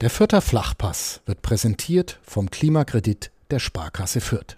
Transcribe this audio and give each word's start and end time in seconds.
Der 0.00 0.08
Fürther 0.08 0.40
Flachpass 0.40 1.20
wird 1.26 1.42
präsentiert 1.42 2.18
vom 2.22 2.50
Klimakredit 2.50 3.30
der 3.50 3.58
Sparkasse 3.58 4.22
Fürth. 4.22 4.56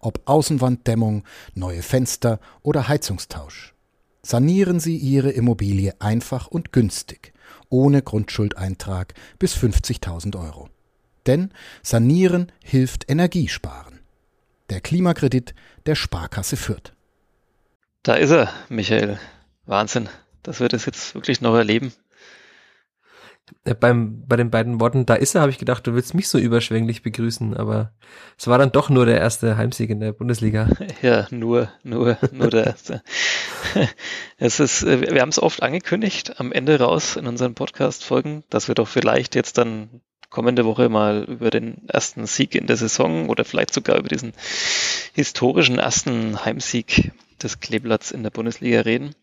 Ob 0.00 0.22
Außenwanddämmung, 0.24 1.22
neue 1.54 1.82
Fenster 1.82 2.40
oder 2.62 2.88
Heizungstausch. 2.88 3.74
Sanieren 4.22 4.80
Sie 4.80 4.96
Ihre 4.96 5.30
Immobilie 5.30 5.94
einfach 6.00 6.48
und 6.48 6.72
günstig, 6.72 7.32
ohne 7.68 8.02
Grundschuldeintrag 8.02 9.14
bis 9.38 9.54
50.000 9.54 10.36
Euro. 10.36 10.68
Denn 11.26 11.52
Sanieren 11.84 12.50
hilft 12.64 13.08
Energiesparen. 13.08 14.00
Der 14.68 14.80
Klimakredit 14.80 15.54
der 15.86 15.94
Sparkasse 15.94 16.56
Fürth. 16.56 16.92
Da 18.02 18.14
ist 18.14 18.30
er, 18.30 18.52
Michael. 18.68 19.20
Wahnsinn, 19.66 20.08
dass 20.42 20.58
wir 20.58 20.68
das 20.68 20.86
jetzt 20.86 21.14
wirklich 21.14 21.40
noch 21.40 21.54
erleben. 21.54 21.92
Äh, 23.64 23.74
beim, 23.74 24.24
bei 24.26 24.36
den 24.36 24.50
beiden 24.50 24.80
Worten, 24.80 25.06
da 25.06 25.14
ist 25.14 25.34
er, 25.34 25.42
habe 25.42 25.50
ich 25.50 25.58
gedacht, 25.58 25.86
du 25.86 25.94
willst 25.94 26.14
mich 26.14 26.28
so 26.28 26.38
überschwänglich 26.38 27.02
begrüßen, 27.02 27.56
aber 27.56 27.92
es 28.38 28.46
war 28.46 28.58
dann 28.58 28.72
doch 28.72 28.88
nur 28.88 29.06
der 29.06 29.18
erste 29.18 29.56
Heimsieg 29.56 29.90
in 29.90 30.00
der 30.00 30.12
Bundesliga. 30.12 30.68
Ja, 31.02 31.26
nur, 31.30 31.70
nur, 31.82 32.18
nur 32.32 32.50
der 32.50 32.66
erste. 32.66 33.02
es 34.38 34.60
ist, 34.60 34.82
äh, 34.82 35.12
wir 35.12 35.20
haben 35.20 35.30
es 35.30 35.42
oft 35.42 35.62
angekündigt, 35.62 36.38
am 36.40 36.52
Ende 36.52 36.78
raus 36.78 37.16
in 37.16 37.26
unseren 37.26 37.54
Podcast-Folgen, 37.54 38.44
dass 38.50 38.68
wir 38.68 38.74
doch 38.74 38.88
vielleicht 38.88 39.34
jetzt 39.34 39.56
dann 39.56 40.02
kommende 40.30 40.64
Woche 40.64 40.88
mal 40.88 41.24
über 41.24 41.50
den 41.50 41.88
ersten 41.88 42.26
Sieg 42.26 42.54
in 42.54 42.66
der 42.66 42.76
Saison 42.76 43.28
oder 43.28 43.44
vielleicht 43.44 43.74
sogar 43.74 43.98
über 43.98 44.08
diesen 44.08 44.32
historischen 45.12 45.78
ersten 45.78 46.44
Heimsieg 46.44 47.12
des 47.42 47.60
Kleeblatts 47.60 48.12
in 48.12 48.22
der 48.22 48.30
Bundesliga 48.30 48.80
reden. 48.80 49.14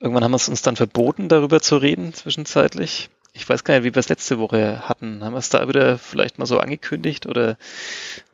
Irgendwann 0.00 0.24
haben 0.24 0.32
wir 0.32 0.36
es 0.36 0.48
uns 0.48 0.62
dann 0.62 0.76
verboten, 0.76 1.28
darüber 1.28 1.60
zu 1.60 1.76
reden, 1.76 2.12
zwischenzeitlich. 2.14 3.10
Ich 3.34 3.48
weiß 3.48 3.64
gar 3.64 3.74
nicht, 3.74 3.84
wie 3.84 3.94
wir 3.94 4.00
es 4.00 4.10
letzte 4.10 4.38
Woche 4.38 4.86
hatten. 4.86 5.24
Haben 5.24 5.32
wir 5.32 5.38
es 5.38 5.48
da 5.48 5.66
wieder 5.66 5.96
vielleicht 5.96 6.38
mal 6.38 6.44
so 6.44 6.58
angekündigt 6.58 7.24
oder, 7.24 7.56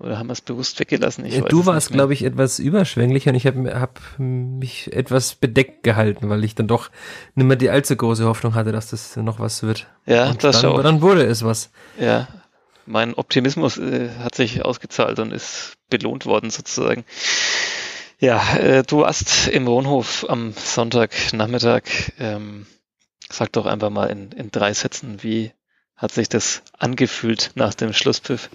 oder 0.01 0.19
haben 0.19 0.27
wir 0.27 0.33
es 0.33 0.41
bewusst 0.41 0.81
weggelassen? 0.81 1.25
Ich 1.25 1.41
du 1.41 1.67
warst, 1.67 1.93
glaube 1.93 2.15
ich, 2.15 2.25
etwas 2.25 2.59
überschwänglich 2.59 3.29
und 3.29 3.37
ich 3.37 3.47
habe 3.47 3.81
hab 3.81 4.01
mich 4.19 4.93
etwas 4.93 5.37
bedeckt 5.37 5.85
gehalten, 5.85 6.29
weil 6.29 6.43
ich 6.43 6.57
dann 6.57 6.67
doch 6.67 6.91
nicht 7.37 7.47
mehr 7.47 7.57
die 7.57 7.71
allzu 7.71 7.95
große 7.95 8.25
Hoffnung 8.25 8.55
hatte, 8.55 8.73
dass 8.73 8.91
das 8.91 9.17
noch 9.17 9.39
was 9.39 9.63
wird. 9.63 9.87
Ja, 10.05 10.31
und 10.31 10.43
das 10.43 10.63
dann, 10.63 10.73
auch. 10.73 10.83
dann 10.83 11.01
wurde 11.01 11.25
es 11.25 11.45
was. 11.45 11.71
Ja, 12.01 12.27
mein 12.85 13.15
Optimismus 13.15 13.79
äh, 13.79 14.09
hat 14.19 14.35
sich 14.35 14.65
ausgezahlt 14.65 15.21
und 15.21 15.33
ist 15.33 15.75
belohnt 15.91 16.27
worden 16.27 16.51
sozusagen. 16.51 17.05
Ja, 18.19 18.57
äh, 18.57 18.83
du 18.83 19.03
warst 19.03 19.47
im 19.47 19.67
Wohnhof 19.67 20.27
am 20.29 20.53
Sonntagnachmittag. 20.55 21.83
Ähm, 22.19 22.67
Sag 23.31 23.53
doch 23.53 23.67
einfach 23.67 23.91
mal 23.91 24.07
in, 24.07 24.33
in 24.33 24.51
drei 24.51 24.73
Sätzen, 24.73 25.23
wie 25.23 25.53
hat 25.97 26.13
sich 26.13 26.29
das 26.29 26.63
angefühlt 26.79 27.51
nach 27.55 27.75
dem 27.75 27.93
Schlusspfiff? 27.93 28.49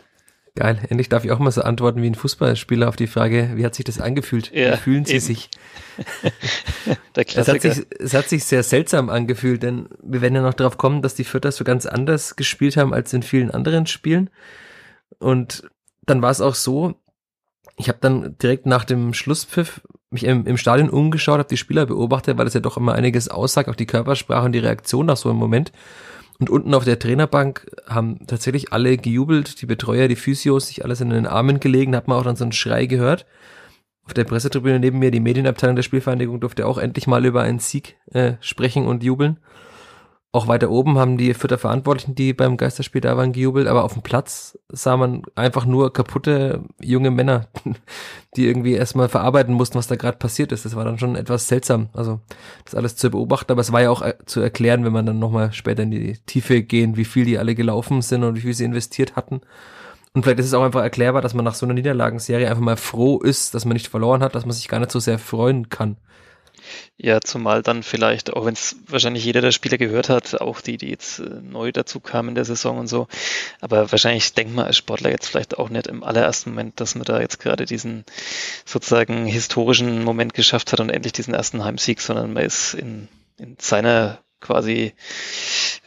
Geil, 0.56 0.80
endlich 0.88 1.10
darf 1.10 1.26
ich 1.26 1.32
auch 1.32 1.40
mal 1.40 1.50
so 1.52 1.64
antworten 1.64 2.02
wie 2.04 2.08
ein 2.10 2.14
Fußballspieler 2.16 2.88
auf 2.88 2.96
die 2.96 3.08
Frage, 3.08 3.54
wie 3.56 3.66
hat 3.66 3.74
sich 3.74 3.86
das 3.86 4.00
angefühlt? 4.00 4.52
Ja, 4.54 4.74
wie 4.74 4.78
fühlen 4.78 5.04
Sie 5.04 5.14
eben. 5.14 5.26
sich? 5.26 5.50
Der 7.16 7.26
Es 7.28 7.48
hat, 7.48 7.60
Klassiker. 7.60 7.74
sich, 7.74 7.86
es 8.00 8.14
hat 8.14 8.30
sich 8.30 8.44
sehr 8.46 8.62
seltsam 8.62 9.10
angefühlt, 9.10 9.64
denn 9.64 9.90
wir 10.04 10.22
werden 10.22 10.36
ja 10.36 10.42
noch 10.44 10.54
darauf 10.54 10.78
kommen, 10.78 11.02
dass 11.02 11.16
die 11.16 11.24
Fürther 11.24 11.52
so 11.52 11.64
ganz 11.64 11.88
anders 11.88 12.36
gespielt 12.36 12.78
haben 12.78 12.94
als 12.94 13.14
in 13.14 13.24
vielen 13.24 13.50
anderen 13.50 13.88
Spielen. 13.88 14.30
Und 15.18 15.64
dann 16.06 16.22
war 16.22 16.30
es 16.30 16.42
auch 16.42 16.56
so, 16.56 17.02
ich 17.76 17.90
habe 17.90 17.98
dann 18.00 18.38
direkt 18.38 18.68
nach 18.68 18.86
dem 18.86 19.16
Schlusspfiff 19.16 19.82
mich 20.14 20.24
im, 20.24 20.46
im 20.46 20.58
Stadion 20.58 20.90
umgeschaut, 20.90 21.40
habe 21.40 21.50
die 21.50 21.58
Spieler 21.58 21.86
beobachtet, 21.86 22.38
weil 22.38 22.46
das 22.46 22.54
ja 22.54 22.60
doch 22.60 22.78
immer 22.78 22.94
einiges 22.94 23.30
aussagt, 23.30 23.70
auch 23.70 23.76
die 23.76 23.86
Körpersprache 23.86 24.46
und 24.46 24.52
die 24.54 24.60
Reaktion 24.60 25.06
nach 25.06 25.18
so 25.18 25.30
einem 25.30 25.40
Moment. 25.40 25.72
Und 26.40 26.50
unten 26.50 26.74
auf 26.74 26.84
der 26.84 27.00
Trainerbank 27.00 27.70
haben 27.88 28.26
tatsächlich 28.28 28.74
alle 28.74 28.98
gejubelt, 28.98 29.62
die 29.62 29.66
Betreuer, 29.66 30.08
die 30.08 30.16
Physios, 30.16 30.68
sich 30.68 30.84
alles 30.84 31.02
in 31.02 31.10
den 31.10 31.28
Armen 31.28 31.60
gelegen, 31.60 31.96
hat 31.96 32.08
man 32.08 32.18
auch 32.18 32.24
dann 32.24 32.36
so 32.36 32.44
einen 32.44 32.54
Schrei 32.54 32.86
gehört. 32.86 33.26
Auf 34.06 34.14
der 34.14 34.26
Pressetribüne 34.26 34.80
neben 34.80 35.00
mir, 35.00 35.12
die 35.12 35.20
Medienabteilung 35.20 35.76
der 35.76 35.84
Spielvereinigung 35.84 36.40
durfte 36.40 36.68
auch 36.68 36.78
endlich 36.78 37.08
mal 37.08 37.26
über 37.26 37.42
einen 37.42 37.60
Sieg 37.60 37.96
äh, 38.12 38.34
sprechen 38.42 38.86
und 38.86 39.04
jubeln. 39.04 39.38
Auch 40.36 40.48
weiter 40.48 40.72
oben 40.72 40.98
haben 40.98 41.20
die 41.20 41.36
Fürther 41.36 41.60
Verantwortlichen, 41.60 42.16
die 42.16 42.34
beim 42.34 42.58
Geisterspiel 42.58 43.02
da 43.02 43.16
waren, 43.16 43.34
gejubelt, 43.34 43.68
aber 43.68 43.84
auf 43.84 43.94
dem 43.94 44.02
Platz 44.02 44.58
sah 44.68 44.98
man 44.98 45.22
einfach 45.36 45.68
nur 45.68 45.94
kaputte 45.94 46.64
junge 46.82 47.12
Männer, 47.12 47.50
die 48.36 48.48
irgendwie 48.48 48.74
erstmal 48.74 49.10
verarbeiten 49.10 49.54
mussten, 49.54 49.78
was 49.78 49.86
da 49.86 49.96
gerade 49.96 50.18
passiert 50.18 50.52
ist. 50.52 50.66
Das 50.66 50.76
war 50.76 50.86
dann 50.86 50.98
schon 50.98 51.16
etwas 51.16 51.48
seltsam, 51.48 51.90
also 51.94 52.20
das 52.66 52.74
alles 52.74 52.96
zu 52.96 53.12
beobachten, 53.12 53.52
aber 53.52 53.62
es 53.62 53.72
war 53.72 53.84
ja 53.84 53.92
auch 53.92 54.02
äh, 54.02 54.16
zu 54.26 54.42
erklären, 54.42 54.84
wenn 54.84 54.92
man 54.92 55.06
dann 55.06 55.20
nochmal 55.20 55.54
später 55.54 55.84
in 55.84 55.92
die 55.92 56.18
Tiefe 56.26 56.64
gehen, 56.64 56.98
wie 56.98 57.06
viel 57.06 57.26
die 57.26 57.38
alle 57.38 57.54
gelaufen 57.54 58.02
sind 58.02 58.24
und 58.24 58.36
wie 58.36 58.42
viel 58.42 58.56
sie 58.56 58.66
investiert 58.66 59.16
hatten. 59.16 59.42
Und 60.16 60.24
vielleicht 60.24 60.40
ist 60.40 60.48
es 60.48 60.54
auch 60.56 60.64
einfach 60.64 60.82
erklärbar, 60.82 61.22
dass 61.22 61.36
man 61.36 61.46
nach 61.46 61.54
so 61.54 61.68
einer 61.68 61.76
Niederlagenserie 61.76 62.50
einfach 62.50 62.64
mal 62.64 62.78
froh 62.78 63.20
ist, 63.20 63.54
dass 63.54 63.66
man 63.66 63.74
nicht 63.74 63.88
verloren 63.88 64.24
hat, 64.24 64.34
dass 64.34 64.48
man 64.48 64.54
sich 64.54 64.68
gar 64.68 64.80
nicht 64.80 64.92
so 64.92 65.00
sehr 65.00 65.20
freuen 65.20 65.70
kann. 65.70 65.98
Ja, 66.98 67.22
zumal 67.22 67.64
dann 67.64 67.82
vielleicht, 67.82 68.34
auch 68.34 68.46
wenn 68.46 68.54
es 68.54 68.76
wahrscheinlich 68.88 69.26
jeder 69.26 69.42
der 69.42 69.52
Spieler 69.52 69.78
gehört 69.78 70.10
hat, 70.10 70.40
auch 70.40 70.62
die, 70.62 70.78
die 70.78 70.90
jetzt 70.90 71.20
äh, 71.20 71.42
neu 71.42 71.72
dazu 71.72 72.00
kamen 72.00 72.30
in 72.30 72.36
der 72.36 72.46
Saison 72.46 72.78
und 72.78 72.88
so. 72.88 73.08
Aber 73.62 73.92
wahrscheinlich 73.92 74.34
denkt 74.34 74.54
man 74.54 74.66
als 74.66 74.78
Sportler 74.78 75.10
jetzt 75.10 75.28
vielleicht 75.28 75.58
auch 75.58 75.70
nicht 75.70 75.88
im 75.88 76.04
allerersten 76.04 76.52
Moment, 76.52 76.80
dass 76.80 76.94
man 76.96 77.06
da 77.06 77.20
jetzt 77.20 77.40
gerade 77.40 77.66
diesen 77.66 78.06
sozusagen 78.66 79.26
historischen 79.26 80.04
Moment 80.04 80.36
geschafft 80.36 80.72
hat 80.72 80.80
und 80.80 80.92
endlich 80.92 81.14
diesen 81.14 81.34
ersten 81.34 81.64
Heimsieg, 81.64 82.00
sondern 82.00 82.32
man 82.32 82.44
ist 82.44 82.76
in, 82.76 83.08
in 83.38 83.58
seiner 83.60 84.23
quasi 84.44 84.94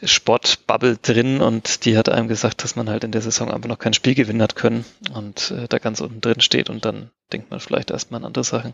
Sportbubble 0.03 0.97
drin 0.97 1.41
und 1.41 1.85
die 1.85 1.97
hat 1.97 2.09
einem 2.09 2.27
gesagt, 2.27 2.63
dass 2.63 2.75
man 2.75 2.89
halt 2.89 3.03
in 3.03 3.11
der 3.11 3.21
Saison 3.21 3.49
einfach 3.51 3.69
noch 3.69 3.79
kein 3.79 3.93
Spiel 3.93 4.15
gewinnen 4.15 4.41
hat 4.41 4.55
können 4.55 4.83
und 5.13 5.51
äh, 5.51 5.67
da 5.67 5.79
ganz 5.79 6.01
unten 6.01 6.19
drin 6.19 6.41
steht 6.41 6.69
und 6.69 6.83
dann 6.83 7.11
denkt 7.31 7.51
man 7.51 7.59
vielleicht 7.59 7.91
erstmal 7.91 8.21
an 8.21 8.25
andere 8.25 8.43
Sachen. 8.43 8.73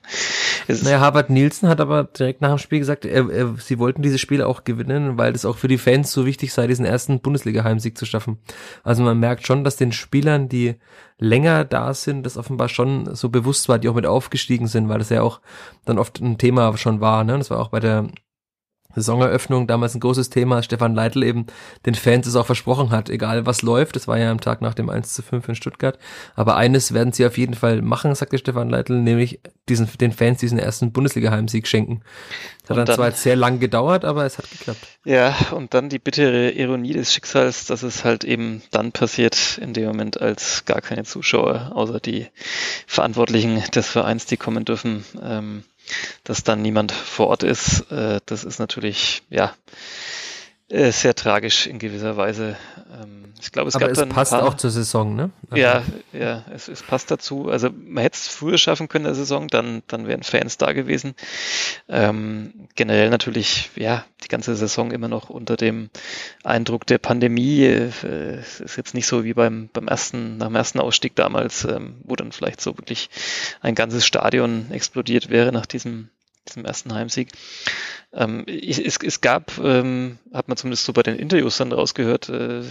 Es 0.67 0.83
Naja, 0.83 0.99
Harvard 0.99 1.29
Nielsen 1.29 1.69
hat 1.69 1.81
aber 1.81 2.03
direkt 2.03 2.41
nach 2.41 2.49
dem 2.49 2.59
Spiel 2.59 2.79
gesagt, 2.79 3.05
er, 3.05 3.29
er, 3.29 3.55
sie 3.57 3.79
wollten 3.79 4.01
dieses 4.01 4.21
Spiel 4.21 4.43
auch 4.43 4.63
gewinnen, 4.63 5.17
weil 5.17 5.33
es 5.33 5.45
auch 5.45 5.57
für 5.57 5.67
die 5.67 5.77
Fans 5.77 6.11
so 6.11 6.25
wichtig 6.25 6.53
sei, 6.53 6.67
diesen 6.67 6.85
ersten 6.85 7.19
Bundesliga-Heimsieg 7.19 7.97
zu 7.97 8.05
schaffen. 8.05 8.37
Also 8.83 9.03
man 9.03 9.19
merkt 9.19 9.47
schon, 9.47 9.63
dass 9.63 9.75
den 9.75 9.91
Spielern, 9.91 10.49
die 10.49 10.75
länger 11.17 11.65
da 11.65 11.93
sind, 11.93 12.25
das 12.25 12.37
offenbar 12.37 12.69
schon 12.69 13.15
so 13.15 13.29
bewusst 13.29 13.69
war, 13.69 13.79
die 13.79 13.89
auch 13.89 13.95
mit 13.95 14.05
aufgestiegen 14.05 14.67
sind, 14.67 14.87
weil 14.89 14.99
das 14.99 15.09
ja 15.09 15.21
auch 15.21 15.41
dann 15.85 15.97
oft 15.97 16.19
ein 16.19 16.37
Thema 16.37 16.77
schon 16.77 17.01
war. 17.01 17.23
Ne? 17.23 17.37
Das 17.37 17.49
war 17.49 17.59
auch 17.59 17.69
bei 17.69 17.79
der 17.79 18.07
Saisoneröffnung 18.95 19.67
damals 19.67 19.95
ein 19.95 19.99
großes 19.99 20.29
Thema, 20.29 20.63
Stefan 20.63 20.93
Leitl 20.95 21.23
eben 21.23 21.45
den 21.85 21.95
Fans 21.95 22.27
es 22.27 22.35
auch 22.35 22.45
versprochen 22.45 22.91
hat, 22.91 23.09
egal 23.09 23.45
was 23.45 23.61
läuft, 23.61 23.95
das 23.95 24.07
war 24.07 24.17
ja 24.17 24.31
am 24.31 24.39
Tag 24.41 24.61
nach 24.61 24.73
dem 24.73 24.89
1 24.89 25.13
zu 25.13 25.21
5 25.21 25.49
in 25.49 25.55
Stuttgart, 25.55 25.97
aber 26.35 26.55
eines 26.57 26.93
werden 26.93 27.13
sie 27.13 27.25
auf 27.25 27.37
jeden 27.37 27.53
Fall 27.53 27.81
machen, 27.81 28.13
sagte 28.15 28.37
Stefan 28.37 28.69
Leitl, 28.69 28.93
nämlich 29.01 29.39
diesen, 29.69 29.87
den 29.99 30.11
Fans 30.11 30.39
diesen 30.39 30.59
ersten 30.59 30.91
Bundesliga-Heimsieg 30.91 31.67
schenken. 31.67 32.01
Das 32.61 32.71
hat 32.71 32.77
dann, 32.77 32.85
dann- 32.85 32.95
zwar 32.95 33.07
jetzt 33.09 33.23
sehr 33.23 33.35
lang 33.35 33.59
gedauert, 33.59 34.05
aber 34.05 34.25
es 34.25 34.37
hat 34.37 34.49
geklappt. 34.49 34.79
Ja, 35.05 35.35
und 35.51 35.73
dann 35.73 35.89
die 35.89 35.99
bittere 35.99 36.51
Ironie 36.51 36.93
des 36.93 37.13
Schicksals, 37.13 37.65
dass 37.65 37.83
es 37.83 38.03
halt 38.05 38.23
eben 38.23 38.61
dann 38.71 38.91
passiert, 38.91 39.57
in 39.61 39.73
dem 39.73 39.85
Moment, 39.87 40.21
als 40.21 40.65
gar 40.65 40.81
keine 40.81 41.03
Zuschauer, 41.03 41.71
außer 41.75 41.99
die 41.99 42.27
Verantwortlichen 42.87 43.61
des 43.73 43.87
Vereins, 43.87 44.25
die 44.25 44.37
kommen 44.37 44.65
dürfen, 44.65 45.05
ähm, 45.21 45.63
dass 46.23 46.43
dann 46.43 46.61
niemand 46.61 46.91
vor 46.91 47.27
Ort 47.27 47.43
ist. 47.43 47.91
Äh, 47.91 48.19
das 48.25 48.43
ist 48.43 48.59
natürlich, 48.59 49.23
ja, 49.29 49.53
äh, 50.73 50.91
sehr 50.91 51.13
tragisch 51.13 51.67
in 51.67 51.77
gewisser 51.77 52.17
Weise. 52.17 52.57
Ähm, 52.91 53.25
ich 53.39 53.51
glaube, 53.51 53.69
es 53.69 53.75
aber 53.75 53.85
gab 53.85 53.91
es 53.91 53.99
dann 53.99 54.09
passt 54.09 54.31
paar, 54.31 54.43
auch 54.43 54.55
zur 54.55 54.71
Saison, 54.71 55.15
ne? 55.15 55.29
Also, 55.51 55.61
ja, 55.61 55.83
ja, 56.13 56.45
es, 56.51 56.67
es 56.67 56.81
passt 56.81 57.11
dazu. 57.11 57.49
Also 57.49 57.69
man 57.69 58.01
hätte 58.01 58.15
es 58.15 58.27
früher 58.27 58.57
schaffen 58.57 58.87
können 58.87 59.05
in 59.05 59.09
der 59.09 59.15
Saison, 59.15 59.47
dann, 59.47 59.83
dann 59.87 60.07
wären 60.07 60.23
Fans 60.23 60.57
da 60.57 60.73
gewesen. 60.73 61.13
Ähm, 61.89 62.67
generell 62.75 63.11
natürlich, 63.11 63.69
ja, 63.75 64.05
die 64.23 64.29
ganze 64.29 64.55
Saison 64.55 64.91
immer 64.91 65.07
noch 65.07 65.29
unter 65.29 65.57
dem 65.57 65.91
Eindruck 66.43 66.87
der 66.87 66.97
Pandemie. 66.97 67.65
Äh, 67.65 67.91
es 68.39 68.59
ist 68.59 68.75
jetzt 68.75 68.95
nicht 68.95 69.05
so 69.05 69.23
wie 69.23 69.33
beim, 69.33 69.69
beim 69.73 69.87
ersten, 69.87 70.37
nach 70.37 70.47
dem 70.47 70.55
ersten 70.55 70.79
Ausstieg 70.79 71.15
damals, 71.15 71.65
ähm, 71.65 71.97
wo 72.03 72.15
dann 72.15 72.31
vielleicht 72.31 72.61
so 72.61 72.75
wirklich 72.77 73.11
ein 73.61 73.75
ganzes 73.75 74.07
Stadion 74.07 74.71
explodiert 74.71 75.29
wäre 75.29 75.51
nach 75.51 75.67
diesem, 75.67 76.09
diesem 76.47 76.65
ersten 76.65 76.93
Heimsieg. 76.93 77.29
Ähm, 78.13 78.45
es, 78.47 78.97
es 78.97 79.21
gab, 79.21 79.57
ähm, 79.57 80.19
hat 80.33 80.47
man 80.47 80.57
zumindest 80.57 80.85
so 80.85 80.93
bei 80.93 81.03
den 81.03 81.17
Interviews 81.17 81.57
dann 81.57 81.71
rausgehört, 81.71 82.29
äh, 82.29 82.63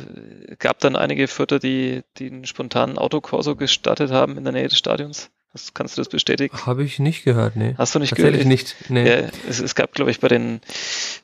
gab 0.59 0.79
dann 0.81 0.97
einige 0.97 1.27
Vierter, 1.29 1.59
die, 1.59 2.03
die 2.19 2.31
einen 2.31 2.47
spontanen 2.47 2.99
Autokorso 2.99 3.57
gestartet 3.57 4.11
haben 4.11 4.37
in 4.39 4.45
der 4.45 4.53
Nähe 4.53 4.69
des 4.69 4.79
Stadions. 4.79 5.31
Hast, 5.53 5.75
kannst 5.75 5.97
du 5.97 6.01
das 6.01 6.09
bestätigen? 6.09 6.57
Habe 6.65 6.83
ich 6.83 6.99
nicht 6.99 7.25
gehört, 7.25 7.57
nee. 7.57 7.75
Hast 7.77 7.95
du 7.95 7.99
nicht 7.99 8.11
Tatsächlich 8.11 8.43
gehört? 8.43 8.47
nicht, 8.49 8.77
nee. 8.89 9.07
Ja, 9.07 9.29
es, 9.49 9.61
es 9.61 9.75
gab, 9.75 9.93
glaube 9.93 10.11
ich, 10.11 10.19
bei 10.19 10.29
den, 10.29 10.63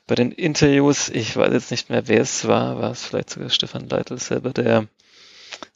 bei 0.05 0.13
den 0.13 0.31
Interviews, 0.31 1.09
ich 1.09 1.35
weiß 1.35 1.51
jetzt 1.51 1.71
nicht 1.71 1.89
mehr, 1.89 2.07
wer 2.07 2.21
es 2.21 2.47
war, 2.47 2.79
war 2.79 2.91
es 2.91 3.05
vielleicht 3.05 3.31
sogar 3.31 3.49
Stefan 3.49 3.89
Leitl 3.89 4.19
selber, 4.19 4.51
der, 4.51 4.85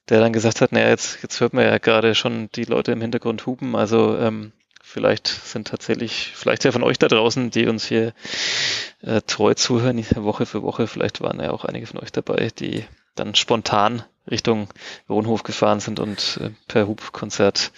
der 0.09 0.19
dann 0.19 0.33
gesagt 0.33 0.61
hat, 0.61 0.71
naja, 0.71 0.89
jetzt, 0.89 1.23
jetzt 1.23 1.39
hört 1.41 1.53
man 1.53 1.65
ja 1.65 1.77
gerade 1.79 2.13
schon 2.13 2.49
die 2.53 2.65
Leute 2.65 2.91
im 2.91 3.01
Hintergrund 3.01 3.45
hupen, 3.47 3.75
also 3.75 4.17
ähm, 4.17 4.51
vielleicht 4.93 5.27
sind 5.27 5.67
tatsächlich, 5.67 6.31
vielleicht 6.35 6.63
ja 6.63 6.71
von 6.71 6.83
euch 6.83 6.99
da 6.99 7.07
draußen, 7.07 7.49
die 7.49 7.65
uns 7.65 7.85
hier 7.85 8.13
äh, 9.01 9.21
treu 9.25 9.55
zuhören, 9.55 10.05
Woche 10.17 10.45
für 10.45 10.61
Woche, 10.61 10.85
vielleicht 10.85 11.19
waren 11.19 11.39
ja 11.39 11.51
auch 11.51 11.65
einige 11.65 11.87
von 11.87 11.99
euch 11.99 12.11
dabei, 12.11 12.49
die 12.59 12.85
dann 13.15 13.33
spontan 13.33 14.03
Richtung 14.29 14.67
Wohnhof 15.07 15.41
gefahren 15.41 15.79
sind 15.79 15.99
und 15.99 16.39
äh, 16.41 16.51
per 16.67 16.87
Hubkonzert 16.87 17.71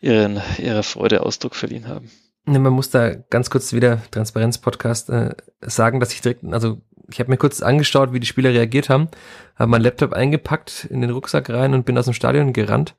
ihren, 0.00 0.40
ihrer 0.58 0.84
Freude 0.84 1.26
Ausdruck 1.26 1.56
verliehen 1.56 1.88
haben. 1.88 2.10
Man 2.44 2.72
muss 2.72 2.90
da 2.90 3.10
ganz 3.10 3.50
kurz 3.50 3.72
wieder 3.72 4.00
Transparenz-Podcast 4.12 5.10
äh, 5.10 5.34
sagen, 5.60 5.98
dass 5.98 6.12
ich 6.12 6.20
direkt, 6.20 6.44
also 6.44 6.80
ich 7.10 7.18
habe 7.18 7.30
mir 7.30 7.38
kurz 7.38 7.60
angeschaut, 7.60 8.12
wie 8.12 8.20
die 8.20 8.26
Spieler 8.26 8.50
reagiert 8.50 8.88
haben, 8.88 9.08
habe 9.56 9.70
meinen 9.70 9.82
Laptop 9.82 10.12
eingepackt 10.12 10.84
in 10.84 11.00
den 11.00 11.10
Rucksack 11.10 11.50
rein 11.50 11.74
und 11.74 11.84
bin 11.86 11.98
aus 11.98 12.04
dem 12.04 12.14
Stadion 12.14 12.52
gerannt 12.52 12.94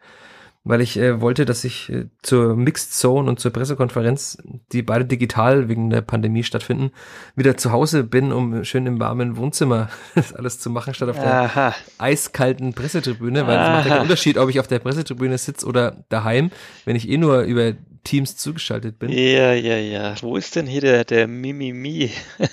weil 0.66 0.80
ich 0.80 0.98
äh, 0.98 1.20
wollte, 1.20 1.46
dass 1.46 1.64
ich 1.64 1.90
äh, 1.90 2.06
zur 2.22 2.56
Mixed 2.56 2.94
Zone 2.94 3.30
und 3.30 3.40
zur 3.40 3.52
Pressekonferenz, 3.52 4.38
die 4.72 4.82
beide 4.82 5.06
digital 5.06 5.68
wegen 5.68 5.90
der 5.90 6.02
Pandemie 6.02 6.44
stattfinden, 6.44 6.92
wieder 7.36 7.58
zu 7.58 7.72
Hause 7.72 8.04
bin, 8.04 8.32
um 8.32 8.64
schön 8.64 8.86
im 8.86 9.00
warmen 9.00 9.36
Wohnzimmer 9.36 9.90
das 10.16 10.34
alles 10.34 10.60
zu 10.60 10.70
machen, 10.70 10.94
statt 10.94 11.10
auf 11.10 11.20
Aha. 11.20 11.50
der 11.54 11.76
eiskalten 11.98 12.74
Pressetribüne, 12.74 13.46
weil 13.46 13.60
es 13.60 13.68
macht 13.68 13.86
ja 13.86 13.92
keinen 13.92 14.04
Unterschied, 14.04 14.38
ob 14.38 14.50
ich 14.50 14.60
auf 14.60 14.68
der 14.68 14.80
Pressetribüne 14.80 15.38
sitze 15.38 15.66
oder 15.66 16.04
daheim, 16.10 16.50
wenn 16.86 16.96
ich 16.96 17.10
eh 17.10 17.18
nur 17.18 17.42
über 17.42 17.74
Teams 18.04 18.36
zugeschaltet 18.36 19.00
bin. 19.00 19.10
Ja, 19.12 19.54
ja, 19.54 19.78
ja. 19.78 20.14
Wo 20.22 20.36
ist 20.36 20.58
denn 20.58 20.68
hier 20.68 20.82
der, 20.82 21.06
der 21.06 21.28
Mimimi-Jingle, 21.28 22.12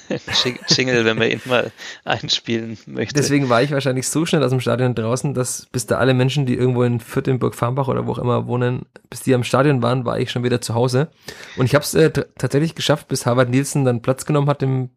wenn 1.04 1.18
man 1.18 1.30
ihn 1.30 1.40
mal 1.44 1.72
einspielen 2.04 2.78
möchte? 2.86 3.14
Deswegen 3.14 3.48
war 3.48 3.62
ich 3.62 3.72
wahrscheinlich 3.72 4.06
so 4.08 4.24
schnell 4.26 4.44
aus 4.44 4.50
dem 4.50 4.60
Stadion 4.60 4.94
draußen, 4.94 5.34
dass 5.34 5.66
bis 5.72 5.86
da 5.86 5.98
alle 5.98 6.14
Menschen, 6.14 6.46
die 6.46 6.54
irgendwo 6.54 6.84
in 6.84 7.00
Fürth, 7.00 7.26
in 7.26 7.40
Burg-Farmbach 7.40 7.88
oder 7.88 8.06
wo 8.06 8.12
auch 8.12 8.18
immer 8.18 8.46
wohnen, 8.46 8.86
bis 9.08 9.22
die 9.22 9.34
am 9.34 9.42
Stadion 9.42 9.82
waren, 9.82 10.04
war 10.04 10.20
ich 10.20 10.30
schon 10.30 10.44
wieder 10.44 10.60
zu 10.60 10.74
Hause. 10.74 11.08
Und 11.56 11.66
ich 11.66 11.74
habe 11.74 11.84
es 11.84 11.94
äh, 11.94 12.10
tatsächlich 12.10 12.76
geschafft, 12.76 13.08
bis 13.08 13.26
Harvard 13.26 13.50
Nielsen 13.50 13.84
dann 13.84 14.02
Platz 14.02 14.26
genommen 14.26 14.48
hat 14.48 14.62
im 14.62 14.90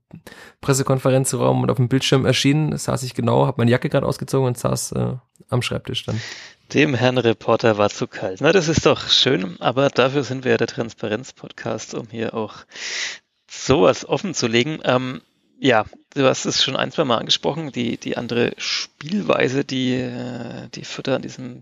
Pressekonferenzraum 0.61 1.63
und 1.63 1.71
auf 1.71 1.77
dem 1.77 1.89
Bildschirm 1.89 2.25
erschienen, 2.25 2.77
saß 2.77 3.01
ich 3.03 3.15
genau, 3.15 3.47
habe 3.47 3.55
meine 3.57 3.71
Jacke 3.71 3.89
gerade 3.89 4.05
ausgezogen 4.05 4.47
und 4.47 4.57
saß 4.57 4.91
äh, 4.91 5.15
am 5.49 5.63
Schreibtisch 5.63 6.05
dann. 6.05 6.21
Dem 6.73 6.95
Herrn 6.95 7.19
Reporter 7.19 7.77
war 7.77 7.91
zu 7.91 8.07
kalt. 8.07 8.41
Na, 8.41 8.51
das 8.51 8.67
ist 8.67 8.87
doch 8.87 9.07
schön, 9.07 9.57
aber 9.59 9.89
dafür 9.89 10.23
sind 10.23 10.43
wir 10.43 10.53
ja 10.53 10.57
der 10.57 10.65
Transparenz-Podcast, 10.65 11.93
um 11.93 12.07
hier 12.09 12.33
auch 12.33 12.55
sowas 13.47 14.09
offen 14.09 14.33
zu 14.33 14.47
legen. 14.47 14.79
Ähm, 14.83 15.21
ja, 15.59 15.85
du 16.15 16.25
hast 16.25 16.45
es 16.45 16.63
schon 16.63 16.75
ein, 16.75 16.91
zwei 16.91 17.03
Mal 17.03 17.17
angesprochen, 17.17 17.71
die, 17.71 17.97
die 17.97 18.17
andere 18.17 18.53
Spielweise, 18.57 19.63
die 19.63 19.93
äh, 19.93 20.67
die 20.73 20.83
Fütter 20.83 21.15
an 21.15 21.21
diesem 21.21 21.61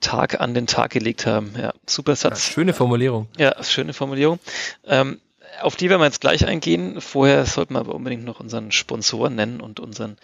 Tag 0.00 0.40
an 0.40 0.54
den 0.54 0.66
Tag 0.66 0.90
gelegt 0.92 1.26
haben. 1.26 1.52
Ja, 1.60 1.74
super 1.86 2.16
Satz. 2.16 2.48
Ja, 2.48 2.54
schöne 2.54 2.72
Formulierung. 2.72 3.28
Ja, 3.36 3.62
schöne 3.62 3.92
Formulierung. 3.92 4.38
Ähm, 4.86 5.20
auf 5.60 5.76
die 5.76 5.88
werden 5.90 6.00
wir 6.00 6.06
jetzt 6.06 6.20
gleich 6.20 6.46
eingehen. 6.46 7.00
Vorher 7.00 7.46
sollten 7.46 7.74
wir 7.74 7.80
aber 7.80 7.94
unbedingt 7.94 8.24
noch 8.24 8.40
unseren 8.40 8.72
Sponsor 8.72 9.30
nennen 9.30 9.60
und 9.60 9.80
unseren 9.80 10.16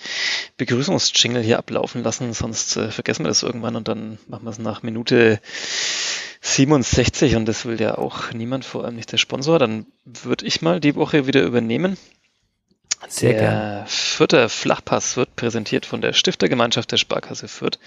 Begrüßungsjingle 0.57 1.41
hier 1.41 1.59
ablaufen 1.59 2.03
lassen, 2.03 2.33
sonst 2.33 2.77
äh, 2.77 2.91
vergessen 2.91 3.25
wir 3.25 3.29
das 3.29 3.43
irgendwann 3.43 3.77
und 3.77 3.89
dann 3.89 4.19
machen 4.29 4.45
wir 4.45 4.51
es 4.51 4.59
nach 4.59 4.83
Minute 4.83 5.41
67 6.41 7.37
und 7.37 7.47
das 7.47 7.65
will 7.65 7.81
ja 7.81 7.97
auch 7.97 8.33
niemand, 8.33 8.65
vor 8.65 8.85
allem 8.85 8.97
nicht 8.97 9.13
der 9.13 9.19
Sponsor. 9.19 9.59
Dann 9.59 9.87
würde 10.05 10.47
ich 10.47 10.63
mal 10.63 10.81
die 10.81 10.95
Woche 10.95 11.27
wieder 11.27 11.43
übernehmen. 11.43 11.97
Sehr 13.09 13.33
der 13.33 13.41
gern. 13.41 13.87
vierte 13.87 14.49
Flachpass 14.49 15.17
wird 15.17 15.35
präsentiert 15.37 15.87
von 15.87 16.01
der 16.01 16.13
Stiftergemeinschaft 16.13 16.91
der 16.93 16.97
Sparkasse 16.97 17.49
Fürth 17.49 17.79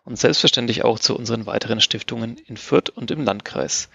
und 0.05 0.19
selbstverständlich 0.19 0.83
auch 0.85 0.99
zu 0.99 1.17
unseren 1.17 1.47
weiteren 1.47 1.81
Stiftungen 1.81 2.37
in 2.47 2.57
Fürth 2.57 2.91
und 2.91 3.11
im 3.11 3.25
Landkreis. 3.25 3.89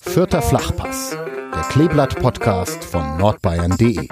Vierter 0.00 0.42
Flachpass, 0.42 1.10
der 1.54 1.62
Kleeblatt-Podcast 1.70 2.82
von 2.84 3.18
nordbayern.de. 3.18 4.08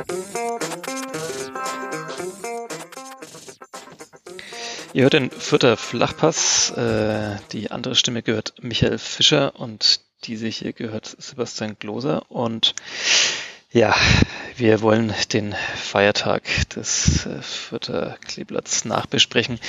Ihr 4.96 5.02
hört 5.02 5.12
den 5.12 5.31
vierter 5.31 5.76
Flachpass. 5.76 6.70
Äh, 6.70 7.37
die 7.52 7.70
andere 7.70 7.94
Stimme 7.94 8.22
gehört 8.22 8.54
Michael 8.62 8.96
Fischer 8.96 9.54
und 9.54 10.00
diese 10.25 10.46
hier 10.46 10.72
gehört 10.72 11.14
Sebastian 11.19 11.76
Gloser. 11.78 12.31
Und 12.31 12.75
ja, 13.70 13.94
wir 14.56 14.81
wollen 14.81 15.12
den 15.34 15.54
Feiertag 15.75 16.44
des 16.70 17.26
äh, 17.26 17.43
vierter 17.43 18.16
Kleeblatts 18.25 18.87
nachbesprechen. 18.87 19.60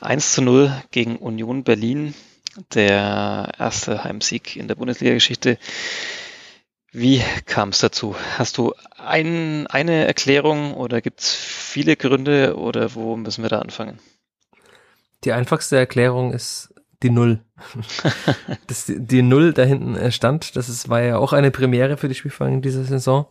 1 0.00 0.34
zu 0.34 0.42
0 0.42 0.72
gegen 0.92 1.16
Union 1.16 1.64
Berlin. 1.64 2.14
Der 2.72 3.54
erste 3.58 4.04
Heimsieg 4.04 4.54
in 4.54 4.68
der 4.68 4.76
Bundesliga-Geschichte. 4.76 5.58
Wie 6.92 7.20
kam 7.46 7.70
es 7.70 7.80
dazu? 7.80 8.14
Hast 8.36 8.58
du 8.58 8.74
ein, 8.96 9.66
eine 9.66 10.06
Erklärung 10.06 10.74
oder 10.74 11.00
gibt 11.00 11.18
es 11.18 11.34
viele 11.34 11.96
Gründe 11.96 12.56
oder 12.56 12.94
wo 12.94 13.16
müssen 13.16 13.42
wir 13.42 13.50
da 13.50 13.58
anfangen? 13.58 13.98
Die 15.24 15.32
einfachste 15.32 15.76
Erklärung 15.76 16.32
ist 16.32 16.72
die 17.02 17.10
Null. 17.10 17.40
das, 18.66 18.86
die 18.88 19.22
Null 19.22 19.52
da 19.52 19.62
hinten 19.62 20.12
stand, 20.12 20.56
das 20.56 20.68
ist, 20.68 20.88
war 20.88 21.02
ja 21.02 21.18
auch 21.18 21.32
eine 21.32 21.50
Premiere 21.50 21.96
für 21.96 22.08
die 22.08 22.14
Spielvereinigung 22.14 22.62
dieser 22.62 22.84
Saison. 22.84 23.26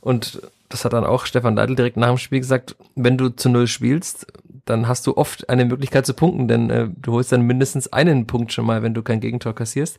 Und 0.00 0.42
das 0.68 0.84
hat 0.84 0.92
dann 0.92 1.04
auch 1.04 1.26
Stefan 1.26 1.56
Leitl 1.56 1.74
direkt 1.74 1.96
nach 1.96 2.08
dem 2.08 2.18
Spiel 2.18 2.40
gesagt, 2.40 2.76
wenn 2.94 3.18
du 3.18 3.28
zu 3.28 3.48
Null 3.48 3.66
spielst, 3.66 4.26
dann 4.64 4.86
hast 4.86 5.06
du 5.06 5.16
oft 5.16 5.48
eine 5.48 5.64
Möglichkeit 5.64 6.06
zu 6.06 6.14
punkten, 6.14 6.46
denn 6.46 6.70
äh, 6.70 6.88
du 6.96 7.12
holst 7.12 7.32
dann 7.32 7.42
mindestens 7.42 7.92
einen 7.92 8.26
Punkt 8.26 8.52
schon 8.52 8.66
mal, 8.66 8.82
wenn 8.82 8.94
du 8.94 9.02
kein 9.02 9.20
Gegentor 9.20 9.54
kassierst. 9.54 9.98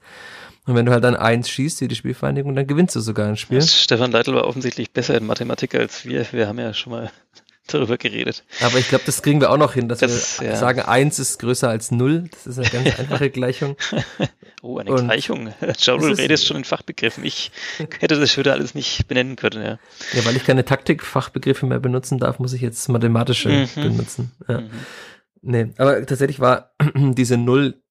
Und 0.65 0.75
wenn 0.75 0.85
du 0.85 0.91
halt 0.91 1.03
dann 1.03 1.15
eins 1.15 1.49
schießt, 1.49 1.81
wie 1.81 1.87
die 1.87 1.95
Spielvereinigung, 1.95 2.55
dann 2.55 2.67
gewinnst 2.67 2.95
du 2.95 2.99
sogar 2.99 3.27
ein 3.27 3.35
Spiel. 3.35 3.61
Stefan 3.61 4.11
Leitl 4.11 4.33
war 4.33 4.45
offensichtlich 4.45 4.91
besser 4.91 5.17
in 5.17 5.25
Mathematik 5.25 5.75
als 5.75 6.05
wir. 6.05 6.25
Wir 6.31 6.47
haben 6.47 6.59
ja 6.59 6.73
schon 6.73 6.93
mal 6.93 7.11
darüber 7.71 7.97
geredet. 7.97 8.43
Aber 8.61 8.77
ich 8.77 8.89
glaube, 8.89 9.03
das 9.05 9.21
kriegen 9.21 9.41
wir 9.41 9.51
auch 9.51 9.57
noch 9.57 9.73
hin, 9.73 9.89
dass 9.89 9.99
das, 9.99 10.39
wir 10.39 10.49
ja. 10.49 10.55
sagen, 10.55 10.81
eins 10.81 11.19
ist 11.19 11.39
größer 11.39 11.69
als 11.69 11.91
null. 11.91 12.29
Das 12.31 12.45
ist 12.45 12.59
eine 12.59 12.69
ganz 12.69 12.99
einfache 12.99 13.29
Gleichung. 13.29 13.75
oh, 14.61 14.77
eine 14.77 14.91
Und 14.91 15.05
Gleichung. 15.05 15.53
Schau, 15.79 15.97
du 15.97 16.07
redest 16.07 16.45
schon 16.45 16.57
in 16.57 16.63
Fachbegriffen. 16.63 17.23
Ich 17.23 17.51
hätte 17.99 18.19
das 18.19 18.37
wieder 18.37 18.53
alles 18.53 18.75
nicht 18.75 19.07
benennen 19.07 19.35
können, 19.35 19.63
ja. 19.63 19.79
Ja, 20.13 20.25
weil 20.25 20.35
ich 20.35 20.45
keine 20.45 20.65
Taktikfachbegriffe 20.65 21.65
mehr 21.65 21.79
benutzen 21.79 22.19
darf, 22.19 22.39
muss 22.39 22.53
ich 22.53 22.61
jetzt 22.61 22.87
mathematische 22.89 23.49
mhm. 23.49 23.69
benutzen. 23.75 24.31
Ja. 24.47 24.61
Mhm. 24.61 24.69
Nee, 25.41 25.67
aber 25.77 26.05
tatsächlich 26.05 26.39
war 26.39 26.73
diese 26.95 27.37
Null 27.37 27.81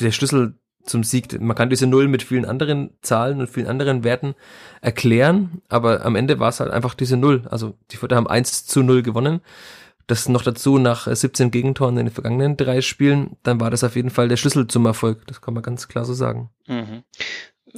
der 0.00 0.12
Schlüssel 0.12 0.58
zum 0.84 1.04
Sieg. 1.04 1.40
Man 1.40 1.56
kann 1.56 1.70
diese 1.70 1.86
Null 1.86 2.08
mit 2.08 2.22
vielen 2.22 2.44
anderen 2.44 2.90
Zahlen 3.02 3.40
und 3.40 3.48
vielen 3.48 3.66
anderen 3.66 4.04
Werten 4.04 4.34
erklären, 4.80 5.62
aber 5.68 6.04
am 6.04 6.16
Ende 6.16 6.38
war 6.38 6.48
es 6.48 6.60
halt 6.60 6.70
einfach 6.70 6.94
diese 6.94 7.16
Null. 7.16 7.42
Also 7.50 7.74
die 7.90 7.96
Fürther 7.96 8.16
haben 8.16 8.26
1 8.26 8.66
zu 8.66 8.82
0 8.82 9.02
gewonnen. 9.02 9.40
Das 10.06 10.28
noch 10.28 10.42
dazu 10.42 10.78
nach 10.78 11.06
17 11.06 11.52
Gegentoren 11.52 11.96
in 11.96 12.06
den 12.06 12.12
vergangenen 12.12 12.56
drei 12.56 12.80
Spielen, 12.80 13.36
dann 13.44 13.60
war 13.60 13.70
das 13.70 13.84
auf 13.84 13.94
jeden 13.94 14.10
Fall 14.10 14.28
der 14.28 14.36
Schlüssel 14.36 14.66
zum 14.66 14.84
Erfolg. 14.86 15.24
Das 15.28 15.40
kann 15.40 15.54
man 15.54 15.62
ganz 15.62 15.86
klar 15.86 16.04
so 16.04 16.14
sagen. 16.14 16.50
Mhm. 16.66 17.04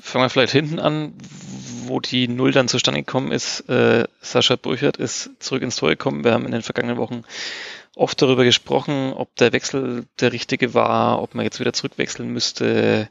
Fangen 0.01 0.25
wir 0.25 0.31
vielleicht 0.31 0.53
hinten 0.53 0.79
an, 0.79 1.13
wo 1.85 2.01
die 2.01 2.29
Null 2.29 2.53
dann 2.53 2.69
zustande 2.69 3.03
gekommen 3.03 3.33
ist. 3.33 3.69
Äh, 3.69 4.07
Sascha 4.23 4.57
Burchert 4.57 4.97
ist 4.97 5.31
zurück 5.41 5.63
ins 5.63 5.77
Tor 5.77 5.91
gekommen. 5.91 6.25
Wir 6.25 6.33
haben 6.33 6.47
in 6.47 6.53
den 6.53 6.63
vergangenen 6.63 6.97
Wochen 6.97 7.25
oft 7.95 8.23
darüber 8.23 8.45
gesprochen, 8.45 9.13
ob 9.13 9.35
der 9.37 9.53
Wechsel 9.53 10.07
der 10.19 10.33
richtige 10.33 10.73
war, 10.73 11.21
ob 11.21 11.35
man 11.35 11.45
jetzt 11.45 11.61
wieder 11.61 11.75
zurückwechseln 11.75 12.31
müsste, 12.31 13.09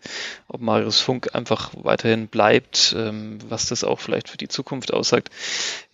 ob 0.48 0.60
Marius 0.62 1.00
Funk 1.00 1.36
einfach 1.36 1.72
weiterhin 1.76 2.28
bleibt, 2.28 2.96
ähm, 2.98 3.38
was 3.48 3.68
das 3.68 3.84
auch 3.84 4.00
vielleicht 4.00 4.30
für 4.30 4.38
die 4.38 4.48
Zukunft 4.48 4.92
aussagt. 4.92 5.30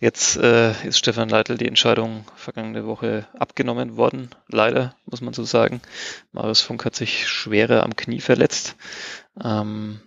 Jetzt 0.00 0.36
äh, 0.38 0.72
ist 0.86 0.98
Stefan 0.98 1.28
Leitl 1.28 1.58
die 1.58 1.68
Entscheidung 1.68 2.24
vergangene 2.34 2.86
Woche 2.86 3.26
abgenommen 3.38 3.96
worden, 3.96 4.30
leider, 4.48 4.96
muss 5.04 5.20
man 5.20 5.34
so 5.34 5.44
sagen. 5.44 5.82
Marius 6.32 6.62
Funk 6.62 6.84
hat 6.86 6.96
sich 6.96 7.28
schwerer 7.28 7.82
am 7.82 7.94
Knie 7.94 8.20
verletzt. 8.20 8.76
Ähm, 9.42 10.00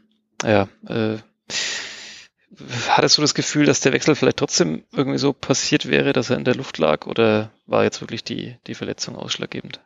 ja, 0.44 0.68
äh, 0.88 1.18
Hattest 2.90 3.18
du 3.18 3.22
das 3.22 3.34
Gefühl, 3.34 3.66
dass 3.66 3.80
der 3.80 3.94
Wechsel 3.94 4.16
vielleicht 4.16 4.38
trotzdem 4.38 4.84
irgendwie 4.92 5.18
so 5.18 5.32
passiert 5.32 5.88
wäre, 5.88 6.12
dass 6.12 6.30
er 6.30 6.38
in 6.38 6.44
der 6.44 6.56
Luft 6.56 6.78
lag 6.78 7.08
oder 7.08 7.52
war 7.66 7.84
jetzt 7.84 8.02
wirklich 8.02 8.24
die, 8.24 8.58
die 8.68 8.76
Verletzung 8.76 9.16
ausschlaggebend? 9.16 9.80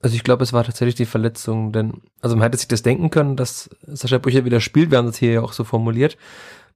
Also 0.00 0.14
ich 0.14 0.24
glaube, 0.24 0.44
es 0.44 0.52
war 0.52 0.64
tatsächlich 0.64 0.94
die 0.94 1.06
Verletzung, 1.06 1.72
denn 1.72 2.02
also 2.22 2.36
man 2.36 2.44
hätte 2.44 2.56
sich 2.56 2.68
das 2.68 2.82
denken 2.82 3.10
können, 3.10 3.36
dass 3.36 3.68
Sascha 3.82 4.18
Brücher 4.18 4.44
wieder 4.44 4.60
spielt, 4.60 4.90
wir 4.90 4.98
haben 4.98 5.06
das 5.06 5.18
hier 5.18 5.32
ja 5.32 5.40
auch 5.42 5.52
so 5.52 5.64
formuliert. 5.64 6.16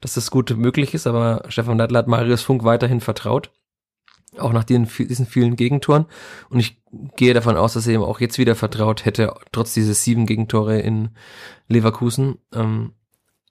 dass 0.02 0.14
das 0.14 0.30
gut 0.30 0.50
möglich 0.56 0.94
ist, 0.94 1.06
aber 1.06 1.44
Stefan 1.48 1.76
Neidl 1.76 1.96
hat 1.96 2.08
Marius 2.08 2.42
Funk 2.42 2.64
weiterhin 2.64 3.00
vertraut. 3.00 3.50
Auch 4.36 4.52
nach 4.52 4.64
den, 4.64 4.88
diesen 4.98 5.26
vielen 5.26 5.56
Gegentoren. 5.56 6.06
Und 6.48 6.58
ich 6.58 6.82
gehe 7.16 7.34
davon 7.34 7.56
aus, 7.56 7.74
dass 7.74 7.86
er 7.86 7.94
ihm 7.94 8.02
auch 8.02 8.18
jetzt 8.18 8.38
wieder 8.38 8.56
vertraut 8.56 9.04
hätte, 9.04 9.32
trotz 9.52 9.74
dieser 9.74 9.94
sieben 9.94 10.26
Gegentore 10.26 10.80
in 10.80 11.10
Leverkusen. 11.68 12.38
Ähm, 12.52 12.94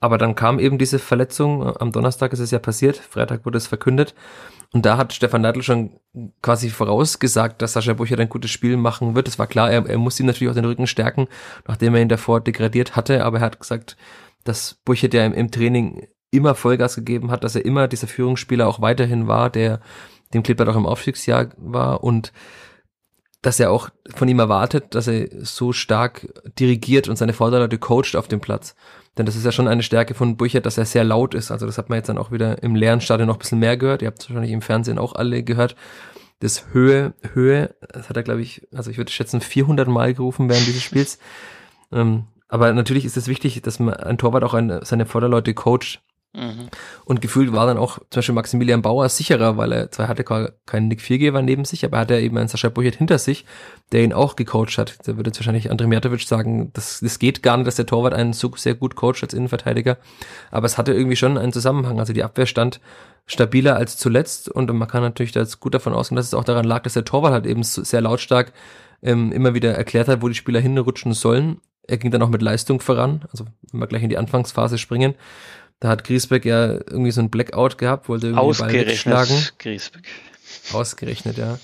aber 0.01 0.17
dann 0.17 0.33
kam 0.33 0.59
eben 0.59 0.79
diese 0.79 0.97
Verletzung. 0.97 1.77
Am 1.77 1.91
Donnerstag 1.91 2.33
ist 2.33 2.39
es 2.39 2.49
ja 2.49 2.57
passiert. 2.57 2.97
Freitag 2.97 3.45
wurde 3.45 3.59
es 3.59 3.67
verkündet. 3.67 4.15
Und 4.73 4.85
da 4.85 4.97
hat 4.97 5.13
Stefan 5.13 5.41
Neidl 5.41 5.61
schon 5.61 5.91
quasi 6.41 6.71
vorausgesagt, 6.71 7.61
dass 7.61 7.73
Sascha 7.73 7.93
Burchert 7.93 8.19
ein 8.19 8.29
gutes 8.29 8.49
Spiel 8.49 8.77
machen 8.77 9.15
wird. 9.15 9.27
Es 9.27 9.37
war 9.37 9.45
klar, 9.45 9.69
er, 9.69 9.85
er 9.85 9.99
muss 9.99 10.19
ihm 10.19 10.25
natürlich 10.25 10.49
auch 10.49 10.55
den 10.55 10.65
Rücken 10.65 10.87
stärken, 10.87 11.27
nachdem 11.67 11.93
er 11.93 12.01
ihn 12.01 12.09
davor 12.09 12.41
degradiert 12.41 12.95
hatte. 12.95 13.23
Aber 13.23 13.37
er 13.37 13.45
hat 13.45 13.59
gesagt, 13.59 13.95
dass 14.43 14.79
Burchert 14.85 15.13
ja 15.13 15.23
im, 15.23 15.33
im 15.33 15.51
Training 15.51 16.07
immer 16.31 16.55
Vollgas 16.55 16.95
gegeben 16.95 17.29
hat, 17.29 17.43
dass 17.43 17.55
er 17.55 17.63
immer 17.63 17.87
dieser 17.87 18.07
Führungsspieler 18.07 18.67
auch 18.67 18.81
weiterhin 18.81 19.27
war, 19.27 19.51
der 19.51 19.81
dem 20.33 20.41
Klippert 20.41 20.67
auch 20.67 20.75
im 20.75 20.87
Aufstiegsjahr 20.87 21.49
war 21.57 22.03
und 22.03 22.33
dass 23.41 23.59
er 23.59 23.71
auch 23.71 23.89
von 24.13 24.27
ihm 24.27 24.39
erwartet, 24.39 24.93
dass 24.93 25.07
er 25.07 25.27
so 25.39 25.73
stark 25.73 26.27
dirigiert 26.59 27.07
und 27.07 27.15
seine 27.15 27.33
Vorderleute 27.33 27.79
coacht 27.79 28.15
auf 28.15 28.27
dem 28.27 28.39
Platz. 28.39 28.75
Denn 29.17 29.25
das 29.25 29.35
ist 29.35 29.45
ja 29.45 29.51
schon 29.51 29.67
eine 29.67 29.83
Stärke 29.83 30.13
von 30.13 30.37
Burchert, 30.37 30.65
dass 30.65 30.77
er 30.77 30.85
sehr 30.85 31.03
laut 31.03 31.33
ist. 31.33 31.51
Also 31.51 31.65
das 31.65 31.77
hat 31.77 31.89
man 31.89 31.97
jetzt 31.97 32.07
dann 32.07 32.17
auch 32.17 32.31
wieder 32.31 32.61
im 32.63 32.75
leeren 32.75 33.01
Stadion 33.01 33.27
noch 33.27 33.35
ein 33.35 33.39
bisschen 33.39 33.59
mehr 33.59 33.77
gehört. 33.77 34.01
Ihr 34.01 34.07
habt 34.07 34.21
es 34.21 34.29
wahrscheinlich 34.29 34.51
im 34.51 34.61
Fernsehen 34.61 34.99
auch 34.99 35.15
alle 35.15 35.43
gehört. 35.43 35.75
Das 36.39 36.67
Höhe, 36.71 37.13
Höhe, 37.33 37.75
das 37.93 38.09
hat 38.09 38.17
er, 38.17 38.23
glaube 38.23 38.41
ich, 38.41 38.67
also 38.73 38.89
ich 38.89 38.97
würde 38.97 39.11
schätzen 39.11 39.41
400 39.41 39.87
Mal 39.87 40.13
gerufen 40.13 40.49
während 40.49 40.65
dieses 40.65 40.81
Spiels. 40.81 41.19
Ähm, 41.91 42.25
aber 42.47 42.73
natürlich 42.73 43.05
ist 43.05 43.17
es 43.17 43.27
wichtig, 43.27 43.61
dass 43.61 43.79
man 43.79 43.95
ein 43.95 44.17
Torwart 44.17 44.43
auch 44.43 44.53
eine, 44.53 44.85
seine 44.85 45.05
Vorderleute 45.05 45.53
coacht. 45.53 46.01
Mhm. 46.33 46.69
Und 47.03 47.21
gefühlt 47.21 47.51
war 47.51 47.65
dann 47.65 47.77
auch 47.77 47.99
zum 48.09 48.19
Beispiel 48.19 48.35
Maximilian 48.35 48.81
Bauer 48.81 49.09
sicherer, 49.09 49.57
weil 49.57 49.71
er 49.73 49.91
zwar 49.91 50.07
hatte 50.07 50.23
keinen 50.23 50.87
Nick 50.87 51.01
Viergeber 51.01 51.41
neben 51.41 51.65
sich, 51.65 51.83
aber 51.83 51.97
er 51.97 52.01
hatte 52.01 52.19
eben 52.19 52.37
einen 52.37 52.47
Sascha 52.47 52.69
Burchert 52.69 52.95
hinter 52.95 53.17
sich, 53.17 53.45
der 53.91 54.03
ihn 54.03 54.13
auch 54.13 54.37
gecoacht 54.37 54.77
hat. 54.77 54.97
Da 55.05 55.17
würde 55.17 55.29
jetzt 55.29 55.39
wahrscheinlich 55.39 55.71
André 55.71 55.87
Mertovic 55.87 56.21
sagen, 56.21 56.71
das, 56.73 57.01
das 57.01 57.19
geht 57.19 57.43
gar 57.43 57.57
nicht, 57.57 57.67
dass 57.67 57.75
der 57.75 57.85
Torwart 57.85 58.13
einen 58.13 58.31
so 58.31 58.51
sehr 58.55 58.75
gut 58.75 58.95
coacht 58.95 59.23
als 59.23 59.33
Innenverteidiger. 59.33 59.97
Aber 60.51 60.65
es 60.65 60.77
hatte 60.77 60.93
irgendwie 60.93 61.17
schon 61.17 61.37
einen 61.37 61.51
Zusammenhang. 61.51 61.99
Also 61.99 62.13
die 62.13 62.23
Abwehr 62.23 62.45
stand 62.45 62.79
stabiler 63.25 63.75
als 63.75 63.97
zuletzt 63.97 64.49
und 64.49 64.71
man 64.73 64.87
kann 64.87 65.03
natürlich 65.03 65.31
da 65.33 65.41
jetzt 65.41 65.59
gut 65.59 65.73
davon 65.73 65.93
ausgehen, 65.93 66.15
dass 66.15 66.27
es 66.27 66.33
auch 66.33 66.43
daran 66.43 66.65
lag, 66.65 66.83
dass 66.83 66.93
der 66.93 67.05
Torwart 67.05 67.33
halt 67.33 67.45
eben 67.45 67.63
sehr 67.63 68.01
lautstark 68.01 68.53
ähm, 69.03 69.31
immer 69.31 69.53
wieder 69.53 69.73
erklärt 69.73 70.07
hat, 70.07 70.21
wo 70.21 70.27
die 70.27 70.35
Spieler 70.35 70.59
hinrutschen 70.59 71.13
sollen. 71.13 71.59
Er 71.87 71.97
ging 71.97 72.11
dann 72.11 72.21
auch 72.21 72.29
mit 72.29 72.41
Leistung 72.41 72.79
voran, 72.79 73.25
also 73.31 73.45
wenn 73.71 73.79
wir 73.79 73.87
gleich 73.87 74.03
in 74.03 74.09
die 74.09 74.17
Anfangsphase 74.17 74.77
springen. 74.77 75.15
Da 75.81 75.89
hat 75.89 76.03
Griesbeck 76.03 76.45
ja 76.45 76.73
irgendwie 76.73 77.11
so 77.11 77.21
ein 77.21 77.31
Blackout 77.31 77.79
gehabt, 77.79 78.07
wollte 78.07 78.27
irgendwie 78.27 78.53
den 78.53 78.59
Ball 78.59 78.73
wegschlagen. 78.85 79.35
Griesbeck. 79.57 80.07
Ausgerechnet, 80.73 81.37
ja. 81.37 81.59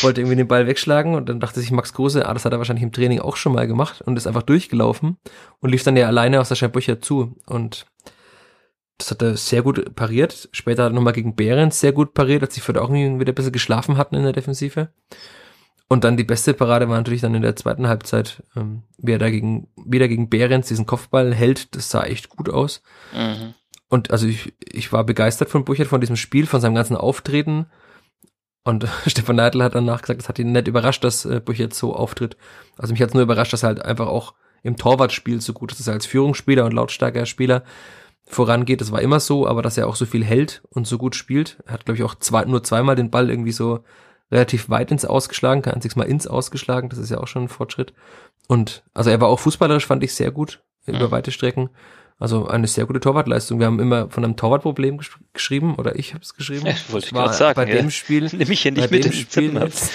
Wollte 0.00 0.22
irgendwie 0.22 0.36
den 0.36 0.48
Ball 0.48 0.66
wegschlagen 0.66 1.14
und 1.14 1.28
dann 1.28 1.40
dachte 1.40 1.60
sich 1.60 1.70
Max 1.70 1.92
Kruse, 1.92 2.26
ah, 2.26 2.32
das 2.32 2.44
hat 2.44 2.52
er 2.52 2.58
wahrscheinlich 2.58 2.82
im 2.82 2.90
Training 2.90 3.20
auch 3.20 3.36
schon 3.36 3.52
mal 3.52 3.66
gemacht 3.66 4.00
und 4.00 4.16
ist 4.16 4.26
einfach 4.26 4.42
durchgelaufen 4.42 5.18
und 5.60 5.70
lief 5.70 5.84
dann 5.84 5.96
ja 5.96 6.06
alleine 6.06 6.40
aus 6.40 6.48
der 6.48 6.54
Scheibücher 6.56 7.00
zu 7.00 7.36
und 7.46 7.86
das 8.96 9.10
hat 9.10 9.22
er 9.22 9.36
sehr 9.36 9.62
gut 9.62 9.94
pariert. 9.94 10.48
Später 10.52 10.84
hat 10.84 10.92
er 10.92 10.94
nochmal 10.94 11.12
gegen 11.12 11.36
Behrens 11.36 11.80
sehr 11.80 11.92
gut 11.92 12.14
pariert, 12.14 12.42
als 12.42 12.54
sie 12.54 12.60
vorher 12.60 12.82
auch 12.82 12.90
irgendwie 12.90 13.20
wieder 13.20 13.32
ein 13.32 13.34
bisschen 13.34 13.52
geschlafen 13.52 13.98
hatten 13.98 14.14
in 14.14 14.22
der 14.22 14.32
Defensive. 14.32 14.88
Und 15.92 16.04
dann 16.04 16.16
die 16.16 16.22
beste 16.22 16.54
Parade 16.54 16.88
war 16.88 16.96
natürlich 16.96 17.20
dann 17.20 17.34
in 17.34 17.42
der 17.42 17.56
zweiten 17.56 17.88
Halbzeit, 17.88 18.44
ähm, 18.54 18.84
wie 18.96 19.10
er 19.10 19.18
dagegen, 19.18 19.66
wieder 19.74 20.06
gegen 20.06 20.30
Behrens 20.30 20.68
diesen 20.68 20.86
Kopfball 20.86 21.34
hält. 21.34 21.74
Das 21.74 21.90
sah 21.90 22.04
echt 22.04 22.28
gut 22.28 22.48
aus. 22.48 22.80
Mhm. 23.12 23.54
Und 23.88 24.12
also 24.12 24.28
ich, 24.28 24.54
ich 24.60 24.92
war 24.92 25.02
begeistert 25.02 25.50
von 25.50 25.64
Buchert, 25.64 25.88
von 25.88 26.00
diesem 26.00 26.14
Spiel, 26.14 26.46
von 26.46 26.60
seinem 26.60 26.76
ganzen 26.76 26.96
Auftreten. 26.96 27.66
Und 28.62 28.86
Stefan 29.08 29.34
Neidl 29.34 29.64
hat 29.64 29.74
danach 29.74 30.02
gesagt, 30.02 30.22
es 30.22 30.28
hat 30.28 30.38
ihn 30.38 30.52
nicht 30.52 30.68
überrascht, 30.68 31.02
dass 31.02 31.24
äh, 31.24 31.40
Buchert 31.40 31.74
so 31.74 31.92
auftritt. 31.92 32.36
Also 32.78 32.92
mich 32.92 33.02
hat 33.02 33.08
es 33.08 33.14
nur 33.14 33.24
überrascht, 33.24 33.52
dass 33.52 33.64
er 33.64 33.70
halt 33.70 33.84
einfach 33.84 34.06
auch 34.06 34.34
im 34.62 34.76
Torwartspiel 34.76 35.40
so 35.40 35.52
gut 35.54 35.72
ist, 35.72 35.80
dass 35.80 35.88
er 35.88 35.94
als 35.94 36.06
Führungsspieler 36.06 36.66
und 36.66 36.72
lautstarker 36.72 37.26
Spieler 37.26 37.64
vorangeht. 38.26 38.80
Das 38.80 38.92
war 38.92 39.02
immer 39.02 39.18
so, 39.18 39.44
aber 39.44 39.60
dass 39.60 39.76
er 39.76 39.88
auch 39.88 39.96
so 39.96 40.06
viel 40.06 40.24
hält 40.24 40.62
und 40.70 40.86
so 40.86 40.98
gut 40.98 41.16
spielt. 41.16 41.58
Er 41.66 41.72
hat, 41.72 41.84
glaube 41.84 41.96
ich, 41.96 42.04
auch 42.04 42.14
zwei, 42.14 42.44
nur 42.44 42.62
zweimal 42.62 42.94
den 42.94 43.10
Ball 43.10 43.28
irgendwie 43.28 43.50
so 43.50 43.80
relativ 44.30 44.68
weit 44.70 44.90
ins 44.90 45.04
Ausgeschlagen, 45.04 45.62
kein 45.62 45.74
einziges 45.74 45.96
Mal 45.96 46.04
ins 46.04 46.26
Ausgeschlagen, 46.26 46.88
das 46.88 46.98
ist 46.98 47.10
ja 47.10 47.18
auch 47.18 47.26
schon 47.26 47.44
ein 47.44 47.48
Fortschritt. 47.48 47.92
Und 48.46 48.82
also 48.94 49.10
er 49.10 49.20
war 49.20 49.28
auch 49.28 49.40
fußballerisch, 49.40 49.86
fand 49.86 50.02
ich 50.02 50.14
sehr 50.14 50.30
gut 50.30 50.62
über 50.86 51.08
mhm. 51.08 51.10
weite 51.10 51.30
Strecken. 51.30 51.70
Also 52.20 52.46
eine 52.48 52.66
sehr 52.66 52.84
gute 52.84 53.00
Torwartleistung. 53.00 53.60
Wir 53.60 53.66
haben 53.66 53.80
immer 53.80 54.10
von 54.10 54.22
einem 54.22 54.36
Torwartproblem 54.36 54.98
gesch 54.98 55.18
geschrieben 55.32 55.76
oder 55.76 55.96
ich 55.96 56.12
habe 56.12 56.22
es 56.22 56.34
geschrieben. 56.34 56.66
Ja, 56.66 56.74
wollte 56.88 57.06
ich 57.06 57.12
gerade 57.14 57.32
sagen. 57.32 57.56
Bei 57.56 57.66
ja. 57.66 57.76
dem 57.76 57.90
Spiel, 57.90 58.24
nehme 58.32 58.52
ich 58.52 58.60
hier 58.60 58.72
nicht 58.72 58.90
mit 58.90 59.06
dem 59.06 59.12
Spiel 59.12 59.54
jetzt, 59.54 59.90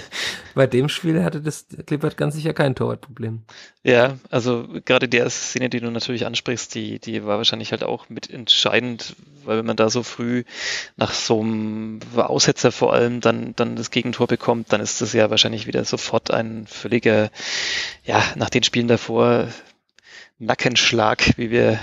bei 0.54 0.68
dem 0.68 0.88
Spiel 0.88 1.24
hatte 1.24 1.40
das 1.40 1.66
Klippert 1.84 2.16
ganz 2.16 2.36
sicher 2.36 2.54
kein 2.54 2.76
Torwartproblem. 2.76 3.42
Ja, 3.82 4.18
also 4.30 4.68
gerade 4.84 5.08
der 5.08 5.28
Szene, 5.30 5.68
die 5.68 5.80
du 5.80 5.90
natürlich 5.90 6.26
ansprichst, 6.26 6.72
die 6.76 7.00
die 7.00 7.24
war 7.24 7.38
wahrscheinlich 7.38 7.72
halt 7.72 7.82
auch 7.82 8.08
mit 8.08 8.30
entscheidend, 8.30 9.16
weil 9.44 9.58
wenn 9.58 9.66
man 9.66 9.76
da 9.76 9.90
so 9.90 10.04
früh 10.04 10.44
nach 10.96 11.12
so 11.12 11.40
einem 11.40 11.98
Aussetzer 12.14 12.70
vor 12.70 12.92
allem 12.92 13.20
dann 13.20 13.56
dann 13.56 13.74
das 13.74 13.90
Gegentor 13.90 14.28
bekommt, 14.28 14.72
dann 14.72 14.80
ist 14.80 15.00
das 15.00 15.12
ja 15.12 15.28
wahrscheinlich 15.28 15.66
wieder 15.66 15.84
sofort 15.84 16.30
ein 16.30 16.68
völliger 16.68 17.30
ja 18.04 18.22
nach 18.36 18.50
den 18.50 18.62
Spielen 18.62 18.86
davor 18.86 19.48
Nackenschlag, 20.38 21.36
wie 21.36 21.50
wir 21.50 21.78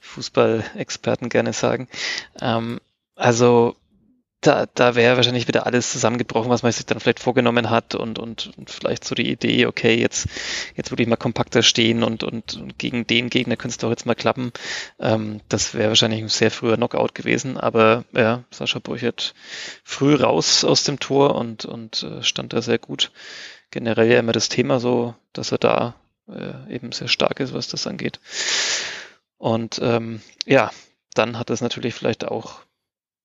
Fußballexperten 0.00 1.28
gerne 1.28 1.52
sagen. 1.52 1.88
Ähm, 2.40 2.80
also 3.14 3.76
da, 4.40 4.66
da 4.74 4.94
wäre 4.94 5.16
wahrscheinlich 5.16 5.48
wieder 5.48 5.66
alles 5.66 5.92
zusammengebrochen, 5.92 6.50
was 6.50 6.62
man 6.62 6.72
sich 6.72 6.86
dann 6.86 6.98
vielleicht 6.98 7.20
vorgenommen 7.20 7.68
hat 7.68 7.94
und, 7.94 8.18
und, 8.18 8.50
und 8.56 8.70
vielleicht 8.70 9.04
so 9.04 9.14
die 9.14 9.30
Idee, 9.30 9.66
okay, 9.66 9.94
jetzt, 9.94 10.28
jetzt 10.76 10.90
würde 10.90 11.02
ich 11.02 11.08
mal 11.08 11.16
kompakter 11.16 11.62
stehen 11.62 12.02
und, 12.02 12.24
und, 12.24 12.56
und 12.56 12.78
gegen 12.78 13.06
den 13.06 13.28
Gegner 13.28 13.56
könnte 13.56 13.72
es 13.72 13.78
doch 13.78 13.90
jetzt 13.90 14.06
mal 14.06 14.14
klappen. 14.14 14.52
Ähm, 14.98 15.40
das 15.50 15.74
wäre 15.74 15.90
wahrscheinlich 15.90 16.22
ein 16.22 16.28
sehr 16.28 16.50
früher 16.50 16.76
Knockout 16.76 17.14
gewesen, 17.14 17.58
aber 17.58 18.04
ja, 18.12 18.44
Sascha 18.50 18.78
Burchert 18.78 19.34
früh 19.84 20.14
raus 20.14 20.64
aus 20.64 20.84
dem 20.84 20.98
Tor 20.98 21.34
und, 21.34 21.66
und 21.66 22.02
äh, 22.02 22.22
stand 22.22 22.54
da 22.54 22.62
sehr 22.62 22.78
gut. 22.78 23.10
Generell 23.70 24.10
ja 24.10 24.18
immer 24.18 24.32
das 24.32 24.48
Thema 24.48 24.80
so, 24.80 25.14
dass 25.34 25.52
er 25.52 25.58
da 25.58 25.94
äh, 26.30 26.74
eben 26.74 26.92
sehr 26.92 27.08
stark 27.08 27.40
ist, 27.40 27.54
was 27.54 27.68
das 27.68 27.86
angeht. 27.86 28.20
Und 29.38 29.80
ähm, 29.82 30.20
ja, 30.46 30.70
dann 31.14 31.38
hat 31.38 31.50
es 31.50 31.60
natürlich 31.60 31.94
vielleicht 31.94 32.26
auch 32.26 32.60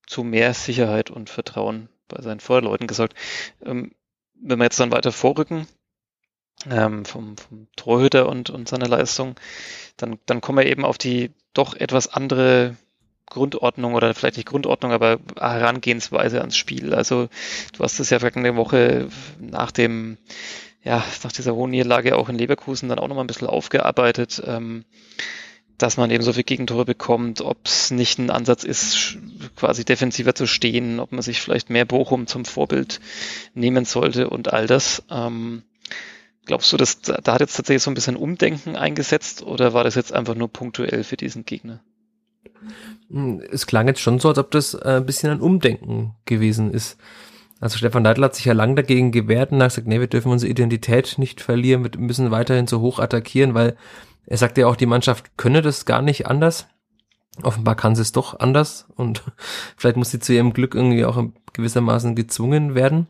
zu 0.08 0.24
mehr 0.24 0.54
Sicherheit 0.54 1.10
und 1.12 1.30
Vertrauen 1.30 1.90
bei 2.08 2.22
seinen 2.22 2.40
Vorleuten 2.40 2.88
gesorgt. 2.88 3.16
Ähm, 3.64 3.92
wenn 4.36 4.60
wir 4.60 4.66
jetzt 4.66 4.80
dann 4.80 4.92
weiter 4.92 5.12
vorrücken, 5.12 5.68
ähm, 6.70 7.06
vom, 7.06 7.38
vom 7.38 7.68
Torhüter 7.76 8.30
und, 8.30 8.50
und 8.50 8.68
seiner 8.68 8.88
Leistung, 8.88 9.36
dann, 9.98 10.20
dann 10.26 10.42
kommen 10.42 10.60
wir 10.60 10.66
eben 10.66 10.86
auf 10.86 10.98
die 10.98 11.32
doch 11.54 11.74
etwas 11.74 12.08
andere 12.08 12.76
Grundordnung 13.28 13.96
oder 13.96 14.14
vielleicht 14.14 14.38
nicht 14.38 14.48
Grundordnung, 14.48 14.92
aber 14.92 15.20
Herangehensweise 15.38 16.40
ans 16.40 16.58
Spiel. 16.58 16.94
Also 16.94 17.28
du 17.74 17.84
hast 17.84 18.00
es 18.00 18.10
ja 18.10 18.20
vergangene 18.20 18.56
Woche 18.56 19.10
nach 19.40 19.72
dem 19.72 20.18
ja, 20.86 21.04
nach 21.24 21.32
dieser 21.32 21.56
hohen 21.56 21.72
Niederlage 21.72 22.16
auch 22.16 22.30
in 22.30 22.38
Leverkusen 22.38 22.88
dann 22.90 23.00
auch 23.00 23.08
nochmal 23.08 23.24
ein 23.26 23.28
bisschen 23.28 23.48
aufgearbeitet, 23.48 24.42
ähm, 24.46 24.86
dass 25.78 25.98
man 25.98 26.12
eben 26.12 26.24
so 26.24 26.32
viele 26.32 26.44
Gegentore 26.46 26.86
bekommt, 26.86 27.42
ob 27.42 27.58
es 27.66 27.92
nicht 27.92 28.20
ein 28.20 28.30
Ansatz 28.30 28.64
ist, 28.64 29.18
quasi 29.56 29.84
defensiver 29.84 30.36
zu 30.36 30.46
stehen, 30.46 31.00
ob 31.00 31.12
man 31.12 31.22
sich 31.22 31.42
vielleicht 31.42 31.70
mehr 31.70 31.86
Bochum 31.86 32.28
zum 32.28 32.46
Vorbild 32.46 33.02
nehmen 33.56 33.84
sollte 33.84 34.30
und 34.30 34.54
all 34.54 34.68
das. 34.68 35.04
Ähm, 35.10 35.64
glaubst 36.46 36.72
du, 36.72 36.78
dass 36.78 37.02
da 37.02 37.34
hat 37.34 37.42
jetzt 37.42 37.58
tatsächlich 37.58 37.84
so 37.84 37.92
ein 37.92 37.96
bisschen 37.96 38.16
Umdenken 38.16 38.76
eingesetzt 38.76 39.42
oder 39.42 39.74
war 39.74 39.84
das 39.84 39.96
jetzt 39.96 40.14
einfach 40.14 40.36
nur 40.36 40.48
punktuell 40.48 41.04
für 41.04 41.18
diesen 41.18 41.46
Gegner? 41.46 41.82
Hm, 43.10 43.42
es 43.52 43.66
klang 43.66 43.88
jetzt 43.88 44.02
schon 44.02 44.20
so, 44.20 44.30
als 44.30 44.38
ob 44.38 44.52
das 44.52 44.76
äh, 44.76 44.98
ein 44.98 45.06
bisschen 45.06 45.32
ein 45.32 45.42
Umdenken 45.42 46.14
gewesen 46.26 46.72
ist. 46.72 46.98
Also 47.60 47.78
Stefan 47.78 48.04
Neidl 48.04 48.24
hat 48.24 48.36
sich 48.36 48.46
ja 48.46 48.54
lang 48.54 48.76
dagegen 48.76 49.12
gewehrt 49.12 49.52
und 49.52 49.62
hat 49.62 49.70
gesagt, 49.70 49.88
nee, 49.88 50.00
wir 50.00 50.08
dürfen 50.08 50.32
unsere 50.32 50.52
Identität 50.52 51.18
nicht 51.18 51.42
verlieren, 51.42 51.84
wir 51.84 52.00
müssen 52.00 52.32
weiterhin 52.32 52.68
so 52.68 52.82
hoch 52.82 53.00
attackieren, 53.00 53.54
weil 53.54 53.78
er 54.26 54.38
sagte 54.38 54.62
ja 54.62 54.68
auch, 54.68 54.76
die 54.76 54.86
Mannschaft 54.86 55.38
könne 55.38 55.62
das 55.62 55.86
gar 55.86 56.02
nicht 56.02 56.28
anders. 56.28 56.68
Offenbar 57.44 57.76
kann 57.76 57.96
sie 57.96 58.02
es 58.02 58.12
doch 58.12 58.40
anders 58.40 58.88
und 58.96 59.24
vielleicht 59.78 59.98
muss 59.98 60.12
sie 60.12 60.20
zu 60.20 60.34
ihrem 60.34 60.54
Glück 60.54 60.76
irgendwie 60.76 61.06
auch 61.06 61.22
gewissermaßen 61.54 62.16
gezwungen 62.16 62.76
werden. 62.76 63.08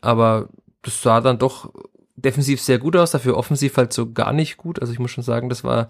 Aber 0.00 0.48
das 0.82 1.02
sah 1.02 1.20
dann 1.20 1.38
doch 1.38 1.72
defensiv 2.16 2.60
sehr 2.60 2.78
gut 2.78 2.96
aus, 2.96 3.10
dafür 3.10 3.36
offensiv 3.36 3.76
halt 3.76 3.92
so 3.92 4.12
gar 4.12 4.32
nicht 4.32 4.56
gut. 4.56 4.80
Also 4.80 4.92
ich 4.92 4.98
muss 4.98 5.10
schon 5.10 5.24
sagen, 5.24 5.48
das 5.48 5.64
war 5.64 5.88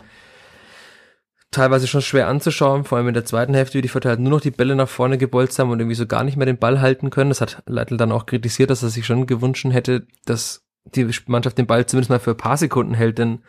teilweise 1.50 1.86
schon 1.86 2.02
schwer 2.02 2.28
anzuschauen, 2.28 2.84
vor 2.84 2.98
allem 2.98 3.08
in 3.08 3.14
der 3.14 3.24
zweiten 3.24 3.54
Hälfte, 3.54 3.78
wie 3.78 3.82
die 3.82 3.88
verteilt 3.88 4.20
nur 4.20 4.30
noch 4.30 4.40
die 4.40 4.52
Bälle 4.52 4.76
nach 4.76 4.88
vorne 4.88 5.18
gebolzt 5.18 5.58
haben 5.58 5.70
und 5.70 5.80
irgendwie 5.80 5.96
so 5.96 6.06
gar 6.06 6.22
nicht 6.24 6.36
mehr 6.36 6.46
den 6.46 6.58
Ball 6.58 6.80
halten 6.80 7.10
können. 7.10 7.30
Das 7.30 7.40
hat 7.40 7.62
Leitl 7.66 7.96
dann 7.96 8.12
auch 8.12 8.26
kritisiert, 8.26 8.70
dass 8.70 8.82
er 8.82 8.90
sich 8.90 9.06
schon 9.06 9.26
gewünscht 9.26 9.66
hätte, 9.70 10.06
dass 10.24 10.64
die 10.84 11.08
Mannschaft 11.26 11.58
den 11.58 11.66
Ball 11.66 11.86
zumindest 11.86 12.10
mal 12.10 12.20
für 12.20 12.30
ein 12.30 12.36
paar 12.36 12.56
Sekunden 12.56 12.94
hält, 12.94 13.18
denn 13.18 13.40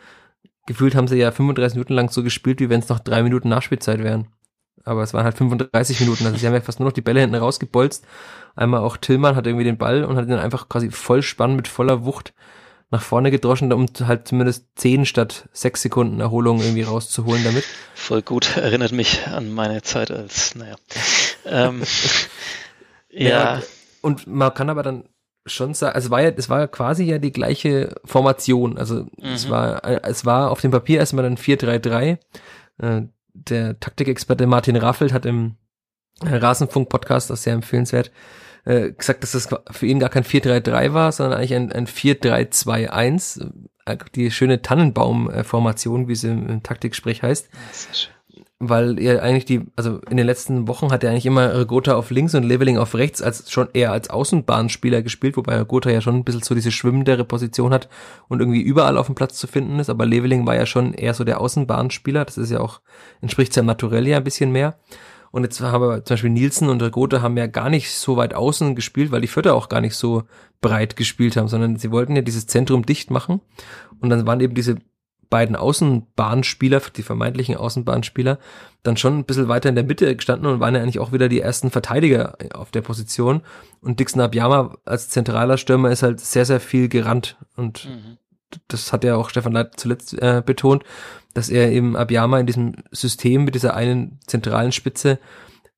gefühlt 0.66 0.94
haben 0.94 1.08
sie 1.08 1.16
ja 1.16 1.30
35 1.30 1.76
Minuten 1.76 1.94
lang 1.94 2.10
so 2.10 2.22
gespielt, 2.22 2.60
wie 2.60 2.68
wenn 2.68 2.80
es 2.80 2.88
noch 2.88 3.00
drei 3.00 3.22
Minuten 3.22 3.48
Nachspielzeit 3.48 4.02
wären. 4.02 4.28
aber 4.84 5.02
es 5.02 5.14
waren 5.14 5.24
halt 5.24 5.36
35 5.38 6.00
Minuten. 6.00 6.26
Also 6.26 6.38
sie 6.38 6.46
haben 6.46 6.54
ja 6.54 6.60
fast 6.60 6.80
nur 6.80 6.88
noch 6.88 6.94
die 6.94 7.02
Bälle 7.02 7.20
hinten 7.20 7.36
rausgebolzt. 7.36 8.04
Einmal 8.56 8.80
auch 8.80 8.96
Tillmann 8.96 9.36
hat 9.36 9.46
irgendwie 9.46 9.64
den 9.64 9.78
Ball 9.78 10.04
und 10.04 10.16
hat 10.16 10.26
ihn 10.26 10.32
einfach 10.32 10.68
quasi 10.68 10.90
voll 10.90 11.22
spannend 11.22 11.56
mit 11.56 11.68
voller 11.68 12.04
Wucht 12.04 12.34
nach 12.92 13.02
vorne 13.02 13.30
gedroschen, 13.30 13.72
um 13.72 13.86
halt 14.06 14.28
zumindest 14.28 14.66
10 14.76 15.06
statt 15.06 15.48
6 15.52 15.82
Sekunden 15.82 16.20
Erholung 16.20 16.60
irgendwie 16.60 16.82
rauszuholen 16.82 17.42
damit. 17.42 17.64
Voll 17.94 18.20
gut, 18.20 18.56
erinnert 18.56 18.92
mich 18.92 19.26
an 19.26 19.50
meine 19.50 19.82
Zeit 19.82 20.10
als, 20.10 20.54
naja. 20.54 20.76
ähm, 21.46 21.82
ja. 23.10 23.28
ja. 23.56 23.62
Und 24.02 24.26
man 24.26 24.52
kann 24.52 24.68
aber 24.68 24.82
dann 24.82 25.08
schon 25.46 25.72
sagen, 25.72 25.94
also 25.94 26.06
es 26.06 26.10
war 26.10 26.22
ja, 26.22 26.30
es 26.36 26.50
war 26.50 26.68
quasi 26.68 27.04
ja 27.04 27.18
die 27.18 27.32
gleiche 27.32 27.94
Formation. 28.04 28.76
Also 28.76 29.04
mhm. 29.16 29.32
es 29.34 29.48
war, 29.48 29.82
es 30.04 30.26
war 30.26 30.50
auf 30.50 30.60
dem 30.60 30.70
Papier 30.70 30.98
erstmal 30.98 31.24
ein 31.24 31.38
4-3-3. 31.38 32.18
Äh, 32.78 33.02
der 33.32 33.80
Taktikexperte 33.80 34.46
Martin 34.46 34.76
Raffelt 34.76 35.14
hat 35.14 35.24
im 35.24 35.56
Rasenfunk-Podcast, 36.20 37.30
das 37.30 37.40
ist 37.40 37.44
sehr 37.44 37.54
empfehlenswert, 37.54 38.12
äh, 38.64 38.92
gesagt, 38.92 39.22
dass 39.22 39.32
das 39.32 39.48
für 39.70 39.86
ihn 39.86 39.98
gar 39.98 40.10
kein 40.10 40.24
4-3-3 40.24 40.92
war, 40.92 41.12
sondern 41.12 41.38
eigentlich 41.38 41.54
ein, 41.54 41.72
ein 41.72 41.86
4-3-2-1. 41.86 43.50
Äh, 43.84 43.96
die 44.14 44.30
schöne 44.30 44.62
Tannenbaum-Formation, 44.62 46.08
wie 46.08 46.14
sie 46.14 46.28
im, 46.28 46.62
Taktikgespräch 46.62 47.22
heißt. 47.22 47.48
Weil 48.64 49.00
er 49.00 49.24
eigentlich 49.24 49.44
die, 49.44 49.66
also 49.74 49.98
in 50.08 50.16
den 50.16 50.26
letzten 50.26 50.68
Wochen 50.68 50.92
hat 50.92 51.02
er 51.02 51.10
eigentlich 51.10 51.26
immer 51.26 51.52
Regota 51.52 51.96
auf 51.96 52.12
links 52.12 52.36
und 52.36 52.44
Leveling 52.44 52.78
auf 52.78 52.94
rechts 52.94 53.20
als 53.20 53.50
schon 53.50 53.68
eher 53.72 53.90
als 53.90 54.08
Außenbahnspieler 54.08 55.02
gespielt, 55.02 55.36
wobei 55.36 55.56
Regota 55.56 55.90
ja 55.90 56.00
schon 56.00 56.14
ein 56.14 56.24
bisschen 56.24 56.42
so 56.42 56.54
diese 56.54 56.70
schwimmendere 56.70 57.24
Position 57.24 57.72
hat 57.72 57.88
und 58.28 58.38
irgendwie 58.38 58.62
überall 58.62 58.98
auf 58.98 59.06
dem 59.06 59.16
Platz 59.16 59.36
zu 59.36 59.48
finden 59.48 59.80
ist, 59.80 59.90
aber 59.90 60.06
Leveling 60.06 60.46
war 60.46 60.54
ja 60.54 60.66
schon 60.66 60.94
eher 60.94 61.12
so 61.12 61.24
der 61.24 61.40
Außenbahnspieler, 61.40 62.24
das 62.24 62.38
ist 62.38 62.52
ja 62.52 62.60
auch, 62.60 62.80
entspricht 63.20 63.52
seinem 63.52 63.66
Naturell 63.66 64.06
ja 64.06 64.18
ein 64.18 64.24
bisschen 64.24 64.52
mehr. 64.52 64.76
Und 65.32 65.44
jetzt 65.44 65.60
haben 65.60 65.82
wir 65.82 66.04
zum 66.04 66.14
Beispiel 66.14 66.30
Nielsen 66.30 66.68
und 66.68 66.92
Gotha 66.92 67.22
haben 67.22 67.38
ja 67.38 67.46
gar 67.46 67.70
nicht 67.70 67.90
so 67.90 68.16
weit 68.16 68.34
außen 68.34 68.74
gespielt, 68.76 69.10
weil 69.10 69.22
die 69.22 69.28
Vierter 69.28 69.54
auch 69.54 69.70
gar 69.70 69.80
nicht 69.80 69.96
so 69.96 70.24
breit 70.60 70.94
gespielt 70.94 71.36
haben, 71.36 71.48
sondern 71.48 71.76
sie 71.76 71.90
wollten 71.90 72.14
ja 72.14 72.22
dieses 72.22 72.46
Zentrum 72.46 72.84
dicht 72.84 73.10
machen. 73.10 73.40
Und 74.00 74.10
dann 74.10 74.26
waren 74.26 74.40
eben 74.40 74.54
diese 74.54 74.76
beiden 75.30 75.56
Außenbahnspieler, 75.56 76.82
die 76.94 77.02
vermeintlichen 77.02 77.56
Außenbahnspieler, 77.56 78.38
dann 78.82 78.98
schon 78.98 79.20
ein 79.20 79.24
bisschen 79.24 79.48
weiter 79.48 79.70
in 79.70 79.74
der 79.74 79.84
Mitte 79.84 80.14
gestanden 80.14 80.46
und 80.46 80.60
waren 80.60 80.74
ja 80.74 80.82
eigentlich 80.82 80.98
auch 80.98 81.12
wieder 81.12 81.30
die 81.30 81.40
ersten 81.40 81.70
Verteidiger 81.70 82.36
auf 82.52 82.70
der 82.70 82.82
Position. 82.82 83.40
Und 83.80 83.98
Dixon 83.98 84.20
Abiyama 84.20 84.76
als 84.84 85.08
zentraler 85.08 85.56
Stürmer 85.56 85.90
ist 85.90 86.02
halt 86.02 86.20
sehr, 86.20 86.44
sehr 86.44 86.60
viel 86.60 86.90
gerannt. 86.90 87.38
Und 87.56 87.86
mhm. 87.86 88.18
das 88.68 88.92
hat 88.92 89.04
ja 89.04 89.16
auch 89.16 89.30
Stefan 89.30 89.52
Leit 89.52 89.80
zuletzt 89.80 90.12
äh, 90.20 90.42
betont 90.44 90.84
dass 91.34 91.48
er 91.48 91.72
eben 91.72 91.96
Abiyama 91.96 92.38
in 92.38 92.46
diesem 92.46 92.74
System 92.90 93.44
mit 93.44 93.54
dieser 93.54 93.74
einen 93.74 94.18
zentralen 94.26 94.72
Spitze 94.72 95.18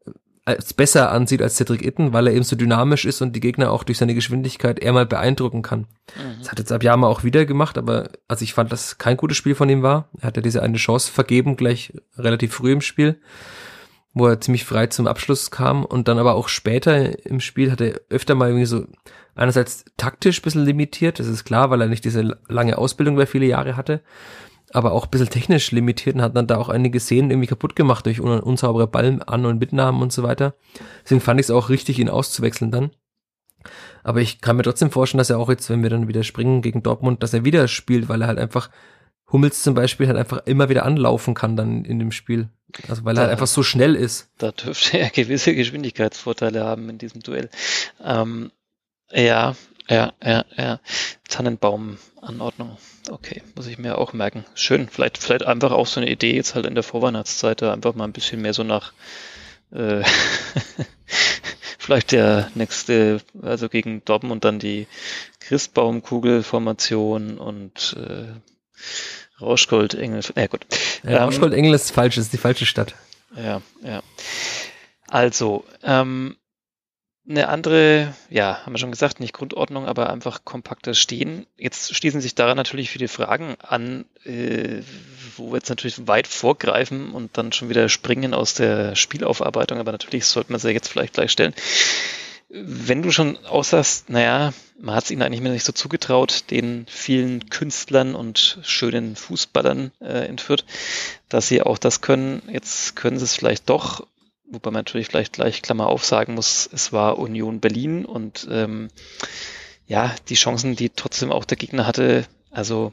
äh, 0.05 0.13
als 0.47 0.75
besser 0.75 1.11
ansieht 1.11 1.43
als 1.43 1.57
Cedric 1.57 1.85
Itten, 1.85 2.13
weil 2.13 2.27
er 2.27 2.35
eben 2.35 2.45
so 2.45 2.57
dynamisch 2.57 3.05
ist 3.05 3.23
und 3.23 3.35
die 3.35 3.41
Gegner 3.41 3.71
auch 3.71 3.85
durch 3.85 3.99
seine 3.99 4.15
Geschwindigkeit 4.15 4.79
eher 4.79 4.93
mal 4.93 5.07
beeindrucken 5.07 5.63
kann. 5.63 5.81
Mhm. 6.17 6.39
Das 6.41 6.51
hat 6.51 6.59
jetzt 6.59 6.73
Abiyama 6.73 7.07
auch 7.07 7.25
wieder 7.25 7.47
gemacht, 7.47 7.79
aber 7.79 8.11
also 8.29 8.43
ich 8.43 8.55
fand, 8.55 8.73
dass 8.73 8.99
kein 8.99 9.17
gutes 9.17 9.37
Spiel 9.37 9.55
von 9.55 9.69
ihm 9.69 9.83
war. 9.83 10.09
Er 10.21 10.29
hat 10.29 10.37
ja 10.37 10.43
diese 10.43 10.63
eine 10.63 10.77
Chance 10.77 11.11
vergeben, 11.11 11.57
gleich 11.57 11.93
relativ 12.17 12.55
früh 12.55 12.73
im 12.73 12.81
Spiel, 12.81 13.21
wo 14.13 14.27
er 14.27 14.41
ziemlich 14.41 14.65
frei 14.65 14.89
zum 14.89 15.07
Abschluss 15.07 15.51
kam 15.51 15.85
und 15.85 16.09
dann 16.09 16.19
aber 16.19 16.35
auch 16.35 16.49
später 16.49 17.27
im 17.27 17.41
Spiel 17.41 17.71
hat 17.71 17.81
er 17.81 18.01
öfter 18.11 18.35
mal 18.35 18.49
irgendwie 18.49 18.67
so 18.67 18.87
einerseits 19.35 19.85
taktisch 19.97 20.43
bisschen 20.43 20.65
limitiert, 20.65 21.19
das 21.19 21.27
ist 21.27 21.45
klar, 21.45 21.71
weil 21.71 21.81
er 21.81 21.89
nicht 21.89 22.05
diese 22.05 22.39
lange 22.49 22.79
Ausbildung 22.79 23.15
über 23.15 23.27
viele 23.27 23.47
Jahre 23.47 23.77
hatte, 23.77 24.03
aber 24.75 24.93
auch 24.93 25.04
ein 25.04 25.11
bisschen 25.11 25.31
technisch 25.31 25.71
limitiert 25.71 26.16
und 26.16 26.23
hat 26.23 26.37
dann 26.37 26.49
da 26.49 26.59
auch 26.59 26.69
einige 26.69 26.99
Szenen 26.99 27.31
irgendwie 27.31 27.47
kaputt 27.47 27.76
gemacht 27.76 28.07
durch 28.07 28.21
un 28.21 28.40
unsaubere 28.40 28.88
Ballen 28.88 29.23
an- 29.23 29.47
und 29.47 29.61
Mitnahmen 29.61 30.02
und 30.02 30.12
so 30.12 30.23
weiter. 30.23 30.54
Deswegen 31.04 31.21
fand 31.21 31.40
ich 31.40 31.47
es 31.47 31.50
auch 31.50 31.69
richtig, 31.69 31.99
ihn 31.99 32.09
auszuwechseln 32.09 32.73
dann. 32.73 32.90
Aber 34.02 34.21
ich 34.21 34.40
kann 34.40 34.57
mir 34.57 34.64
trotzdem 34.64 34.90
vorstellen, 34.90 35.19
dass 35.19 35.31
er 35.31 35.38
auch 35.38 35.49
jetzt, 35.49 35.71
wenn 35.71 35.83
wir 35.83 35.90
dann 35.90 36.09
wieder 36.09 36.25
springen 36.25 36.61
gegen 36.61 36.83
Dortmund, 36.83 37.22
dass 37.22 37.33
er 37.33 37.44
wieder 37.44 37.68
spielt, 37.68 38.09
weil 38.09 38.20
er 38.20 38.29
halt 38.29 38.38
einfach 38.38 38.68
Hummels 39.31 39.62
zum 39.62 39.75
Beispiel 39.75 40.09
halt 40.09 40.18
einfach 40.18 40.44
immer 40.44 40.68
wieder 40.68 40.85
anlaufen 40.85 41.35
kann 41.35 41.57
dann 41.57 41.85
in 41.85 41.99
dem 41.99 42.11
Spiel. 42.11 42.49
Also 42.88 43.05
weil 43.05 43.14
da, 43.14 43.22
er 43.22 43.27
halt 43.27 43.33
einfach 43.33 43.46
so 43.46 43.62
schnell 43.62 43.94
ist. 43.94 44.31
Da 44.38 44.51
dürfte 44.51 44.99
er 44.99 45.11
gewisse 45.11 45.55
Geschwindigkeitsvorteile 45.55 46.64
haben 46.64 46.88
in 46.90 46.99
diesem 46.99 47.22
Duell. 47.22 47.49
Ähm, 48.03 48.51
ja, 49.12 49.55
ja, 49.88 50.12
ja, 50.23 50.44
ja. 50.57 50.81
Tannenbaum-Anordnung. 51.29 52.77
Okay, 53.11 53.42
muss 53.55 53.66
ich 53.66 53.79
mir 53.79 53.99
auch 53.99 54.12
merken. 54.12 54.44
Schön. 54.55 54.88
Vielleicht, 54.88 55.18
vielleicht 55.18 55.44
einfach 55.44 55.73
auch 55.73 55.87
so 55.87 56.01
eine 56.01 56.11
Idee 56.11 56.35
jetzt 56.35 56.55
halt 56.55 56.66
in 56.66 56.75
der 56.75 56.85
Vorweihnachtszeit, 56.85 57.62
da 57.62 57.73
einfach 57.73 57.94
mal 57.94 58.05
ein 58.05 58.12
bisschen 58.12 58.40
mehr 58.40 58.55
so 58.55 58.62
nach 58.62 58.92
äh, 59.73 60.03
vielleicht 61.79 62.12
der 62.12 62.51
nächste, 62.55 63.20
also 63.42 63.68
gegen 63.68 64.05
Dortmund 64.05 64.44
dann 64.44 64.59
die 64.59 64.87
Christbaumkugelformation 65.40 67.38
und 67.38 67.97
äh, 67.99 69.42
Rauschgold 69.42 69.94
Engel. 69.94 70.23
Ja, 70.37 70.47
gut. 70.47 70.64
Ja, 71.03 71.25
Rauschgold 71.25 71.53
Engel 71.53 71.75
ist 71.75 71.90
falsch, 71.90 72.16
ist 72.16 72.33
die 72.33 72.38
falsche 72.38 72.66
Stadt. 72.66 72.94
Ja, 73.37 73.61
ja. 73.83 74.03
Also, 75.09 75.64
ähm, 75.83 76.37
eine 77.29 77.49
andere, 77.49 78.15
ja, 78.29 78.61
haben 78.65 78.75
wir 78.75 78.79
schon 78.79 78.91
gesagt, 78.91 79.19
nicht 79.19 79.33
Grundordnung, 79.33 79.87
aber 79.87 80.11
einfach 80.11 80.45
kompakter 80.45 80.93
Stehen. 80.93 81.47
Jetzt 81.57 81.95
schließen 81.95 82.21
sich 82.21 82.35
daran 82.35 82.57
natürlich 82.57 82.91
viele 82.91 83.09
Fragen 83.09 83.57
an, 83.61 84.05
äh, 84.25 84.83
wo 85.37 85.51
wir 85.51 85.57
jetzt 85.57 85.71
natürlich 85.71 86.07
weit 86.07 86.27
vorgreifen 86.27 87.13
und 87.13 87.39
dann 87.39 87.53
schon 87.53 87.71
wieder 87.71 87.89
springen 87.89 88.35
aus 88.35 88.55
der 88.55 88.95
Spielaufarbeitung, 88.95 89.79
aber 89.79 89.93
natürlich 89.93 90.27
sollte 90.27 90.53
man 90.53 90.61
sie 90.61 90.71
jetzt 90.71 90.89
vielleicht 90.89 91.15
gleich 91.15 91.33
stellen. 91.33 91.55
Wenn 92.51 93.03
du 93.03 93.11
schon 93.11 93.39
aussagst, 93.47 94.11
naja, 94.11 94.53
man 94.79 94.95
hat 94.95 95.05
es 95.05 95.11
ihnen 95.11 95.23
eigentlich 95.23 95.41
mehr 95.41 95.53
nicht 95.53 95.65
so 95.65 95.73
zugetraut, 95.73 96.45
den 96.51 96.85
vielen 96.89 97.49
Künstlern 97.49 98.15
und 98.15 98.59
schönen 98.63 99.17
Fußballern 99.17 99.93
äh, 100.01 100.27
entführt, 100.27 100.65
dass 101.31 101.49
sie 101.49 101.63
auch 101.63 101.79
das 101.79 102.01
können. 102.01 102.43
Jetzt 102.53 102.97
können 102.97 103.19
sie 103.19 103.25
es 103.25 103.35
vielleicht 103.35 103.71
doch 103.71 104.07
wobei 104.46 104.70
man 104.70 104.80
natürlich 104.80 105.09
vielleicht 105.09 105.33
gleich 105.33 105.62
Klammer 105.62 105.87
auf 105.87 106.04
sagen 106.04 106.35
muss, 106.35 106.68
es 106.72 106.92
war 106.92 107.18
Union 107.18 107.61
Berlin 107.61 108.04
und 108.04 108.46
ähm, 108.50 108.88
ja, 109.87 110.14
die 110.28 110.35
Chancen, 110.35 110.76
die 110.76 110.90
trotzdem 110.90 111.30
auch 111.30 111.44
der 111.44 111.57
Gegner 111.57 111.87
hatte, 111.87 112.26
also 112.50 112.92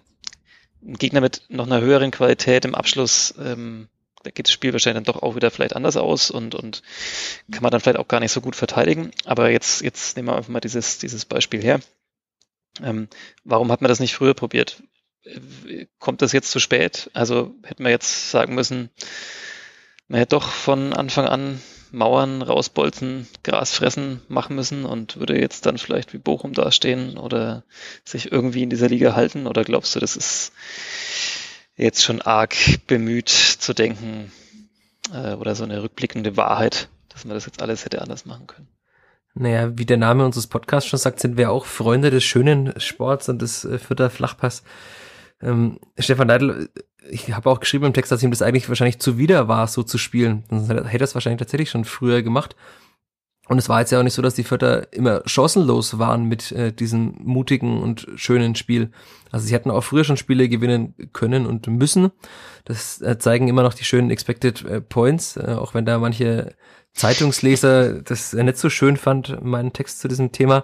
ein 0.84 0.96
Gegner 0.96 1.22
mit 1.22 1.44
noch 1.50 1.66
einer 1.66 1.82
höheren 1.82 2.12
Qualität 2.12 2.66
im 2.66 2.76
Abschluss, 2.76 3.34
ähm, 3.40 3.88
da 4.24 4.30
geht 4.30 4.48
das 4.48 4.54
Spiel 4.54 4.72
wahrscheinlich 4.72 5.04
dann 5.04 5.14
doch 5.14 5.24
auch 5.24 5.36
wieder 5.36 5.52
vielleicht 5.52 5.76
anders 5.76 5.98
aus 5.98 6.30
und, 6.32 6.54
und 6.54 6.84
kann 7.52 7.64
man 7.64 7.72
dann 7.72 7.82
vielleicht 7.82 7.98
auch 7.98 8.08
gar 8.08 8.20
nicht 8.20 8.32
so 8.32 8.42
gut 8.42 8.56
verteidigen. 8.56 9.12
Aber 9.26 9.50
jetzt, 9.50 9.82
jetzt 9.82 10.16
nehmen 10.16 10.28
wir 10.28 10.36
einfach 10.36 10.50
mal 10.50 10.60
dieses, 10.60 11.00
dieses 11.00 11.26
Beispiel 11.26 11.62
her. 11.62 11.80
Ähm, 12.82 13.08
warum 13.44 13.72
hat 13.72 13.82
man 13.82 13.90
das 13.90 14.00
nicht 14.00 14.14
früher 14.14 14.34
probiert? 14.34 14.84
Äh, 15.24 15.88
kommt 15.98 16.22
das 16.22 16.34
jetzt 16.34 16.52
zu 16.52 16.60
spät? 16.60 17.10
Also 17.14 17.56
hätten 17.64 17.84
wir 17.84 17.90
jetzt 17.90 18.30
sagen 18.30 18.54
müssen, 18.54 18.90
man 20.12 20.20
hätte 20.20 20.36
doch 20.36 20.50
von 20.50 20.92
Anfang 20.92 21.26
an 21.26 21.62
Mauern 21.94 22.42
rausbolzen, 22.42 23.28
Gras 23.44 23.72
fressen 23.72 24.22
machen 24.28 24.58
müssen 24.58 24.84
und 24.84 25.18
würde 25.18 25.40
jetzt 25.40 25.66
dann 25.66 25.78
vielleicht 25.78 26.12
wie 26.12 26.18
Bochum 26.18 26.52
dastehen 26.52 27.18
oder 27.18 27.64
sich 28.04 28.30
irgendwie 28.30 28.64
in 28.64 28.70
dieser 28.70 28.90
Liga 28.90 29.16
halten? 29.16 29.48
Oder 29.48 29.64
glaubst 29.64 29.96
du, 29.96 30.02
das 30.02 30.18
ist 30.18 30.52
jetzt 31.78 32.04
schon 32.04 32.22
arg 32.22 32.56
bemüht 32.88 33.30
zu 33.30 33.74
denken 33.74 34.34
äh, 35.14 35.34
oder 35.36 35.56
so 35.56 35.64
eine 35.64 35.82
rückblickende 35.82 36.36
Wahrheit, 36.36 36.90
dass 37.08 37.24
man 37.24 37.36
das 37.36 37.46
jetzt 37.46 37.62
alles 37.62 37.86
hätte 37.86 38.02
anders 38.02 38.26
machen 38.26 38.48
können? 38.48 38.68
Naja, 39.34 39.78
wie 39.78 39.86
der 39.86 39.96
Name 39.96 40.26
unseres 40.26 40.48
Podcasts 40.48 40.90
schon 40.90 41.00
sagt, 41.00 41.22
sind 41.22 41.38
wir 41.38 41.52
auch 41.52 41.64
Freunde 41.64 42.12
des 42.12 42.26
schönen 42.26 42.78
Sports 42.82 43.30
und 43.30 43.42
des 43.42 43.64
äh, 43.64 43.80
Fürther 43.80 44.10
Flachpass. 44.10 44.64
Ähm, 45.42 45.80
Stefan 45.98 46.28
Neidl 46.28 46.70
ich 47.10 47.34
habe 47.34 47.50
auch 47.50 47.60
geschrieben 47.60 47.86
im 47.86 47.94
Text, 47.94 48.12
dass 48.12 48.24
ihm 48.24 48.32
das 48.32 48.42
eigentlich 48.42 48.70
wahrscheinlich 48.70 49.00
zuwider 49.00 49.48
war, 49.48 49.68
so 49.68 49.84
zu 49.84 49.98
spielen. 49.98 50.44
Sonst 50.50 50.70
hätte 50.70 50.88
er 50.88 51.02
es 51.02 51.14
wahrscheinlich 51.14 51.40
tatsächlich 51.40 51.70
schon 51.70 51.86
früher 51.86 52.22
gemacht. 52.22 52.56
Und 53.48 53.58
es 53.58 53.68
war 53.68 53.82
jetzt 53.82 53.92
ja 53.92 54.00
auch 54.00 54.04
nicht 54.04 54.14
so, 54.14 54.22
dass 54.22 54.36
die 54.36 54.44
Vierter 54.44 54.94
immer 54.94 55.24
chancenlos 55.26 56.00
waren 56.00 56.26
mit 56.26 56.52
äh, 56.54 56.72
diesem 56.72 57.16
mutigen 57.20 57.82
und 57.82 58.08
schönen 58.16 58.56
Spiel. 58.56 58.92
Also 59.32 59.46
sie 59.46 59.54
hätten 59.54 59.72
auch 59.72 59.82
früher 59.82 60.04
schon 60.04 60.16
Spiele 60.16 60.48
gewinnen 60.48 60.94
können 61.12 61.46
und 61.46 61.68
müssen. 61.68 62.12
Das 62.66 63.02
äh, 63.02 63.18
zeigen 63.18 63.48
immer 63.48 63.64
noch 63.64 63.74
die 63.74 63.84
schönen 63.84 64.10
Expected 64.10 64.64
äh, 64.64 64.80
Points, 64.80 65.36
äh, 65.36 65.56
auch 65.60 65.74
wenn 65.74 65.86
da 65.86 65.98
manche 65.98 66.56
Zeitungsleser 66.94 68.02
das 68.04 68.34
äh, 68.34 68.44
nicht 68.44 68.58
so 68.58 68.70
schön 68.70 68.96
fand, 68.96 69.44
meinen 69.44 69.74
Text 69.74 70.00
zu 70.00 70.08
diesem 70.08 70.32
Thema. 70.32 70.64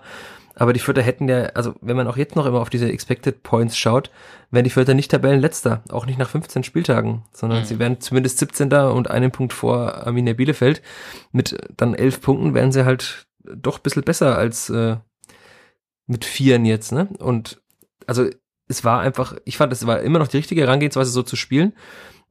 Aber 0.60 0.74
die 0.74 0.80
Vierter 0.80 1.04
hätten 1.04 1.30
ja, 1.30 1.46
also 1.54 1.76
wenn 1.82 1.96
man 1.96 2.08
auch 2.08 2.18
jetzt 2.18 2.36
noch 2.36 2.48
immer 2.48 2.60
auf 2.60 2.72
diese 2.72 2.92
Expected 2.92 3.44
Points 3.44 3.78
schaut, 3.78 4.10
wären 4.50 4.64
die 4.64 4.72
Vierter 4.72 4.96
nicht 4.96 5.12
Tabellenletzter, 5.12 5.84
auch 5.90 6.08
nicht 6.08 6.18
nach 6.18 6.30
15 6.30 6.64
Spieltagen, 6.64 7.24
sondern 7.32 7.60
mhm. 7.60 7.66
sie 7.66 7.78
wären 7.78 8.02
zumindest 8.02 8.40
17. 8.40 8.74
und 8.74 9.12
einen 9.12 9.32
Punkt 9.32 9.54
vor 9.54 10.08
Arminia 10.08 10.34
Bielefeld. 10.34 10.82
Mit 11.32 11.56
dann 11.78 11.94
elf 11.94 12.22
Punkten 12.22 12.56
wären 12.56 12.72
sie 12.72 12.86
halt 12.86 13.28
doch 13.44 13.78
ein 13.78 13.84
bisschen 13.84 14.04
besser 14.04 14.36
als 14.36 14.70
äh, 14.72 14.98
mit 16.08 16.26
Vieren 16.26 16.66
jetzt, 16.66 16.92
ne? 16.92 17.08
Und 17.20 17.62
also 18.08 18.28
es 18.68 18.84
war 18.84 19.02
einfach, 19.02 19.36
ich 19.46 19.58
fand, 19.58 19.72
es 19.72 19.86
war 19.86 20.02
immer 20.02 20.20
noch 20.20 20.28
die 20.28 20.38
richtige 20.38 20.62
Herangehensweise, 20.62 21.12
so 21.12 21.22
zu 21.22 21.36
spielen. 21.36 21.74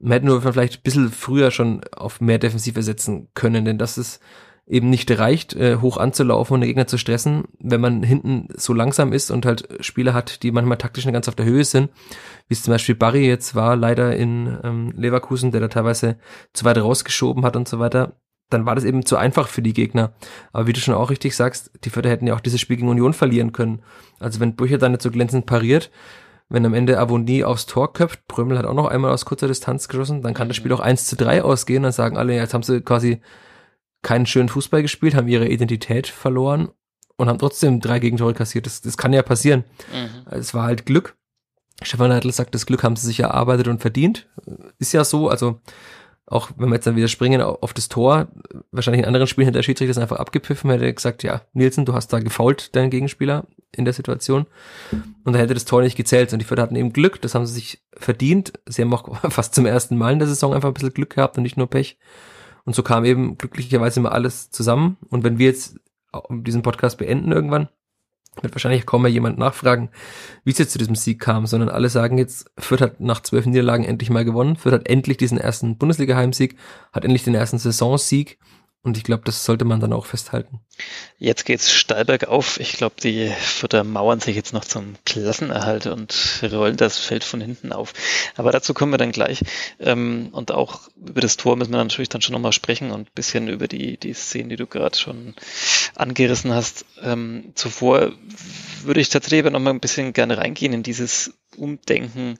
Man 0.00 0.12
hätte 0.12 0.26
nur 0.26 0.42
vielleicht 0.42 0.80
ein 0.80 0.82
bisschen 0.82 1.12
früher 1.12 1.52
schon 1.52 1.82
auf 1.96 2.20
mehr 2.20 2.38
Defensive 2.38 2.82
setzen 2.82 3.28
können, 3.34 3.64
denn 3.64 3.78
das 3.78 3.96
ist 3.96 4.20
eben 4.66 4.90
nicht 4.90 5.16
reicht, 5.16 5.54
äh, 5.54 5.76
hoch 5.76 5.96
anzulaufen 5.96 6.54
und 6.54 6.60
den 6.60 6.68
Gegner 6.68 6.88
zu 6.88 6.98
stressen, 6.98 7.44
wenn 7.60 7.80
man 7.80 8.02
hinten 8.02 8.48
so 8.56 8.72
langsam 8.72 9.12
ist 9.12 9.30
und 9.30 9.46
halt 9.46 9.68
Spieler 9.80 10.12
hat, 10.12 10.42
die 10.42 10.50
manchmal 10.50 10.78
taktisch 10.78 11.04
nicht 11.04 11.14
ganz 11.14 11.28
auf 11.28 11.36
der 11.36 11.46
Höhe 11.46 11.64
sind, 11.64 11.90
wie 12.48 12.54
es 12.54 12.62
zum 12.64 12.72
Beispiel 12.72 12.96
Barry 12.96 13.26
jetzt 13.26 13.54
war, 13.54 13.76
leider 13.76 14.16
in 14.16 14.58
ähm, 14.64 14.92
Leverkusen, 14.96 15.52
der 15.52 15.60
da 15.60 15.68
teilweise 15.68 16.18
zu 16.52 16.64
weit 16.64 16.78
rausgeschoben 16.78 17.44
hat 17.44 17.54
und 17.54 17.68
so 17.68 17.78
weiter, 17.78 18.16
dann 18.50 18.66
war 18.66 18.74
das 18.74 18.84
eben 18.84 19.04
zu 19.04 19.16
einfach 19.16 19.48
für 19.48 19.62
die 19.62 19.72
Gegner. 19.72 20.14
Aber 20.52 20.66
wie 20.66 20.72
du 20.72 20.80
schon 20.80 20.94
auch 20.94 21.10
richtig 21.10 21.36
sagst, 21.36 21.70
die 21.84 21.90
Vierter 21.90 22.10
hätten 22.10 22.26
ja 22.26 22.34
auch 22.34 22.40
dieses 22.40 22.60
Spiel 22.60 22.76
gegen 22.76 22.88
Union 22.88 23.12
verlieren 23.12 23.52
können. 23.52 23.82
Also 24.18 24.40
wenn 24.40 24.56
Brücher 24.56 24.78
dann 24.78 24.92
nicht 24.92 25.02
so 25.02 25.10
glänzend 25.10 25.46
pariert, 25.46 25.90
wenn 26.48 26.66
am 26.66 26.74
Ende 26.74 26.98
Avonie 26.98 27.44
aufs 27.44 27.66
Tor 27.66 27.92
köpft, 27.92 28.26
Prömel 28.28 28.58
hat 28.58 28.66
auch 28.66 28.74
noch 28.74 28.86
einmal 28.86 29.12
aus 29.12 29.24
kurzer 29.24 29.48
Distanz 29.48 29.88
geschossen, 29.88 30.22
dann 30.22 30.34
kann 30.34 30.48
das 30.48 30.56
Spiel 30.56 30.72
auch 30.72 30.80
1 30.80 31.06
zu 31.06 31.16
3 31.16 31.42
ausgehen, 31.42 31.82
dann 31.82 31.92
sagen 31.92 32.16
alle, 32.16 32.34
jetzt 32.34 32.54
haben 32.54 32.62
sie 32.62 32.80
quasi 32.82 33.20
keinen 34.06 34.26
schönen 34.26 34.48
Fußball 34.48 34.82
gespielt, 34.82 35.16
haben 35.16 35.26
ihre 35.26 35.48
Identität 35.48 36.06
verloren 36.06 36.68
und 37.16 37.28
haben 37.28 37.40
trotzdem 37.40 37.80
drei 37.80 37.98
Gegentore 37.98 38.34
kassiert. 38.34 38.64
Das, 38.64 38.80
das 38.80 38.96
kann 38.96 39.12
ja 39.12 39.22
passieren. 39.22 39.64
Mhm. 39.92 40.30
Es 40.30 40.54
war 40.54 40.62
halt 40.62 40.86
Glück. 40.86 41.16
Stefan 41.82 42.10
Neidl 42.10 42.30
sagt, 42.30 42.54
das 42.54 42.66
Glück 42.66 42.84
haben 42.84 42.94
sie 42.94 43.08
sich 43.08 43.18
erarbeitet 43.18 43.66
und 43.66 43.80
verdient. 43.80 44.28
Ist 44.78 44.92
ja 44.92 45.02
so, 45.02 45.28
also 45.28 45.60
auch 46.24 46.50
wenn 46.56 46.68
wir 46.68 46.76
jetzt 46.76 46.86
dann 46.86 46.94
wieder 46.94 47.08
springen 47.08 47.40
auf 47.40 47.74
das 47.74 47.88
Tor, 47.88 48.28
wahrscheinlich 48.70 49.00
in 49.00 49.06
anderen 49.06 49.26
Spielen 49.26 49.46
hätte 49.46 49.58
der 49.58 49.64
Schiedsrichter 49.64 49.94
das 49.94 50.02
einfach 50.02 50.18
abgepfiffen, 50.18 50.70
hätte 50.70 50.94
gesagt, 50.94 51.24
ja, 51.24 51.42
Nielsen, 51.52 51.84
du 51.84 51.92
hast 51.92 52.12
da 52.12 52.20
gefault, 52.20 52.76
deinen 52.76 52.90
Gegenspieler 52.90 53.44
in 53.72 53.84
der 53.84 53.94
Situation. 53.94 54.46
Und 55.24 55.32
da 55.32 55.40
hätte 55.40 55.54
das 55.54 55.64
Tor 55.64 55.82
nicht 55.82 55.96
gezählt. 55.96 56.32
Und 56.32 56.38
die 56.38 56.44
Fürth 56.44 56.60
hatten 56.60 56.76
eben 56.76 56.92
Glück, 56.92 57.20
das 57.22 57.34
haben 57.34 57.46
sie 57.46 57.54
sich 57.54 57.82
verdient. 57.96 58.52
Sie 58.66 58.82
haben 58.82 58.94
auch 58.94 59.16
fast 59.30 59.56
zum 59.56 59.66
ersten 59.66 59.96
Mal 59.96 60.12
in 60.12 60.20
der 60.20 60.28
Saison 60.28 60.54
einfach 60.54 60.68
ein 60.68 60.74
bisschen 60.74 60.94
Glück 60.94 61.16
gehabt 61.16 61.36
und 61.36 61.42
nicht 61.42 61.56
nur 61.56 61.68
Pech. 61.68 61.98
Und 62.66 62.74
so 62.74 62.82
kam 62.82 63.04
eben 63.06 63.38
glücklicherweise 63.38 64.00
immer 64.00 64.12
alles 64.12 64.50
zusammen. 64.50 64.98
Und 65.08 65.24
wenn 65.24 65.38
wir 65.38 65.46
jetzt 65.46 65.78
diesen 66.30 66.62
Podcast 66.62 66.98
beenden 66.98 67.32
irgendwann, 67.32 67.68
wird 68.42 68.54
wahrscheinlich 68.54 68.84
kaum 68.84 69.02
mehr 69.02 69.10
jemand 69.10 69.38
nachfragen, 69.38 69.90
wie 70.44 70.50
es 70.50 70.58
jetzt 70.58 70.72
zu 70.72 70.78
diesem 70.78 70.94
Sieg 70.94 71.20
kam, 71.20 71.46
sondern 71.46 71.70
alle 71.70 71.88
sagen 71.88 72.18
jetzt, 72.18 72.50
Fürth 72.58 72.82
hat 72.82 73.00
nach 73.00 73.20
zwölf 73.20 73.46
Niederlagen 73.46 73.84
endlich 73.84 74.10
mal 74.10 74.24
gewonnen. 74.24 74.56
Fürth 74.56 74.74
hat 74.74 74.88
endlich 74.88 75.16
diesen 75.16 75.38
ersten 75.38 75.78
Bundesliga-Heimsieg, 75.78 76.56
hat 76.92 77.04
endlich 77.04 77.24
den 77.24 77.34
ersten 77.34 77.58
Saisonsieg 77.58 78.38
und 78.86 78.96
ich 78.96 79.02
glaube, 79.02 79.24
das 79.24 79.44
sollte 79.44 79.64
man 79.64 79.80
dann 79.80 79.92
auch 79.92 80.06
festhalten. 80.06 80.60
Jetzt 81.18 81.44
geht's 81.44 81.72
steil 81.72 82.04
bergauf. 82.04 82.60
Ich 82.60 82.74
glaube, 82.74 82.94
die 83.02 83.28
Fürther 83.28 83.82
mauern 83.82 84.20
sich 84.20 84.36
jetzt 84.36 84.52
noch 84.52 84.64
zum 84.64 84.94
Klassenerhalt 85.04 85.86
und 85.86 86.40
rollen 86.44 86.76
das 86.76 86.96
Feld 86.96 87.24
von 87.24 87.40
hinten 87.40 87.72
auf. 87.72 87.92
Aber 88.36 88.52
dazu 88.52 88.74
kommen 88.74 88.92
wir 88.92 88.98
dann 88.98 89.10
gleich. 89.10 89.42
Ähm, 89.80 90.28
und 90.30 90.52
auch 90.52 90.82
über 91.04 91.20
das 91.20 91.36
Tor 91.36 91.56
müssen 91.56 91.72
wir 91.72 91.78
natürlich 91.78 92.10
dann 92.10 92.22
schon 92.22 92.34
nochmal 92.34 92.52
sprechen 92.52 92.92
und 92.92 93.12
bisschen 93.12 93.48
über 93.48 93.66
die, 93.66 93.96
die 93.96 94.14
Szenen, 94.14 94.50
die 94.50 94.56
du 94.56 94.68
gerade 94.68 94.96
schon 94.96 95.34
angerissen 95.96 96.54
hast. 96.54 96.86
Ähm, 97.02 97.50
zuvor 97.56 98.12
würde 98.84 99.00
ich 99.00 99.08
tatsächlich 99.08 99.40
aber 99.40 99.50
nochmal 99.50 99.74
ein 99.74 99.80
bisschen 99.80 100.12
gerne 100.12 100.38
reingehen 100.38 100.72
in 100.72 100.84
dieses 100.84 101.34
Umdenken 101.56 102.38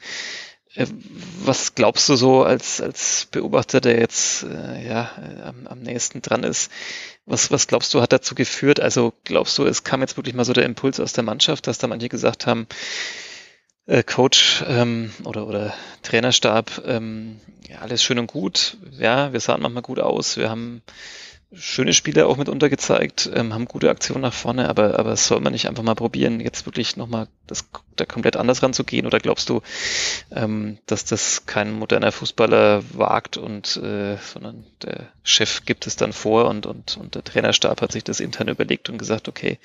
was 1.44 1.74
glaubst 1.74 2.08
du 2.08 2.16
so 2.16 2.42
als, 2.42 2.80
als 2.80 3.28
Beobachter, 3.30 3.80
der 3.80 3.98
jetzt 3.98 4.44
äh, 4.44 4.86
ja, 4.86 5.10
am, 5.44 5.66
am 5.66 5.80
nächsten 5.80 6.22
dran 6.22 6.42
ist? 6.42 6.70
Was, 7.24 7.50
was 7.50 7.66
glaubst 7.66 7.92
du, 7.94 8.02
hat 8.02 8.12
dazu 8.12 8.34
geführt? 8.34 8.80
Also 8.80 9.12
glaubst 9.24 9.56
du, 9.58 9.64
es 9.64 9.84
kam 9.84 10.00
jetzt 10.00 10.16
wirklich 10.16 10.34
mal 10.34 10.44
so 10.44 10.52
der 10.52 10.64
Impuls 10.64 11.00
aus 11.00 11.12
der 11.12 11.24
Mannschaft, 11.24 11.66
dass 11.66 11.78
da 11.78 11.86
manche 11.86 12.08
gesagt 12.08 12.46
haben, 12.46 12.66
äh, 13.86 14.02
Coach 14.02 14.64
ähm, 14.68 15.12
oder, 15.24 15.46
oder 15.46 15.74
Trainerstab, 16.02 16.82
ähm, 16.86 17.40
ja, 17.68 17.78
alles 17.78 18.02
schön 18.02 18.18
und 18.18 18.26
gut, 18.26 18.76
ja, 18.98 19.32
wir 19.32 19.40
sahen 19.40 19.62
manchmal 19.62 19.82
gut 19.82 19.98
aus, 19.98 20.36
wir 20.36 20.50
haben 20.50 20.82
schöne 21.58 21.92
Spiele 21.92 22.26
auch 22.26 22.36
mitunter 22.36 22.68
gezeigt, 22.68 23.30
ähm, 23.32 23.54
haben 23.54 23.66
gute 23.66 23.90
Aktionen 23.90 24.22
nach 24.22 24.32
vorne, 24.32 24.68
aber, 24.68 24.98
aber 24.98 25.16
soll 25.16 25.40
man 25.40 25.52
nicht 25.52 25.68
einfach 25.68 25.82
mal 25.82 25.94
probieren, 25.94 26.40
jetzt 26.40 26.66
wirklich 26.66 26.96
nochmal 26.96 27.28
das, 27.46 27.68
da 27.96 28.04
komplett 28.04 28.36
anders 28.36 28.62
ranzugehen? 28.62 29.06
Oder 29.06 29.18
glaubst 29.18 29.48
du, 29.48 29.62
ähm, 30.30 30.78
dass 30.86 31.04
das 31.04 31.46
kein 31.46 31.72
moderner 31.72 32.12
Fußballer 32.12 32.82
wagt 32.92 33.36
und 33.36 33.76
äh, 33.76 34.16
sondern 34.18 34.64
der 34.82 35.08
Chef 35.22 35.64
gibt 35.64 35.86
es 35.86 35.96
dann 35.96 36.12
vor 36.12 36.46
und, 36.46 36.66
und, 36.66 36.96
und 36.96 37.14
der 37.14 37.24
Trainerstab 37.24 37.80
hat 37.80 37.92
sich 37.92 38.04
das 38.04 38.20
intern 38.20 38.48
überlegt 38.48 38.88
und 38.88 38.98
gesagt, 38.98 39.28
okay, 39.28 39.58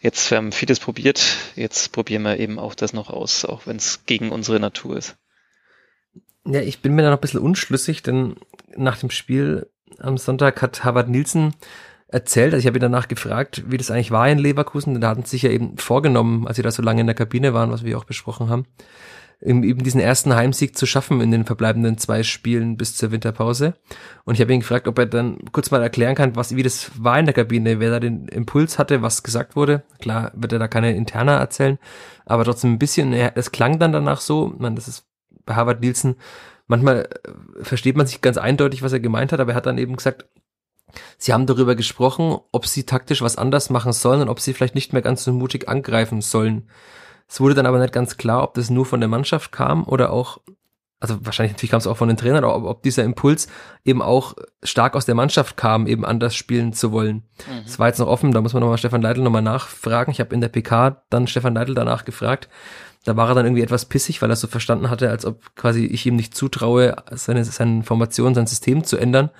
jetzt 0.00 0.30
wir 0.30 0.38
haben 0.38 0.52
vieles 0.52 0.80
probiert, 0.80 1.22
jetzt 1.56 1.92
probieren 1.92 2.22
wir 2.22 2.38
eben 2.38 2.58
auch 2.58 2.74
das 2.74 2.92
noch 2.92 3.10
aus, 3.10 3.44
auch 3.44 3.66
wenn 3.66 3.76
es 3.76 4.04
gegen 4.06 4.30
unsere 4.30 4.60
Natur 4.60 4.96
ist. 4.96 5.16
Ja, 6.44 6.60
ich 6.60 6.80
bin 6.80 6.94
mir 6.94 7.02
da 7.02 7.10
noch 7.10 7.18
ein 7.18 7.20
bisschen 7.20 7.40
unschlüssig, 7.40 8.02
denn 8.02 8.36
nach 8.76 8.98
dem 8.98 9.10
Spiel 9.10 9.70
am 9.98 10.18
Sonntag 10.18 10.62
hat 10.62 10.84
Harvard 10.84 11.08
Nielsen 11.08 11.54
erzählt, 12.08 12.52
also 12.52 12.62
ich 12.62 12.66
habe 12.66 12.78
ihn 12.78 12.82
danach 12.82 13.08
gefragt, 13.08 13.64
wie 13.66 13.78
das 13.78 13.90
eigentlich 13.90 14.10
war 14.10 14.28
in 14.28 14.38
Leverkusen, 14.38 15.00
da 15.00 15.08
hatten 15.08 15.24
sie 15.24 15.30
sich 15.30 15.42
ja 15.42 15.50
eben 15.50 15.78
vorgenommen, 15.78 16.46
als 16.46 16.56
sie 16.56 16.62
da 16.62 16.70
so 16.70 16.82
lange 16.82 17.00
in 17.00 17.06
der 17.06 17.16
Kabine 17.16 17.54
waren, 17.54 17.70
was 17.70 17.84
wir 17.84 17.96
auch 17.96 18.04
besprochen 18.04 18.50
haben, 18.50 18.66
eben 19.40 19.82
diesen 19.82 20.00
ersten 20.00 20.34
Heimsieg 20.34 20.76
zu 20.76 20.86
schaffen 20.86 21.20
in 21.20 21.30
den 21.30 21.44
verbleibenden 21.44 21.98
zwei 21.98 22.22
Spielen 22.22 22.76
bis 22.76 22.96
zur 22.96 23.10
Winterpause. 23.10 23.74
Und 24.24 24.34
ich 24.34 24.40
habe 24.40 24.52
ihn 24.52 24.60
gefragt, 24.60 24.86
ob 24.86 24.98
er 24.98 25.06
dann 25.06 25.38
kurz 25.52 25.70
mal 25.70 25.82
erklären 25.82 26.14
kann, 26.14 26.36
was, 26.36 26.54
wie 26.54 26.62
das 26.62 26.90
war 26.96 27.18
in 27.18 27.26
der 27.26 27.34
Kabine, 27.34 27.80
wer 27.80 27.90
da 27.90 27.98
den 27.98 28.28
Impuls 28.28 28.78
hatte, 28.78 29.02
was 29.02 29.22
gesagt 29.22 29.56
wurde. 29.56 29.82
Klar 30.00 30.30
wird 30.34 30.52
er 30.52 30.58
da 30.58 30.68
keine 30.68 30.94
Interna 30.94 31.38
erzählen, 31.38 31.78
aber 32.24 32.44
trotzdem 32.44 32.74
ein 32.74 32.78
bisschen, 32.78 33.12
es 33.12 33.52
klang 33.52 33.78
dann 33.78 33.92
danach 33.92 34.20
so, 34.20 34.54
man, 34.58 34.76
das 34.76 34.86
ist 34.86 35.06
bei 35.44 35.54
Harvard 35.54 35.80
Nielsen 35.80 36.16
manchmal 36.66 37.08
äh, 37.24 37.64
versteht 37.64 37.96
man 37.96 38.06
sich 38.06 38.20
ganz 38.20 38.38
eindeutig, 38.38 38.82
was 38.82 38.92
er 38.92 39.00
gemeint 39.00 39.32
hat, 39.32 39.40
aber 39.40 39.52
er 39.52 39.56
hat 39.56 39.66
dann 39.66 39.78
eben 39.78 39.96
gesagt, 39.96 40.26
sie 41.18 41.32
haben 41.32 41.46
darüber 41.46 41.74
gesprochen, 41.74 42.38
ob 42.52 42.66
sie 42.66 42.84
taktisch 42.84 43.22
was 43.22 43.36
anders 43.36 43.70
machen 43.70 43.92
sollen 43.92 44.22
und 44.22 44.28
ob 44.28 44.40
sie 44.40 44.52
vielleicht 44.52 44.74
nicht 44.74 44.92
mehr 44.92 45.02
ganz 45.02 45.24
so 45.24 45.32
mutig 45.32 45.68
angreifen 45.68 46.20
sollen. 46.20 46.68
Es 47.28 47.40
wurde 47.40 47.54
dann 47.54 47.66
aber 47.66 47.78
nicht 47.78 47.94
ganz 47.94 48.16
klar, 48.16 48.42
ob 48.42 48.54
das 48.54 48.70
nur 48.70 48.84
von 48.84 49.00
der 49.00 49.08
Mannschaft 49.08 49.52
kam 49.52 49.84
oder 49.84 50.12
auch, 50.12 50.38
also 51.00 51.24
wahrscheinlich 51.24 51.54
natürlich 51.54 51.70
kam 51.70 51.78
es 51.78 51.86
auch 51.86 51.96
von 51.96 52.08
den 52.08 52.18
Trainern, 52.18 52.44
aber 52.44 52.68
ob 52.68 52.82
dieser 52.82 53.04
Impuls 53.04 53.48
eben 53.84 54.02
auch 54.02 54.34
stark 54.62 54.94
aus 54.94 55.06
der 55.06 55.14
Mannschaft 55.14 55.56
kam, 55.56 55.86
eben 55.86 56.04
anders 56.04 56.34
spielen 56.34 56.74
zu 56.74 56.92
wollen. 56.92 57.22
Mhm. 57.48 57.64
Das 57.64 57.78
war 57.78 57.88
jetzt 57.88 57.98
noch 57.98 58.06
offen, 58.06 58.32
da 58.32 58.40
muss 58.40 58.52
man 58.52 58.60
nochmal 58.60 58.78
Stefan 58.78 59.02
Leitl 59.02 59.22
nochmal 59.22 59.42
nachfragen. 59.42 60.12
Ich 60.12 60.20
habe 60.20 60.34
in 60.34 60.42
der 60.42 60.48
PK 60.48 61.02
dann 61.08 61.26
Stefan 61.26 61.54
Leitl 61.54 61.74
danach 61.74 62.04
gefragt, 62.04 62.48
da 63.04 63.16
war 63.16 63.28
er 63.28 63.34
dann 63.34 63.46
irgendwie 63.46 63.62
etwas 63.62 63.86
pissig, 63.86 64.22
weil 64.22 64.30
er 64.30 64.36
so 64.36 64.46
verstanden 64.46 64.88
hatte, 64.88 65.10
als 65.10 65.24
ob 65.24 65.56
quasi 65.56 65.84
ich 65.84 66.06
ihm 66.06 66.14
nicht 66.14 66.36
zutraue, 66.36 66.96
seine, 67.10 67.44
seine 67.44 67.82
Formation, 67.82 68.34
sein 68.34 68.46
System 68.46 68.84
zu 68.84 68.96
ändern. 68.96 69.30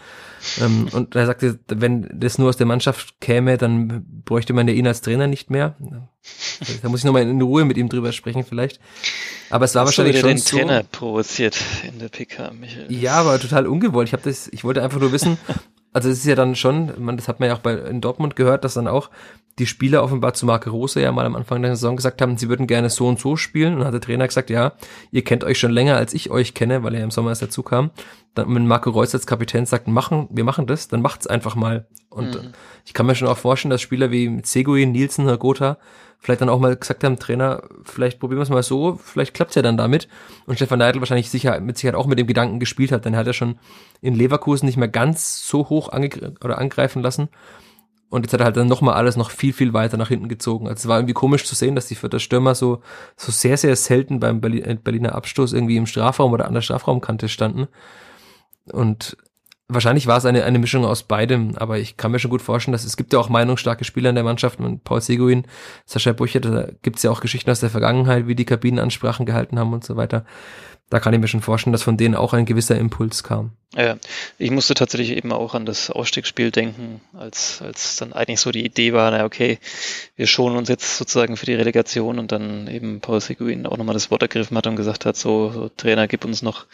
Ähm, 0.61 0.89
und 0.93 1.15
er 1.15 1.27
sagte, 1.27 1.61
wenn 1.69 2.09
das 2.13 2.39
nur 2.39 2.49
aus 2.49 2.57
der 2.57 2.67
Mannschaft 2.67 3.21
käme, 3.21 3.59
dann 3.59 4.05
bräuchte 4.25 4.53
man 4.53 4.67
ja 4.67 4.75
ihn 4.75 4.89
als 4.89 5.01
Trainer 5.01 5.29
nicht 5.29 5.51
mehr. 5.51 5.77
Da 6.83 6.89
muss 6.89 7.01
ich 7.01 7.05
nochmal 7.05 7.23
in 7.23 7.41
Ruhe 7.41 7.65
mit 7.65 7.77
ihm 7.77 7.89
drüber 7.89 8.13
sprechen 8.13 8.45
vielleicht. 8.45 8.81
Aber 9.51 9.65
es 9.65 9.75
war 9.75 9.83
Hast 9.83 9.99
wahrscheinlich 9.99 10.21
schon 10.21 10.31
den 10.31 10.39
so. 10.39 10.57
Trainer 10.57 10.83
provoziert 10.83 11.57
in 11.87 12.01
der 12.01 12.09
PK, 12.09 12.53
Michael. 12.53 12.93
Ja, 12.93 13.15
aber 13.15 13.39
total 13.39 13.67
ungewollt. 13.67 14.09
Ich 14.09 14.13
habe 14.13 14.25
das, 14.25 14.49
ich 14.49 14.65
wollte 14.65 14.83
einfach 14.83 14.99
nur 14.99 15.13
wissen, 15.13 15.39
also 15.93 16.09
es 16.09 16.19
ist 16.19 16.27
ja 16.27 16.35
dann 16.35 16.55
schon, 16.55 16.93
man, 16.99 17.17
das 17.17 17.29
hat 17.29 17.41
man 17.41 17.49
ja 17.49 17.55
auch 17.55 17.61
bei 17.61 17.75
in 17.75 18.01
Dortmund 18.01 18.37
gehört, 18.37 18.65
dass 18.65 18.75
dann 18.75 18.89
auch 18.89 19.11
die 19.59 19.67
Spieler 19.67 20.03
offenbar 20.03 20.33
zu 20.33 20.47
Marke 20.47 20.71
Rose 20.71 21.01
ja 21.01 21.13
mal 21.13 21.27
am 21.27 21.37
Anfang 21.37 21.61
der 21.61 21.77
Saison 21.77 21.97
gesagt 21.97 22.23
haben, 22.23 22.39
sie 22.39 22.49
würden 22.49 22.67
gerne 22.67 22.89
so 22.89 23.07
und 23.07 23.21
so 23.21 23.37
spielen. 23.37 23.75
Und 23.75 23.81
dann 23.81 23.89
hat 23.89 23.95
der 23.95 24.01
Trainer 24.01 24.27
gesagt, 24.27 24.49
ja, 24.49 24.73
ihr 25.11 25.25
kennt 25.25 25.45
euch 25.45 25.59
schon 25.59 25.73
länger, 25.73 25.97
als 25.97 26.15
ich 26.15 26.31
euch 26.31 26.55
kenne, 26.55 26.83
weil 26.83 26.95
er 26.95 27.05
im 27.05 27.11
Sommer 27.11 27.31
erst 27.31 27.43
dazu 27.43 27.63
kam. 27.63 27.91
Dann, 28.35 28.55
wenn 28.55 28.67
Marco 28.67 28.91
Reus 28.91 29.15
als 29.15 29.27
Kapitän 29.27 29.67
sagt, 29.67 29.89
machen, 29.89 30.29
wir 30.31 30.45
machen 30.45 30.67
das, 30.67 30.89
dann 30.89 31.03
macht's 31.03 31.27
einfach 31.27 31.55
mal. 31.55 31.87
Und 32.13 32.43
mhm. 32.43 32.53
ich 32.85 32.95
kann 32.95 33.07
mir 33.07 33.15
schon 33.15 33.29
auch 33.29 33.39
vorstellen, 33.39 33.71
dass 33.71 33.81
Spieler 33.81 34.11
wie 34.11 34.41
Seguin, 34.45 34.93
Nielsen, 34.93 35.27
Gotha 35.39 35.79
vielleicht 36.23 36.41
dann 36.41 36.49
auch 36.49 36.61
mal 36.61 36.77
gesagt 36.77 37.03
haben, 37.03 37.19
Trainer, 37.19 37.65
vielleicht 37.83 38.21
probieren 38.21 38.39
wir 38.39 38.45
es 38.45 38.49
mal 38.49 38.63
so, 38.63 38.97
vielleicht 39.03 39.35
klappt's 39.35 39.57
ja 39.57 39.63
dann 39.63 39.77
damit. 39.77 40.07
Und 40.47 40.55
Stefan 40.55 40.79
Neidl 40.79 41.01
wahrscheinlich 41.01 41.29
sicher, 41.29 41.59
mit 41.59 41.77
Sicherheit 41.77 41.97
auch 41.97 42.07
mit 42.07 42.17
dem 42.17 42.29
Gedanken 42.29 42.61
gespielt 42.61 42.93
hat, 42.93 43.05
denn 43.05 43.15
er 43.15 43.21
hat 43.21 43.27
ja 43.27 43.33
schon 43.33 43.59
in 44.01 44.15
Leverkusen 44.15 44.67
nicht 44.67 44.77
mehr 44.77 44.87
ganz 44.87 45.45
so 45.49 45.69
hoch 45.69 45.89
angegr 45.89 46.33
oder 46.45 46.59
angreifen 46.59 47.03
lassen. 47.03 47.29
Und 48.09 48.23
jetzt 48.23 48.35
hat 48.35 48.41
er 48.41 48.45
halt 48.45 48.57
dann 48.57 48.69
nochmal 48.69 48.95
alles 48.95 49.17
noch 49.17 49.31
viel, 49.31 49.53
viel 49.53 49.73
weiter 49.73 49.97
nach 49.97 50.09
hinten 50.09 50.29
gezogen. 50.29 50.69
Also 50.69 50.83
es 50.83 50.87
war 50.87 50.99
irgendwie 50.99 51.15
komisch 51.15 51.45
zu 51.45 51.57
sehen, 51.57 51.75
dass 51.75 51.89
die 51.89 51.97
Vierter 51.97 52.21
Stürmer 52.21 52.55
so, 52.55 52.83
so 53.17 53.33
sehr, 53.33 53.57
sehr 53.57 53.75
selten 53.75 54.21
beim 54.21 54.41
Berliner 54.41 55.17
Abstoß 55.17 55.53
irgendwie 55.53 55.77
im 55.77 55.87
Strafraum 55.87 56.33
oder 56.33 56.47
an 56.47 56.55
der 56.55 56.61
Strafraumkante 56.61 57.29
standen. 57.29 57.67
Und 58.71 59.17
wahrscheinlich 59.75 60.07
war 60.07 60.19
es 60.19 60.25
eine, 60.25 60.45
eine 60.45 60.59
Mischung 60.59 60.85
aus 60.85 61.03
beidem, 61.03 61.57
aber 61.57 61.79
ich 61.79 61.97
kann 61.97 62.13
mir 62.13 62.19
schon 62.19 62.31
gut 62.31 62.43
vorstellen, 62.43 62.73
dass 62.73 62.85
es 62.85 62.97
gibt 62.97 63.13
ja 63.13 63.19
auch 63.19 63.29
meinungsstarke 63.29 63.85
Spieler 63.85 64.11
in 64.11 64.15
der 64.15 64.25
Mannschaft 64.25 64.61
und 64.61 64.85
Paul 64.85 65.01
Seguin, 65.01 65.45
Sascha 65.87 66.13
Bucher, 66.13 66.41
da 66.41 66.69
gibt 66.83 66.97
es 66.97 67.03
ja 67.03 67.11
auch 67.11 67.21
Geschichten 67.21 67.51
aus 67.51 67.61
der 67.61 67.71
Vergangenheit, 67.71 68.27
wie 68.27 68.35
die 68.35 68.45
Kabinenansprachen 68.45 69.27
gehalten 69.27 69.59
haben 69.59 69.73
und 69.73 69.85
so 69.85 69.97
weiter. 69.97 70.25
Da 70.93 71.01
kann 71.01 71.15
ich 71.15 71.21
mir 71.21 71.29
schon 71.29 71.41
vorstellen, 71.41 71.73
dass 71.73 71.83
von 71.83 71.97
denen 71.97 72.15
auch 72.15 72.35
ein 72.35 72.45
gewisser 72.45 72.77
Impuls 72.77 73.23
kam. 73.23 73.53
Ja, 73.75 73.97
ich 74.37 74.51
musste 74.51 74.75
tatsächlich 74.75 75.17
eben 75.17 75.33
auch 75.33 75.55
an 75.55 75.65
das 75.65 75.91
Ausstiegsspiel 75.91 76.51
denken, 76.51 77.01
als, 77.15 77.63
als 77.63 77.97
dann 77.97 78.13
eigentlich 78.13 78.41
so 78.41 78.51
die 78.51 78.67
Idee 78.67 78.93
war, 78.93 79.11
na 79.11 79.25
okay, 79.25 79.59
wir 80.17 80.27
schonen 80.27 80.59
uns 80.59 80.69
jetzt 80.69 80.99
sozusagen 80.99 81.39
für 81.39 81.47
die 81.47 81.55
Relegation 81.55 82.19
und 82.19 82.31
dann 82.31 82.67
eben 82.69 83.01
Paul 83.01 83.23
Seguin 83.23 83.65
auch 83.65 83.79
nochmal 83.79 83.95
das 83.95 84.11
Wort 84.11 84.21
ergriffen 84.21 84.55
hat 84.59 84.67
und 84.67 84.77
gesagt 84.77 85.07
hat, 85.07 85.17
so, 85.17 85.51
so 85.51 85.71
Trainer, 85.75 86.09
gib 86.09 86.27
uns 86.27 86.43
noch, 86.43 86.67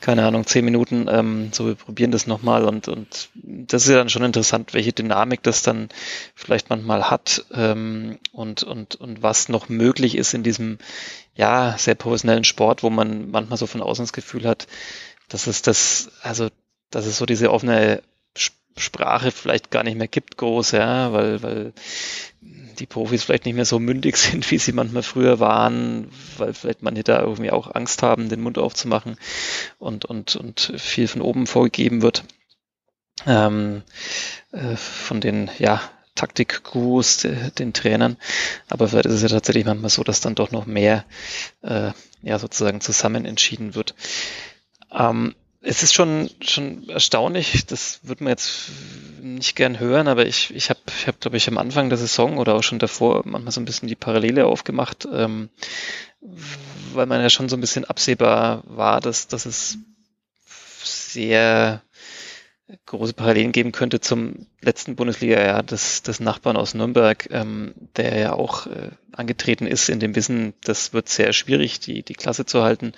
keine 0.00 0.24
Ahnung, 0.24 0.46
zehn 0.46 0.64
Minuten, 0.64 1.08
ähm, 1.10 1.48
so 1.50 1.66
wir 1.66 1.74
probieren 1.74 2.12
das 2.12 2.28
nochmal 2.28 2.64
und, 2.64 2.86
und 2.86 3.30
das 3.34 3.82
ist 3.82 3.90
ja 3.90 3.96
dann 3.96 4.08
schon 4.08 4.22
interessant, 4.22 4.72
welche 4.72 4.92
Dynamik 4.92 5.42
das 5.42 5.62
dann 5.62 5.88
vielleicht 6.36 6.70
manchmal 6.70 7.10
hat 7.10 7.44
ähm, 7.52 8.20
und, 8.30 8.62
und, 8.62 8.94
und 8.94 9.20
was 9.24 9.48
noch 9.48 9.68
möglich 9.68 10.16
ist 10.16 10.34
in 10.34 10.44
diesem 10.44 10.78
ja, 11.38 11.76
sehr 11.78 11.94
professionellen 11.94 12.44
Sport, 12.44 12.82
wo 12.82 12.90
man 12.90 13.30
manchmal 13.30 13.56
so 13.56 13.66
von 13.66 13.80
außen 13.80 14.04
das 14.04 14.12
Gefühl 14.12 14.44
hat, 14.44 14.66
dass 15.28 15.46
es 15.46 15.62
das, 15.62 16.10
also, 16.22 16.48
dass 16.90 17.06
es 17.06 17.16
so 17.16 17.26
diese 17.26 17.52
offene 17.52 18.02
Sprache 18.76 19.30
vielleicht 19.30 19.70
gar 19.70 19.84
nicht 19.84 19.96
mehr 19.96 20.08
gibt, 20.08 20.36
groß, 20.36 20.72
ja, 20.72 21.12
weil, 21.12 21.42
weil 21.42 21.72
die 22.40 22.86
Profis 22.86 23.22
vielleicht 23.22 23.44
nicht 23.44 23.54
mehr 23.54 23.64
so 23.64 23.78
mündig 23.78 24.16
sind, 24.18 24.50
wie 24.50 24.58
sie 24.58 24.72
manchmal 24.72 25.04
früher 25.04 25.38
waren, 25.38 26.10
weil 26.38 26.54
vielleicht 26.54 26.82
manche 26.82 27.04
da 27.04 27.20
irgendwie 27.20 27.52
auch 27.52 27.72
Angst 27.72 28.02
haben, 28.02 28.28
den 28.28 28.40
Mund 28.40 28.58
aufzumachen 28.58 29.16
und, 29.78 30.04
und, 30.04 30.34
und 30.34 30.72
viel 30.76 31.06
von 31.06 31.22
oben 31.22 31.46
vorgegeben 31.46 32.02
wird. 32.02 32.24
Ähm, 33.26 33.82
äh, 34.50 34.74
von 34.74 35.20
den, 35.20 35.50
ja, 35.58 35.80
Taktik-Gurus, 36.18 37.26
den 37.58 37.72
Trainern. 37.72 38.16
Aber 38.68 38.88
vielleicht 38.88 39.06
ist 39.06 39.14
es 39.14 39.22
ja 39.22 39.28
tatsächlich 39.28 39.64
manchmal 39.64 39.90
so, 39.90 40.02
dass 40.04 40.20
dann 40.20 40.34
doch 40.34 40.50
noch 40.50 40.66
mehr 40.66 41.04
äh, 41.62 41.92
ja 42.22 42.38
sozusagen 42.38 42.80
zusammen 42.80 43.24
entschieden 43.24 43.74
wird. 43.74 43.94
Ähm, 44.92 45.34
es 45.60 45.82
ist 45.82 45.92
schon, 45.92 46.30
schon 46.40 46.88
erstaunlich, 46.88 47.66
das 47.66 48.00
wird 48.04 48.20
man 48.20 48.30
jetzt 48.30 48.70
nicht 49.20 49.56
gern 49.56 49.78
hören, 49.80 50.06
aber 50.06 50.24
ich, 50.26 50.54
ich 50.54 50.70
habe, 50.70 50.80
ich 50.96 51.08
hab, 51.08 51.20
glaube 51.20 51.36
ich, 51.36 51.48
am 51.48 51.58
Anfang 51.58 51.88
der 51.88 51.98
Saison 51.98 52.38
oder 52.38 52.54
auch 52.54 52.62
schon 52.62 52.78
davor 52.78 53.22
manchmal 53.24 53.52
so 53.52 53.60
ein 53.60 53.64
bisschen 53.64 53.88
die 53.88 53.96
Parallele 53.96 54.46
aufgemacht, 54.46 55.08
ähm, 55.12 55.50
weil 56.92 57.06
man 57.06 57.20
ja 57.20 57.28
schon 57.28 57.48
so 57.48 57.56
ein 57.56 57.60
bisschen 57.60 57.84
absehbar 57.84 58.62
war, 58.66 59.00
dass, 59.00 59.26
dass 59.26 59.46
es 59.46 59.78
sehr 60.84 61.82
große 62.86 63.14
Parallelen 63.14 63.52
geben 63.52 63.72
könnte 63.72 64.00
zum 64.00 64.46
letzten 64.60 64.96
Bundesliga-Jahr 64.96 65.62
des, 65.62 66.02
des 66.02 66.20
Nachbarn 66.20 66.56
aus 66.56 66.74
Nürnberg, 66.74 67.28
ähm, 67.30 67.74
der 67.96 68.18
ja 68.18 68.32
auch 68.34 68.66
äh, 68.66 68.90
angetreten 69.12 69.66
ist 69.66 69.88
in 69.88 70.00
dem 70.00 70.14
Wissen, 70.14 70.54
das 70.62 70.92
wird 70.92 71.08
sehr 71.08 71.32
schwierig, 71.32 71.80
die, 71.80 72.02
die 72.02 72.14
Klasse 72.14 72.44
zu 72.44 72.62
halten. 72.62 72.92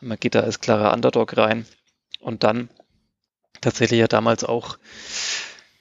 Man 0.00 0.18
geht 0.18 0.34
da 0.34 0.40
als 0.40 0.60
klarer 0.60 0.92
Underdog 0.92 1.36
rein 1.36 1.66
und 2.20 2.44
dann 2.44 2.68
tatsächlich 3.60 4.00
ja 4.00 4.08
damals 4.08 4.44
auch 4.44 4.78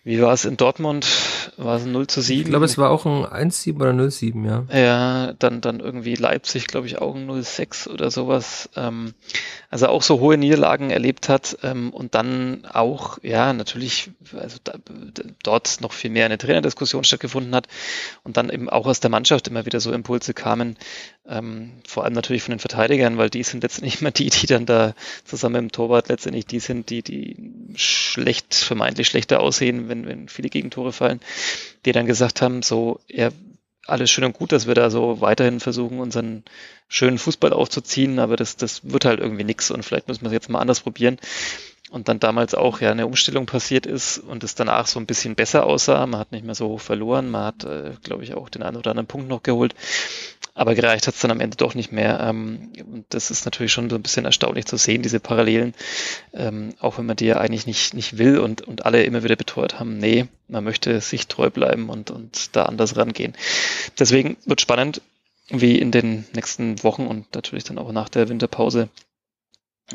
wie 0.08 0.22
war 0.22 0.32
es 0.32 0.46
in 0.46 0.56
Dortmund? 0.56 1.06
War 1.58 1.76
es 1.76 1.84
ein 1.84 1.92
0 1.92 2.08
zu 2.08 2.22
7? 2.22 2.40
Ich 2.40 2.48
glaube, 2.48 2.64
es 2.64 2.78
war 2.78 2.92
auch 2.92 3.06
ein 3.06 3.52
1-7 3.52 3.76
oder 3.76 3.90
0-7, 3.90 4.46
ja. 4.46 4.64
Ja, 4.74 5.34
dann, 5.34 5.60
dann 5.60 5.82
irgendwie 5.82 6.16
Leipzig, 6.16 6.68
glaube 6.68 6.88
ich, 6.88 7.00
auch 7.00 7.14
ein 7.14 7.30
0-6 7.30 7.90
oder 7.90 8.10
sowas. 8.10 8.70
Ähm, 8.78 9.14
also 9.70 9.88
auch 9.88 10.02
so 10.02 10.22
hohe 10.22 10.38
Niederlagen 10.38 10.92
erlebt 10.92 11.28
hat 11.28 11.58
ähm, 11.62 11.90
und 11.90 12.16
dann 12.16 12.64
auch, 12.72 13.18
ja, 13.22 13.52
natürlich, 13.52 14.12
also 14.34 14.60
da, 14.64 14.76
dort 15.44 15.82
noch 15.82 15.92
viel 15.92 16.10
mehr 16.10 16.26
eine 16.26 16.38
Trainerdiskussion 16.38 17.04
stattgefunden 17.04 17.54
hat 17.54 17.68
und 18.24 18.38
dann 18.38 18.50
eben 18.50 18.70
auch 18.70 18.88
aus 18.88 19.02
der 19.02 19.10
Mannschaft 19.10 19.50
immer 19.50 19.66
wieder 19.66 19.82
so 19.82 19.92
Impulse 19.92 20.34
kamen, 20.34 20.78
ähm, 21.30 21.82
vor 21.86 22.04
allem 22.04 22.14
natürlich 22.14 22.44
von 22.44 22.54
den 22.54 22.60
Verteidigern, 22.60 23.18
weil 23.18 23.30
die 23.30 23.44
sind 23.44 23.64
letztendlich 23.64 24.02
immer 24.02 24.12
die, 24.12 24.30
die 24.30 24.48
dann 24.48 24.66
da 24.66 24.94
zusammen 25.26 25.56
im 25.56 25.72
Torwart 25.72 26.10
letztendlich 26.10 26.46
die 26.46 26.60
sind, 26.60 26.90
die, 26.90 27.02
die 27.02 27.36
schlecht, 27.76 28.56
vermeintlich 28.56 29.08
schlechter 29.08 29.40
aussehen, 29.40 29.90
wenn, 29.90 30.06
wenn 30.08 30.30
viele 30.30 30.50
Gegentore 30.50 30.94
fallen, 30.94 31.20
die 31.86 31.92
dann 31.92 32.06
gesagt 32.06 32.42
haben, 32.42 32.62
so, 32.62 33.00
ja, 33.08 33.30
alles 33.86 34.12
schön 34.12 34.26
und 34.26 34.34
gut, 34.34 34.52
dass 34.52 34.68
wir 34.68 34.76
da 34.76 34.90
so 34.90 35.22
weiterhin 35.22 35.60
versuchen, 35.62 36.00
unseren 36.00 36.44
schönen 36.90 37.18
Fußball 37.18 37.54
aufzuziehen, 37.54 38.20
aber 38.20 38.36
das, 38.36 38.58
das 38.58 38.82
wird 38.84 39.06
halt 39.06 39.20
irgendwie 39.20 39.46
nix 39.46 39.72
und 39.72 39.84
vielleicht 39.84 40.08
müssen 40.08 40.22
wir 40.22 40.28
es 40.28 40.34
jetzt 40.34 40.50
mal 40.50 40.60
anders 40.60 40.82
probieren 40.82 41.18
und 41.90 42.10
dann 42.10 42.20
damals 42.20 42.54
auch 42.54 42.82
ja 42.82 42.92
eine 42.92 43.08
Umstellung 43.08 43.46
passiert 43.46 43.86
ist 43.86 44.18
und 44.18 44.44
es 44.44 44.56
danach 44.56 44.88
so 44.88 45.00
ein 45.00 45.06
bisschen 45.06 45.36
besser 45.36 45.66
aussah. 45.66 46.06
Man 46.06 46.20
hat 46.20 46.32
nicht 46.32 46.46
mehr 46.46 46.56
so 46.56 46.68
hoch 46.68 46.82
verloren, 46.82 47.30
man 47.30 47.46
hat, 47.46 47.64
äh, 47.64 47.92
glaube 48.04 48.24
ich, 48.24 48.34
auch 48.34 48.50
den 48.50 48.64
einen 48.64 48.78
oder 48.78 48.92
anderen 48.92 49.08
Punkt 49.08 49.30
noch 49.30 49.44
geholt. 49.44 49.74
Aber 50.54 50.74
gereicht 50.74 51.08
hat 51.08 51.14
es 51.14 51.22
dann 51.22 51.32
am 51.32 51.40
Ende 51.40 51.56
doch 51.56 51.76
nicht 51.76 51.92
mehr. 51.92 52.20
Ähm, 52.20 52.74
und 52.86 53.06
das 53.10 53.32
ist 53.32 53.46
natürlich 53.46 53.72
schon 53.72 53.90
so 53.90 53.96
ein 53.96 54.02
bisschen 54.02 54.26
erstaunlich 54.26 54.66
zu 54.66 54.76
sehen, 54.76 55.04
diese 55.04 55.20
Parallelen, 55.20 55.74
ähm, 56.34 56.74
auch 56.80 56.98
wenn 56.98 57.06
man 57.06 57.16
die 57.16 57.28
ja 57.28 57.38
eigentlich 57.38 57.68
nicht, 57.68 57.94
nicht 57.94 58.18
will 58.18 58.40
und, 58.40 58.62
und 58.62 58.86
alle 58.86 59.04
immer 59.04 59.24
wieder 59.24 59.36
beteuert 59.36 59.80
haben, 59.80 59.98
nee, 59.98 60.26
man 60.48 60.64
möchte 60.64 61.00
sich 61.00 61.28
treu 61.28 61.50
bleiben 61.50 61.90
und, 61.90 62.12
und 62.12 62.56
da 62.56 62.64
anders 62.64 62.98
rangehen. 62.98 63.34
Deswegen 64.00 64.36
wird 64.46 64.60
spannend, 64.60 65.02
wie 65.50 65.78
in 65.78 65.92
den 65.92 66.26
nächsten 66.34 66.84
Wochen 66.84 67.08
und 67.08 67.34
natürlich 67.34 67.64
dann 67.64 67.78
auch 67.78 67.92
nach 67.92 68.10
der 68.10 68.28
Winterpause 68.28 68.90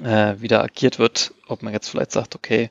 äh, 0.03 0.41
wieder 0.41 0.63
agiert 0.63 0.99
wird, 0.99 1.35
ob 1.47 1.63
man 1.63 1.73
jetzt 1.73 1.89
vielleicht 1.89 2.13
sagt, 2.13 2.35
okay, 2.35 2.71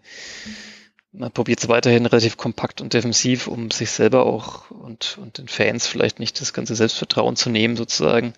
man 1.13 1.31
probiert 1.31 1.59
es 1.59 1.67
weiterhin 1.67 2.05
relativ 2.05 2.37
kompakt 2.37 2.81
und 2.81 2.93
defensiv, 2.93 3.47
um 3.47 3.69
sich 3.69 3.91
selber 3.91 4.25
auch 4.25 4.71
und, 4.71 5.17
und 5.21 5.37
den 5.37 5.47
Fans 5.47 5.85
vielleicht 5.85 6.19
nicht 6.19 6.39
das 6.39 6.53
ganze 6.53 6.75
Selbstvertrauen 6.75 7.35
zu 7.35 7.49
nehmen 7.49 7.75
sozusagen 7.75 8.33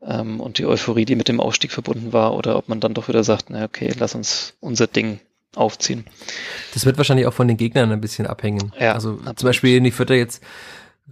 ähm, 0.00 0.40
und 0.40 0.58
die 0.58 0.66
Euphorie, 0.66 1.04
die 1.04 1.16
mit 1.16 1.28
dem 1.28 1.40
Aufstieg 1.40 1.72
verbunden 1.72 2.12
war, 2.12 2.34
oder 2.34 2.56
ob 2.56 2.68
man 2.68 2.80
dann 2.80 2.94
doch 2.94 3.08
wieder 3.08 3.24
sagt, 3.24 3.50
na 3.50 3.64
okay, 3.64 3.92
lass 3.98 4.14
uns 4.14 4.54
unser 4.60 4.86
Ding 4.86 5.20
aufziehen. 5.54 6.06
Das 6.72 6.86
wird 6.86 6.96
wahrscheinlich 6.96 7.26
auch 7.26 7.34
von 7.34 7.46
den 7.46 7.58
Gegnern 7.58 7.92
ein 7.92 8.00
bisschen 8.00 8.26
abhängen. 8.26 8.72
Ja, 8.80 8.94
also 8.94 9.12
absolut. 9.12 9.38
zum 9.38 9.46
Beispiel 9.48 9.76
in 9.76 9.84
die 9.84 9.90
Vierter 9.90 10.14
jetzt 10.14 10.42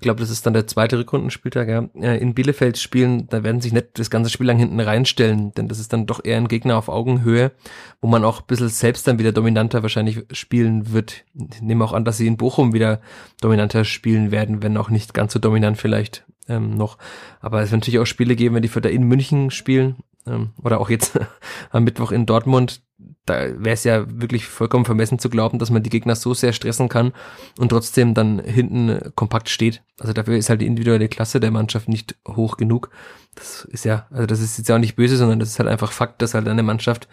ich 0.01 0.03
glaube, 0.03 0.21
das 0.21 0.31
ist 0.31 0.47
dann 0.47 0.55
der 0.55 0.67
zweite 0.67 0.99
Rückrundenspieltag, 0.99 1.69
ja, 1.69 2.15
in 2.15 2.33
Bielefeld 2.33 2.79
spielen, 2.79 3.29
da 3.29 3.45
werden 3.45 3.61
sich 3.61 3.75
nicht 3.75 3.99
das 3.99 4.09
ganze 4.09 4.31
Spiel 4.31 4.47
lang 4.47 4.57
hinten 4.57 4.81
reinstellen, 4.81 5.53
denn 5.53 5.69
das 5.69 5.79
ist 5.79 5.93
dann 5.93 6.07
doch 6.07 6.25
eher 6.25 6.39
ein 6.39 6.49
Gegner 6.49 6.79
auf 6.79 6.89
Augenhöhe, 6.89 7.53
wo 8.01 8.09
man 8.09 8.25
auch 8.25 8.41
ein 8.41 8.47
bisschen 8.47 8.71
selbst 8.71 9.07
dann 9.07 9.19
wieder 9.19 9.33
dominanter 9.33 9.83
wahrscheinlich 9.83 10.25
spielen 10.33 10.95
wird. 10.95 11.25
Ich 11.35 11.61
nehme 11.61 11.85
auch 11.85 11.93
an, 11.93 12.07
dass 12.07 12.17
sie 12.17 12.27
in 12.27 12.39
Bochum 12.39 12.73
wieder 12.73 13.03
dominanter 13.43 13.85
spielen 13.85 14.31
werden, 14.31 14.63
wenn 14.63 14.79
auch 14.79 14.89
nicht 14.89 15.13
ganz 15.13 15.35
so 15.35 15.39
dominant 15.39 15.77
vielleicht 15.77 16.25
ähm, 16.49 16.71
noch. 16.79 16.97
Aber 17.41 17.61
es 17.61 17.71
wird 17.71 17.83
natürlich 17.83 18.01
auch 18.01 18.07
Spiele 18.07 18.37
geben, 18.37 18.55
wenn 18.55 18.63
die 18.63 18.71
da 18.71 18.89
in 18.89 19.03
München 19.03 19.51
spielen 19.51 19.97
ähm, 20.27 20.51
oder 20.63 20.81
auch 20.81 20.91
jetzt 20.91 21.19
am 21.71 21.85
Mittwoch 21.85 22.13
in 22.13 22.27
Dortmund 22.27 22.83
da 23.27 23.63
wäre 23.63 23.75
es 23.75 23.85
ja 23.85 24.05
wirklich 24.09 24.47
vollkommen 24.47 24.85
vermessen 24.85 25.19
zu 25.19 25.31
glauben, 25.31 25.59
dass 25.59 25.71
man 25.71 25.83
die 25.83 25.91
Gegner 25.91 26.17
so 26.17 26.35
sehr 26.35 26.53
stressen 26.53 26.89
kann 26.89 27.13
und 27.59 27.69
trotzdem 27.69 28.15
dann 28.15 28.41
hinten 28.41 29.13
kompakt 29.15 29.49
steht. 29.49 29.83
Also 29.99 30.13
dafür 30.13 30.37
ist 30.37 30.51
halt 30.51 30.61
die 30.61 30.67
individuelle 30.67 31.09
Klasse 31.09 31.39
der 31.39 31.51
Mannschaft 31.51 31.89
nicht 31.89 32.17
hoch 32.27 32.57
genug. 32.57 32.91
Das 33.35 33.65
ist 33.67 33.85
ja, 33.85 34.07
also 34.11 34.27
das 34.27 34.41
ist 34.41 34.59
jetzt 34.59 34.69
ja 34.69 34.75
auch 34.75 34.81
nicht 34.81 34.97
böse, 34.97 35.17
sondern 35.17 35.39
das 35.39 35.51
ist 35.51 35.59
halt 35.59 35.69
einfach 35.69 35.93
Fakt, 35.93 36.23
dass 36.23 36.35
halt 36.35 36.49
eine 36.49 36.63
Mannschaft, 36.63 37.09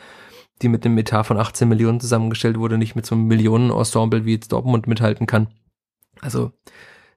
die 0.61 0.69
mit 0.69 0.85
einem 0.85 0.97
Etat 0.97 1.23
von 1.23 1.37
18 1.37 1.67
Millionen 1.69 1.99
zusammengestellt 1.99 2.57
wurde, 2.57 2.77
nicht 2.77 2.95
mit 2.95 3.05
so 3.05 3.13
einem 3.13 3.25
Millionenensemble 3.25 4.25
wie 4.25 4.33
jetzt 4.33 4.51
Dortmund 4.51 4.87
mithalten 4.87 5.27
kann. 5.27 5.47
Also 6.21 6.51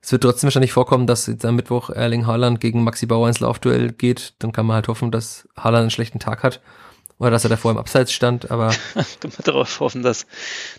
es 0.03 0.13
wird 0.13 0.23
trotzdem 0.23 0.49
wahrscheinlich 0.49 0.73
vorkommen, 0.73 1.07
dass 1.07 1.27
jetzt 1.27 1.45
am 1.45 1.57
Mittwoch 1.57 1.91
Erling 1.91 2.27
Haaland 2.27 2.61
gegen 2.61 2.83
Maxi 2.85 3.07
Bauer 3.07 3.29
ins 3.29 3.41
Laufduell 3.41 3.93
geht. 3.93 4.35
Dann 4.39 4.53
kann 4.53 4.67
man 4.67 4.77
halt 4.77 4.89
hoffen, 4.89 5.11
dass 5.11 5.49
Haaland 5.57 5.83
einen 5.83 5.91
schlechten 5.91 6.19
Tag 6.19 6.43
hat 6.43 6.61
oder 7.21 7.31
dass 7.31 7.45
er 7.45 7.51
davor 7.51 7.71
im 7.71 7.77
Abseits 7.77 8.13
stand, 8.13 8.51
aber. 8.51 8.71
Kann 8.95 9.05
man 9.25 9.45
darauf 9.45 9.79
hoffen, 9.81 10.03
dass, 10.03 10.27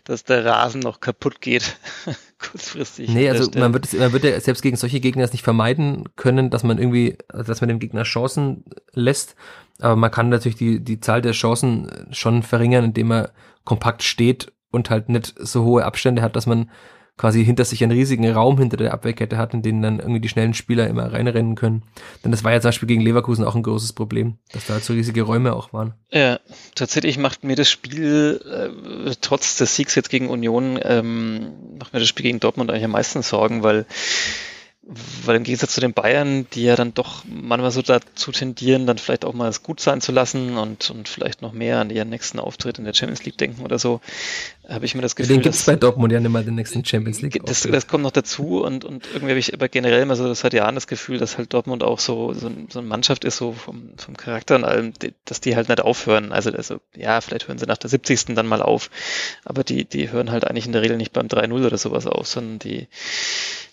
dass 0.06 0.24
der 0.24 0.44
Rasen 0.44 0.82
noch 0.82 1.00
kaputt 1.00 1.40
geht. 1.40 1.78
Kurzfristig. 2.40 3.10
Nee, 3.10 3.30
also 3.30 3.48
man 3.60 3.74
wird, 3.74 3.86
es, 3.86 3.94
man 3.94 4.12
wird 4.12 4.24
ja 4.24 4.40
selbst 4.40 4.64
gegen 4.64 4.76
solche 4.76 5.00
Gegner 5.00 5.24
es 5.24 5.34
nicht 5.34 5.44
vermeiden 5.44 6.10
können, 6.16 6.50
dass 6.50 6.64
man 6.64 6.80
irgendwie, 6.80 7.16
also 7.28 7.46
dass 7.46 7.62
man 7.62 7.68
dem 7.68 7.78
Gegner 7.78 8.02
Chancen 8.02 8.66
lässt. 8.94 9.36
Aber 9.80 9.96
man 9.96 10.10
kann 10.10 10.30
natürlich 10.30 10.58
die, 10.58 10.80
die 10.84 11.00
Zahl 11.00 11.22
der 11.22 11.34
Chancen 11.34 12.08
schon 12.10 12.42
verringern, 12.42 12.86
indem 12.86 13.10
man 13.10 13.28
kompakt 13.64 14.02
steht 14.02 14.52
und 14.72 14.90
halt 14.90 15.10
nicht 15.10 15.36
so 15.38 15.64
hohe 15.64 15.86
Abstände 15.86 16.24
hat, 16.24 16.36
dass 16.36 16.48
man 16.48 16.72
quasi 17.18 17.46
hinter 17.46 17.66
sich 17.66 17.84
einen 17.84 17.92
riesigen 17.92 18.30
Raum 18.32 18.58
hinter 18.58 18.78
der 18.78 18.94
Abwehrkette 18.94 19.38
hat, 19.38 19.54
in 19.54 19.62
den 19.62 19.82
dann 19.82 20.00
irgendwie 20.00 20.20
die 20.20 20.30
schnellen 20.30 20.54
Spieler 20.54 20.88
immer 20.88 21.12
reinrennen 21.12 21.56
können. 21.56 21.84
Denn 22.24 22.32
das 22.32 22.44
war 22.44 22.52
ja 22.52 22.62
zum 22.62 22.70
Beispiel 22.70 22.88
gegen 22.88 23.02
Leverkusen 23.02 23.46
auch 23.46 23.56
ein 23.56 23.64
großes 23.64 23.94
Problem, 23.94 24.38
dass 24.52 24.68
da 24.68 24.74
halt 24.74 24.84
so 24.84 24.94
riesige 24.94 25.22
Räume 25.22 25.54
auch 25.54 25.72
waren. 25.74 25.94
Ja, 26.10 26.40
tatsächlich 26.74 27.18
macht 27.18 27.44
mir 27.44 27.56
das 27.56 27.70
Spiel, 27.70 28.42
äh, 28.46 29.16
trotz 29.22 29.58
des 29.58 29.76
Siegs 29.76 29.96
jetzt 29.96 30.10
gegen 30.10 30.30
Union, 30.30 30.80
ähm, 30.84 31.78
macht 31.78 31.94
mir 31.94 32.00
das 32.00 32.10
Spiel 32.10 32.24
gegen 32.24 32.40
Dortmund 32.40 32.72
eigentlich 32.72 32.86
am 32.86 32.92
meisten 32.92 33.22
Sorgen, 33.22 33.64
weil 33.64 33.86
weil 34.84 35.36
im 35.36 35.44
Gegensatz 35.44 35.76
zu 35.76 35.82
den 35.82 35.94
Bayern, 35.94 36.48
die 36.54 36.64
ja 36.64 36.76
dann 36.76 36.96
doch 36.96 37.24
manchmal 37.28 37.70
so 37.70 37.84
dazu 37.84 38.32
tendieren, 38.32 38.88
dann 38.88 38.98
vielleicht 38.98 39.26
auch 39.26 39.34
mal 39.34 39.48
es 39.48 39.62
gut 39.62 39.80
sein 39.80 40.02
zu 40.02 40.12
lassen 40.12 40.58
und, 40.58 40.90
und 40.90 41.08
vielleicht 41.08 41.44
noch 41.44 41.54
mehr 41.54 41.78
an 41.78 41.92
ihren 41.92 42.10
nächsten 42.10 42.40
Auftritt 42.40 42.80
in 42.80 42.86
der 42.86 42.96
Champions 42.96 43.24
League 43.24 43.38
denken 43.38 43.62
oder 43.64 43.78
so, 43.78 44.02
habe 44.68 44.86
ich 44.86 44.96
mir 44.96 45.04
das 45.04 45.16
Gefühl. 45.16 45.36
Den 45.36 45.44
gibt 45.44 45.54
es 45.54 45.66
bei 45.66 45.76
Dortmund 45.76 46.12
ja 46.12 46.20
nicht 46.20 46.32
mal 46.32 46.44
den 46.44 46.56
nächsten 46.56 46.84
Champions 46.84 47.22
League. 47.22 47.40
Das, 47.46 47.62
das 47.62 47.86
kommt 47.86 48.04
noch 48.04 48.12
dazu 48.12 48.64
und, 48.64 48.84
und 48.84 49.06
irgendwie 49.06 49.30
habe 49.30 49.40
ich 49.40 49.54
aber 49.54 49.70
generell 49.70 50.02
immer 50.02 50.16
so 50.16 50.34
seit 50.34 50.54
Jahren 50.54 50.74
das 50.74 50.88
Gefühl, 50.88 51.20
dass 51.20 51.38
halt 51.38 51.54
Dortmund 51.54 51.84
auch 51.84 52.00
so, 52.00 52.34
so, 52.34 52.50
so 52.70 52.80
eine 52.80 52.88
Mannschaft 52.88 53.24
ist, 53.24 53.38
so 53.38 53.52
vom, 53.52 53.92
vom 53.98 54.18
Charakter 54.18 54.56
und 54.56 54.64
allem, 54.64 54.94
dass 55.26 55.42
die 55.42 55.56
halt 55.56 55.70
nicht 55.70 55.82
aufhören. 55.82 56.32
Also, 56.32 56.50
also 56.52 56.80
ja, 56.96 57.22
vielleicht 57.22 57.48
hören 57.48 57.60
sie 57.60 57.68
nach 57.68 57.78
der 57.78 57.92
70. 57.92 58.34
dann 58.34 58.48
mal 58.48 58.64
auf, 58.64 58.90
aber 59.46 59.64
die, 59.64 59.86
die 59.86 60.12
hören 60.12 60.32
halt 60.32 60.46
eigentlich 60.46 60.66
in 60.66 60.72
der 60.72 60.82
Regel 60.82 60.98
nicht 60.98 61.14
beim 61.14 61.28
3-0 61.28 61.68
oder 61.68 61.78
sowas 61.78 62.08
auf, 62.08 62.26
sondern 62.28 62.58
die 62.58 62.88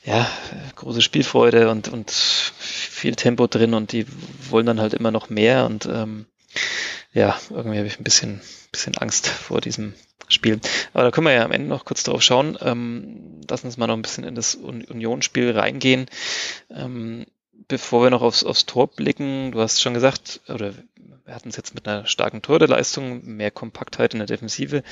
ja, 0.04 0.30
große 0.76 1.02
Spielfreude 1.02 1.70
und, 1.70 1.88
und 1.88 2.10
viel 2.10 3.14
Tempo 3.14 3.46
drin 3.46 3.74
und 3.74 3.92
die 3.92 4.06
wollen 4.48 4.66
dann 4.66 4.80
halt 4.80 4.94
immer 4.94 5.10
noch 5.10 5.28
mehr 5.28 5.66
und 5.66 5.86
ähm, 5.86 6.26
ja, 7.12 7.38
irgendwie 7.50 7.78
habe 7.78 7.86
ich 7.86 7.98
ein 7.98 8.04
bisschen, 8.04 8.40
bisschen 8.70 8.96
Angst 8.96 9.28
vor 9.28 9.60
diesem 9.60 9.94
Spiel. 10.28 10.60
Aber 10.92 11.04
da 11.04 11.10
können 11.10 11.26
wir 11.26 11.32
ja 11.32 11.44
am 11.44 11.52
Ende 11.52 11.68
noch 11.68 11.84
kurz 11.84 12.04
drauf 12.04 12.22
schauen. 12.22 12.58
Ähm, 12.60 13.40
lass 13.48 13.64
uns 13.64 13.76
mal 13.76 13.86
noch 13.86 13.96
ein 13.96 14.02
bisschen 14.02 14.24
in 14.24 14.34
das 14.34 14.54
Unionsspiel 14.54 15.50
reingehen. 15.50 16.06
Ähm, 16.70 17.24
bevor 17.66 18.02
wir 18.02 18.10
noch 18.10 18.22
aufs, 18.22 18.44
aufs 18.44 18.66
Tor 18.66 18.88
blicken, 18.88 19.52
du 19.52 19.60
hast 19.60 19.80
schon 19.80 19.94
gesagt, 19.94 20.40
oder 20.48 20.74
wir 21.24 21.34
hatten 21.34 21.50
es 21.50 21.56
jetzt 21.56 21.74
mit 21.74 21.86
einer 21.86 22.06
starken 22.06 22.42
Torleistung, 22.42 23.24
mehr 23.24 23.50
Kompaktheit 23.50 24.14
in 24.14 24.18
der 24.18 24.26
Defensive, 24.26 24.82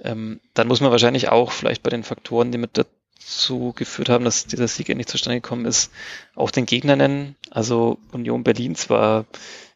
ähm, 0.00 0.40
dann 0.54 0.68
muss 0.68 0.80
man 0.80 0.90
wahrscheinlich 0.90 1.28
auch 1.28 1.52
vielleicht 1.52 1.82
bei 1.82 1.90
den 1.90 2.02
Faktoren, 2.02 2.50
die 2.50 2.58
mit 2.58 2.76
dazu 3.20 3.72
geführt 3.74 4.08
haben, 4.08 4.24
dass 4.24 4.46
dieser 4.46 4.68
Sieg 4.68 4.88
endlich 4.88 5.08
zustande 5.08 5.40
gekommen 5.40 5.66
ist, 5.66 5.90
auch 6.34 6.50
den 6.50 6.66
Gegner 6.66 6.96
nennen. 6.96 7.36
Also 7.50 7.98
Union 8.12 8.44
Berlin 8.44 8.74
zwar 8.74 9.26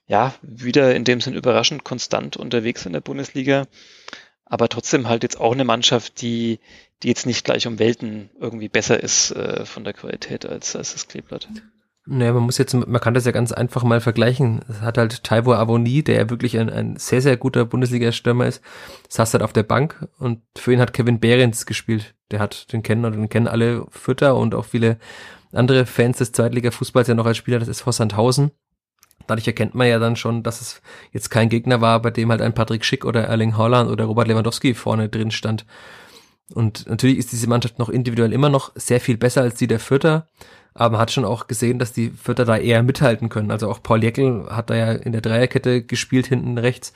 ja 0.07 0.35
wieder 0.43 0.95
in 0.95 1.05
dem 1.05 1.21
Sinn 1.21 1.35
überraschend 1.35 1.85
konstant 1.85 2.37
unterwegs 2.37 2.87
in 2.87 2.93
der 2.93 3.01
Bundesliga, 3.01 3.67
aber 4.45 4.69
trotzdem 4.69 5.09
halt 5.09 5.23
jetzt 5.23 5.41
auch 5.41 5.53
eine 5.53 5.65
Mannschaft, 5.65 6.21
die, 6.21 6.61
die 7.03 7.09
jetzt 7.09 7.27
nicht 7.27 7.45
gleich 7.45 7.67
um 7.67 7.79
Welten 7.79 8.31
irgendwie 8.39 8.69
besser 8.69 9.03
ist 9.03 9.31
äh, 9.33 9.65
von 9.65 9.85
der 9.85 9.93
Qualität 9.93 10.45
als, 10.47 10.77
als 10.77 10.93
das 10.93 11.09
Kleeblatt. 11.09 11.49
Naja, 12.05 12.33
man 12.33 12.43
muss 12.43 12.59
jetzt, 12.59 12.75
man 12.75 13.01
kann 13.01 13.15
das 13.15 13.27
ja 13.27 13.33
ganz 13.33 13.53
einfach 13.53 13.85
mal 13.85 14.01
vergleichen. 14.01 14.61
Es 14.69 14.81
hat 14.81 14.99
halt 14.99 15.23
Taiwo 15.23 15.53
Avoni, 15.53 16.03
der 16.03 16.17
ja 16.17 16.31
wirklich 16.31 16.59
ein, 16.59 16.69
ein 16.69 16.97
sehr, 16.97 17.23
sehr 17.23 17.37
guter 17.37 17.65
Bundesliga-Stürmer 17.65 18.49
ist, 18.49 18.61
saß 19.09 19.33
halt 19.35 19.45
auf 19.45 19.53
der 19.53 19.62
Bank 19.62 20.09
und 20.19 20.41
für 20.57 20.73
ihn 20.73 20.81
hat 20.81 20.93
Kevin 20.93 21.21
Behrens 21.21 21.65
gespielt. 21.65 22.15
Der 22.33 22.41
hat 22.41 22.73
den 22.73 22.83
kennen 22.83 23.05
und 23.05 23.12
den 23.12 23.29
kennen 23.29 23.47
alle 23.47 23.87
Fütter 23.91 24.37
und 24.37 24.55
auch 24.57 24.65
viele 24.65 24.99
andere 25.53 25.87
Fans 25.87 26.19
des 26.19 26.33
Zweitliga-Fußballs 26.33 27.07
ja 27.07 27.15
noch 27.15 27.27
als 27.27 27.37
Spieler 27.37 27.61
des 27.61 27.69
SV 27.69 27.93
Sandhausen. 27.93 28.51
Dadurch 29.29 29.47
erkennt 29.47 29.77
man 29.77 29.87
ja 29.87 30.01
dann 30.01 30.17
schon, 30.17 30.43
dass 30.43 30.61
es 30.61 30.83
jetzt 31.12 31.31
kein 31.31 31.49
Gegner 31.49 31.81
war, 31.81 32.03
bei 32.03 32.11
dem 32.11 32.31
halt 32.31 32.43
ein 32.43 32.55
Patrick 32.55 32.85
Schick 32.85 33.05
oder 33.05 33.25
Erling 33.25 33.57
Haaland 33.57 33.88
oder 33.88 34.07
Robert 34.07 34.27
Lewandowski 34.27 34.75
vorne 34.75 35.09
drin 35.09 35.31
stand. 35.31 35.67
Und 36.53 36.88
natürlich 36.88 37.19
ist 37.19 37.31
diese 37.31 37.49
Mannschaft 37.49 37.79
noch 37.79 37.88
individuell 37.88 38.33
immer 38.33 38.49
noch 38.49 38.73
sehr 38.75 39.01
viel 39.01 39.17
besser 39.17 39.43
als 39.43 39.55
die 39.55 39.69
der 39.69 39.79
Fürther 39.79 40.27
aber 40.75 40.93
man 40.93 41.01
hat 41.01 41.11
schon 41.11 41.25
auch 41.25 41.47
gesehen, 41.47 41.79
dass 41.79 41.93
die 41.93 42.11
Vierter 42.11 42.45
da 42.45 42.57
eher 42.57 42.83
mithalten 42.83 43.29
können. 43.29 43.51
Also 43.51 43.69
auch 43.69 43.83
Paul 43.83 44.03
Jäckel 44.03 44.47
hat 44.51 44.71
da 44.71 44.75
ja 44.75 44.93
in 44.93 45.13
der 45.13 45.21
Dreierkette 45.21 45.83
gespielt 45.83 46.27
hinten 46.27 46.59
rechts. 46.59 46.93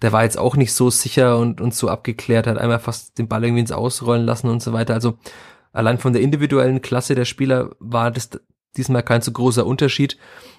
Der 0.00 0.12
war 0.12 0.24
jetzt 0.24 0.38
auch 0.38 0.56
nicht 0.56 0.72
so 0.72 0.90
sicher 0.90 1.38
und, 1.38 1.60
und 1.60 1.74
so 1.74 1.88
abgeklärt, 1.88 2.46
hat 2.46 2.58
einmal 2.58 2.80
fast 2.80 3.18
den 3.18 3.28
Ball 3.28 3.44
irgendwie 3.44 3.60
ins 3.60 3.72
Ausrollen 3.72 4.24
lassen 4.24 4.48
und 4.48 4.62
so 4.62 4.72
weiter. 4.72 4.94
Also 4.94 5.18
allein 5.72 5.98
von 5.98 6.12
der 6.12 6.22
individuellen 6.22 6.82
Klasse 6.82 7.14
der 7.14 7.24
Spieler 7.24 7.70
war 7.78 8.10
das 8.10 8.30
diesmal 8.76 9.02
kein 9.02 9.20
so 9.20 9.32
großer 9.32 9.66
Unterschied. 9.66 10.16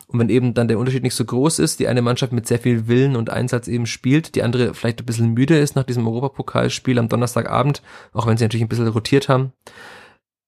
Und 0.08 0.20
wenn 0.20 0.30
eben 0.30 0.54
dann 0.54 0.68
der 0.68 0.78
Unterschied 0.78 1.04
nicht 1.04 1.16
so 1.16 1.26
groß 1.26 1.60
ist, 1.60 1.80
die 1.80 1.88
eine 1.88 2.02
Mannschaft 2.02 2.34
mit 2.34 2.48
sehr 2.48 2.60
viel 2.60 2.88
Willen 2.88 3.16
und 3.16 3.30
Einsatz 3.30 3.68
eben 3.68 3.88
spielt, 3.88 4.36
die 4.36 4.44
andere 4.44 4.74
vielleicht 4.74 5.02
ein 5.02 5.06
bisschen 5.06 5.34
müde 5.34 5.58
ist 5.58 5.76
nach 5.76 5.86
diesem 5.86 6.06
Europapokalspiel 6.08 7.00
am 7.00 7.10
Donnerstagabend, 7.10 7.82
auch 8.12 8.28
wenn 8.28 8.38
sie 8.38 8.44
natürlich 8.44 8.64
ein 8.66 8.70
bisschen 8.70 8.88
rotiert 8.88 9.30
haben, 9.30 9.54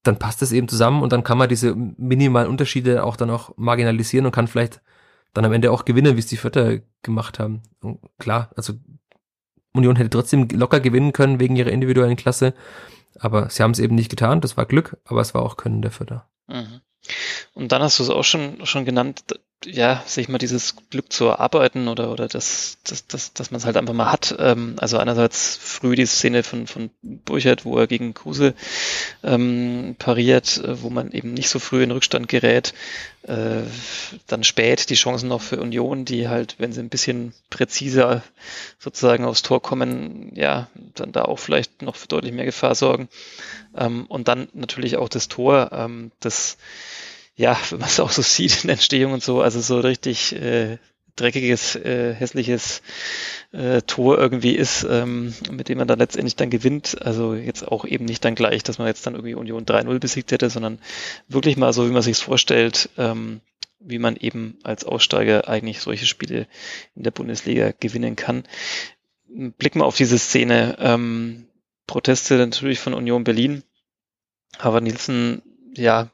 dann 0.07 0.19
passt 0.19 0.41
es 0.41 0.51
eben 0.51 0.67
zusammen 0.67 1.01
und 1.01 1.11
dann 1.11 1.23
kann 1.23 1.37
man 1.37 1.49
diese 1.49 1.75
minimalen 1.75 2.49
Unterschiede 2.49 3.03
auch 3.03 3.17
dann 3.17 3.29
auch 3.29 3.51
marginalisieren 3.57 4.25
und 4.25 4.31
kann 4.31 4.47
vielleicht 4.47 4.81
dann 5.33 5.45
am 5.45 5.53
Ende 5.53 5.71
auch 5.71 5.85
gewinnen, 5.85 6.15
wie 6.15 6.19
es 6.19 6.27
die 6.27 6.37
Vierter 6.37 6.79
gemacht 7.01 7.39
haben. 7.39 7.61
Und 7.81 7.99
klar, 8.19 8.51
also 8.55 8.73
Union 9.73 9.95
hätte 9.95 10.09
trotzdem 10.09 10.47
locker 10.49 10.79
gewinnen 10.79 11.11
können 11.11 11.39
wegen 11.39 11.55
ihrer 11.55 11.71
individuellen 11.71 12.15
Klasse, 12.15 12.53
aber 13.19 13.49
sie 13.49 13.63
haben 13.63 13.71
es 13.71 13.79
eben 13.79 13.95
nicht 13.95 14.09
getan. 14.09 14.41
Das 14.41 14.57
war 14.57 14.65
Glück, 14.65 14.97
aber 15.05 15.21
es 15.21 15.33
war 15.33 15.41
auch 15.41 15.57
Können 15.57 15.81
der 15.81 15.91
Vierter. 15.91 16.29
Mhm. 16.47 16.81
Und 17.53 17.71
dann 17.71 17.81
hast 17.81 17.99
du 17.99 18.03
es 18.03 18.09
auch 18.09 18.23
schon, 18.23 18.65
schon 18.65 18.85
genannt, 18.85 19.39
ja, 19.65 20.03
sich 20.05 20.29
mal 20.29 20.37
dieses 20.37 20.75
Glück 20.89 21.11
zu 21.11 21.25
erarbeiten 21.25 21.87
oder, 21.87 22.11
oder 22.11 22.27
das, 22.27 22.77
das, 22.83 23.07
das, 23.07 23.33
dass 23.33 23.51
man 23.51 23.59
es 23.59 23.65
halt 23.65 23.77
einfach 23.77 23.93
mal 23.93 24.11
hat. 24.11 24.35
Ähm, 24.39 24.75
also 24.77 24.97
einerseits 24.97 25.57
früh 25.57 25.95
die 25.95 26.05
Szene 26.05 26.43
von, 26.43 26.67
von 26.67 26.89
Burchert, 27.01 27.65
wo 27.65 27.77
er 27.77 27.87
gegen 27.87 28.13
Kruse 28.13 28.53
ähm, 29.23 29.95
pariert, 29.97 30.57
äh, 30.63 30.81
wo 30.81 30.89
man 30.89 31.11
eben 31.11 31.33
nicht 31.33 31.49
so 31.49 31.59
früh 31.59 31.83
in 31.83 31.91
Rückstand 31.91 32.27
gerät. 32.27 32.73
Äh, 33.23 33.63
dann 34.27 34.43
spät 34.43 34.89
die 34.89 34.95
Chancen 34.95 35.29
noch 35.29 35.41
für 35.41 35.59
Union, 35.59 36.05
die 36.05 36.27
halt, 36.27 36.55
wenn 36.59 36.73
sie 36.73 36.81
ein 36.81 36.89
bisschen 36.89 37.33
präziser 37.49 38.21
sozusagen 38.77 39.25
aufs 39.25 39.41
Tor 39.41 39.61
kommen, 39.61 40.31
ja, 40.35 40.67
dann 40.93 41.11
da 41.11 41.23
auch 41.23 41.39
vielleicht 41.39 41.81
noch 41.81 41.95
für 41.95 42.07
deutlich 42.07 42.33
mehr 42.33 42.45
Gefahr 42.45 42.75
sorgen. 42.75 43.09
Ähm, 43.75 44.05
und 44.07 44.27
dann 44.27 44.47
natürlich 44.53 44.97
auch 44.97 45.09
das 45.09 45.27
Tor, 45.27 45.71
ähm, 45.71 46.11
das 46.19 46.57
ja, 47.35 47.57
wenn 47.69 47.79
man 47.79 47.89
es 47.89 47.99
auch 47.99 48.11
so 48.11 48.21
sieht 48.21 48.63
in 48.63 48.69
Entstehung 48.69 49.13
und 49.13 49.23
so, 49.23 49.41
also 49.41 49.59
so 49.61 49.79
richtig 49.79 50.33
äh, 50.35 50.77
dreckiges, 51.15 51.75
äh, 51.75 52.13
hässliches 52.13 52.81
äh, 53.51 53.81
Tor 53.81 54.17
irgendwie 54.17 54.55
ist, 54.55 54.85
ähm, 54.89 55.33
mit 55.49 55.69
dem 55.69 55.77
man 55.77 55.87
dann 55.87 55.99
letztendlich 55.99 56.35
dann 56.35 56.49
gewinnt. 56.49 57.01
Also 57.01 57.35
jetzt 57.35 57.67
auch 57.67 57.85
eben 57.85 58.05
nicht 58.05 58.25
dann 58.25 58.35
gleich, 58.35 58.63
dass 58.63 58.77
man 58.77 58.87
jetzt 58.87 59.05
dann 59.07 59.15
irgendwie 59.15 59.35
Union 59.35 59.65
3-0 59.65 59.99
besiegt 59.99 60.31
hätte, 60.31 60.49
sondern 60.49 60.79
wirklich 61.27 61.57
mal 61.57 61.73
so, 61.73 61.87
wie 61.87 61.93
man 61.93 62.01
sich 62.01 62.17
vorstellt, 62.17 62.89
ähm, 62.97 63.41
wie 63.79 63.99
man 63.99 64.15
eben 64.17 64.57
als 64.63 64.83
Aussteiger 64.83 65.47
eigentlich 65.47 65.79
solche 65.79 66.05
Spiele 66.05 66.47
in 66.95 67.03
der 67.03 67.11
Bundesliga 67.11 67.71
gewinnen 67.79 68.15
kann. 68.15 68.43
Blicken 69.27 69.79
wir 69.79 69.85
auf 69.85 69.97
diese 69.97 70.17
Szene. 70.17 70.77
Ähm, 70.79 71.47
Proteste 71.87 72.35
natürlich 72.35 72.79
von 72.79 72.93
Union 72.93 73.23
Berlin. 73.23 73.63
Aber 74.57 74.81
Nielsen, 74.81 75.41
ja, 75.75 76.09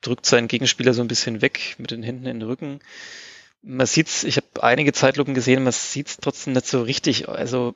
drückt 0.00 0.26
seinen 0.26 0.48
Gegenspieler 0.48 0.94
so 0.94 1.02
ein 1.02 1.08
bisschen 1.08 1.42
weg 1.42 1.76
mit 1.78 1.90
den 1.90 2.02
Händen 2.02 2.26
in 2.26 2.40
den 2.40 2.48
Rücken. 2.48 2.80
Man 3.62 3.86
sieht's, 3.86 4.24
ich 4.24 4.36
habe 4.36 4.62
einige 4.62 4.92
Zeitlupen 4.92 5.34
gesehen, 5.34 5.62
man 5.62 5.72
sieht's 5.72 6.16
trotzdem 6.16 6.54
nicht 6.54 6.66
so 6.66 6.82
richtig. 6.82 7.28
Also 7.28 7.74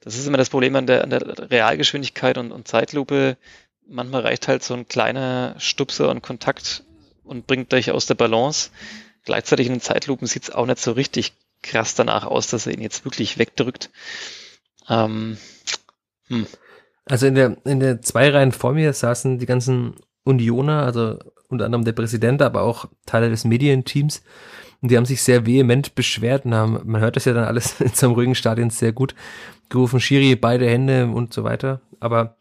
das 0.00 0.18
ist 0.18 0.26
immer 0.26 0.36
das 0.36 0.50
Problem 0.50 0.76
an 0.76 0.86
der, 0.86 1.02
an 1.02 1.10
der 1.10 1.50
Realgeschwindigkeit 1.50 2.36
und, 2.36 2.52
und 2.52 2.68
Zeitlupe. 2.68 3.38
Manchmal 3.86 4.22
reicht 4.22 4.48
halt 4.48 4.62
so 4.62 4.74
ein 4.74 4.86
kleiner 4.86 5.54
Stupser 5.58 6.10
und 6.10 6.22
Kontakt 6.22 6.84
und 7.22 7.46
bringt 7.46 7.72
euch 7.72 7.90
aus 7.90 8.06
der 8.06 8.14
Balance. 8.14 8.70
Gleichzeitig 9.24 9.66
in 9.66 9.74
den 9.74 9.80
Zeitlupen 9.80 10.26
sieht's 10.26 10.50
auch 10.50 10.66
nicht 10.66 10.78
so 10.78 10.92
richtig 10.92 11.32
krass 11.62 11.94
danach 11.94 12.26
aus, 12.26 12.48
dass 12.48 12.66
er 12.66 12.74
ihn 12.74 12.82
jetzt 12.82 13.06
wirklich 13.06 13.38
wegdrückt. 13.38 13.90
Ähm, 14.88 15.38
hm. 16.28 16.46
Also 17.06 17.26
in 17.26 17.34
der, 17.34 17.56
in 17.64 17.80
der 17.80 18.02
zwei 18.02 18.28
Reihen 18.28 18.52
vor 18.52 18.72
mir 18.72 18.92
saßen 18.92 19.38
die 19.38 19.46
ganzen 19.46 19.96
Unioner, 20.24 20.82
also 20.82 21.18
unter 21.48 21.66
anderem 21.66 21.84
der 21.84 21.92
Präsident, 21.92 22.42
aber 22.42 22.62
auch 22.62 22.86
Teile 23.06 23.30
des 23.30 23.44
Medienteams. 23.44 24.22
Und 24.80 24.90
die 24.90 24.96
haben 24.96 25.06
sich 25.06 25.22
sehr 25.22 25.46
vehement 25.46 25.94
beschwert 25.94 26.44
und 26.44 26.54
haben, 26.54 26.80
man 26.84 27.00
hört 27.00 27.16
das 27.16 27.24
ja 27.24 27.32
dann 27.32 27.44
alles 27.44 27.80
in 27.80 27.88
so 27.88 28.06
einem 28.06 28.14
ruhigen 28.14 28.34
Stadion 28.34 28.70
sehr 28.70 28.92
gut, 28.92 29.14
gerufen, 29.68 30.00
Schiri, 30.00 30.36
beide 30.36 30.68
Hände 30.68 31.06
und 31.06 31.32
so 31.32 31.44
weiter. 31.44 31.80
Aber 32.00 32.36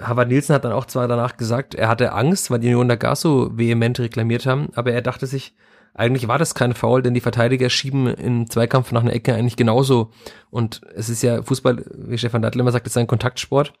Harvard 0.00 0.28
Nielsen 0.28 0.54
hat 0.54 0.64
dann 0.64 0.72
auch 0.72 0.86
zwar 0.86 1.08
danach 1.08 1.36
gesagt, 1.36 1.74
er 1.74 1.88
hatte 1.88 2.12
Angst, 2.12 2.50
weil 2.50 2.60
die 2.60 2.68
Unioner 2.68 2.96
gar 2.96 3.16
so 3.16 3.50
vehement 3.56 3.98
reklamiert 3.98 4.46
haben, 4.46 4.68
aber 4.74 4.92
er 4.92 5.02
dachte 5.02 5.26
sich, 5.26 5.54
eigentlich 5.94 6.28
war 6.28 6.38
das 6.38 6.54
kein 6.54 6.74
Foul, 6.74 7.02
denn 7.02 7.14
die 7.14 7.20
Verteidiger 7.20 7.68
schieben 7.70 8.06
im 8.06 8.48
Zweikampf 8.48 8.92
nach 8.92 9.02
einer 9.02 9.12
Ecke 9.12 9.34
eigentlich 9.34 9.56
genauso. 9.56 10.12
Und 10.50 10.80
es 10.94 11.08
ist 11.08 11.22
ja 11.22 11.42
Fußball, 11.42 11.84
wie 11.92 12.18
Stefan 12.18 12.42
Dattler 12.42 12.60
immer 12.60 12.70
sagt, 12.70 12.86
ist 12.86 12.96
ein 12.96 13.08
Kontaktsport. 13.08 13.72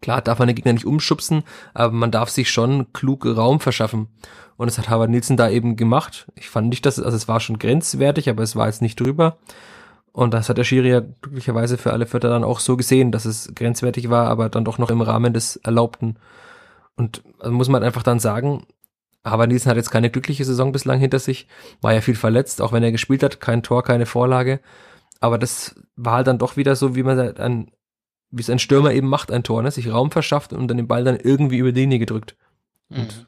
Klar 0.00 0.22
darf 0.22 0.38
man 0.38 0.48
den 0.48 0.54
Gegner 0.54 0.72
nicht 0.72 0.86
umschubsen, 0.86 1.42
aber 1.74 1.92
man 1.92 2.10
darf 2.10 2.30
sich 2.30 2.50
schon 2.50 2.92
klug 2.92 3.26
Raum 3.26 3.60
verschaffen. 3.60 4.08
Und 4.56 4.66
das 4.66 4.78
hat 4.78 4.88
Harvard 4.88 5.10
Nielsen 5.10 5.36
da 5.36 5.48
eben 5.48 5.76
gemacht. 5.76 6.26
Ich 6.34 6.48
fand 6.48 6.68
nicht, 6.68 6.84
dass 6.84 6.98
es, 6.98 7.04
also 7.04 7.16
es 7.16 7.28
war 7.28 7.40
schon 7.40 7.58
grenzwertig, 7.58 8.28
aber 8.28 8.42
es 8.42 8.56
war 8.56 8.66
jetzt 8.66 8.82
nicht 8.82 8.98
drüber. 8.98 9.38
Und 10.12 10.34
das 10.34 10.48
hat 10.48 10.58
der 10.58 10.64
Schiri 10.64 10.90
ja 10.90 11.00
glücklicherweise 11.00 11.78
für 11.78 11.92
alle 11.92 12.06
Vierter 12.06 12.28
dann 12.28 12.42
auch 12.42 12.58
so 12.58 12.76
gesehen, 12.76 13.12
dass 13.12 13.24
es 13.24 13.52
grenzwertig 13.54 14.10
war, 14.10 14.28
aber 14.28 14.48
dann 14.48 14.64
doch 14.64 14.78
noch 14.78 14.90
im 14.90 15.00
Rahmen 15.00 15.32
des 15.32 15.56
Erlaubten. 15.56 16.16
Und 16.96 17.22
also 17.38 17.52
muss 17.52 17.68
man 17.68 17.84
einfach 17.84 18.02
dann 18.02 18.18
sagen, 18.18 18.66
Harvard 19.24 19.48
Nielsen 19.48 19.70
hat 19.70 19.76
jetzt 19.76 19.90
keine 19.90 20.10
glückliche 20.10 20.44
Saison 20.44 20.72
bislang 20.72 20.98
hinter 20.98 21.20
sich, 21.20 21.46
war 21.80 21.94
ja 21.94 22.00
viel 22.00 22.16
verletzt, 22.16 22.60
auch 22.60 22.72
wenn 22.72 22.82
er 22.82 22.92
gespielt 22.92 23.22
hat, 23.22 23.40
kein 23.40 23.62
Tor, 23.62 23.84
keine 23.84 24.06
Vorlage. 24.06 24.60
Aber 25.20 25.38
das 25.38 25.76
war 25.96 26.14
halt 26.14 26.26
dann 26.26 26.38
doch 26.38 26.56
wieder 26.56 26.74
so, 26.74 26.96
wie 26.96 27.02
man 27.02 27.36
ein 27.36 27.70
wie 28.30 28.42
es 28.42 28.50
ein 28.50 28.58
Stürmer 28.58 28.92
eben 28.92 29.08
macht, 29.08 29.30
ein 29.30 29.42
Tor, 29.42 29.62
ne? 29.62 29.70
sich 29.70 29.90
Raum 29.90 30.10
verschafft 30.10 30.52
und 30.52 30.68
dann 30.68 30.76
den 30.76 30.88
Ball 30.88 31.04
dann 31.04 31.16
irgendwie 31.16 31.58
über 31.58 31.72
die 31.72 31.80
Linie 31.80 31.98
gedrückt. 31.98 32.36
Und 32.90 32.98
mhm. 32.98 33.26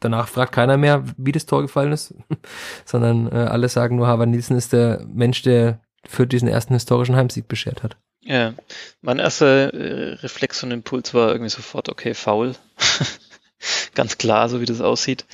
danach 0.00 0.28
fragt 0.28 0.52
keiner 0.52 0.76
mehr, 0.76 1.04
wie 1.16 1.32
das 1.32 1.46
Tor 1.46 1.62
gefallen 1.62 1.92
ist, 1.92 2.14
sondern 2.84 3.30
äh, 3.30 3.36
alle 3.36 3.68
sagen 3.68 3.96
nur, 3.96 4.06
Harvard 4.06 4.28
Nielsen 4.28 4.56
ist 4.56 4.72
der 4.72 5.04
Mensch, 5.12 5.42
der 5.42 5.80
für 6.04 6.26
diesen 6.26 6.48
ersten 6.48 6.74
historischen 6.74 7.16
Heimsieg 7.16 7.48
beschert 7.48 7.82
hat. 7.82 7.96
Ja, 8.24 8.54
mein 9.00 9.18
erster 9.18 9.74
äh, 9.74 10.14
Reflex 10.14 10.62
und 10.62 10.70
Impuls 10.70 11.12
war 11.12 11.30
irgendwie 11.32 11.50
sofort, 11.50 11.88
okay, 11.88 12.14
faul. 12.14 12.54
Ganz 13.94 14.18
klar, 14.18 14.48
so 14.48 14.60
wie 14.60 14.64
das 14.64 14.80
aussieht. 14.80 15.24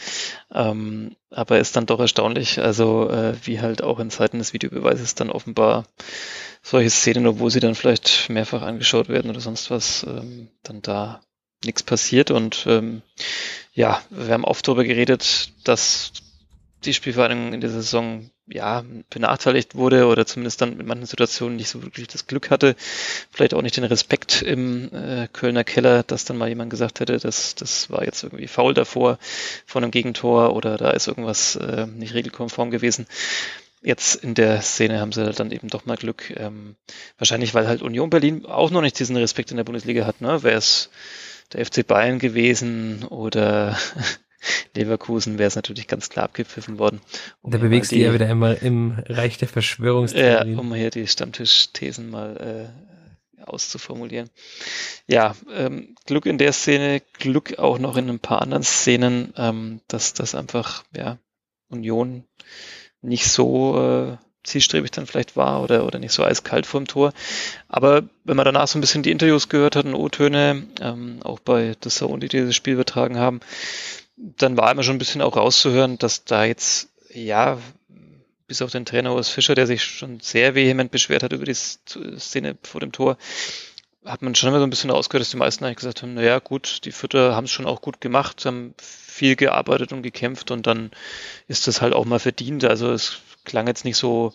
Ähm, 0.52 1.16
aber 1.30 1.58
ist 1.58 1.76
dann 1.76 1.86
doch 1.86 2.00
erstaunlich, 2.00 2.60
also 2.60 3.08
äh, 3.10 3.34
wie 3.44 3.60
halt 3.60 3.82
auch 3.82 4.00
in 4.00 4.10
Zeiten 4.10 4.38
des 4.38 4.52
Videobeweises 4.52 5.14
dann 5.14 5.30
offenbar 5.30 5.84
solche 6.62 6.90
Szenen, 6.90 7.26
obwohl 7.26 7.50
sie 7.50 7.60
dann 7.60 7.74
vielleicht 7.74 8.28
mehrfach 8.28 8.62
angeschaut 8.62 9.08
werden 9.08 9.30
oder 9.30 9.40
sonst 9.40 9.70
was, 9.70 10.04
ähm, 10.04 10.48
dann 10.62 10.82
da 10.82 11.20
nichts 11.64 11.82
passiert. 11.82 12.30
Und 12.30 12.64
ähm, 12.68 13.02
ja, 13.72 14.00
wir 14.10 14.32
haben 14.32 14.44
oft 14.44 14.66
darüber 14.66 14.84
geredet, 14.84 15.52
dass 15.64 16.12
die 16.84 16.94
Spielvereinigung 16.94 17.52
in 17.52 17.60
der 17.60 17.70
Saison 17.70 18.30
ja 18.46 18.84
benachteiligt 19.10 19.74
wurde 19.74 20.06
oder 20.06 20.24
zumindest 20.24 20.60
dann 20.60 20.78
in 20.78 20.86
manchen 20.86 21.06
Situationen 21.06 21.56
nicht 21.56 21.68
so 21.68 21.82
wirklich 21.82 22.08
das 22.08 22.26
Glück 22.26 22.50
hatte, 22.50 22.76
vielleicht 23.30 23.52
auch 23.52 23.62
nicht 23.62 23.76
den 23.76 23.84
Respekt 23.84 24.42
im 24.42 24.92
äh, 24.94 25.28
Kölner 25.32 25.64
Keller, 25.64 26.02
dass 26.02 26.24
dann 26.24 26.38
mal 26.38 26.48
jemand 26.48 26.70
gesagt 26.70 27.00
hätte, 27.00 27.18
dass 27.18 27.54
das 27.56 27.90
war 27.90 28.04
jetzt 28.04 28.22
irgendwie 28.22 28.46
faul 28.46 28.74
davor 28.74 29.18
von 29.66 29.82
einem 29.82 29.90
Gegentor 29.90 30.54
oder 30.54 30.76
da 30.76 30.90
ist 30.90 31.08
irgendwas 31.08 31.56
äh, 31.56 31.86
nicht 31.86 32.14
regelkonform 32.14 32.70
gewesen. 32.70 33.06
Jetzt 33.82 34.16
in 34.16 34.34
der 34.34 34.60
Szene 34.60 35.00
haben 35.00 35.12
sie 35.12 35.30
dann 35.32 35.52
eben 35.52 35.68
doch 35.68 35.86
mal 35.86 35.96
Glück. 35.96 36.30
Ähm, 36.36 36.76
wahrscheinlich, 37.16 37.54
weil 37.54 37.68
halt 37.68 37.82
Union 37.82 38.10
Berlin 38.10 38.44
auch 38.46 38.70
noch 38.70 38.82
nicht 38.82 38.98
diesen 38.98 39.16
Respekt 39.16 39.50
in 39.50 39.56
der 39.56 39.64
Bundesliga 39.64 40.04
hat. 40.04 40.20
Ne? 40.20 40.42
Wäre 40.42 40.58
es 40.58 40.90
der 41.52 41.64
FC 41.64 41.86
Bayern 41.86 42.18
gewesen 42.18 43.04
oder 43.04 43.78
Leverkusen 44.74 45.38
wäre 45.38 45.48
es 45.48 45.56
natürlich 45.56 45.86
ganz 45.86 46.08
klar 46.08 46.26
abgepfiffen 46.26 46.78
worden. 46.78 47.00
Um 47.40 47.50
da 47.50 47.58
bewegst 47.58 47.92
du 47.92 47.96
ja 47.96 48.12
wieder 48.12 48.28
immer 48.28 48.60
im 48.62 48.98
Reich 49.06 49.38
der 49.38 49.48
Verschwörungstheorien. 49.48 50.54
Ja, 50.54 50.58
um 50.58 50.74
hier 50.74 50.90
die 50.90 51.06
Stammtischthesen 51.06 52.10
mal 52.10 52.72
äh, 53.40 53.42
auszuformulieren. 53.48 54.30
Ja, 55.06 55.34
ähm, 55.52 55.94
Glück 56.06 56.26
in 56.26 56.38
der 56.38 56.52
Szene, 56.52 57.02
Glück 57.14 57.58
auch 57.58 57.78
noch 57.78 57.96
in 57.96 58.08
ein 58.08 58.20
paar 58.20 58.42
anderen 58.42 58.62
Szenen, 58.62 59.32
ähm, 59.36 59.80
dass 59.88 60.14
das 60.14 60.34
einfach, 60.34 60.84
ja, 60.94 61.18
Union 61.68 62.24
nicht 63.02 63.28
so 63.28 63.80
äh, 63.80 64.16
zielstrebig 64.44 64.90
dann 64.90 65.06
vielleicht 65.06 65.36
war 65.36 65.62
oder, 65.62 65.84
oder 65.84 65.98
nicht 65.98 66.12
so 66.12 66.24
eiskalt 66.24 66.66
vorm 66.66 66.86
Tor. 66.86 67.12
Aber 67.68 68.02
wenn 68.24 68.36
man 68.36 68.44
danach 68.44 68.68
so 68.68 68.78
ein 68.78 68.80
bisschen 68.80 69.02
die 69.02 69.10
Interviews 69.10 69.48
gehört 69.48 69.76
hat 69.76 69.84
und 69.84 69.94
O-Töne, 69.94 70.66
ähm, 70.80 71.20
auch 71.22 71.38
bei 71.38 71.76
The 71.82 71.90
Zone, 71.90 72.20
die 72.20 72.28
dieses 72.28 72.56
Spiel 72.56 72.74
übertragen 72.74 73.18
haben, 73.18 73.40
dann 74.16 74.56
war 74.56 74.70
immer 74.70 74.82
schon 74.82 74.96
ein 74.96 75.00
bisschen 75.00 75.22
auch 75.22 75.36
rauszuhören, 75.36 75.98
dass 75.98 76.24
da 76.24 76.44
jetzt, 76.44 76.88
ja, 77.12 77.58
bis 78.46 78.62
auf 78.62 78.72
den 78.72 78.86
Trainer 78.86 79.14
Urs 79.14 79.28
Fischer, 79.28 79.54
der 79.54 79.66
sich 79.66 79.84
schon 79.84 80.20
sehr 80.20 80.54
vehement 80.54 80.90
beschwert 80.90 81.22
hat 81.22 81.32
über 81.32 81.44
die 81.44 81.54
Szene 81.54 82.56
vor 82.62 82.80
dem 82.80 82.92
Tor, 82.92 83.18
hat 84.08 84.22
man 84.22 84.34
schon 84.34 84.48
immer 84.48 84.58
so 84.58 84.64
ein 84.64 84.70
bisschen 84.70 84.90
rausgehört, 84.90 85.20
dass 85.20 85.30
die 85.30 85.36
meisten 85.36 85.64
eigentlich 85.64 85.76
gesagt 85.76 86.02
haben, 86.02 86.14
naja, 86.14 86.38
gut, 86.38 86.84
die 86.84 86.92
Fütter 86.92 87.36
haben 87.36 87.44
es 87.44 87.50
schon 87.50 87.66
auch 87.66 87.82
gut 87.82 88.00
gemacht, 88.00 88.44
haben 88.46 88.74
viel 88.78 89.36
gearbeitet 89.36 89.92
und 89.92 90.02
gekämpft 90.02 90.50
und 90.50 90.66
dann 90.66 90.90
ist 91.46 91.66
das 91.66 91.82
halt 91.82 91.92
auch 91.92 92.04
mal 92.04 92.18
verdient. 92.18 92.64
Also 92.64 92.90
es 92.92 93.18
klang 93.44 93.66
jetzt 93.66 93.84
nicht 93.84 93.96
so, 93.96 94.32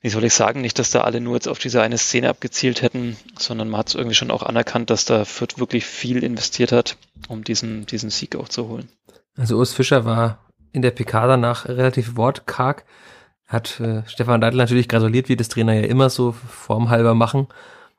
wie 0.00 0.08
soll 0.08 0.24
ich 0.24 0.34
sagen, 0.34 0.60
nicht, 0.60 0.78
dass 0.78 0.90
da 0.90 1.02
alle 1.02 1.20
nur 1.20 1.34
jetzt 1.34 1.48
auf 1.48 1.58
diese 1.58 1.82
eine 1.82 1.98
Szene 1.98 2.28
abgezielt 2.28 2.82
hätten, 2.82 3.16
sondern 3.38 3.68
man 3.68 3.78
hat 3.78 3.88
es 3.88 3.94
irgendwie 3.94 4.14
schon 4.14 4.30
auch 4.30 4.42
anerkannt, 4.42 4.90
dass 4.90 5.04
da 5.04 5.24
Fürth 5.24 5.58
wirklich 5.58 5.86
viel 5.86 6.24
investiert 6.24 6.72
hat, 6.72 6.96
um 7.28 7.44
diesen, 7.44 7.86
diesen 7.86 8.10
Sieg 8.10 8.36
auch 8.36 8.48
zu 8.48 8.68
holen. 8.68 8.88
Also 9.36 9.56
Urs 9.56 9.72
Fischer 9.72 10.04
war 10.04 10.38
in 10.72 10.82
der 10.82 10.90
PK 10.90 11.26
danach 11.26 11.68
relativ 11.68 12.16
wortkarg, 12.16 12.84
hat 13.46 13.78
äh, 13.80 14.02
Stefan 14.06 14.40
Leitl 14.40 14.56
natürlich 14.56 14.88
gratuliert, 14.88 15.28
wie 15.28 15.36
das 15.36 15.48
Trainer 15.48 15.74
ja 15.74 15.82
immer 15.82 16.10
so 16.10 16.32
formhalber 16.32 17.14
machen. 17.14 17.48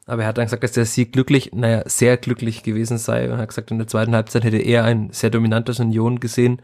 Aber 0.06 0.24
er 0.24 0.28
hat 0.28 0.38
dann 0.38 0.45
gesagt, 0.45 0.64
dass 0.64 0.74
der 0.74 0.86
Sieg 0.86 1.14
glücklich, 1.14 1.51
naja, 1.54 1.84
sehr 1.86 2.18
glücklich 2.18 2.64
gewesen 2.64 2.97
sei 2.97 3.32
und 3.32 3.38
hat 3.38 3.49
gesagt, 3.49 3.72
in 3.72 3.78
der 3.78 3.88
zweiten 3.88 4.14
Halbzeit 4.16 4.43
hätte 4.43 4.58
er 4.58 4.84
ein 4.84 5.12
sehr 5.12 5.30
dominantes 5.30 5.80
Union 5.80 6.20
gesehen 6.20 6.62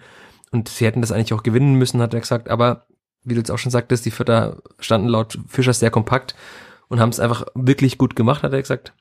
und 0.52 0.68
sie 0.68 0.86
hätten 0.86 1.02
das 1.02 1.12
eigentlich 1.12 1.34
auch 1.34 1.44
gewinnen 1.44 1.76
müssen, 1.76 2.02
hat 2.02 2.14
er 2.14 2.20
gesagt. 2.20 2.50
Aber 2.50 2.86
wie 3.24 3.34
du 3.34 3.40
jetzt 3.40 3.52
auch 3.52 3.58
schon 3.58 3.72
sagtest, 3.72 4.06
die 4.06 4.12
Vierter 4.12 4.62
standen 4.80 5.08
laut 5.08 5.38
Fischer 5.48 5.74
sehr 5.74 5.92
kompakt 5.92 6.36
und 6.90 7.00
haben 7.00 7.10
es 7.10 7.20
einfach 7.20 7.46
wirklich 7.56 7.98
gut 7.98 8.16
gemacht, 8.16 8.44
hat 8.44 8.54
er 8.54 8.62
gesagt. 8.62 8.94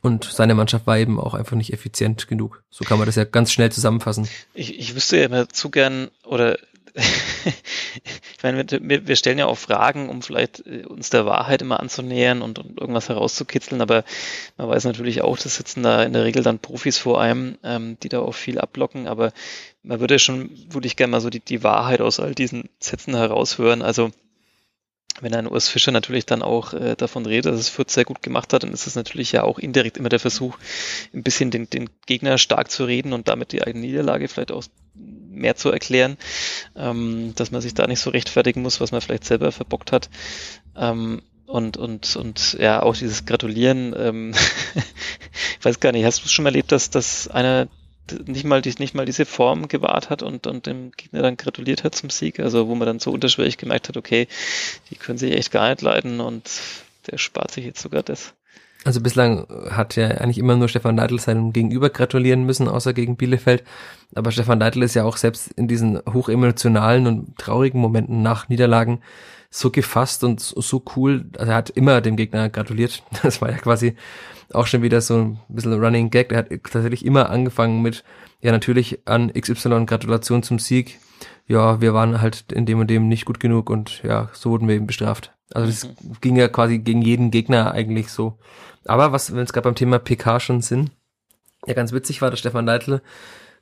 Und 0.00 0.24
seine 0.24 0.54
Mannschaft 0.54 0.86
war 0.86 0.98
eben 0.98 1.18
auch 1.18 1.34
einfach 1.34 1.56
nicht 1.56 1.72
effizient 1.72 2.28
genug. 2.28 2.62
So 2.70 2.84
kann 2.84 2.98
man 2.98 3.06
das 3.06 3.16
ja 3.16 3.24
ganz 3.24 3.52
schnell 3.52 3.72
zusammenfassen. 3.72 4.28
Ich, 4.54 4.78
ich 4.78 4.94
wüsste 4.94 5.18
ja 5.18 5.26
immer 5.26 5.48
zu 5.48 5.70
gern, 5.70 6.10
oder 6.24 6.58
ich 7.44 8.42
meine, 8.42 8.64
wir, 8.68 9.06
wir, 9.06 9.16
stellen 9.16 9.38
ja 9.38 9.46
auch 9.46 9.58
Fragen, 9.58 10.08
um 10.08 10.22
vielleicht 10.22 10.66
äh, 10.66 10.84
uns 10.84 11.10
der 11.10 11.26
Wahrheit 11.26 11.62
immer 11.62 11.80
anzunähern 11.80 12.42
und, 12.42 12.58
und, 12.58 12.80
irgendwas 12.80 13.08
herauszukitzeln, 13.08 13.80
aber 13.80 14.04
man 14.56 14.68
weiß 14.68 14.84
natürlich 14.84 15.22
auch, 15.22 15.38
das 15.38 15.56
sitzen 15.56 15.82
da 15.82 16.02
in 16.02 16.12
der 16.12 16.24
Regel 16.24 16.42
dann 16.42 16.58
Profis 16.58 16.98
vor 16.98 17.20
einem, 17.20 17.58
ähm, 17.62 17.98
die 18.02 18.08
da 18.08 18.20
auch 18.20 18.34
viel 18.34 18.58
ablocken, 18.58 19.06
aber 19.06 19.32
man 19.82 20.00
würde 20.00 20.18
schon, 20.18 20.50
würde 20.70 20.86
ich 20.86 20.96
gerne 20.96 21.12
mal 21.12 21.20
so 21.20 21.30
die, 21.30 21.40
die 21.40 21.62
Wahrheit 21.62 22.00
aus 22.00 22.20
all 22.20 22.34
diesen 22.34 22.68
Sätzen 22.80 23.14
heraushören. 23.14 23.82
Also 23.82 24.10
wenn 25.20 25.34
ein 25.34 25.48
Urs 25.48 25.68
Fischer 25.68 25.92
natürlich 25.92 26.26
dann 26.26 26.42
auch 26.42 26.74
äh, 26.74 26.94
davon 26.96 27.26
redet, 27.26 27.52
dass 27.52 27.60
es 27.60 27.68
Fürth 27.68 27.90
sehr 27.90 28.04
gut 28.04 28.22
gemacht 28.22 28.52
hat, 28.52 28.62
dann 28.62 28.72
ist 28.72 28.86
es 28.86 28.94
natürlich 28.94 29.32
ja 29.32 29.42
auch 29.42 29.58
indirekt 29.58 29.96
immer 29.96 30.08
der 30.08 30.20
Versuch, 30.20 30.56
ein 31.12 31.22
bisschen 31.22 31.50
den, 31.50 31.68
den 31.70 31.90
Gegner 32.06 32.38
stark 32.38 32.70
zu 32.70 32.84
reden 32.84 33.12
und 33.12 33.28
damit 33.28 33.52
die 33.52 33.62
eigene 33.62 33.86
Niederlage 33.86 34.28
vielleicht 34.28 34.52
auch 34.52 34.64
mehr 34.98 35.56
zu 35.56 35.70
erklären, 35.70 36.16
ähm, 36.76 37.32
dass 37.36 37.50
man 37.50 37.60
sich 37.60 37.74
da 37.74 37.86
nicht 37.86 38.00
so 38.00 38.10
rechtfertigen 38.10 38.62
muss, 38.62 38.80
was 38.80 38.92
man 38.92 39.00
vielleicht 39.00 39.24
selber 39.24 39.52
verbockt 39.52 39.92
hat. 39.92 40.10
Ähm, 40.76 41.22
und, 41.46 41.76
und, 41.78 42.14
und 42.16 42.56
ja, 42.60 42.82
auch 42.82 42.94
dieses 42.94 43.24
Gratulieren, 43.24 43.94
ähm, 43.96 44.34
ich 45.58 45.64
weiß 45.64 45.80
gar 45.80 45.92
nicht, 45.92 46.04
hast 46.04 46.24
du 46.24 46.28
schon 46.28 46.44
erlebt, 46.44 46.72
dass, 46.72 46.90
dass 46.90 47.28
einer 47.28 47.68
nicht 48.26 48.44
mal, 48.44 48.60
nicht 48.60 48.94
mal 48.94 49.04
diese 49.04 49.26
Form 49.26 49.68
gewahrt 49.68 50.10
hat 50.10 50.22
und, 50.22 50.46
und 50.46 50.66
dem 50.66 50.92
Gegner 50.92 51.22
dann 51.22 51.36
gratuliert 51.36 51.84
hat 51.84 51.94
zum 51.94 52.10
Sieg, 52.10 52.40
also 52.40 52.68
wo 52.68 52.74
man 52.74 52.86
dann 52.86 53.00
so 53.00 53.10
unterschwellig 53.10 53.58
gemerkt 53.58 53.88
hat, 53.88 53.96
okay, 53.96 54.28
die 54.90 54.96
können 54.96 55.18
sich 55.18 55.32
echt 55.32 55.50
gar 55.50 55.68
nicht 55.68 55.82
leiden 55.82 56.20
und 56.20 56.50
der 57.10 57.18
spart 57.18 57.50
sich 57.50 57.64
jetzt 57.64 57.80
sogar 57.80 58.02
das. 58.02 58.34
Also 58.84 59.00
bislang 59.00 59.46
hat 59.70 59.96
ja 59.96 60.08
eigentlich 60.08 60.38
immer 60.38 60.56
nur 60.56 60.68
Stefan 60.68 60.94
Neidl 60.94 61.18
seinem 61.18 61.52
Gegenüber 61.52 61.90
gratulieren 61.90 62.44
müssen, 62.44 62.68
außer 62.68 62.92
gegen 62.92 63.16
Bielefeld. 63.16 63.64
Aber 64.14 64.30
Stefan 64.30 64.58
Neidl 64.58 64.82
ist 64.82 64.94
ja 64.94 65.04
auch 65.04 65.16
selbst 65.16 65.52
in 65.52 65.66
diesen 65.66 66.00
hochemotionalen 66.12 67.06
und 67.06 67.36
traurigen 67.38 67.80
Momenten 67.80 68.22
nach 68.22 68.48
Niederlagen 68.48 69.00
so 69.50 69.70
gefasst 69.70 70.24
und 70.24 70.40
so 70.40 70.82
cool. 70.96 71.26
Also 71.38 71.52
er 71.52 71.56
hat 71.56 71.70
immer 71.70 72.00
dem 72.00 72.16
Gegner 72.16 72.48
gratuliert. 72.48 73.02
Das 73.22 73.40
war 73.40 73.50
ja 73.50 73.58
quasi 73.58 73.96
auch 74.52 74.66
schon 74.66 74.82
wieder 74.82 75.00
so 75.00 75.18
ein 75.18 75.40
bisschen 75.48 75.72
Running 75.72 76.10
Gag. 76.10 76.32
Er 76.32 76.38
hat 76.38 76.48
tatsächlich 76.48 77.04
immer 77.04 77.30
angefangen 77.30 77.82
mit, 77.82 78.04
ja 78.40 78.52
natürlich 78.52 79.00
an 79.06 79.32
XY 79.32 79.86
Gratulation 79.86 80.42
zum 80.42 80.58
Sieg. 80.58 80.98
Ja, 81.46 81.80
wir 81.80 81.94
waren 81.94 82.20
halt 82.20 82.52
in 82.52 82.66
dem 82.66 82.78
und 82.78 82.88
dem 82.88 83.08
nicht 83.08 83.24
gut 83.24 83.40
genug 83.40 83.70
und 83.70 84.02
ja, 84.02 84.28
so 84.32 84.50
wurden 84.50 84.68
wir 84.68 84.76
eben 84.76 84.86
bestraft. 84.86 85.32
Also 85.54 85.66
das 85.66 85.84
mhm. 85.84 86.16
ging 86.20 86.36
ja 86.36 86.48
quasi 86.48 86.78
gegen 86.78 87.02
jeden 87.02 87.30
Gegner 87.30 87.72
eigentlich 87.72 88.08
so. 88.10 88.38
Aber 88.84 89.12
was, 89.12 89.34
wenn 89.34 89.42
es 89.42 89.52
gerade 89.52 89.64
beim 89.64 89.74
Thema 89.74 89.98
PK 89.98 90.40
schon 90.40 90.60
sind, 90.60 90.90
ja 91.66 91.74
ganz 91.74 91.92
witzig 91.92 92.22
war, 92.22 92.30
dass 92.30 92.40
Stefan 92.40 92.66
Leitl 92.66 93.00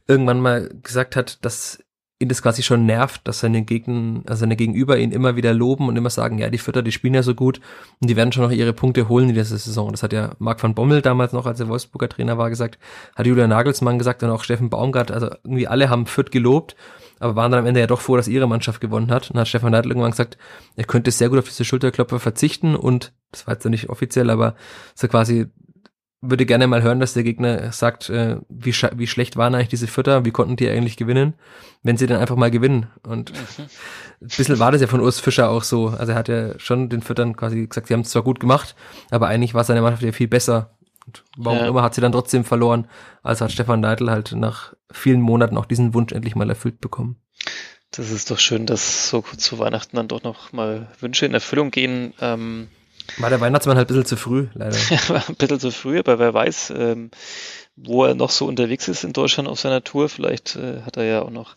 irgendwann 0.07 0.41
mal 0.41 0.70
gesagt 0.82 1.16
hat, 1.16 1.45
dass 1.45 1.78
ihn 2.18 2.28
das 2.28 2.43
quasi 2.43 2.62
schon 2.62 2.87
nervt, 2.87 3.20
dass 3.24 3.41
seine 3.41 3.62
Gegner, 3.62 4.22
also 4.26 4.41
seine 4.41 4.57
Gegenüber 4.57 4.97
ihn 4.99 5.12
immer 5.12 5.37
wieder 5.37 5.53
loben 5.53 5.89
und 5.89 5.97
immer 5.97 6.09
sagen, 6.09 6.39
ja, 6.39 6.49
die 6.49 6.59
Fütter, 6.59 6.82
die 6.82 6.93
spielen 6.93 7.12
ja 7.12 7.22
so 7.22 7.34
gut 7.34 7.61
und 8.01 8.09
die 8.09 8.16
werden 8.16 8.32
schon 8.32 8.45
noch 8.45 8.53
ihre 8.53 8.72
Punkte 8.72 9.09
holen 9.09 9.28
in 9.28 9.34
dieser 9.34 9.57
Saison. 9.57 9.91
Das 9.91 10.03
hat 10.03 10.14
ja 10.14 10.34
Marc 10.39 10.62
van 10.62 10.74
Bommel 10.74 11.03
damals 11.03 11.34
noch, 11.34 11.45
als 11.45 11.61
er 11.61 11.68
Wolfsburger 11.68 12.09
Trainer 12.09 12.39
war, 12.39 12.49
gesagt, 12.49 12.78
hat 13.14 13.26
Julian 13.26 13.51
Nagelsmann 13.51 13.99
gesagt 13.99 14.22
und 14.22 14.30
auch 14.30 14.45
Steffen 14.45 14.70
Baumgart, 14.70 15.11
also 15.11 15.26
irgendwie 15.45 15.66
alle 15.66 15.91
haben 15.91 16.07
Fürth 16.07 16.30
gelobt, 16.30 16.74
aber 17.19 17.37
waren 17.37 17.51
dann 17.51 17.61
am 17.61 17.67
Ende 17.67 17.81
ja 17.81 17.87
doch 17.87 18.01
froh, 18.01 18.17
dass 18.17 18.29
ihre 18.29 18.49
Mannschaft 18.49 18.81
gewonnen 18.81 19.11
hat. 19.11 19.31
Und 19.31 19.35
dann 19.37 19.43
hat 19.43 19.49
Stefan 19.49 19.73
Neidl 19.73 19.91
irgendwann 19.91 20.11
gesagt, 20.11 20.37
er 20.77 20.85
könnte 20.85 21.11
sehr 21.11 21.29
gut 21.29 21.39
auf 21.39 21.49
diese 21.49 21.64
Schulterklopfer 21.64 22.21
verzichten 22.21 22.77
und, 22.77 23.12
das 23.33 23.47
war 23.47 23.55
jetzt 23.55 23.64
nicht 23.67 23.89
offiziell, 23.89 24.31
aber 24.31 24.55
so 24.95 25.09
quasi 25.09 25.47
würde 26.23 26.47
gerne 26.47 26.67
mal 26.67 26.83
hören, 26.83 27.01
dass 27.01 27.12
der 27.12 27.25
Gegner 27.25 27.73
sagt, 27.73 28.09
äh, 28.09 28.39
wie, 28.49 28.73
wie 28.73 29.07
schlecht 29.07 29.37
waren 29.37 29.55
eigentlich 29.55 29.69
diese 29.69 29.87
Fütter, 29.87 30.25
wie 30.25 30.31
konnten 30.31 30.57
die 30.57 30.69
eigentlich 30.69 30.97
gewinnen, 30.97 31.35
wenn 31.83 31.97
sie 31.97 32.07
dann 32.07 32.21
einfach 32.21 32.37
mal 32.37 32.51
gewinnen. 32.51 32.87
Und 33.03 33.33
mhm. 33.33 33.64
ein 34.23 34.29
bisschen 34.29 34.59
war 34.59 34.73
das 34.73 34.81
ja 34.81 34.87
von 34.87 35.01
Urs 35.01 35.21
Fischer 35.21 35.51
auch 35.51 35.62
so. 35.62 35.89
Also 35.89 36.12
er 36.12 36.19
hat 36.19 36.29
ja 36.29 36.59
schon 36.59 36.89
den 36.89 37.03
Füttern 37.03 37.37
quasi 37.37 37.67
gesagt, 37.67 37.89
sie 37.89 37.95
haben 37.95 38.01
es 38.01 38.11
zwar 38.11 38.23
gut 38.23 38.41
gemacht, 38.41 38.75
aber 39.11 39.29
eigentlich 39.29 39.55
war 39.55 39.64
seine 39.64 39.83
Mannschaft 39.83 40.03
ja 40.03 40.12
viel 40.12 40.29
besser. 40.29 40.71
Und 41.07 41.23
warum 41.37 41.59
ja. 41.59 41.69
immer 41.69 41.83
hat 41.83 41.95
sie 41.95 42.01
dann 42.01 42.12
trotzdem 42.12 42.45
verloren. 42.45 42.89
Also 43.23 43.45
hat 43.45 43.53
Stefan 43.53 43.81
Neidl 43.81 44.11
halt 44.11 44.33
nach 44.33 44.75
vielen 44.91 45.20
Monaten 45.20 45.57
auch 45.57 45.66
diesen 45.66 45.95
Wunsch 45.95 46.12
endlich 46.12 46.37
mal 46.37 46.49
erfüllt 46.49 46.80
bekommen. 46.80 47.16
Das 47.91 48.11
ist 48.11 48.30
doch 48.30 48.39
schön, 48.39 48.66
dass 48.66 49.09
so 49.09 49.22
kurz 49.22 49.49
vor 49.49 49.59
Weihnachten 49.59 49.97
dann 49.97 50.09
doch 50.09 50.22
noch 50.22 50.53
mal 50.53 50.89
Wünsche 51.01 51.26
in 51.26 51.34
Erfüllung 51.34 51.70
gehen. 51.70 52.12
Ähm 52.20 52.68
War 53.18 53.30
der 53.30 53.41
Weihnachtsmann 53.41 53.76
halt 53.76 53.87
ein 53.87 53.95
bisschen 53.95 54.07
zu 54.07 54.16
früh, 54.16 54.49
leider. 54.55 54.76
War 55.09 55.28
ein 55.28 55.37
bisschen 55.37 55.61
zu 55.61 55.70
früh, 55.70 55.99
aber 55.99 56.18
wer 56.18 56.34
weiß, 56.34 56.72
ähm, 56.76 57.11
wo 57.76 58.05
er 58.05 58.14
noch 58.14 58.30
so 58.30 58.47
unterwegs 58.47 58.89
ist 58.89 59.05
in 59.05 59.12
Deutschland 59.12 59.49
auf 59.49 59.61
seiner 59.61 59.84
Tour. 59.84 60.09
Vielleicht 60.09 60.57
äh, 60.57 60.82
hat 60.82 60.97
er 60.97 61.05
ja 61.05 61.22
auch 61.22 61.30
noch 61.30 61.57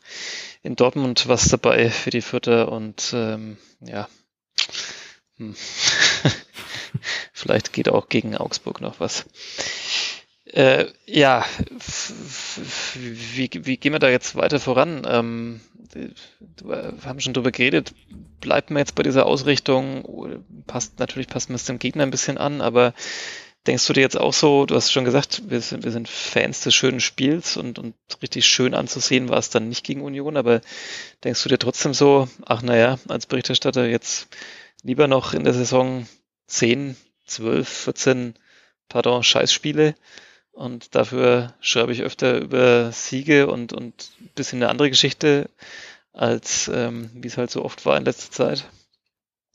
in 0.62 0.76
Dortmund 0.76 1.28
was 1.28 1.50
dabei 1.50 1.90
für 1.90 2.10
die 2.10 2.22
Vierter 2.22 2.72
und 2.72 3.12
ähm, 3.14 3.58
ja, 3.82 4.08
hm. 5.40 5.56
vielleicht 7.34 7.74
geht 7.74 7.90
auch 7.90 8.10
gegen 8.10 8.36
Augsburg 8.36 8.82
noch 8.82 9.00
was. 9.00 9.26
Äh, 10.54 10.88
ja, 11.06 11.46
wie, 12.96 13.50
wie 13.54 13.78
gehen 13.78 13.94
wir 13.94 14.00
da 14.00 14.10
jetzt 14.10 14.36
weiter 14.36 14.60
voran? 14.60 15.04
Ähm, 15.08 15.62
wir 15.94 16.94
haben 17.06 17.20
schon 17.20 17.34
drüber 17.34 17.52
geredet, 17.52 17.94
bleibt 18.42 18.72
man 18.72 18.80
jetzt 18.80 18.96
bei 18.96 19.04
dieser 19.04 19.28
Ausrichtung? 19.28 20.44
Passt, 20.66 20.98
natürlich 21.00 21.28
passt 21.28 21.50
man 21.50 21.56
es 21.56 21.66
dem 21.66 21.78
Gegner 21.78 22.04
ein 22.04 22.12
bisschen 22.12 22.38
an, 22.40 22.62
aber 22.62 22.94
denkst 23.68 23.86
du 23.86 23.94
dir 23.94 24.02
jetzt 24.02 24.20
auch 24.20 24.34
so, 24.34 24.66
du 24.66 24.76
hast 24.76 24.92
schon 24.92 25.06
gesagt, 25.06 25.44
wir 25.50 25.62
sind, 25.62 25.84
wir 25.84 25.92
sind 25.92 26.10
Fans 26.10 26.62
des 26.62 26.74
schönen 26.74 27.00
Spiels 27.00 27.56
und, 27.56 27.78
und 27.78 27.94
richtig 28.22 28.48
schön 28.48 28.74
anzusehen 28.74 29.30
war 29.30 29.38
es 29.38 29.52
dann 29.52 29.70
nicht 29.70 29.86
gegen 29.86 30.02
Union, 30.02 30.36
aber 30.36 30.62
denkst 31.24 31.44
du 31.44 31.50
dir 31.50 31.60
trotzdem 31.60 31.94
so, 31.94 32.28
ach 32.46 32.64
naja, 32.64 32.98
als 33.08 33.28
Berichterstatter 33.28 33.88
jetzt 33.88 34.30
lieber 34.82 35.08
noch 35.08 35.34
in 35.34 35.44
der 35.44 35.54
Saison 35.54 36.08
10, 36.48 36.96
12, 37.28 37.68
14, 37.68 38.34
pardon, 38.88 39.22
Scheißspiele 39.22 39.94
und 40.60 40.94
dafür 40.94 41.54
schreibe 41.62 41.94
ich 41.94 42.04
öfter 42.04 42.38
über 42.38 42.92
Siege 42.92 43.48
und, 43.48 43.72
und 43.72 44.12
ein 44.20 44.30
bisschen 44.36 44.62
eine 44.62 44.70
andere 44.70 44.90
Geschichte, 44.90 45.50
als 46.12 46.70
ähm, 46.74 47.10
wie 47.14 47.30
es 47.30 47.38
halt 47.38 47.50
so 47.50 47.64
oft 47.64 47.86
war 47.86 47.98
in 47.98 48.04
letzter 48.04 48.30
Zeit. 48.30 48.70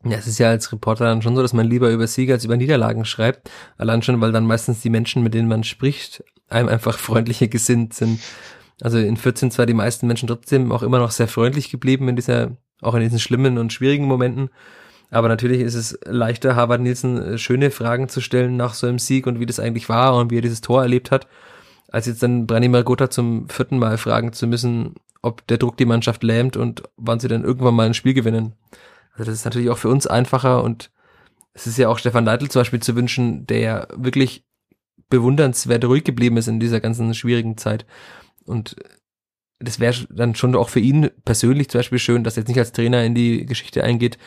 Ja, 0.02 0.16
es 0.16 0.26
ist 0.26 0.38
ja 0.38 0.48
als 0.48 0.72
Reporter 0.72 1.05
dann 1.05 1.20
schon 1.20 1.36
so, 1.36 1.42
dass 1.42 1.52
man 1.52 1.68
lieber 1.68 1.90
über 1.90 2.07
Siege 2.07 2.32
als 2.32 2.46
über 2.46 2.57
Niederlagen 2.57 3.05
schreibt. 3.05 3.50
Allein 3.76 4.00
schon, 4.00 4.18
weil 4.22 4.32
dann 4.32 4.46
meistens 4.46 4.80
die 4.80 4.88
Menschen, 4.88 5.22
mit 5.22 5.34
denen 5.34 5.46
man 5.46 5.62
spricht, 5.62 6.24
einem 6.48 6.70
einfach 6.70 6.98
freundlicher 6.98 7.48
gesinnt 7.48 7.92
sind. 7.92 8.20
Also 8.80 8.96
in 8.96 9.18
14 9.18 9.50
zwar 9.50 9.66
die 9.66 9.74
meisten 9.74 10.07
Menschen 10.07 10.26
trotzdem 10.26 10.72
auch 10.72 10.82
immer 10.82 11.00
noch 11.00 11.11
sehr 11.11 11.28
freundlich 11.28 11.70
geblieben 11.70 12.09
in 12.09 12.16
dieser, 12.16 12.57
auch 12.80 12.94
in 12.94 13.02
diesen 13.02 13.20
schlimmen 13.20 13.59
und 13.59 13.74
schwierigen 13.74 14.07
Momenten. 14.07 14.48
Aber 15.14 15.28
natürlich 15.28 15.60
ist 15.60 15.76
es 15.76 15.96
leichter, 16.04 16.56
Harvard 16.56 16.80
Nielsen 16.80 17.22
äh, 17.22 17.38
schöne 17.38 17.70
Fragen 17.70 18.08
zu 18.08 18.20
stellen 18.20 18.56
nach 18.56 18.74
so 18.74 18.88
einem 18.88 18.98
Sieg 18.98 19.28
und 19.28 19.38
wie 19.38 19.46
das 19.46 19.60
eigentlich 19.60 19.88
war 19.88 20.16
und 20.16 20.32
wie 20.32 20.38
er 20.38 20.42
dieses 20.42 20.60
Tor 20.60 20.82
erlebt 20.82 21.12
hat, 21.12 21.28
als 21.88 22.06
jetzt 22.06 22.24
dann 22.24 22.48
Branimir 22.48 22.82
Gotha 22.82 23.10
zum 23.10 23.48
vierten 23.48 23.78
Mal 23.78 23.96
fragen 23.96 24.32
zu 24.32 24.48
müssen, 24.48 24.96
ob 25.22 25.46
der 25.46 25.58
Druck 25.58 25.76
die 25.76 25.84
Mannschaft 25.84 26.24
lähmt 26.24 26.56
und 26.56 26.82
wann 26.96 27.20
sie 27.20 27.28
dann 27.28 27.44
irgendwann 27.44 27.76
mal 27.76 27.86
ein 27.86 27.94
Spiel 27.94 28.12
gewinnen. 28.12 28.54
Also 29.12 29.30
das 29.30 29.38
ist 29.38 29.44
natürlich 29.44 29.70
auch 29.70 29.78
für 29.78 29.88
uns 29.88 30.08
einfacher 30.08 30.64
und 30.64 30.90
es 31.52 31.68
ist 31.68 31.78
ja 31.78 31.88
auch 31.88 31.98
Stefan 31.98 32.24
Leitl 32.24 32.48
zum 32.48 32.60
Beispiel 32.60 32.82
zu 32.82 32.96
wünschen, 32.96 33.46
der 33.46 33.58
ja 33.60 33.86
wirklich 33.94 34.44
bewundernswert 35.10 35.84
ruhig 35.84 36.02
geblieben 36.02 36.38
ist 36.38 36.48
in 36.48 36.58
dieser 36.58 36.80
ganzen 36.80 37.14
schwierigen 37.14 37.56
Zeit. 37.56 37.86
Und 38.46 38.74
das 39.60 39.78
wäre 39.78 39.94
dann 40.10 40.34
schon 40.34 40.56
auch 40.56 40.70
für 40.70 40.80
ihn 40.80 41.10
persönlich 41.24 41.70
zum 41.70 41.78
Beispiel 41.78 42.00
schön, 42.00 42.24
dass 42.24 42.36
er 42.36 42.40
jetzt 42.40 42.48
nicht 42.48 42.58
als 42.58 42.72
Trainer 42.72 43.04
in 43.04 43.14
die 43.14 43.46
Geschichte 43.46 43.84
eingeht, 43.84 44.18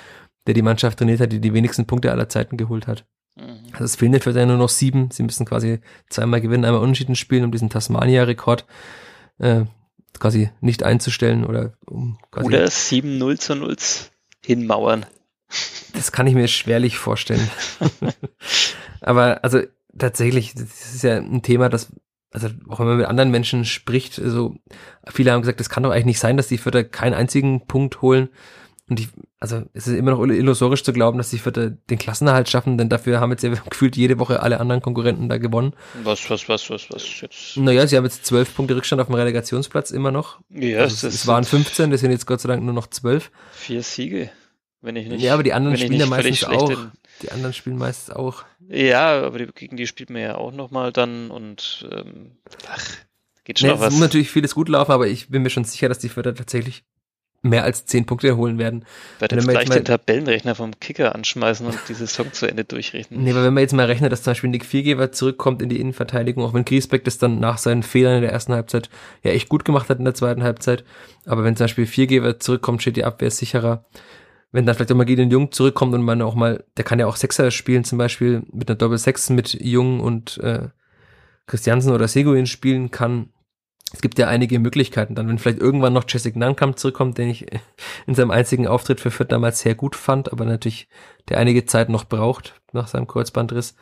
der 0.48 0.54
die 0.54 0.62
Mannschaft 0.62 0.98
trainiert 0.98 1.20
hat, 1.20 1.32
die 1.32 1.42
die 1.42 1.54
wenigsten 1.54 1.86
Punkte 1.86 2.12
aller 2.12 2.30
Zeiten 2.30 2.58
geholt 2.58 2.88
hat. 2.88 3.06
Mhm. 3.36 3.68
Also 3.74 3.84
es 3.84 3.96
fehlen 3.96 4.20
für 4.20 4.34
nur 4.46 4.58
noch 4.58 4.70
sieben. 4.70 5.12
Sie 5.12 5.24
müssen 5.24 5.46
quasi 5.46 5.80
zweimal 6.10 6.42
gewinnen, 6.42 6.66
einmal 6.66 6.82
unentschieden 6.82 7.16
spielen, 7.16 7.44
um 7.44 7.52
diesen 7.52 7.70
Tasmania-Rekord 7.70 8.66
äh, 9.40 9.66
quasi 10.20 10.50
nicht 10.62 10.84
einzustellen 10.84 11.46
oder 11.46 11.74
um 11.86 12.18
quasi 12.32 12.48
Oder 12.48 12.66
7-0 12.66 13.38
zu 13.38 13.56
0 13.56 13.76
hinmauern. 14.44 15.06
Das 15.94 16.12
kann 16.12 16.28
ich 16.28 16.34
mir 16.34 16.48
schwerlich 16.48 16.98
vorstellen. 16.98 17.48
Aber 19.02 19.44
also 19.44 19.62
tatsächlich, 19.98 20.54
das 20.54 20.96
ist 20.96 21.04
ja 21.04 21.18
ein 21.18 21.42
Thema, 21.42 21.70
das 21.70 21.92
also 22.32 22.50
auch 22.68 22.80
wenn 22.80 22.88
man 22.88 22.98
mit 22.98 23.08
anderen 23.08 23.32
Menschen 23.32 23.66
spricht, 23.66 24.16
so 24.16 24.22
also 24.22 24.56
viele 25.08 25.32
haben 25.32 25.42
gesagt, 25.42 25.62
es 25.62 25.70
kann 25.70 25.84
doch 25.84 25.92
eigentlich 25.92 26.06
nicht 26.06 26.20
sein, 26.20 26.38
dass 26.38 26.48
die 26.48 26.58
Vierter 26.58 26.84
keinen 26.84 27.14
einzigen 27.14 27.66
Punkt 27.68 28.02
holen. 28.02 28.30
Und 28.90 29.02
ich, 29.02 29.10
also 29.40 29.64
es 29.74 29.88
ist 29.88 29.96
immer 29.96 30.12
noch 30.12 30.24
illusorisch 30.24 30.82
zu 30.84 30.94
glauben, 30.94 31.18
dass 31.18 31.30
die 31.30 31.40
Vierter 31.40 31.72
den 31.72 31.98
Klassenerhalt 31.98 32.48
schaffen, 32.48 32.78
denn 32.78 32.88
dafür 32.88 33.20
haben 33.20 33.32
jetzt 33.32 33.44
ja 33.44 33.50
gefühlt 33.70 33.98
jede 33.98 34.18
Woche 34.18 34.42
alle 34.42 34.60
anderen 34.60 34.82
Konkurrenten 34.82 35.28
da 35.28 35.38
gewonnen. 35.38 35.74
Was, 36.04 36.30
was, 36.30 36.48
was, 36.48 36.70
was, 36.70 36.90
was 36.90 37.22
jetzt? 37.22 37.58
Naja, 37.58 37.86
sie 37.86 37.98
haben 37.98 38.06
jetzt 38.06 38.26
zwölf 38.26 38.56
Punkte 38.56 38.76
Rückstand 38.78 39.02
auf 39.02 39.08
dem 39.08 39.16
Relegationsplatz 39.16 39.92
immer 39.92 40.12
noch. 40.12 40.40
Ja, 40.50 40.80
also 40.80 41.08
es, 41.08 41.16
es 41.16 41.28
waren 41.28 41.44
15, 41.44 41.92
das 41.92 42.00
sind 42.00 42.12
jetzt 42.12 42.26
Gott 42.26 42.40
sei 42.40 42.48
Dank 42.48 42.64
nur 42.64 42.74
noch 42.74 42.88
zwölf. 42.88 43.30
Vier 43.52 43.84
Siege, 43.84 44.30
wenn 44.82 44.96
ich 44.96 45.10
nicht. 45.10 45.22
Ja, 45.22 45.34
aber 45.34 45.44
die 45.44 45.54
anderen 45.54 45.78
spielen 45.78 46.00
ja 46.00 46.06
meistens 46.06 46.46
auch. 46.46 46.72
Die 47.22 47.32
anderen 47.32 47.54
spielen 47.54 47.78
meistens 47.78 48.16
auch. 48.16 48.46
Ja, 48.70 49.22
aber 49.22 49.40
die, 49.40 49.48
gegen 49.48 49.76
die 49.76 49.88
spielt 49.88 50.12
man 50.12 50.22
ja 50.22 50.36
auch 50.36 50.54
nochmal 50.54 50.94
dann 50.94 51.30
und 51.30 51.90
ähm, 51.92 52.38
ach, 52.70 52.86
geht 53.44 53.60
schon 53.60 53.68
nee, 53.68 53.74
noch 53.74 53.82
was. 53.82 53.88
Es 53.88 53.94
muss 53.94 54.02
natürlich 54.02 54.30
vieles 54.30 54.56
gut 54.56 54.70
laufen, 54.70 54.92
aber 54.92 55.08
ich 55.08 55.28
bin 55.28 55.42
mir 55.42 55.50
schon 55.50 55.66
sicher, 55.66 55.90
dass 55.90 56.00
die 56.00 56.10
Vierter 56.10 56.36
tatsächlich 56.36 56.84
mehr 57.50 57.64
als 57.64 57.86
zehn 57.86 58.06
Punkte 58.06 58.28
erholen 58.28 58.58
werden. 58.58 58.86
Ich 59.16 59.22
werde 59.22 59.36
jetzt 59.36 59.48
gleich 59.48 59.70
mal, 59.70 59.76
den 59.76 59.86
Tabellenrechner 59.86 60.56
vom 60.56 60.80
Kicker 60.80 61.16
anschmeißen 61.16 61.66
und 61.66 61.78
die 61.90 61.94
Saison 61.94 62.32
zu 62.32 62.48
Ende 62.48 62.64
durchrechnen. 62.64 63.24
Nee, 63.24 63.32
aber 63.32 63.44
wenn 63.44 63.54
man 63.54 63.62
jetzt 63.62 63.74
mal 63.74 63.86
rechnet, 63.86 64.12
dass 64.12 64.24
zum 64.24 64.32
Beispiel 64.32 64.50
Nick 64.50 64.66
Viergeber 64.66 65.12
zurückkommt 65.12 65.62
in 65.62 65.70
die 65.70 65.80
Innenverteidigung, 65.80 66.44
auch 66.44 66.54
wenn 66.54 66.66
Griesbeck 66.66 67.04
das 67.04 67.18
dann 67.18 67.40
nach 67.40 67.58
seinen 67.58 67.84
Fehlern 67.84 68.16
in 68.16 68.22
der 68.22 68.32
ersten 68.32 68.54
Halbzeit 68.54 68.90
ja 69.24 69.32
echt 69.32 69.50
gut 69.50 69.66
gemacht 69.66 69.90
hat 69.90 70.00
in 70.00 70.06
der 70.06 70.14
zweiten 70.14 70.44
Halbzeit, 70.44 70.84
aber 71.26 71.44
wenn 71.44 71.56
zum 71.56 71.66
Beispiel 71.66 71.86
Viergeber 71.86 72.40
zurückkommt, 72.40 72.82
steht 72.82 72.98
die 72.98 73.06
Abwehr 73.06 73.32
sicherer. 73.32 73.86
Wenn 74.52 74.66
dann 74.66 74.76
vielleicht 74.76 74.92
auch 74.92 74.96
mal 74.96 75.04
Gideon 75.04 75.30
Jung 75.30 75.52
zurückkommt 75.52 75.94
und 75.94 76.04
man 76.04 76.22
auch 76.22 76.36
mal, 76.36 76.64
der 76.78 76.86
kann 76.86 77.00
ja 77.00 77.06
auch 77.06 77.18
Sechser 77.18 77.52
spielen, 77.52 77.84
zum 77.84 77.98
Beispiel 77.98 78.44
mit 78.52 78.70
einer 78.70 78.78
Doppel-Sechs 78.78 79.30
mit 79.30 79.54
Jung 79.54 80.00
und 80.00 80.38
äh, 80.38 80.70
Christiansen 81.48 81.94
oder 81.94 82.08
Seguin 82.08 82.46
spielen 82.46 82.92
kann, 82.92 83.30
es 83.94 84.02
gibt 84.02 84.20
ja 84.20 84.28
einige 84.28 84.60
Möglichkeiten 84.60 85.16
dann, 85.16 85.28
wenn 85.28 85.38
vielleicht 85.38 85.60
irgendwann 85.60 85.94
noch 85.94 86.04
Jessica 86.08 86.38
Nankamp 86.38 86.78
zurückkommt, 86.78 87.18
den 87.18 87.30
ich 87.30 87.46
in 88.06 88.16
seinem 88.16 88.32
einzigen 88.32 88.68
Auftritt 88.68 89.00
für 89.00 89.12
Fürth 89.12 89.32
damals 89.32 89.60
sehr 89.60 89.76
gut 89.76 89.96
fand, 89.96 90.32
aber 90.32 90.46
natürlich 90.46 90.88
der 91.30 91.38
einige 91.38 91.66
Zeit 91.66 91.90
noch 91.90 92.04
braucht 92.04 92.60
nach 92.74 92.88
seinem 92.88 93.08
Kreuzbandriss. 93.08 93.76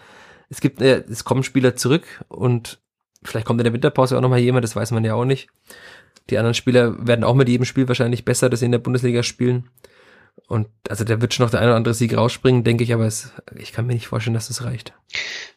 Es 0.50 0.62
gibt, 0.62 0.82
äh, 0.82 1.04
es 1.10 1.24
kommen 1.24 1.44
Spieler 1.44 1.76
zurück 1.76 2.24
und 2.28 2.80
vielleicht 3.24 3.48
kommt 3.48 3.60
in 3.60 3.64
der 3.64 3.74
Winterpause 3.74 4.16
auch 4.16 4.22
nochmal 4.22 4.40
jemand, 4.40 4.64
das 4.64 4.76
weiß 4.76 4.92
man 4.92 5.04
ja 5.04 5.16
auch 5.16 5.26
nicht. 5.26 5.50
Die 6.30 6.38
anderen 6.38 6.54
Spieler 6.54 7.08
werden 7.08 7.24
auch 7.24 7.36
mit 7.36 7.50
jedem 7.50 7.66
Spiel 7.66 7.88
wahrscheinlich 7.88 8.26
besser, 8.26 8.50
dass 8.50 8.60
sie 8.60 8.68
in 8.68 8.72
der 8.72 8.80
Bundesliga 8.80 9.24
spielen. 9.24 9.70
Und 10.48 10.68
also 10.90 11.04
da 11.04 11.22
wird 11.22 11.34
schon 11.34 11.46
noch 11.46 11.52
der 11.52 11.60
eine 11.60 11.70
oder 11.70 11.78
andere 11.78 11.94
Sieg 11.94 12.16
rausspringen, 12.16 12.64
denke 12.64 12.84
ich, 12.84 12.94
aber 12.94 13.06
es, 13.06 13.32
ich 13.56 13.72
kann 13.72 13.88
mir 13.88 13.94
nicht 13.94 14.08
vorstellen, 14.08 14.36
dass 14.36 14.48
das 14.48 14.64
reicht. 14.64 14.94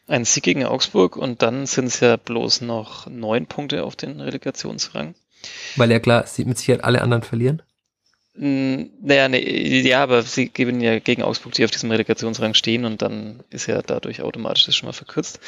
Ein 0.07 0.25
Sieg 0.25 0.43
gegen 0.43 0.65
Augsburg 0.65 1.15
und 1.15 1.41
dann 1.41 1.67
sind 1.67 1.85
es 1.85 1.99
ja 1.99 2.17
bloß 2.17 2.61
noch 2.61 3.07
neun 3.07 3.45
Punkte 3.45 3.83
auf 3.83 3.95
den 3.95 4.19
Relegationsrang. 4.19 5.13
Weil 5.75 5.91
ja 5.91 5.99
klar, 5.99 6.25
sie 6.25 6.45
mit 6.45 6.57
Sicherheit 6.57 6.83
alle 6.83 7.01
anderen 7.01 7.23
verlieren. 7.23 7.61
Naja, 8.33 9.27
nee, 9.27 9.81
ja, 9.81 10.01
aber 10.01 10.21
sie 10.21 10.47
geben 10.47 10.79
ja 10.79 10.99
gegen 10.99 11.23
Augsburg, 11.23 11.53
die 11.53 11.65
auf 11.65 11.71
diesem 11.71 11.91
Relegationsrang 11.91 12.53
stehen 12.53 12.85
und 12.85 13.01
dann 13.01 13.43
ist 13.49 13.67
ja 13.67 13.81
dadurch 13.81 14.21
automatisch 14.21 14.65
das 14.65 14.75
schon 14.75 14.87
mal 14.87 14.93
verkürzt. 14.93 15.39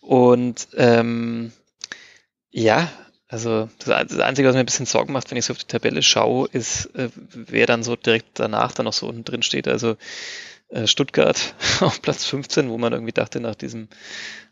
Und 0.00 0.68
ähm, 0.74 1.52
ja, 2.50 2.90
also 3.30 3.68
das, 3.78 4.18
Einzige, 4.18 4.48
was 4.48 4.54
mir 4.54 4.60
ein 4.60 4.66
bisschen 4.66 4.86
Sorgen 4.86 5.12
macht, 5.12 5.30
wenn 5.30 5.38
ich 5.38 5.44
so 5.44 5.52
auf 5.52 5.58
die 5.58 5.66
Tabelle 5.66 6.02
schaue, 6.02 6.48
ist, 6.50 6.86
äh, 6.96 7.10
wer 7.32 7.66
dann 7.66 7.84
so 7.84 7.94
direkt 7.94 8.40
danach 8.40 8.72
dann 8.72 8.84
noch 8.86 8.92
so 8.92 9.08
unten 9.08 9.24
drin 9.24 9.42
steht. 9.42 9.68
Also 9.68 9.96
äh, 10.68 10.88
Stuttgart 10.88 11.54
auf 11.80 12.02
Platz 12.02 12.24
15, 12.26 12.68
wo 12.70 12.76
man 12.76 12.92
irgendwie 12.92 13.12
dachte, 13.12 13.40
nach 13.40 13.54
diesem 13.54 13.86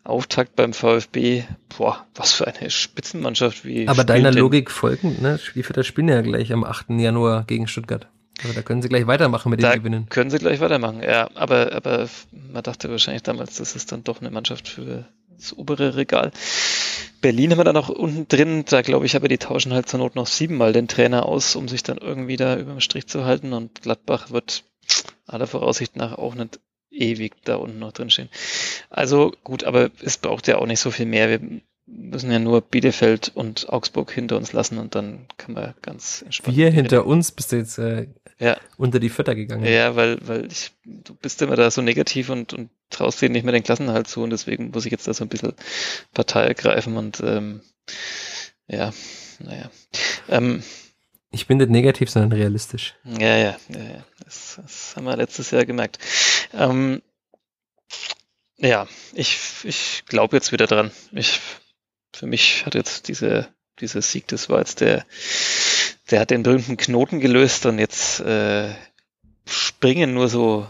Auftakt 0.05 0.55
beim 0.55 0.72
VfB, 0.72 1.43
boah, 1.76 2.07
was 2.14 2.33
für 2.33 2.47
eine 2.47 2.70
Spitzenmannschaft. 2.70 3.64
Wie 3.64 3.89
Aber 3.89 4.05
deiner 4.05 4.31
Logik 4.31 4.70
folgend, 4.70 5.20
ne? 5.20 5.39
Spielvierter 5.39 5.83
spielen 5.83 6.09
ja 6.09 6.20
gleich 6.22 6.53
am 6.53 6.62
8. 6.62 6.91
Januar 6.91 7.45
gegen 7.49 7.66
Stuttgart. 7.66 8.07
Also 8.43 8.55
da 8.55 8.62
können 8.62 8.83
sie 8.83 8.89
gleich 8.89 9.09
weitermachen 9.09 9.51
mit 9.51 9.61
den 9.61 9.72
Gewinnen. 9.72 10.09
Können 10.09 10.31
sie 10.31 10.39
gleich 10.39 10.61
weitermachen, 10.61 11.03
ja. 11.03 11.29
Aber, 11.35 11.72
aber 11.72 12.09
man 12.31 12.62
dachte 12.62 12.89
wahrscheinlich 12.91 13.24
damals, 13.24 13.57
das 13.57 13.74
ist 13.74 13.91
dann 13.91 14.05
doch 14.05 14.20
eine 14.20 14.31
Mannschaft 14.31 14.68
für 14.68 15.09
das 15.39 15.57
obere 15.57 15.97
Regal. 15.97 16.32
Berlin 17.20 17.51
haben 17.51 17.59
wir 17.59 17.64
dann 17.64 17.74
noch 17.74 17.89
unten 17.89 18.28
drin, 18.28 18.64
da 18.68 18.82
glaube 18.82 19.07
ich, 19.07 19.16
aber 19.16 19.28
die 19.28 19.39
tauschen 19.39 19.72
halt 19.72 19.89
zur 19.89 19.99
Not 19.99 20.14
noch 20.14 20.26
siebenmal 20.26 20.72
den 20.72 20.89
Trainer 20.89 21.26
aus, 21.26 21.57
um 21.57 21.68
sich 21.68 21.82
dann 21.82 21.99
irgendwie 21.99 22.36
da 22.36 22.57
über 22.57 22.72
den 22.72 22.80
Strich 22.80 23.07
zu 23.07 23.24
halten 23.24 23.53
und 23.53 23.82
Gladbach 23.82 24.30
wird 24.30 24.64
aller 25.26 25.47
Voraussicht 25.47 25.97
nach 25.97 26.16
auch 26.16 26.34
nicht 26.34 26.61
ewig 26.91 27.34
da 27.45 27.57
unten 27.57 27.78
noch 27.78 27.93
drin 27.93 28.11
stehen. 28.11 28.30
Also 28.89 29.32
gut, 29.45 29.64
aber 29.64 29.91
es 30.03 30.18
braucht 30.18 30.47
ja 30.47 30.59
auch 30.59 30.66
nicht 30.66 30.80
so 30.80 30.91
viel 30.91 31.07
mehr. 31.07 31.28
Wir 31.28 31.61
müssen 31.91 32.30
ja 32.30 32.39
nur 32.39 32.61
Bielefeld 32.61 33.32
und 33.34 33.68
Augsburg 33.68 34.12
hinter 34.12 34.36
uns 34.36 34.53
lassen 34.53 34.78
und 34.78 34.95
dann 34.95 35.26
kann 35.36 35.55
man 35.55 35.74
ganz 35.82 36.22
entspannt. 36.22 36.57
Wir 36.57 36.70
hinter 36.70 37.07
uns 37.07 37.32
bist 37.32 37.53
du 37.53 37.57
jetzt 37.57 37.78
äh, 37.78 38.09
ja. 38.39 38.57
unter 38.76 39.01
die 39.01 39.09
Vierter 39.09 39.34
gegangen. 39.34 39.64
Ja, 39.64 39.97
weil, 39.97 40.18
weil 40.26 40.47
ich, 40.51 40.72
du 40.84 41.14
bist 41.14 41.41
immer 41.43 41.57
da 41.57 41.70
so 41.70 41.82
negativ 41.82 42.28
und, 42.30 42.53
und 42.53 42.70
traust 42.91 43.20
denen 43.22 43.32
nicht 43.32 43.45
mehr 43.45 43.53
den 43.53 43.62
Klassenhalt 43.62 44.07
zu 44.07 44.22
und 44.22 44.30
deswegen 44.30 44.70
muss 44.70 44.86
ich 44.86 44.93
jetzt 44.93 45.09
da 45.09 45.14
so 45.14 45.24
ein 45.24 45.28
bisschen 45.28 45.55
Partei 46.14 46.45
ergreifen 46.45 46.97
und 46.97 47.20
ähm, 47.20 47.62
ja, 48.66 48.93
naja. 49.39 49.70
Ähm, 50.28 50.62
ich 51.30 51.47
bin 51.47 51.59
nicht 51.59 51.70
negativ, 51.70 52.11
sondern 52.11 52.32
realistisch. 52.32 52.95
Ja, 53.05 53.36
ja, 53.36 53.57
ja, 53.68 53.82
ja. 53.82 54.05
Das, 54.24 54.59
das 54.62 54.97
haben 54.97 55.05
wir 55.05 55.16
letztes 55.16 55.51
Jahr 55.51 55.64
gemerkt. 55.66 55.99
Ähm, 56.53 57.03
Ja, 58.61 58.89
ich, 59.14 59.39
ich 59.62 60.03
glaube 60.07 60.36
jetzt 60.36 60.53
wieder 60.53 60.66
dran. 60.66 60.91
Ich, 61.12 61.41
für 62.19 62.27
mich 62.27 62.66
hat 62.66 62.75
jetzt 62.75 63.07
diese, 63.09 63.49
dieser 63.81 64.03
Sieg, 64.03 64.27
das 64.27 64.49
war 64.49 64.59
jetzt 64.59 64.81
der, 64.81 65.07
der 66.11 66.21
hat 66.21 66.31
den 66.31 66.43
berühmten 66.43 66.77
Knoten 66.77 67.21
gelöst 67.21 67.64
und 67.66 67.79
jetzt 67.79 68.19
äh, 68.21 68.75
springen 69.47 70.14
nur 70.14 70.29
so 70.29 70.66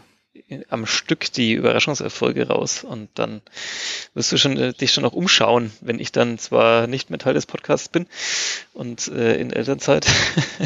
am 0.69 0.87
Stück 0.87 1.33
die 1.33 1.53
Überraschungserfolge 1.53 2.49
raus. 2.49 2.85
Und 2.85 3.09
dann 3.15 3.41
wirst 4.15 4.31
du 4.33 4.37
schon 4.37 4.59
äh, 4.59 4.73
dich 4.75 4.93
schon 4.93 5.05
noch 5.05 5.15
umschauen, 5.15 5.73
wenn 5.81 5.99
ich 5.99 6.13
dann 6.13 6.39
zwar 6.39 6.87
nicht 6.87 7.09
mehr 7.09 7.19
Teil 7.19 7.35
des 7.35 7.47
Podcasts 7.47 7.89
bin 7.89 8.07
und 8.75 9.09
äh, 9.09 9.37
in 9.37 9.51
Elternzeit 9.51 10.07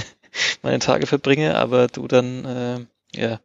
meine 0.62 0.80
Tage 0.80 1.07
verbringe, 1.07 1.57
aber 1.57 1.87
du 1.87 2.09
dann 2.09 2.45
äh, 2.45 2.80
ja 3.14 3.40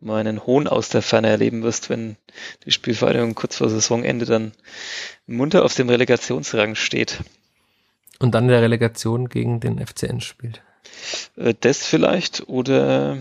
meinen 0.00 0.46
Hohn 0.46 0.66
aus 0.66 0.88
der 0.88 1.02
Ferne 1.02 1.28
erleben 1.28 1.62
wirst, 1.62 1.90
wenn 1.90 2.16
die 2.64 2.72
Spielvereinigung 2.72 3.34
kurz 3.34 3.56
vor 3.56 3.68
Saisonende 3.68 4.26
dann 4.26 4.52
munter 5.26 5.64
auf 5.64 5.74
dem 5.74 5.88
Relegationsrang 5.88 6.74
steht. 6.74 7.20
Und 8.18 8.34
dann 8.34 8.44
in 8.44 8.50
der 8.50 8.62
Relegation 8.62 9.28
gegen 9.28 9.60
den 9.60 9.84
FCN 9.84 10.20
spielt. 10.20 10.62
Äh, 11.36 11.54
das 11.60 11.84
vielleicht 11.84 12.48
oder 12.48 13.18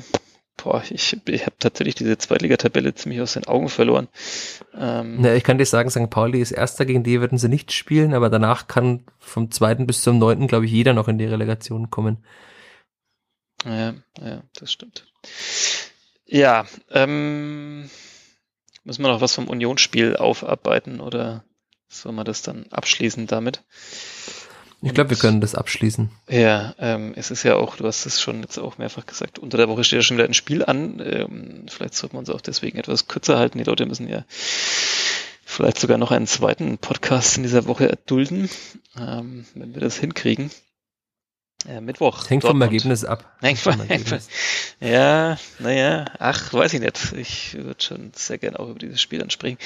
boah, 0.58 0.84
ich, 0.90 1.18
ich 1.28 1.42
habe 1.42 1.56
tatsächlich 1.60 1.96
diese 1.96 2.18
Zweitligatabelle 2.18 2.94
ziemlich 2.96 3.22
aus 3.22 3.34
den 3.34 3.46
Augen 3.46 3.70
verloren. 3.70 4.08
Ähm, 4.74 5.18
Na, 5.20 5.34
ich 5.36 5.44
kann 5.44 5.58
dir 5.58 5.66
sagen, 5.66 5.90
St. 5.90 6.10
Pauli 6.10 6.42
ist 6.42 6.52
erster, 6.52 6.86
gegen 6.86 7.04
die 7.04 7.20
würden 7.20 7.38
sie 7.38 7.50
nicht 7.50 7.72
spielen, 7.72 8.14
aber 8.14 8.30
danach 8.30 8.68
kann 8.68 9.04
vom 9.20 9.52
zweiten 9.52 9.86
bis 9.86 10.02
zum 10.02 10.18
neunten, 10.18 10.48
glaube 10.48 10.66
ich, 10.66 10.72
jeder 10.72 10.94
noch 10.94 11.08
in 11.08 11.18
die 11.18 11.26
Relegation 11.26 11.90
kommen. 11.90 12.18
Ja, 13.66 13.96
ja, 14.22 14.44
das 14.56 14.72
stimmt. 14.72 15.06
Ja, 16.26 16.66
ähm, 16.92 17.90
müssen 18.84 19.04
wir 19.04 19.10
noch 19.10 19.22
was 19.22 19.36
vom 19.36 19.48
Unionsspiel 19.48 20.16
aufarbeiten 20.16 21.00
oder 21.00 21.44
soll 21.88 22.12
man 22.12 22.26
das 22.26 22.42
dann 22.42 22.66
abschließen 22.72 23.28
damit? 23.28 23.64
Ich 24.82 24.94
glaube, 24.94 25.12
wir 25.12 25.18
können 25.18 25.42
das 25.42 25.56
abschließen. 25.56 26.12
Ja, 26.30 26.76
ähm, 26.78 27.14
es 27.16 27.32
ist 27.32 27.44
ja 27.44 27.56
auch, 27.56 27.76
du 27.78 27.86
hast 27.88 28.06
es 28.06 28.22
schon 28.22 28.42
jetzt 28.42 28.60
auch 28.60 28.78
mehrfach 28.78 29.06
gesagt, 29.06 29.40
unter 29.40 29.58
der 29.58 29.70
Woche 29.70 29.84
steht 29.84 29.98
ja 29.98 30.04
schon 30.04 30.18
wieder 30.18 30.28
ein 30.28 30.34
Spiel 30.34 30.64
an. 30.64 31.02
Ähm, 31.04 31.66
vielleicht 31.68 31.96
sollten 31.96 32.16
wir 32.16 32.20
uns 32.20 32.30
auch 32.30 32.42
deswegen 32.42 32.78
etwas 32.78 33.08
kürzer 33.08 33.40
halten. 33.40 33.58
Die 33.58 33.64
Leute 33.64 33.86
müssen 33.86 34.08
ja 34.08 34.26
vielleicht 35.44 35.80
sogar 35.80 35.98
noch 35.98 36.12
einen 36.12 36.28
zweiten 36.28 36.78
Podcast 36.78 37.38
in 37.38 37.44
dieser 37.44 37.66
Woche 37.66 37.90
erdulden, 37.90 38.50
ähm, 39.00 39.46
wenn 39.56 39.74
wir 39.74 39.82
das 39.82 39.98
hinkriegen. 39.98 40.52
Ja, 41.68 41.82
Mittwoch. 41.82 42.30
Hängt 42.30 42.44
Dortmund. 42.44 42.64
vom 42.64 42.74
Ergebnis 42.74 43.06
ab. 43.06 43.32
Hängt 43.42 43.60
vom 43.60 43.80
Ergebnis. 43.80 44.30
Ja, 44.80 45.38
naja, 45.60 46.06
ach, 46.20 46.54
weiß 46.54 46.74
ich 46.74 46.80
nicht. 46.80 47.14
Ich 47.14 47.56
würde 47.56 47.82
schon 47.84 48.12
sehr 48.16 48.38
gerne 48.38 48.60
auch 48.60 48.70
über 48.70 48.80
dieses 48.80 49.02
Spiel 49.02 49.22
ansprechen. 49.22 49.58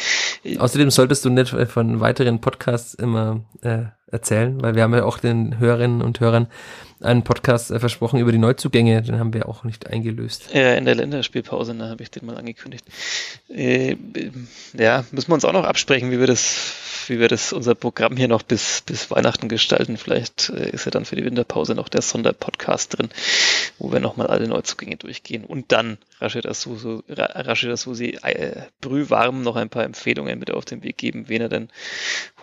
Außerdem 0.57 0.91
solltest 0.91 1.25
du 1.25 1.29
nicht 1.29 1.49
von 1.49 1.99
weiteren 1.99 2.39
Podcasts 2.41 2.93
immer 2.93 3.41
äh, 3.61 3.85
erzählen, 4.11 4.61
weil 4.61 4.75
wir 4.75 4.83
haben 4.83 4.93
ja 4.93 5.03
auch 5.03 5.19
den 5.19 5.59
Hörerinnen 5.59 6.01
und 6.01 6.19
Hörern 6.19 6.47
einen 7.01 7.23
Podcast 7.23 7.71
äh, 7.71 7.79
versprochen 7.79 8.19
über 8.19 8.31
die 8.31 8.37
Neuzugänge, 8.37 9.01
den 9.01 9.19
haben 9.19 9.33
wir 9.33 9.47
auch 9.47 9.63
nicht 9.63 9.87
eingelöst. 9.87 10.49
Ja, 10.53 10.73
in 10.73 10.85
der 10.85 10.95
Länderspielpause, 10.95 11.73
da 11.75 11.89
habe 11.89 12.03
ich 12.03 12.11
den 12.11 12.25
mal 12.25 12.37
angekündigt. 12.37 12.85
Äh, 13.49 13.95
ja, 14.73 15.05
müssen 15.11 15.29
wir 15.29 15.35
uns 15.35 15.45
auch 15.45 15.53
noch 15.53 15.63
absprechen, 15.63 16.11
wie 16.11 16.19
wir 16.19 16.27
das 16.27 16.75
wie 17.09 17.19
wir 17.19 17.27
das 17.27 17.51
unser 17.51 17.75
Programm 17.75 18.15
hier 18.15 18.27
noch 18.27 18.43
bis, 18.43 18.81
bis 18.85 19.11
Weihnachten 19.11 19.49
gestalten. 19.49 19.97
Vielleicht 19.97 20.49
äh, 20.49 20.69
ist 20.69 20.85
ja 20.85 20.91
dann 20.91 21.05
für 21.05 21.15
die 21.15 21.25
Winterpause 21.25 21.75
noch 21.75 21.89
der 21.89 22.01
Sonderpodcast 22.01 22.97
drin, 22.97 23.09
wo 23.79 23.91
wir 23.91 23.99
nochmal 23.99 24.27
alle 24.27 24.47
Neuzugänge 24.47 24.97
durchgehen. 24.97 25.43
Und 25.43 25.71
dann 25.71 25.97
Rashida 26.21 26.53
Susi, 26.53 27.01
Rashida 27.09 27.77
Susi 27.77 28.17
äh, 28.21 28.61
brühwarm 28.81 29.41
noch 29.41 29.55
ein 29.55 29.69
paar 29.69 29.83
Empfehlungen 29.83 30.39
mit 30.39 30.51
auf 30.51 30.65
den 30.65 30.83
Weg 30.83 30.97
geben, 30.97 31.25
wen 31.27 31.41
er 31.41 31.49
denn 31.49 31.69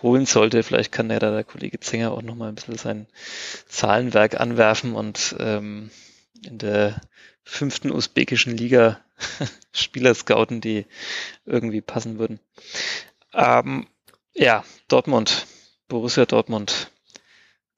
holen 0.03 0.25
sollte. 0.25 0.63
Vielleicht 0.63 0.91
kann 0.91 1.09
ja 1.09 1.19
da 1.19 1.31
der 1.31 1.43
Kollege 1.57 1.79
Zenger 1.79 2.11
auch 2.11 2.21
nochmal 2.21 2.49
ein 2.49 2.55
bisschen 2.55 2.77
sein 2.77 3.07
Zahlenwerk 3.67 4.39
anwerfen 4.39 4.93
und 4.93 5.35
ähm, 5.39 5.89
in 6.45 6.59
der 6.59 7.01
fünften 7.43 7.91
usbekischen 7.91 8.55
Liga 8.55 8.99
Spieler 9.71 10.13
scouten, 10.13 10.61
die 10.61 10.85
irgendwie 11.45 11.81
passen 11.81 12.19
würden. 12.19 12.39
Ähm, 13.33 13.87
ja, 14.35 14.63
Dortmund. 14.87 15.47
Borussia 15.87 16.27
Dortmund. 16.27 16.91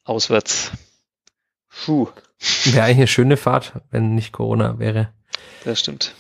Auswärts. 0.04 0.72
Puh. 1.70 2.10
Wäre 2.66 2.84
eigentlich 2.84 2.98
eine 2.98 3.08
schöne 3.08 3.38
Fahrt, 3.38 3.74
wenn 3.92 4.14
nicht 4.14 4.34
Corona 4.34 4.78
wäre. 4.78 5.14
Das 5.64 5.80
stimmt. 5.80 6.16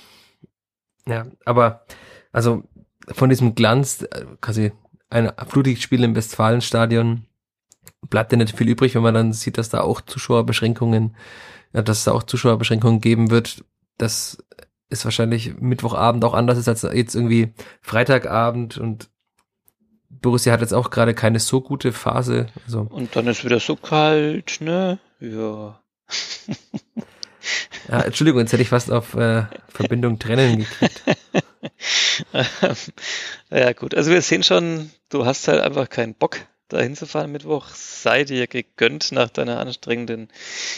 Ja, 1.06 1.28
aber 1.44 1.86
also 2.32 2.64
von 3.12 3.30
diesem 3.30 3.54
Glanz, 3.54 4.04
äh, 4.04 4.26
quasi 4.40 4.72
ein 5.10 5.34
Flutlichtspiel 5.48 6.06
im 6.06 6.16
Westfalenstadion, 6.16 7.26
bleibt 8.10 8.32
ja 8.32 8.38
nicht 8.38 8.58
viel 8.58 8.70
übrig, 8.70 8.96
wenn 8.96 9.04
man 9.04 9.14
dann 9.14 9.34
sieht, 9.34 9.58
dass 9.58 9.70
da 9.70 9.82
auch 9.82 10.02
Zuschauerbeschränkungen, 10.02 11.16
ja, 11.74 11.82
dass 11.82 12.00
es 12.00 12.04
da 12.06 12.12
auch 12.12 12.24
Zuschauerbeschränkungen 12.24 13.02
geben 13.02 13.32
wird. 13.32 13.64
Das 13.98 14.38
ist 14.90 15.06
wahrscheinlich 15.06 15.60
Mittwochabend 15.60 16.24
auch 16.26 16.34
anders 16.34 16.58
ist 16.58 16.68
als 16.68 16.82
jetzt 16.82 17.16
irgendwie 17.16 17.54
Freitagabend 17.82 18.78
und 18.78 19.10
Borussia 20.10 20.52
hat 20.52 20.62
jetzt 20.62 20.74
auch 20.74 20.90
gerade 20.90 21.14
keine 21.14 21.40
so 21.40 21.62
gute 21.62 21.92
Phase. 21.92 22.48
Also. 22.66 22.88
Und 22.90 23.16
dann 23.16 23.28
ist 23.28 23.46
wieder 23.46 23.60
so 23.60 23.76
kalt, 23.76 24.58
ne? 24.60 25.00
Ja. 25.20 25.80
ja 27.90 28.02
Entschuldigung, 28.02 28.42
jetzt 28.42 28.52
hätte 28.52 28.64
ich 28.64 28.70
fast 28.70 28.92
auf 28.92 29.14
äh, 29.14 29.44
Verbindung 29.68 30.18
trennen 30.18 30.60
gekriegt. 30.60 31.04
ja 33.52 33.74
gut, 33.74 33.94
also 33.94 34.12
wir 34.12 34.22
sehen 34.22 34.44
schon, 34.44 34.90
du 35.10 35.26
hast 35.26 35.48
halt 35.48 35.62
einfach 35.62 35.90
keinen 35.90 36.16
Bock 36.16 36.38
da 36.70 36.80
hinzufahren 36.80 37.32
Mittwoch, 37.32 37.68
sei 37.74 38.24
dir 38.24 38.48
gegönnt 38.48 39.12
nach 39.12 39.30
deiner 39.30 39.60
anstrengenden 39.60 40.30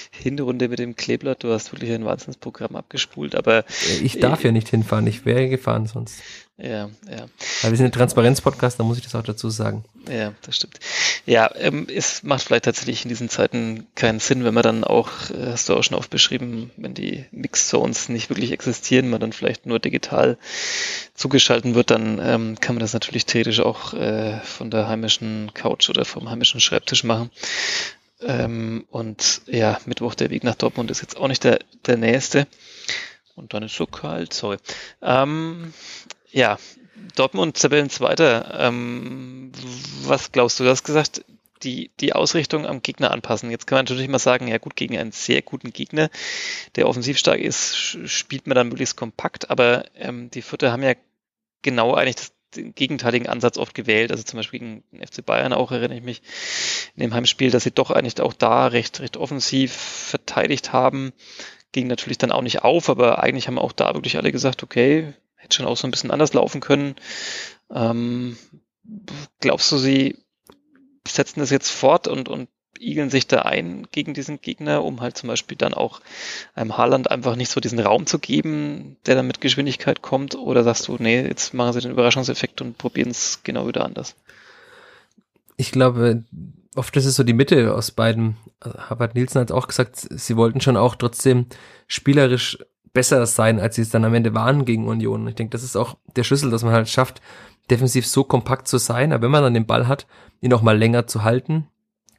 Hinrunde 0.09 0.69
mit 0.69 0.79
dem 0.79 0.95
Kleeblatt. 0.95 1.43
Du 1.43 1.51
hast 1.51 1.71
wirklich 1.71 1.91
ein 1.91 2.05
Wahnsinnsprogramm 2.05 2.75
abgespult, 2.75 3.35
aber. 3.35 3.65
Ich 4.01 4.19
darf 4.19 4.43
ja 4.43 4.51
nicht 4.51 4.69
hinfahren, 4.69 5.05
ich 5.05 5.25
wäre 5.25 5.49
gefahren 5.49 5.85
sonst. 5.85 6.21
Ja, 6.63 6.91
ja. 7.09 7.25
Weil 7.63 7.71
wir 7.71 7.77
sind 7.77 7.87
ein 7.87 7.91
Transparenz-Podcast, 7.91 8.79
da 8.79 8.83
muss 8.83 8.97
ich 8.97 9.03
das 9.03 9.15
auch 9.15 9.23
dazu 9.23 9.49
sagen. 9.49 9.83
Ja, 10.07 10.33
das 10.43 10.57
stimmt. 10.57 10.79
Ja, 11.25 11.49
ähm, 11.55 11.87
es 11.91 12.21
macht 12.21 12.43
vielleicht 12.43 12.65
tatsächlich 12.65 13.03
in 13.03 13.09
diesen 13.09 13.29
Zeiten 13.29 13.87
keinen 13.95 14.19
Sinn, 14.19 14.43
wenn 14.43 14.53
man 14.53 14.61
dann 14.61 14.83
auch, 14.83 15.31
äh, 15.31 15.47
hast 15.47 15.69
du 15.69 15.75
auch 15.75 15.83
schon 15.83 15.97
oft 15.97 16.11
beschrieben, 16.11 16.69
wenn 16.77 16.93
die 16.93 17.25
Mix-Zones 17.31 18.09
nicht 18.09 18.29
wirklich 18.29 18.51
existieren, 18.51 19.09
man 19.09 19.19
dann 19.19 19.33
vielleicht 19.33 19.65
nur 19.65 19.79
digital 19.79 20.37
zugeschalten 21.15 21.73
wird, 21.73 21.89
dann 21.89 22.19
ähm, 22.21 22.59
kann 22.59 22.75
man 22.75 22.81
das 22.81 22.93
natürlich 22.93 23.25
theoretisch 23.25 23.59
auch 23.59 23.95
äh, 23.95 24.39
von 24.41 24.69
der 24.69 24.87
heimischen 24.87 25.51
Couch 25.55 25.89
oder 25.89 26.05
vom 26.05 26.29
heimischen 26.29 26.59
Schreibtisch 26.59 27.03
machen. 27.03 27.31
Ähm, 28.21 28.85
und 28.91 29.41
ja, 29.47 29.79
Mittwoch 29.87 30.13
der 30.13 30.29
Weg 30.29 30.43
nach 30.43 30.55
Dortmund 30.55 30.91
ist 30.91 31.01
jetzt 31.01 31.17
auch 31.17 31.27
nicht 31.27 31.43
der, 31.43 31.59
der 31.87 31.97
nächste. 31.97 32.45
Und 33.35 33.55
dann 33.55 33.63
ist 33.63 33.75
so 33.75 33.87
kalt, 33.87 34.33
sorry. 34.33 34.57
Ähm, 35.01 35.73
ja, 36.31 36.57
Dortmund 37.15 37.59
Tabellenzweiter. 37.59 38.57
Ähm, 38.59 39.51
was 40.03 40.31
glaubst 40.31 40.59
du? 40.59 40.63
Du 40.63 40.69
hast 40.69 40.83
gesagt, 40.83 41.23
die, 41.63 41.91
die 41.99 42.13
Ausrichtung 42.13 42.65
am 42.65 42.81
Gegner 42.81 43.11
anpassen. 43.11 43.51
Jetzt 43.51 43.67
kann 43.67 43.77
man 43.77 43.85
natürlich 43.85 44.07
mal 44.07 44.19
sagen, 44.19 44.47
ja 44.47 44.57
gut, 44.57 44.75
gegen 44.75 44.97
einen 44.97 45.11
sehr 45.11 45.41
guten 45.41 45.71
Gegner, 45.71 46.09
der 46.75 46.87
offensiv 46.87 47.17
stark 47.17 47.39
ist, 47.39 47.75
spielt 48.05 48.47
man 48.47 48.55
dann 48.55 48.69
möglichst 48.69 48.97
kompakt, 48.97 49.49
aber 49.49 49.85
ähm, 49.95 50.31
die 50.31 50.41
Vierter 50.41 50.71
haben 50.71 50.83
ja 50.83 50.93
genau 51.61 51.93
eigentlich 51.93 52.15
das, 52.15 52.33
den 52.55 52.75
gegenteiligen 52.75 53.29
Ansatz 53.29 53.57
oft 53.57 53.73
gewählt. 53.73 54.11
Also 54.11 54.23
zum 54.23 54.37
Beispiel 54.37 54.59
gegen 54.59 54.83
den 54.91 55.05
FC 55.05 55.25
Bayern 55.25 55.53
auch 55.53 55.71
erinnere 55.71 55.97
ich 55.97 56.03
mich 56.03 56.21
in 56.95 57.01
dem 57.01 57.13
Heimspiel, 57.13 57.51
dass 57.51 57.63
sie 57.63 57.71
doch 57.71 57.91
eigentlich 57.91 58.19
auch 58.19 58.33
da 58.33 58.67
recht, 58.67 58.99
recht 58.99 59.17
offensiv 59.17 59.71
verteidigt 59.71 60.73
haben. 60.73 61.13
Ging 61.71 61.87
natürlich 61.87 62.17
dann 62.17 62.33
auch 62.33 62.41
nicht 62.41 62.63
auf, 62.63 62.89
aber 62.89 63.23
eigentlich 63.23 63.47
haben 63.47 63.57
auch 63.57 63.71
da 63.71 63.93
wirklich 63.93 64.17
alle 64.17 64.33
gesagt, 64.33 64.63
okay, 64.63 65.13
schon 65.53 65.65
auch 65.65 65.77
so 65.77 65.87
ein 65.87 65.91
bisschen 65.91 66.11
anders 66.11 66.33
laufen 66.33 66.61
können. 66.61 66.95
Ähm, 67.73 68.37
glaubst 69.39 69.71
du, 69.71 69.77
sie 69.77 70.17
setzen 71.07 71.39
das 71.39 71.49
jetzt 71.49 71.69
fort 71.69 72.07
und, 72.07 72.29
und 72.29 72.49
igeln 72.79 73.09
sich 73.09 73.27
da 73.27 73.43
ein 73.43 73.87
gegen 73.91 74.13
diesen 74.13 74.41
Gegner, 74.41 74.83
um 74.83 75.01
halt 75.01 75.17
zum 75.17 75.27
Beispiel 75.27 75.57
dann 75.57 75.73
auch 75.73 76.01
einem 76.55 76.77
Haaland 76.77 77.11
einfach 77.11 77.35
nicht 77.35 77.51
so 77.51 77.59
diesen 77.59 77.79
Raum 77.79 78.05
zu 78.07 78.19
geben, 78.19 78.97
der 79.05 79.15
dann 79.15 79.27
mit 79.27 79.41
Geschwindigkeit 79.41 80.01
kommt? 80.01 80.35
Oder 80.35 80.63
sagst 80.63 80.87
du, 80.87 80.97
nee, 80.99 81.21
jetzt 81.21 81.53
machen 81.53 81.73
sie 81.73 81.81
den 81.81 81.91
Überraschungseffekt 81.91 82.61
und 82.61 82.77
probieren 82.77 83.11
es 83.11 83.41
genau 83.43 83.67
wieder 83.67 83.85
anders? 83.85 84.15
Ich 85.57 85.71
glaube, 85.71 86.23
oft 86.75 86.95
ist 86.97 87.05
es 87.05 87.15
so 87.15 87.23
die 87.23 87.33
Mitte 87.33 87.73
aus 87.75 87.91
beiden. 87.91 88.37
Harvard 88.63 89.15
Nielsen 89.15 89.41
hat 89.41 89.51
auch 89.51 89.67
gesagt, 89.67 90.07
sie 90.09 90.35
wollten 90.35 90.61
schon 90.61 90.77
auch 90.77 90.95
trotzdem 90.95 91.45
spielerisch 91.87 92.57
besser 92.93 93.25
sein, 93.25 93.59
als 93.59 93.75
sie 93.75 93.81
es 93.81 93.89
dann 93.89 94.05
am 94.05 94.13
Ende 94.13 94.33
waren 94.33 94.65
gegen 94.65 94.87
Union. 94.87 95.27
Ich 95.27 95.35
denke, 95.35 95.51
das 95.51 95.63
ist 95.63 95.75
auch 95.75 95.97
der 96.15 96.23
Schlüssel, 96.23 96.51
dass 96.51 96.63
man 96.63 96.73
halt 96.73 96.89
schafft, 96.89 97.21
defensiv 97.69 98.05
so 98.05 98.23
kompakt 98.23 98.67
zu 98.67 98.77
sein, 98.77 99.13
aber 99.13 99.23
wenn 99.23 99.31
man 99.31 99.43
dann 99.43 99.53
den 99.53 99.65
Ball 99.65 99.87
hat, 99.87 100.07
ihn 100.41 100.53
auch 100.53 100.61
mal 100.61 100.77
länger 100.77 101.07
zu 101.07 101.23
halten. 101.23 101.67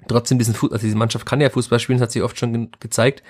Trotzdem 0.09 0.39
diesen 0.39 0.55
Fuß, 0.55 0.73
also 0.73 0.85
diese 0.85 0.97
Mannschaft 0.97 1.27
kann 1.27 1.41
ja 1.41 1.51
Fußball 1.51 1.79
spielen, 1.79 1.99
das 1.99 2.07
hat 2.07 2.13
sich 2.13 2.23
oft 2.23 2.39
schon 2.39 2.53
ge 2.53 2.69
gezeigt. 2.81 3.23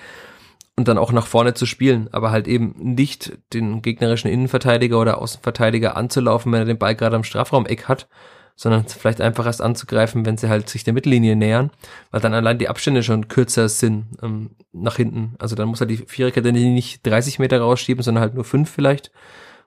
und 0.75 0.87
dann 0.87 0.97
auch 0.97 1.11
nach 1.11 1.27
vorne 1.27 1.53
zu 1.53 1.65
spielen, 1.65 2.09
aber 2.11 2.31
halt 2.31 2.47
eben 2.47 2.73
nicht 2.77 3.37
den 3.53 3.81
gegnerischen 3.81 4.31
Innenverteidiger 4.31 4.99
oder 4.99 5.21
Außenverteidiger 5.21 5.95
anzulaufen, 5.95 6.51
wenn 6.51 6.61
er 6.61 6.65
den 6.65 6.79
Ball 6.79 6.95
gerade 6.95 7.15
am 7.15 7.23
Strafraumeck 7.23 7.87
hat, 7.87 8.07
sondern 8.55 8.85
vielleicht 8.85 9.21
einfach 9.21 9.45
erst 9.45 9.61
anzugreifen, 9.61 10.25
wenn 10.25 10.37
sie 10.37 10.49
halt 10.49 10.69
sich 10.69 10.83
der 10.83 10.93
Mittellinie 10.93 11.35
nähern, 11.35 11.71
weil 12.11 12.21
dann 12.21 12.33
allein 12.33 12.59
die 12.59 12.69
Abstände 12.69 13.03
schon 13.03 13.27
kürzer 13.27 13.67
sind 13.69 14.05
ähm, 14.21 14.51
nach 14.71 14.97
hinten. 14.97 15.35
Also 15.39 15.55
dann 15.55 15.69
muss 15.69 15.81
er 15.81 15.87
die 15.87 15.97
Viererkette 15.97 16.51
nicht 16.51 17.05
30 17.05 17.39
Meter 17.39 17.59
rausschieben, 17.59 18.03
sondern 18.03 18.21
halt 18.21 18.35
nur 18.35 18.43
fünf 18.43 18.69
vielleicht 18.69 19.11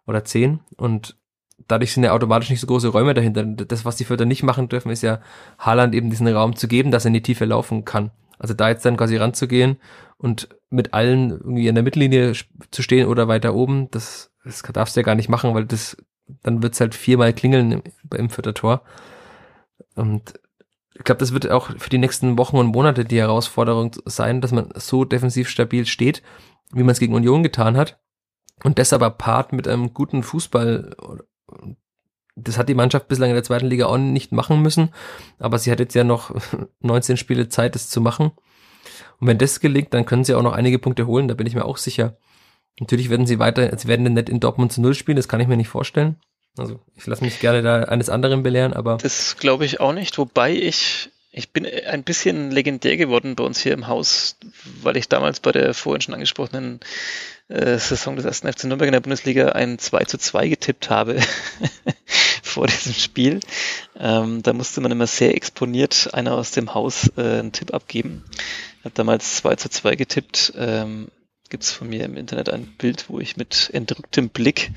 oder 0.07 0.25
zehn 0.25 0.61
und 0.77 1.17
dadurch 1.69 1.93
sind 1.93 2.05
ja 2.05 2.13
automatisch 2.13 2.51
nicht 2.51 2.61
so 2.61 2.67
große 2.67 2.89
Räume 2.89 3.15
dahinter. 3.15 3.45
Das, 3.45 3.85
was 3.85 3.97
die 3.97 4.05
Vierter 4.05 4.25
nicht 4.25 4.43
machen 4.43 4.69
dürfen, 4.69 4.91
ist 4.91 5.03
ja 5.03 5.21
Haaland 5.59 5.95
eben 5.95 6.11
diesen 6.11 6.29
Raum 6.29 6.57
zu 6.57 6.69
geben, 6.69 6.91
dass 6.91 7.05
er 7.05 7.09
in 7.09 7.15
die 7.15 7.23
Tiefe 7.23 7.45
laufen 7.45 7.85
kann. 7.85 8.11
Also 8.39 8.55
da 8.55 8.69
jetzt 8.69 8.85
dann 8.85 8.97
quasi 8.97 9.17
ranzugehen 9.17 9.79
und 10.19 10.49
mit 10.69 10.93
allen 10.95 11.31
irgendwie 11.31 11.69
in 11.69 11.75
der 11.75 11.85
Mittellinie 11.85 12.35
zu 12.71 12.83
stehen 12.83 13.09
oder 13.09 13.29
weiter 13.29 13.55
oben, 13.55 13.91
das, 13.91 14.31
das 14.45 14.63
darfst 14.63 14.97
du 14.97 15.01
ja 15.01 15.05
gar 15.05 15.15
nicht 15.15 15.29
machen, 15.29 15.55
weil 15.55 15.65
das 15.65 15.97
dann 16.43 16.63
wird's 16.63 16.81
halt 16.81 16.95
viermal 16.95 17.33
klingeln 17.33 17.73
im, 17.73 17.83
im 18.15 18.29
Tor. 18.29 18.83
Und 19.95 20.35
ich 20.95 21.05
glaube, 21.05 21.19
das 21.19 21.33
wird 21.33 21.51
auch 21.51 21.71
für 21.79 21.91
die 21.91 21.99
nächsten 21.99 22.39
Wochen 22.39 22.57
und 22.57 22.69
Monate 22.69 23.05
die 23.05 23.19
Herausforderung 23.19 23.95
sein, 24.07 24.41
dass 24.41 24.53
man 24.53 24.71
so 24.75 25.05
defensiv 25.05 25.49
stabil 25.49 25.87
steht, 25.87 26.23
wie 26.73 26.83
man 26.83 26.91
es 26.91 26.99
gegen 26.99 27.15
Union 27.15 27.43
getan 27.43 27.77
hat. 27.77 27.99
Und 28.65 28.79
das 28.79 28.93
aber 28.93 29.11
part 29.11 29.53
mit 29.53 29.69
einem 29.69 29.93
guten 29.93 30.23
Fußball. 30.23 30.97
Das 32.35 32.59
hat 32.59 32.69
die 32.69 32.75
Mannschaft 32.75 33.09
bislang 33.09 33.31
in 33.31 33.35
der 33.35 33.45
zweiten 33.45 33.67
Liga 33.67 33.87
auch 33.87 33.99
nicht 33.99 34.33
machen 34.33 34.63
müssen. 34.63 34.91
Aber 35.39 35.59
sie 35.59 35.71
hat 35.71 35.81
jetzt 35.81 35.95
ja 35.95 36.05
noch 36.05 36.35
19 36.81 37.17
Spiele 37.17 37.49
Zeit, 37.49 37.75
das 37.75 37.91
zu 37.91 38.01
machen. 38.01 38.33
Und 39.21 39.29
wenn 39.29 39.39
das 39.39 39.61
gelingt, 39.61 39.93
dann 39.95 40.07
können 40.07 40.25
sie 40.25 40.35
auch 40.35 40.43
noch 40.43 40.53
einige 40.53 40.79
Punkte 40.79 41.07
holen, 41.07 41.29
da 41.29 41.35
bin 41.35 41.47
ich 41.47 41.55
mir 41.55 41.65
auch 41.65 41.77
sicher. 41.77 42.17
Natürlich 42.81 43.09
werden 43.09 43.27
sie 43.27 43.39
weiter, 43.39 43.77
sie 43.77 43.89
werden 43.89 44.13
nicht 44.13 44.29
in 44.29 44.41
Dortmund 44.41 44.73
zu 44.73 44.81
Null 44.81 44.95
spielen, 44.95 45.17
das 45.17 45.29
kann 45.29 45.41
ich 45.41 45.49
mir 45.49 45.57
nicht 45.57 45.69
vorstellen. 45.69 46.17
Also 46.59 46.81
ich 46.95 47.07
lasse 47.07 47.25
mich 47.25 47.41
gerne 47.41 47.63
da 47.63 47.83
eines 47.85 48.09
anderen 48.09 48.43
belehren, 48.43 48.73
aber. 48.73 48.99
Das 48.99 49.37
glaube 49.39 49.65
ich 49.65 49.81
auch 49.81 49.93
nicht, 49.93 50.17
wobei 50.19 50.53
ich, 50.55 51.11
ich 51.31 51.51
bin 51.51 51.67
ein 51.67 52.03
bisschen 52.03 52.51
legendär 52.51 52.97
geworden 52.97 53.35
bei 53.35 53.45
uns 53.45 53.61
hier 53.61 53.73
im 53.73 53.89
Haus, 53.89 54.37
weil 54.83 54.97
ich 54.97 55.09
damals 55.09 55.41
bei 55.41 55.53
der 55.53 55.75
vorhin 55.75 56.01
schon 56.01 56.15
angesprochenen 56.15 56.81
äh, 57.49 57.79
Saison 57.79 58.17
des 58.17 58.25
ersten 58.25 58.51
FC 58.51 58.65
Nürnberg 58.65 58.89
in 58.89 58.93
der 58.93 59.01
Bundesliga 59.01 59.51
ein 59.51 59.79
2 59.79 60.05
zu 60.05 60.19
2 60.19 60.49
getippt 60.49 60.91
habe 60.91 61.21
vor 62.43 62.67
diesem 62.67 62.95
Spiel. 62.95 63.41
Ähm, 63.99 64.43
da 64.43 64.53
musste 64.53 64.81
man 64.81 64.93
immer 64.93 65.07
sehr 65.07 65.35
exponiert 65.35 66.11
einer 66.13 66.35
aus 66.35 66.53
dem 66.53 66.75
Haus 66.75 67.11
äh, 67.17 67.21
einen 67.21 67.53
Tipp 67.53 67.73
abgeben. 67.73 68.25
Ich 68.79 68.85
habe 68.85 68.95
damals 68.95 69.37
2 69.37 69.57
zu 69.57 69.69
2 69.69 69.97
getippt. 69.97 70.55
Ähm, 70.57 71.09
gibt 71.49 71.65
es 71.65 71.73
von 71.73 71.89
mir 71.89 72.05
im 72.05 72.17
Internet 72.17 72.49
ein 72.49 72.67
Bild, 72.79 73.09
wo 73.09 73.21
ich 73.21 73.37
mit 73.37 73.71
entrücktem 73.73 74.29
Blick 74.29 74.71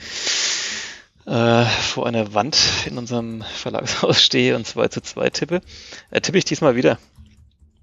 äh, 1.26 1.66
vor 1.66 2.08
einer 2.08 2.34
Wand 2.34 2.58
in 2.86 2.98
unserem 2.98 3.44
Verlagshaus 3.44 4.22
stehe 4.22 4.56
und 4.56 4.66
2 4.66 4.88
zu 4.88 5.02
2 5.02 5.30
tippe. 5.30 5.62
Äh, 6.10 6.22
tippe 6.22 6.38
ich 6.38 6.46
diesmal 6.46 6.76
wieder. 6.76 6.98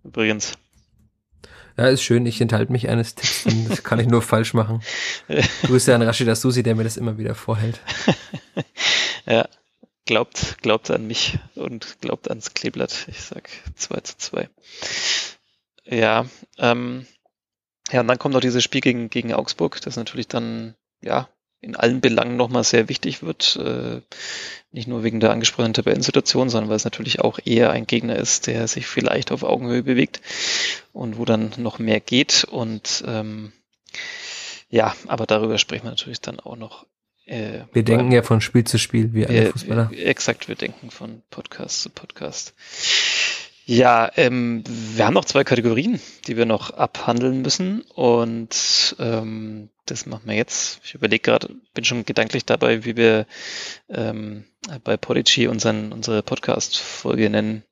Übrigens. 0.04 0.52
Ja, 1.76 1.88
ist 1.88 2.02
schön. 2.02 2.24
Ich 2.26 2.40
enthalte 2.40 2.72
mich 2.72 2.88
eines 2.88 3.14
Tipps. 3.14 3.44
Das 3.68 3.82
kann 3.82 4.00
ich 4.00 4.06
nur 4.06 4.22
falsch 4.22 4.54
machen. 4.54 4.82
Grüße 5.62 5.94
an 5.94 6.02
Rashida 6.02 6.34
Susi, 6.34 6.62
der 6.62 6.74
mir 6.74 6.84
das 6.84 6.96
immer 6.96 7.18
wieder 7.18 7.34
vorhält. 7.34 7.80
ja, 9.26 9.46
glaubt, 10.06 10.56
glaubt 10.62 10.90
an 10.90 11.06
mich 11.06 11.38
und 11.54 12.00
glaubt 12.00 12.28
ans 12.28 12.54
Kleeblatt. 12.54 13.06
Ich 13.08 13.20
sag 13.20 13.48
2 13.76 14.00
zu 14.00 14.16
2. 14.16 14.48
Ja, 15.84 16.26
ähm, 16.58 17.06
ja, 17.92 18.00
und 18.00 18.08
dann 18.08 18.18
kommt 18.18 18.34
noch 18.34 18.40
dieses 18.40 18.64
Spiel 18.64 18.80
gegen, 18.80 19.10
gegen 19.10 19.32
Augsburg, 19.32 19.80
das 19.80 19.96
natürlich 19.96 20.28
dann, 20.28 20.74
ja, 21.02 21.28
in 21.60 21.74
allen 21.74 22.00
Belangen 22.00 22.36
nochmal 22.36 22.64
sehr 22.64 22.88
wichtig 22.88 23.22
wird. 23.22 23.56
Äh, 23.56 24.00
nicht 24.72 24.88
nur 24.88 25.02
wegen 25.02 25.20
der 25.20 25.30
angesprochenen 25.30 25.72
Tabellensituation, 25.74 26.48
sondern 26.48 26.68
weil 26.68 26.76
es 26.76 26.84
natürlich 26.84 27.20
auch 27.20 27.38
eher 27.44 27.70
ein 27.70 27.86
Gegner 27.86 28.16
ist, 28.16 28.46
der 28.46 28.68
sich 28.68 28.86
vielleicht 28.86 29.32
auf 29.32 29.42
Augenhöhe 29.42 29.82
bewegt 29.82 30.20
und 30.92 31.18
wo 31.18 31.24
dann 31.24 31.52
noch 31.56 31.78
mehr 31.78 32.00
geht. 32.00 32.44
Und 32.44 33.02
ähm, 33.06 33.52
ja, 34.68 34.94
aber 35.06 35.26
darüber 35.26 35.58
sprechen 35.58 35.84
wir 35.84 35.90
natürlich 35.90 36.20
dann 36.20 36.40
auch 36.40 36.56
noch. 36.56 36.86
Äh, 37.24 37.60
wir 37.72 37.82
denken 37.82 38.12
ja 38.12 38.22
von 38.22 38.40
Spiel 38.40 38.64
zu 38.64 38.78
Spiel, 38.78 39.14
wie 39.14 39.26
alle 39.26 39.50
Fußballer. 39.50 39.90
Exakt, 39.92 40.48
wir 40.48 40.54
denken 40.54 40.90
von 40.90 41.22
Podcast 41.30 41.82
zu 41.82 41.90
Podcast. 41.90 42.54
Ja, 43.68 44.12
ähm, 44.14 44.62
wir 44.64 45.06
haben 45.06 45.14
noch 45.14 45.24
zwei 45.24 45.42
Kategorien, 45.42 46.00
die 46.28 46.36
wir 46.36 46.46
noch 46.46 46.70
abhandeln 46.70 47.42
müssen 47.42 47.80
und 47.80 48.94
ähm, 49.00 49.70
das 49.86 50.06
machen 50.06 50.22
wir 50.26 50.36
jetzt. 50.36 50.80
Ich 50.84 50.94
überlege 50.94 51.22
gerade, 51.22 51.52
bin 51.74 51.82
schon 51.82 52.04
gedanklich 52.04 52.44
dabei, 52.44 52.84
wie 52.84 52.96
wir 52.96 53.26
ähm, 53.88 54.44
bei 54.84 54.96
Podigy 54.96 55.48
unseren, 55.48 55.90
unsere 55.90 56.22
Podcast-Folge 56.22 57.28
nennen. 57.28 57.64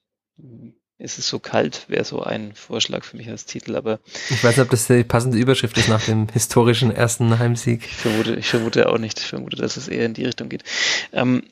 Ist 0.98 1.20
es 1.20 1.28
so 1.28 1.38
kalt, 1.38 1.88
wäre 1.88 2.04
so 2.04 2.24
ein 2.24 2.56
Vorschlag 2.56 3.04
für 3.04 3.16
mich 3.16 3.28
als 3.28 3.46
Titel, 3.46 3.76
aber. 3.76 4.00
Ich 4.30 4.42
weiß 4.42 4.56
nicht, 4.56 4.64
ob 4.64 4.70
das 4.70 4.88
die 4.88 5.04
passende 5.04 5.38
Überschrift 5.38 5.78
ist 5.78 5.88
nach 5.88 6.04
dem 6.04 6.26
historischen 6.28 6.90
ersten 6.90 7.38
Heimsieg. 7.38 7.84
Ich 7.84 7.94
vermute, 7.94 8.34
ich 8.34 8.48
vermute 8.48 8.88
auch 8.88 8.98
nicht. 8.98 9.20
Ich 9.20 9.26
vermute, 9.26 9.56
dass 9.56 9.76
es 9.76 9.86
eher 9.86 10.06
in 10.06 10.14
die 10.14 10.24
Richtung 10.24 10.48
geht. 10.48 10.64
Ähm, 11.12 11.44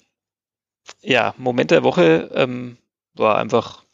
ja, 1.00 1.32
Moment 1.38 1.70
der 1.70 1.84
Woche 1.84 2.28
ähm, 2.34 2.76
war 3.14 3.38
einfach 3.38 3.84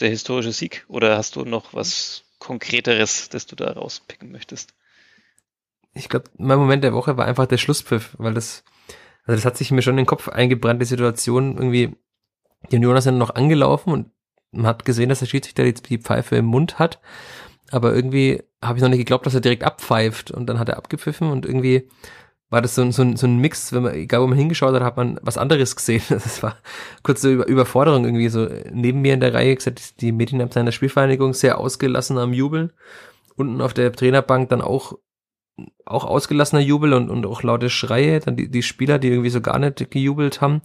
der 0.00 0.08
historische 0.08 0.52
Sieg? 0.52 0.84
Oder 0.88 1.16
hast 1.16 1.36
du 1.36 1.44
noch 1.44 1.74
was 1.74 2.24
Konkreteres, 2.38 3.28
das 3.28 3.46
du 3.46 3.56
da 3.56 3.72
rauspicken 3.72 4.32
möchtest? 4.32 4.74
Ich 5.92 6.08
glaube, 6.08 6.30
mein 6.38 6.58
Moment 6.58 6.84
der 6.84 6.94
Woche 6.94 7.16
war 7.16 7.26
einfach 7.26 7.46
der 7.46 7.58
Schlusspfiff, 7.58 8.14
weil 8.18 8.34
das, 8.34 8.64
also 9.24 9.36
das 9.36 9.44
hat 9.44 9.56
sich 9.56 9.70
mir 9.70 9.82
schon 9.82 9.94
in 9.94 10.04
den 10.04 10.06
Kopf 10.06 10.28
eingebrannt, 10.28 10.80
die 10.80 10.86
Situation 10.86 11.56
irgendwie, 11.56 11.96
die 12.70 12.76
Jonas 12.76 13.04
sind 13.04 13.18
noch 13.18 13.34
angelaufen 13.34 13.92
und 13.92 14.10
man 14.52 14.66
hat 14.66 14.84
gesehen, 14.84 15.08
dass 15.08 15.20
der 15.20 15.26
Schiedsrichter 15.26 15.64
jetzt 15.64 15.88
die 15.90 15.98
Pfeife 15.98 16.36
im 16.36 16.46
Mund 16.46 16.78
hat, 16.78 17.00
aber 17.70 17.94
irgendwie 17.94 18.42
habe 18.62 18.78
ich 18.78 18.82
noch 18.82 18.88
nicht 18.88 18.98
geglaubt, 18.98 19.26
dass 19.26 19.34
er 19.34 19.40
direkt 19.40 19.64
abpfeift 19.64 20.30
und 20.30 20.46
dann 20.46 20.58
hat 20.58 20.68
er 20.68 20.76
abgepfiffen 20.76 21.30
und 21.30 21.46
irgendwie 21.46 21.88
war 22.50 22.60
das 22.60 22.74
so, 22.74 22.82
ein 22.82 22.90
so, 22.90 23.16
so 23.16 23.26
ein 23.28 23.38
Mix, 23.38 23.72
wenn 23.72 23.84
man, 23.84 23.94
egal 23.94 24.22
wo 24.22 24.26
man 24.26 24.36
hingeschaut 24.36 24.74
hat, 24.74 24.82
hat 24.82 24.96
man 24.96 25.20
was 25.22 25.38
anderes 25.38 25.76
gesehen. 25.76 26.02
Das 26.08 26.42
war 26.42 26.56
kurze 27.04 27.32
Über 27.32 27.46
Überforderung 27.46 28.04
irgendwie 28.04 28.28
so. 28.28 28.48
Neben 28.72 29.00
mir 29.00 29.14
in 29.14 29.20
der 29.20 29.32
Reihe 29.32 29.54
gesagt, 29.54 30.00
die 30.00 30.12
haben 30.12 30.50
seiner 30.50 30.72
Spielvereinigung 30.72 31.32
sehr 31.32 31.58
ausgelassen 31.58 32.18
am 32.18 32.32
Jubeln. 32.32 32.72
Unten 33.36 33.60
auf 33.60 33.72
der 33.72 33.92
Trainerbank 33.92 34.48
dann 34.48 34.60
auch, 34.60 34.98
auch 35.86 36.04
ausgelassener 36.04 36.60
Jubel 36.60 36.92
und, 36.92 37.08
und 37.08 37.24
auch 37.24 37.44
laute 37.44 37.70
Schreie. 37.70 38.18
Dann 38.18 38.36
die, 38.36 38.50
die 38.50 38.62
Spieler, 38.62 38.98
die 38.98 39.08
irgendwie 39.08 39.30
so 39.30 39.40
gar 39.40 39.60
nicht 39.60 39.88
gejubelt 39.90 40.40
haben. 40.40 40.60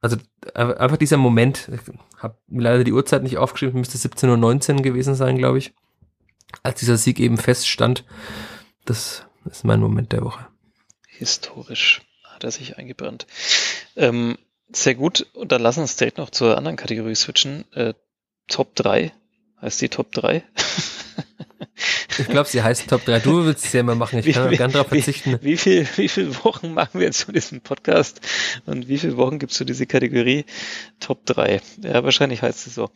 Also 0.00 0.16
einfach 0.54 0.96
dieser 0.96 1.16
Moment, 1.16 1.68
ich 1.72 1.80
habe 2.22 2.38
mir 2.46 2.62
leider 2.62 2.84
die 2.84 2.92
Uhrzeit 2.92 3.24
nicht 3.24 3.38
aufgeschrieben, 3.38 3.80
müsste 3.80 3.98
17.19 3.98 4.76
Uhr 4.76 4.82
gewesen 4.82 5.16
sein, 5.16 5.38
glaube 5.38 5.58
ich, 5.58 5.74
als 6.62 6.78
dieser 6.78 6.96
Sieg 6.96 7.18
eben 7.18 7.38
feststand. 7.38 8.04
Das 8.84 9.26
das 9.46 9.58
ist 9.58 9.64
mein 9.64 9.80
Moment 9.80 10.12
der 10.12 10.22
Woche. 10.22 10.46
Historisch 11.06 12.02
hat 12.24 12.44
er 12.44 12.50
sich 12.50 12.76
eingebrannt. 12.76 13.26
Ähm, 13.96 14.36
sehr 14.72 14.94
gut. 14.94 15.26
Und 15.32 15.52
dann 15.52 15.62
lassen 15.62 15.78
wir 15.78 15.82
uns 15.82 15.96
direkt 15.96 16.18
noch 16.18 16.30
zur 16.30 16.56
anderen 16.56 16.76
Kategorie 16.76 17.14
switchen. 17.14 17.64
Äh, 17.72 17.94
Top 18.48 18.74
3. 18.74 19.12
Heißt 19.60 19.80
die 19.80 19.88
Top 19.88 20.12
3? 20.12 20.42
ich 22.18 22.28
glaube, 22.28 22.48
sie 22.48 22.62
heißt 22.62 22.88
Top 22.88 23.04
3. 23.04 23.20
Du 23.20 23.44
willst 23.44 23.64
es 23.64 23.72
ja 23.72 23.80
immer 23.80 23.94
machen. 23.94 24.18
Ich 24.18 24.26
wie, 24.26 24.32
kann 24.32 24.50
gerne 24.50 24.72
darauf 24.72 24.88
verzichten. 24.88 25.38
Wie, 25.40 25.52
wie, 25.52 25.56
viel, 25.56 25.88
wie 25.96 26.08
viele 26.08 26.44
Wochen 26.44 26.74
machen 26.74 27.00
wir 27.00 27.06
jetzt 27.06 27.20
zu 27.20 27.32
diesem 27.32 27.60
Podcast? 27.60 28.20
Und 28.66 28.88
wie 28.88 28.98
viele 28.98 29.16
Wochen 29.16 29.38
gibt 29.38 29.52
es 29.52 29.58
zu 29.58 29.64
dieser 29.64 29.86
Kategorie 29.86 30.44
Top 31.00 31.24
3? 31.26 31.60
Ja, 31.82 32.04
wahrscheinlich 32.04 32.42
heißt 32.42 32.66
es 32.66 32.74
so. 32.74 32.90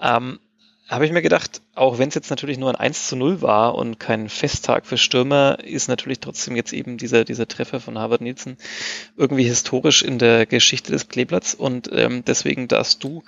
Ähm, 0.00 0.40
habe 0.88 1.06
ich 1.06 1.12
mir 1.12 1.22
gedacht, 1.22 1.62
auch 1.74 1.98
wenn 1.98 2.08
es 2.08 2.14
jetzt 2.14 2.30
natürlich 2.30 2.58
nur 2.58 2.68
ein 2.68 2.76
1 2.76 3.08
zu 3.08 3.16
0 3.16 3.40
war 3.40 3.76
und 3.76 3.98
kein 3.98 4.28
Festtag 4.28 4.86
für 4.86 4.98
Stürmer, 4.98 5.58
ist 5.62 5.88
natürlich 5.88 6.20
trotzdem 6.20 6.54
jetzt 6.56 6.72
eben 6.72 6.98
dieser, 6.98 7.24
dieser 7.24 7.48
Treffer 7.48 7.80
von 7.80 7.98
Harvard 7.98 8.20
Nielsen 8.20 8.58
irgendwie 9.16 9.44
historisch 9.44 10.02
in 10.02 10.18
der 10.18 10.44
Geschichte 10.44 10.92
des 10.92 11.08
Kleeblatts 11.08 11.54
und 11.54 11.88
ähm, 11.92 12.24
deswegen 12.26 12.68
darfst 12.68 13.02
du 13.04 13.22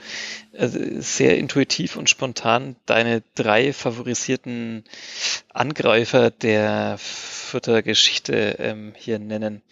äh, 0.52 0.68
sehr 0.68 1.38
intuitiv 1.38 1.96
und 1.96 2.10
spontan 2.10 2.76
deine 2.86 3.22
drei 3.34 3.72
favorisierten 3.72 4.84
Angreifer 5.52 6.30
der 6.30 6.96
Vierter 6.98 7.82
Geschichte 7.82 8.56
ähm, 8.58 8.92
hier 8.96 9.18
nennen. 9.18 9.62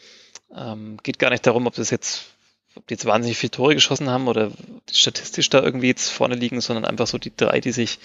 Ähm, 0.57 0.99
geht 1.03 1.19
gar 1.19 1.31
nicht 1.31 1.47
darum, 1.47 1.67
ob 1.67 1.75
das 1.75 1.91
jetzt 1.91 2.33
ob 2.77 2.87
die 2.87 2.95
jetzt 2.95 3.05
wahnsinnig 3.05 3.39
viele 3.39 3.51
Tore 3.51 3.75
geschossen 3.75 4.09
haben 4.11 4.29
oder 4.29 4.51
statistisch 4.91 5.51
da 5.51 5.63
irgendwie 5.63 5.89
jetzt 5.89 6.11
vorne 6.11 6.35
liegen, 6.35 6.61
sondern 6.61 6.85
einfach 6.85 7.07
so 7.07 7.19
die 7.19 7.35
drei, 7.35 7.61
die 7.61 7.73
sich, 7.73 7.99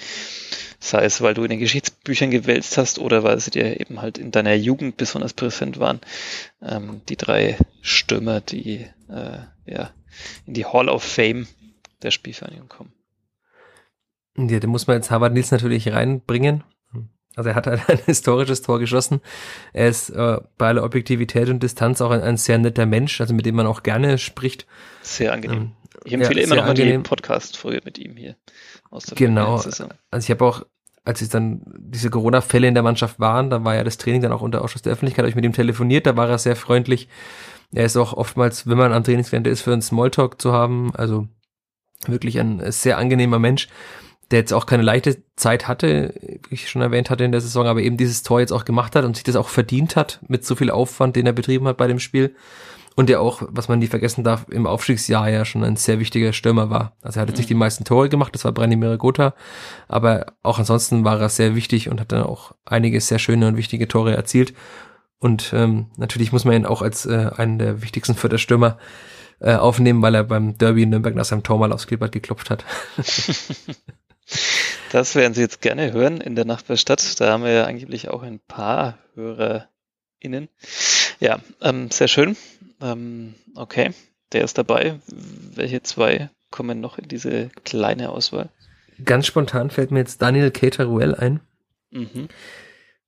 sei 0.79 1.05
es, 1.05 1.21
weil 1.21 1.33
du 1.33 1.43
in 1.43 1.49
den 1.49 1.59
Geschichtsbüchern 1.59 2.31
gewälzt 2.31 2.77
hast 2.77 2.99
oder 2.99 3.23
weil 3.23 3.39
sie 3.39 3.51
dir 3.51 3.79
eben 3.79 4.01
halt 4.01 4.17
in 4.17 4.31
deiner 4.31 4.53
Jugend 4.55 4.97
besonders 4.97 5.33
präsent 5.33 5.79
waren, 5.79 5.99
ähm, 6.61 7.01
die 7.09 7.17
drei 7.17 7.57
Stürmer, 7.81 8.41
die 8.41 8.87
äh, 9.09 9.39
ja 9.65 9.91
in 10.45 10.53
die 10.53 10.65
Hall 10.65 10.89
of 10.89 11.03
Fame 11.03 11.47
der 12.01 12.11
Spielvereinigung 12.11 12.69
kommen. 12.69 12.93
Ja, 14.37 14.59
da 14.59 14.67
muss 14.67 14.85
man 14.85 14.97
jetzt 14.97 15.09
Harvard 15.09 15.33
Nils 15.33 15.51
natürlich 15.51 15.91
reinbringen. 15.91 16.63
Also 17.37 17.51
er 17.51 17.55
hat 17.55 17.67
halt 17.67 17.81
ein 17.87 17.99
historisches 18.05 18.61
Tor 18.61 18.79
geschossen. 18.79 19.21
Er 19.71 19.87
ist 19.87 20.09
äh, 20.09 20.39
bei 20.57 20.67
aller 20.67 20.83
Objektivität 20.83 21.47
und 21.49 21.63
Distanz 21.63 22.01
auch 22.01 22.11
ein, 22.11 22.21
ein, 22.21 22.35
sehr 22.35 22.57
netter 22.57 22.85
Mensch, 22.85 23.21
also 23.21 23.33
mit 23.33 23.45
dem 23.45 23.55
man 23.55 23.67
auch 23.67 23.83
gerne 23.83 24.17
spricht. 24.17 24.65
Sehr 25.03 25.31
angenehm. 25.31 25.57
Ähm, 25.57 25.71
ich 26.03 26.13
empfehle 26.13 26.41
ja, 26.41 26.47
immer 26.47 26.55
noch 26.55 26.65
mal 26.65 26.73
die 26.73 26.97
Podcast-Folge 26.97 27.81
mit 27.85 27.97
ihm 27.97 28.17
hier. 28.17 28.35
Aus 28.89 29.05
der 29.05 29.15
genau. 29.15 29.55
Also 29.55 29.79
ich 30.17 30.31
habe 30.31 30.45
auch, 30.45 30.65
als 31.05 31.21
es 31.21 31.29
dann 31.29 31.61
diese 31.77 32.09
Corona-Fälle 32.09 32.67
in 32.67 32.73
der 32.73 32.83
Mannschaft 32.83 33.19
waren, 33.19 33.49
da 33.49 33.63
war 33.63 33.75
ja 33.75 33.83
das 33.83 33.97
Training 33.97 34.21
dann 34.21 34.31
auch 34.31 34.41
unter 34.41 34.63
Ausschuss 34.63 34.81
der 34.81 34.93
Öffentlichkeit, 34.93 35.23
habe 35.23 35.29
ich 35.29 35.35
mit 35.35 35.45
ihm 35.45 35.53
telefoniert, 35.53 36.05
da 36.05 36.17
war 36.17 36.29
er 36.29 36.37
sehr 36.37 36.55
freundlich. 36.55 37.07
Er 37.73 37.85
ist 37.85 37.97
auch 37.97 38.13
oftmals, 38.13 38.67
wenn 38.67 38.77
man 38.77 38.93
am 38.93 39.03
Trainingsgelände 39.03 39.49
ist, 39.49 39.61
für 39.61 39.73
einen 39.73 39.81
Smalltalk 39.81 40.41
zu 40.41 40.53
haben. 40.53 40.95
Also 40.95 41.27
wirklich 42.05 42.39
ein 42.39 42.71
sehr 42.71 42.97
angenehmer 42.97 43.39
Mensch, 43.39 43.67
der 44.31 44.39
jetzt 44.39 44.53
auch 44.53 44.65
keine 44.65 44.83
leichte 44.83 45.23
Zeit 45.35 45.67
hatte, 45.67 46.13
wie 46.49 46.55
ich 46.55 46.69
schon 46.69 46.81
erwähnt 46.81 47.09
hatte 47.09 47.23
in 47.23 47.31
der 47.31 47.41
Saison, 47.41 47.65
aber 47.65 47.81
eben 47.81 47.97
dieses 47.97 48.23
Tor 48.23 48.39
jetzt 48.39 48.51
auch 48.51 48.65
gemacht 48.65 48.95
hat 48.95 49.05
und 49.05 49.15
sich 49.15 49.23
das 49.23 49.35
auch 49.35 49.47
verdient 49.47 49.95
hat 49.95 50.19
mit 50.27 50.45
so 50.45 50.55
viel 50.55 50.69
Aufwand, 50.69 51.15
den 51.15 51.25
er 51.25 51.33
betrieben 51.33 51.67
hat 51.67 51.77
bei 51.77 51.87
dem 51.87 51.99
Spiel. 51.99 52.35
Und 52.95 53.09
der 53.09 53.21
auch, 53.21 53.43
was 53.49 53.67
man 53.67 53.77
nie 53.77 53.87
vergessen 53.87 54.23
darf, 54.23 54.47
im 54.49 54.65
Aufstiegsjahr 54.65 55.29
ja 55.29 55.45
schon 55.45 55.63
ein 55.63 55.75
sehr 55.75 55.99
wichtiger 55.99 56.33
Stürmer 56.33 56.71
war. 56.71 56.93
Also 57.03 57.19
er 57.19 57.21
hat 57.21 57.29
jetzt 57.29 57.37
nicht 57.37 57.49
die 57.49 57.53
meisten 57.53 57.85
Tore 57.85 58.09
gemacht, 58.09 58.33
das 58.33 58.43
war 58.43 58.51
Branimir 58.51 58.97
Gotha, 58.97 59.35
aber 59.87 60.33
auch 60.41 60.57
ansonsten 60.57 61.03
war 61.03 61.21
er 61.21 61.29
sehr 61.29 61.53
wichtig 61.53 61.89
und 61.89 62.01
hat 62.01 62.11
dann 62.11 62.23
auch 62.23 62.53
einige 62.65 62.99
sehr 62.99 63.19
schöne 63.19 63.47
und 63.47 63.55
wichtige 63.55 63.87
Tore 63.87 64.15
erzielt. 64.15 64.55
Und 65.19 65.51
ähm, 65.53 65.91
natürlich 65.97 66.31
muss 66.31 66.43
man 66.43 66.55
ihn 66.55 66.65
auch 66.65 66.81
als 66.81 67.05
äh, 67.05 67.29
einen 67.35 67.59
der 67.59 67.83
wichtigsten 67.83 68.15
Förderstürmer 68.15 68.79
äh, 69.39 69.53
aufnehmen, 69.53 70.01
weil 70.01 70.15
er 70.15 70.23
beim 70.23 70.57
Derby 70.57 70.81
in 70.81 70.89
Nürnberg 70.89 71.13
nach 71.13 71.25
seinem 71.25 71.43
Tor 71.43 71.59
mal 71.59 71.71
aufs 71.71 71.85
Kleeblatt 71.85 72.11
geklopft 72.11 72.49
hat. 72.49 72.65
das 74.91 75.15
werden 75.15 75.33
Sie 75.33 75.41
jetzt 75.41 75.61
gerne 75.61 75.91
hören 75.91 76.21
in 76.21 76.35
der 76.35 76.45
Nachbarstadt. 76.45 77.19
Da 77.19 77.31
haben 77.31 77.43
wir 77.43 77.51
ja 77.51 77.65
angeblich 77.65 78.09
auch 78.09 78.23
ein 78.23 78.39
paar 78.39 78.97
HörerInnen. 79.15 80.49
Ja, 81.19 81.39
ähm, 81.61 81.91
sehr 81.91 82.07
schön. 82.07 82.37
Ähm, 82.81 83.35
okay, 83.55 83.91
der 84.31 84.43
ist 84.43 84.57
dabei. 84.57 84.99
Welche 85.07 85.83
zwei 85.83 86.29
kommen 86.51 86.79
noch 86.79 86.97
in 86.97 87.07
diese 87.07 87.49
kleine 87.63 88.09
Auswahl? 88.09 88.49
Ganz 89.03 89.27
spontan 89.27 89.69
fällt 89.69 89.91
mir 89.91 89.99
jetzt 89.99 90.21
Daniel 90.21 90.51
Cateruel 90.51 91.15
ein. 91.15 91.39
Mhm 91.91 92.29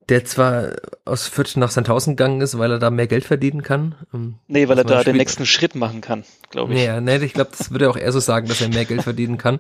der 0.10 0.26
zwar 0.26 0.72
aus 1.06 1.28
Fürth 1.28 1.56
nach 1.56 1.70
Sandhausen 1.70 2.16
gegangen 2.16 2.42
ist, 2.42 2.58
weil 2.58 2.72
er 2.72 2.80
da 2.80 2.90
mehr 2.90 3.08
Geld 3.08 3.24
verdienen 3.24 3.62
kann. 3.62 3.96
Ähm, 4.14 4.36
nee, 4.48 4.68
weil 4.68 4.78
er 4.78 4.84
da 4.84 5.04
den 5.04 5.16
nächsten 5.16 5.46
Schritt 5.46 5.76
machen 5.76 6.02
kann, 6.02 6.24
glaube 6.50 6.74
ich. 6.74 6.84
Ja, 6.84 7.00
nee, 7.00 7.18
ich 7.18 7.34
glaube, 7.34 7.52
das 7.56 7.72
würde 7.72 7.86
er 7.86 7.92
auch 7.92 7.98
eher 7.98 8.12
so 8.12 8.20
sagen, 8.20 8.48
dass 8.48 8.62
er 8.62 8.70
mehr 8.70 8.86
Geld 8.86 9.04
verdienen 9.04 9.38
kann. 9.38 9.60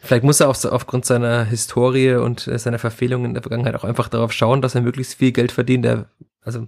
Vielleicht 0.00 0.24
muss 0.24 0.40
er 0.40 0.48
auch 0.48 0.54
so 0.54 0.70
aufgrund 0.70 1.04
seiner 1.04 1.44
Historie 1.44 2.14
und 2.14 2.46
äh, 2.46 2.58
seiner 2.58 2.78
Verfehlungen 2.78 3.26
in 3.26 3.34
der 3.34 3.42
Vergangenheit 3.42 3.74
auch 3.74 3.84
einfach 3.84 4.08
darauf 4.08 4.32
schauen, 4.32 4.62
dass 4.62 4.74
er 4.74 4.80
möglichst 4.80 5.14
viel 5.14 5.32
Geld 5.32 5.52
verdient. 5.52 5.84
Er, 5.84 6.06
also 6.42 6.66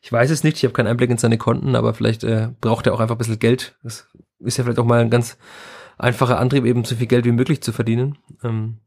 ich 0.00 0.10
weiß 0.10 0.30
es 0.30 0.42
nicht, 0.42 0.56
ich 0.56 0.64
habe 0.64 0.72
keinen 0.72 0.88
Einblick 0.88 1.10
in 1.10 1.18
seine 1.18 1.38
Konten, 1.38 1.76
aber 1.76 1.92
vielleicht 1.92 2.24
äh, 2.24 2.48
braucht 2.60 2.86
er 2.86 2.94
auch 2.94 3.00
einfach 3.00 3.16
ein 3.16 3.18
bisschen 3.18 3.38
Geld. 3.38 3.76
Das 3.82 4.08
ist 4.40 4.56
ja 4.56 4.64
vielleicht 4.64 4.78
auch 4.78 4.86
mal 4.86 5.00
ein 5.00 5.10
ganz 5.10 5.36
einfacher 5.98 6.38
Antrieb, 6.38 6.64
eben 6.64 6.84
so 6.84 6.96
viel 6.96 7.06
Geld 7.06 7.26
wie 7.26 7.32
möglich 7.32 7.62
zu 7.62 7.72
verdienen. 7.72 8.18
Ähm, 8.42 8.78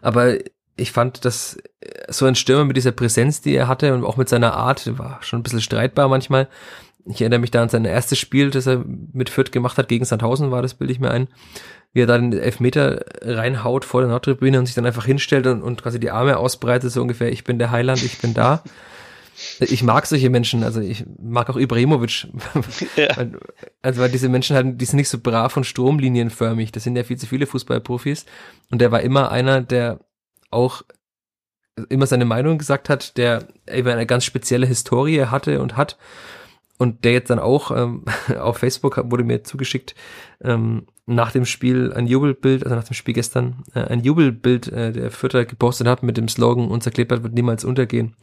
aber 0.00 0.38
ich 0.76 0.92
fand, 0.92 1.24
dass 1.24 1.56
äh, 1.80 2.12
so 2.12 2.26
ein 2.26 2.34
Stürmer 2.34 2.64
mit 2.64 2.76
dieser 2.76 2.92
Präsenz, 2.92 3.40
die 3.40 3.54
er 3.54 3.68
hatte 3.68 3.94
und 3.94 4.04
auch 4.04 4.16
mit 4.16 4.28
seiner 4.28 4.54
Art, 4.54 4.98
war 4.98 5.18
schon 5.22 5.40
ein 5.40 5.42
bisschen 5.42 5.60
streitbar 5.60 6.08
manchmal. 6.08 6.48
Ich 7.06 7.20
erinnere 7.20 7.40
mich 7.40 7.50
da 7.50 7.62
an 7.62 7.68
sein 7.68 7.84
erstes 7.84 8.18
Spiel, 8.18 8.50
das 8.50 8.66
er 8.66 8.84
mit 9.12 9.30
Fürth 9.30 9.52
gemacht 9.52 9.78
hat, 9.78 9.88
gegen 9.88 10.04
Sandhausen 10.04 10.50
war 10.50 10.62
das, 10.62 10.74
bilde 10.74 10.92
ich 10.92 11.00
mir 11.00 11.10
ein, 11.10 11.28
wie 11.92 12.02
er 12.02 12.06
da 12.06 12.18
den 12.18 12.32
Elfmeter 12.32 13.04
reinhaut 13.22 13.84
vor 13.84 14.00
der 14.00 14.10
Nordtribüne 14.10 14.58
und 14.58 14.66
sich 14.66 14.74
dann 14.74 14.86
einfach 14.86 15.06
hinstellt 15.06 15.46
und, 15.46 15.62
und 15.62 15.82
quasi 15.82 16.00
die 16.00 16.10
Arme 16.10 16.36
ausbreitet, 16.36 16.90
so 16.90 17.00
ungefähr, 17.00 17.30
ich 17.30 17.44
bin 17.44 17.58
der 17.58 17.70
Heiland, 17.70 18.02
ich 18.02 18.18
bin 18.18 18.34
da. 18.34 18.62
Ich 19.60 19.82
mag 19.82 20.06
solche 20.06 20.30
Menschen, 20.30 20.64
also 20.64 20.80
ich 20.80 21.04
mag 21.22 21.50
auch 21.50 21.58
Ibrahimovic. 21.58 22.28
Ja. 22.96 23.26
Also 23.82 24.00
weil 24.00 24.10
diese 24.10 24.30
Menschen 24.30 24.56
halt, 24.56 24.80
die 24.80 24.84
sind 24.86 24.96
nicht 24.96 25.10
so 25.10 25.18
brav 25.18 25.54
und 25.58 25.64
stromlinienförmig. 25.64 26.72
Das 26.72 26.84
sind 26.84 26.96
ja 26.96 27.04
viel 27.04 27.18
zu 27.18 27.26
viele 27.26 27.46
Fußballprofis. 27.46 28.24
Und 28.70 28.80
der 28.80 28.92
war 28.92 29.02
immer 29.02 29.30
einer, 29.30 29.60
der 29.60 30.00
auch 30.50 30.82
immer 31.88 32.06
seine 32.06 32.24
Meinung 32.24 32.58
gesagt 32.58 32.88
hat, 32.88 33.16
der 33.16 33.48
eben 33.70 33.88
eine 33.88 34.06
ganz 34.06 34.24
spezielle 34.24 34.66
Historie 34.66 35.26
hatte 35.26 35.60
und 35.60 35.76
hat 35.76 35.98
und 36.78 37.04
der 37.04 37.12
jetzt 37.12 37.30
dann 37.30 37.38
auch 37.38 37.70
ähm, 37.70 38.04
auf 38.38 38.58
Facebook 38.58 38.98
wurde 39.10 39.24
mir 39.24 39.44
zugeschickt 39.44 39.94
ähm, 40.42 40.86
nach 41.08 41.30
dem 41.30 41.44
Spiel 41.44 41.92
ein 41.92 42.08
Jubelbild, 42.08 42.64
also 42.64 42.74
nach 42.74 42.84
dem 42.84 42.94
Spiel 42.94 43.14
gestern 43.14 43.62
äh, 43.74 43.80
ein 43.80 44.02
Jubelbild 44.02 44.68
äh, 44.68 44.92
der 44.92 45.10
Fürther 45.10 45.44
gepostet 45.44 45.86
hat 45.86 46.02
mit 46.02 46.16
dem 46.16 46.28
Slogan 46.28 46.68
unser 46.68 46.90
Kleeblatt 46.90 47.22
wird 47.22 47.34
niemals 47.34 47.64
untergehen. 47.64 48.16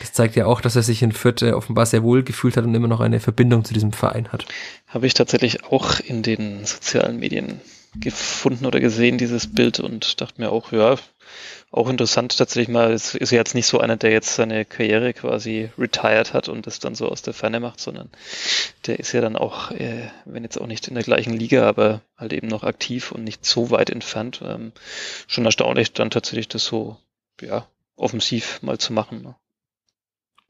Das 0.00 0.12
zeigt 0.12 0.36
ja 0.36 0.46
auch, 0.46 0.60
dass 0.60 0.76
er 0.76 0.82
sich 0.82 1.02
in 1.02 1.12
Fürth 1.12 1.42
äh, 1.42 1.52
offenbar 1.52 1.86
sehr 1.86 2.02
wohl 2.02 2.22
gefühlt 2.22 2.56
hat 2.56 2.64
und 2.64 2.74
immer 2.74 2.88
noch 2.88 3.00
eine 3.00 3.20
Verbindung 3.20 3.64
zu 3.64 3.74
diesem 3.74 3.92
Verein 3.92 4.28
hat. 4.28 4.46
Habe 4.86 5.06
ich 5.06 5.14
tatsächlich 5.14 5.64
auch 5.64 5.98
in 5.98 6.22
den 6.22 6.64
sozialen 6.64 7.18
Medien 7.18 7.60
gefunden 7.96 8.66
oder 8.66 8.80
gesehen, 8.80 9.18
dieses 9.18 9.52
Bild 9.52 9.80
und 9.80 10.20
dachte 10.20 10.40
mir 10.40 10.50
auch, 10.50 10.72
ja, 10.72 10.96
auch 11.70 11.88
interessant 11.88 12.36
tatsächlich 12.36 12.68
mal. 12.68 12.92
Es 12.92 13.14
ist 13.14 13.30
ja 13.30 13.38
jetzt 13.38 13.54
nicht 13.54 13.66
so 13.66 13.78
einer, 13.78 13.96
der 13.96 14.10
jetzt 14.10 14.34
seine 14.34 14.64
Karriere 14.64 15.12
quasi 15.12 15.70
retired 15.78 16.32
hat 16.32 16.48
und 16.48 16.66
das 16.66 16.78
dann 16.78 16.94
so 16.94 17.08
aus 17.08 17.22
der 17.22 17.34
Ferne 17.34 17.60
macht, 17.60 17.80
sondern 17.80 18.08
der 18.86 18.98
ist 18.98 19.12
ja 19.12 19.20
dann 19.20 19.36
auch, 19.36 19.70
äh, 19.72 20.08
wenn 20.24 20.44
jetzt 20.44 20.58
auch 20.60 20.66
nicht 20.66 20.88
in 20.88 20.94
der 20.94 21.04
gleichen 21.04 21.34
Liga, 21.34 21.68
aber 21.68 22.00
halt 22.16 22.32
eben 22.32 22.48
noch 22.48 22.64
aktiv 22.64 23.12
und 23.12 23.24
nicht 23.24 23.44
so 23.44 23.70
weit 23.70 23.90
entfernt. 23.90 24.40
Ähm, 24.42 24.72
schon 25.26 25.44
erstaunlich, 25.44 25.92
dann 25.92 26.10
tatsächlich 26.10 26.48
das 26.48 26.64
so, 26.64 26.96
ja, 27.40 27.66
offensiv 27.96 28.62
mal 28.62 28.78
zu 28.78 28.92
machen. 28.92 29.22
Ne? 29.22 29.34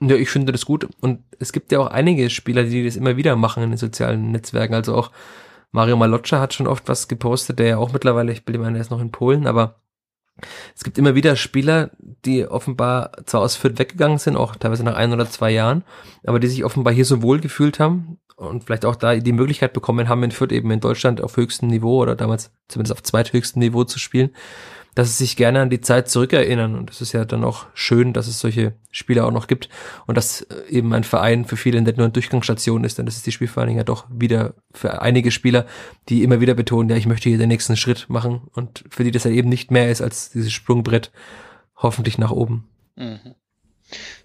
Ja, 0.01 0.15
ich 0.15 0.31
finde 0.31 0.53
das 0.53 0.65
gut. 0.65 0.89
Und 1.01 1.25
es 1.41 1.53
gibt 1.53 1.73
ja 1.73 1.81
auch 1.81 1.89
einige 1.89 2.31
Spieler, 2.31 2.63
die 2.63 2.85
das 2.85 2.95
immer 2.95 3.17
wieder 3.17 3.35
machen 3.35 3.65
in 3.65 3.71
den 3.71 3.79
sozialen 3.79 4.31
Netzwerken. 4.31 4.75
Also 4.75 4.95
auch 4.95 5.11
Mario 5.73 5.97
Maloccia 5.97 6.39
hat 6.39 6.55
schon 6.55 6.69
oft 6.69 6.89
was 6.89 7.09
gepostet, 7.09 7.59
der 7.59 7.67
ja 7.67 7.79
auch 7.79 7.93
mittlerweile, 7.93 8.31
ich 8.31 8.45
bilde 8.45 8.61
mir 8.61 8.73
er 8.73 8.81
ist 8.81 8.91
noch 8.91 9.01
in 9.01 9.11
Polen, 9.11 9.47
aber 9.49 9.81
es 10.75 10.85
gibt 10.85 10.99
immer 10.99 11.15
wieder 11.15 11.37
Spieler, 11.37 11.91
die 12.25 12.47
offenbar 12.47 13.13
zwar 13.27 13.41
aus 13.43 13.57
Fürth 13.57 13.79
weggegangen 13.79 14.19
sind, 14.19 14.37
auch 14.37 14.57
teilweise 14.57 14.85
nach 14.85 14.97
ein 14.97 15.13
oder 15.13 15.29
zwei 15.29 15.51
Jahren, 15.51 15.85
aber 16.25 16.41
die 16.41 16.49
sich 16.49 16.65
offenbar 16.65 16.93
hier 16.93 17.05
so 17.05 17.23
wohl 17.23 17.41
gefühlt 17.41 17.81
haben 17.81 18.19
und 18.37 18.65
vielleicht 18.65 18.85
auch 18.85 18.97
da 18.97 19.17
die 19.17 19.33
Möglichkeit 19.33 19.73
bekommen 19.73 20.09
haben, 20.09 20.23
in 20.23 20.31
Fürth 20.31 20.53
eben 20.53 20.71
in 20.71 20.81
Deutschland 20.81 21.21
auf 21.21 21.37
höchstem 21.37 21.69
Niveau 21.69 22.01
oder 22.01 22.15
damals 22.15 22.51
zumindest 22.69 22.93
auf 22.93 23.03
zweithöchstem 23.03 23.61
Niveau 23.61 23.85
zu 23.85 23.99
spielen, 23.99 24.31
dass 24.99 25.17
sie 25.17 25.25
sich 25.25 25.37
gerne 25.37 25.61
an 25.61 25.71
die 25.71 25.81
Zeit 25.81 26.09
zurückerinnern. 26.09 26.75
Und 26.75 26.91
das 26.91 27.01
ist 27.01 27.13
ja 27.13 27.25
dann 27.25 27.45
auch 27.45 27.67
schön, 27.73 28.13
dass 28.13 28.27
es 28.27 28.41
solche 28.41 28.75
Spieler 28.91 29.27
auch 29.27 29.31
noch 29.31 29.47
gibt 29.47 29.69
und 30.09 30.17
dass 30.17 30.41
äh, 30.41 30.69
eben 30.69 30.93
ein 30.93 31.05
Verein 31.05 31.45
für 31.45 31.57
viele 31.57 31.81
nicht 31.81 31.99
nur 31.99 32.07
eine 32.07 32.13
Durchgangsstation 32.13 32.83
ist, 32.83 32.99
denn 32.99 33.07
das 33.07 33.15
ist 33.15 33.25
die 33.25 33.31
Spielvereinigung 33.31 33.79
ja 33.79 33.85
doch 33.85 34.07
wieder 34.11 34.55
für 34.73 35.01
einige 35.01 35.31
Spieler, 35.31 35.67
die 36.09 36.25
immer 36.25 36.41
wieder 36.41 36.55
betonen, 36.55 36.91
ja, 36.91 36.97
ich 36.97 37.07
möchte 37.07 37.29
hier 37.29 37.39
den 37.39 37.47
nächsten 37.47 37.77
Schritt 37.77 38.07
machen 38.09 38.49
und 38.55 38.83
für 38.91 39.05
die 39.05 39.13
das 39.13 39.23
ja 39.23 39.31
eben 39.31 39.49
nicht 39.49 39.71
mehr 39.71 39.89
ist 39.89 40.03
als 40.03 40.31
dieses 40.31 40.53
Sprungbrett 40.53 41.13
hoffentlich 41.77 42.19
nach 42.19 42.33
oben. 42.33 42.69
Mhm. 42.97 43.37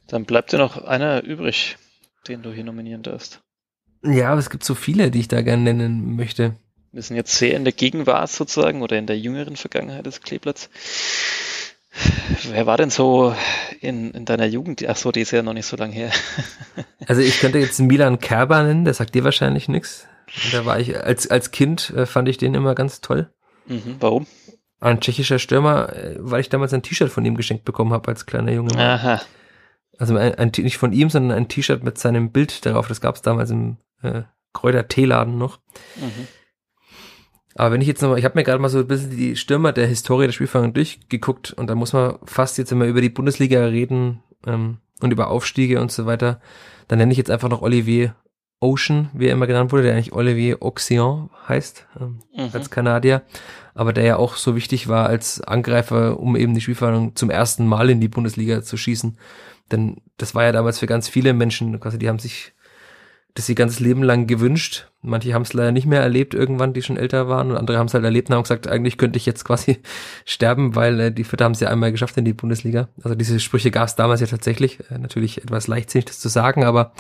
Dann 0.08 0.26
bleibt 0.26 0.54
dir 0.54 0.58
noch 0.58 0.84
einer 0.84 1.24
übrig, 1.24 1.78
den 2.28 2.42
du 2.42 2.52
hier 2.52 2.64
nominieren 2.64 3.04
darfst. 3.04 3.44
Ja, 4.04 4.32
aber 4.32 4.40
es 4.40 4.50
gibt 4.50 4.64
so 4.64 4.74
viele, 4.74 5.12
die 5.12 5.20
ich 5.20 5.28
da 5.28 5.44
gerne 5.44 5.62
nennen 5.62 6.16
möchte. 6.16 6.56
Wir 6.94 7.02
sind 7.02 7.16
jetzt 7.16 7.36
sehr 7.36 7.56
in 7.56 7.64
der 7.64 7.74
Gegenwart 7.74 8.30
sozusagen 8.30 8.84
oder 8.84 9.00
in 9.00 9.08
der 9.08 9.18
jüngeren 9.18 9.56
Vergangenheit 9.56 10.06
des 10.06 10.22
Kleeblatts. 10.22 10.70
Wer 12.52 12.68
war 12.68 12.78
denn 12.78 12.92
so 12.92 13.36
in, 13.82 14.12
in 14.12 14.26
deiner 14.26 14.46
Jugend? 14.46 14.88
Ach 14.88 14.96
so, 14.96 15.12
die 15.12 15.22
ist 15.22 15.32
ja 15.32 15.42
noch 15.42 15.54
nicht 15.54 15.66
so 15.66 15.76
lange 15.76 15.94
her. 15.94 16.12
also 17.08 17.22
ich 17.22 17.40
könnte 17.40 17.58
jetzt 17.58 17.80
Milan 17.80 18.20
Kerber 18.20 18.62
nennen, 18.62 18.86
der 18.86 18.94
sagt 18.94 19.16
dir 19.16 19.24
wahrscheinlich 19.24 19.68
nichts. 19.68 20.08
Da 20.52 20.66
war 20.66 20.80
ich 20.80 20.96
als, 20.96 21.30
als 21.30 21.50
Kind 21.50 21.90
äh, 21.96 22.06
fand 22.06 22.30
ich 22.30 22.38
den 22.38 22.54
immer 22.54 22.76
ganz 22.76 23.02
toll. 23.02 23.32
Mhm, 23.66 23.96
warum? 24.00 24.28
Ein 24.80 25.02
tschechischer 25.02 25.40
Stürmer, 25.40 25.96
äh, 25.96 26.16
weil 26.20 26.42
ich 26.42 26.50
damals 26.50 26.74
ein 26.74 26.84
T-Shirt 26.84 27.10
von 27.10 27.26
ihm 27.26 27.36
geschenkt 27.36 27.66
bekommen 27.66 27.92
habe 27.92 28.08
als 28.10 28.28
kleiner 28.28 28.52
Junge. 28.52 28.78
Aha. 28.78 29.20
Also 29.98 30.16
ein, 30.16 30.36
ein, 30.36 30.52
nicht 30.58 30.78
von 30.78 30.94
ihm, 30.94 31.10
sondern 31.10 31.36
ein 31.36 31.48
T-Shirt 31.48 31.84
mit 31.84 31.98
seinem 31.98 32.32
Bild 32.32 32.68
darauf. 32.68 32.88
Das 32.88 33.02
gab 33.02 33.16
es 33.16 33.24
damals 33.24 33.50
im 33.50 33.78
äh, 34.04 34.22
Kräuter-Teeladen 34.54 35.40
noch. 35.40 35.60
Mhm. 35.96 36.28
Aber 37.56 37.72
wenn 37.72 37.82
ich 37.82 37.88
jetzt 37.88 38.02
nochmal, 38.02 38.20
ich 38.20 38.26
habe 38.26 38.38
mir 38.38 38.44
gerade 38.44 38.60
mal 38.60 38.70
so 38.70 38.80
ein 38.80 38.88
bisschen 38.88 39.16
die 39.16 39.36
Stürmer 39.36 39.74
der 39.74 39.88
Historie 39.88 40.26
der 40.26 40.34
Spielfang 40.34 40.74
durchgeguckt 40.74 41.54
und 41.54 41.68
da 41.68 41.76
muss 41.76 41.94
man 41.94 42.18
fast 42.24 42.58
jetzt 42.58 42.72
immer 42.72 42.86
über 42.86 43.02
die 43.02 43.10
Bundesliga 43.10 43.66
reden 43.66 44.24
ähm, 44.48 44.78
und 45.02 45.12
über 45.12 45.28
Aufstiege 45.28 45.80
und 45.80 45.92
so 45.92 46.06
weiter, 46.06 46.42
dann 46.88 47.00
nenne 47.00 47.12
ich 47.12 47.18
jetzt 47.18 47.32
einfach 47.32 47.50
noch 47.50 47.62
Olivier 47.62 48.16
Ocean, 48.60 49.10
wie 49.14 49.28
er 49.28 49.34
immer 49.34 49.46
genannt 49.46 49.72
wurde, 49.72 49.84
der 49.84 49.94
eigentlich 49.94 50.14
Olivier 50.14 50.62
Oxion 50.62 51.30
heißt, 51.48 51.86
ähm, 52.00 52.22
mhm. 52.36 52.50
als 52.54 52.72
Kanadier, 52.72 53.22
aber 53.76 53.94
der 53.94 54.06
ja 54.06 54.16
auch 54.16 54.36
so 54.36 54.56
wichtig 54.56 54.88
war 54.88 55.08
als 55.08 55.42
Angreifer, 55.42 56.20
um 56.20 56.36
eben 56.36 56.54
die 56.54 56.62
Spielverhandlung 56.62 57.16
zum 57.16 57.30
ersten 57.30 57.68
Mal 57.68 57.90
in 57.90 58.00
die 58.00 58.08
Bundesliga 58.08 58.64
zu 58.64 58.78
schießen. 58.78 59.18
Denn 59.72 59.98
das 60.18 60.34
war 60.34 60.44
ja 60.44 60.52
damals 60.52 60.80
für 60.80 60.88
ganz 60.88 61.10
viele 61.10 61.34
Menschen, 61.34 61.80
quasi, 61.80 61.98
die 61.98 62.10
haben 62.10 62.20
sich 62.20 62.54
das 63.34 63.50
ihr 63.50 63.56
ganzes 63.56 63.80
Leben 63.80 64.04
lang 64.04 64.28
gewünscht. 64.28 64.92
Manche 65.02 65.34
haben 65.34 65.42
es 65.42 65.54
leider 65.54 65.72
nicht 65.72 65.88
mehr 65.88 66.02
erlebt 66.02 66.34
irgendwann, 66.34 66.74
die 66.74 66.82
schon 66.82 66.98
älter 66.98 67.28
waren 67.28 67.50
und 67.50 67.58
andere 67.58 67.78
haben 67.78 67.88
es 67.88 67.94
halt 67.94 68.04
erlebt 68.04 68.30
und 68.30 68.36
haben 68.36 68.44
gesagt, 68.44 68.68
eigentlich 68.68 68.98
könnte 68.98 69.18
ich 69.18 69.26
jetzt 69.26 69.44
quasi 69.44 69.80
sterben, 70.26 70.76
weil 70.76 71.00
äh, 71.00 71.12
die 71.12 71.24
Vierter 71.24 71.46
haben 71.46 71.54
es 71.54 71.60
ja 71.60 71.70
einmal 71.70 71.92
geschafft 71.92 72.18
in 72.18 72.26
die 72.26 72.34
Bundesliga. 72.34 72.90
Also 73.02 73.16
diese 73.16 73.40
Sprüche 73.40 73.72
gab 73.72 73.88
es 73.88 73.96
damals 73.96 74.22
ja 74.22 74.28
tatsächlich. 74.28 74.80
Äh, 74.92 75.00
natürlich 75.00 75.44
etwas 75.44 75.68
leichtsinnig 75.68 76.06
das 76.06 76.20
zu 76.20 76.30
sagen, 76.30 76.64
aber 76.64 76.94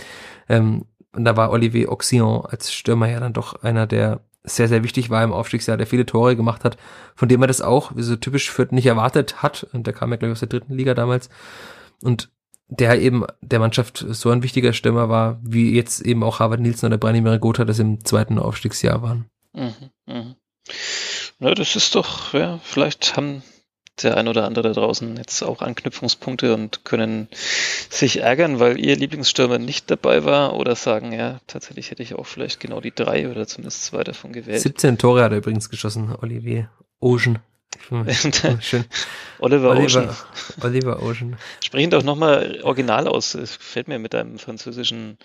ähm, 0.49 0.85
da 1.13 1.37
war 1.37 1.51
Olivier 1.51 1.91
Auxillon 1.91 2.45
als 2.45 2.73
Stürmer 2.73 3.09
ja 3.09 3.19
dann 3.19 3.33
doch 3.33 3.61
einer, 3.61 3.85
der 3.85 4.21
sehr, 4.43 4.67
sehr 4.67 4.83
wichtig 4.83 5.09
war 5.09 5.23
im 5.23 5.31
Aufstiegsjahr, 5.31 5.77
der 5.77 5.87
viele 5.87 6.05
Tore 6.05 6.35
gemacht 6.35 6.65
hat, 6.65 6.77
von 7.15 7.29
dem 7.29 7.41
er 7.41 7.47
das 7.47 7.61
auch, 7.61 7.95
wie 7.95 8.01
so 8.01 8.15
typisch 8.15 8.51
Fürth 8.51 8.73
nicht 8.73 8.87
erwartet 8.87 9.41
hat. 9.41 9.67
Und 9.71 9.87
der 9.87 9.93
kam 9.93 10.11
ja, 10.11 10.17
glaube 10.17 10.31
ich, 10.31 10.33
aus 10.33 10.39
der 10.39 10.49
dritten 10.49 10.73
Liga 10.73 10.93
damals. 10.95 11.29
Und 12.01 12.29
der 12.79 12.99
eben 13.01 13.25
der 13.41 13.59
Mannschaft 13.59 14.05
so 14.09 14.29
ein 14.29 14.43
wichtiger 14.43 14.73
Stürmer 14.73 15.09
war, 15.09 15.39
wie 15.43 15.75
jetzt 15.75 16.01
eben 16.01 16.23
auch 16.23 16.39
Harvard 16.39 16.61
Nielsen 16.61 16.87
oder 16.87 16.97
Branimir 16.97 17.39
Gotha 17.39 17.65
das 17.65 17.79
im 17.79 18.03
zweiten 18.03 18.39
Aufstiegsjahr 18.39 19.01
waren. 19.01 19.25
Mhm, 19.53 19.89
mh. 20.07 20.35
Ja, 21.39 21.53
das 21.53 21.75
ist 21.75 21.95
doch, 21.95 22.33
ja, 22.33 22.59
vielleicht 22.63 23.17
haben 23.17 23.43
der 24.01 24.17
ein 24.17 24.27
oder 24.27 24.45
andere 24.45 24.69
da 24.69 24.73
draußen 24.73 25.17
jetzt 25.17 25.43
auch 25.43 25.61
Anknüpfungspunkte 25.61 26.53
und 26.55 26.83
können 26.83 27.27
sich 27.89 28.21
ärgern, 28.21 28.59
weil 28.59 28.79
ihr 28.79 28.95
Lieblingsstürmer 28.95 29.59
nicht 29.59 29.91
dabei 29.91 30.25
war 30.25 30.55
oder 30.55 30.75
sagen, 30.75 31.11
ja, 31.11 31.39
tatsächlich 31.45 31.91
hätte 31.91 32.01
ich 32.01 32.15
auch 32.15 32.25
vielleicht 32.25 32.59
genau 32.59 32.81
die 32.81 32.93
drei 32.93 33.29
oder 33.29 33.45
zumindest 33.45 33.83
zwei 33.85 34.03
davon 34.03 34.33
gewählt. 34.33 34.61
17 34.61 34.97
Tore 34.97 35.23
hat 35.23 35.31
er 35.31 35.37
übrigens 35.37 35.69
geschossen, 35.69 36.15
Olivier 36.21 36.71
Ocean. 36.99 37.39
Schön. 38.61 38.85
Oliver, 39.39 39.71
Oliver 39.71 39.85
Ocean. 39.85 40.09
Oliver 40.61 41.03
Ocean. 41.03 41.37
Sprich 41.63 41.83
ihn 41.83 41.89
doch 41.89 42.03
nochmal 42.03 42.59
original 42.63 43.07
aus. 43.07 43.35
Es 43.35 43.57
gefällt 43.57 43.87
mir 43.87 43.99
mit 43.99 44.13
deinem 44.13 44.39
französischen 44.39 45.17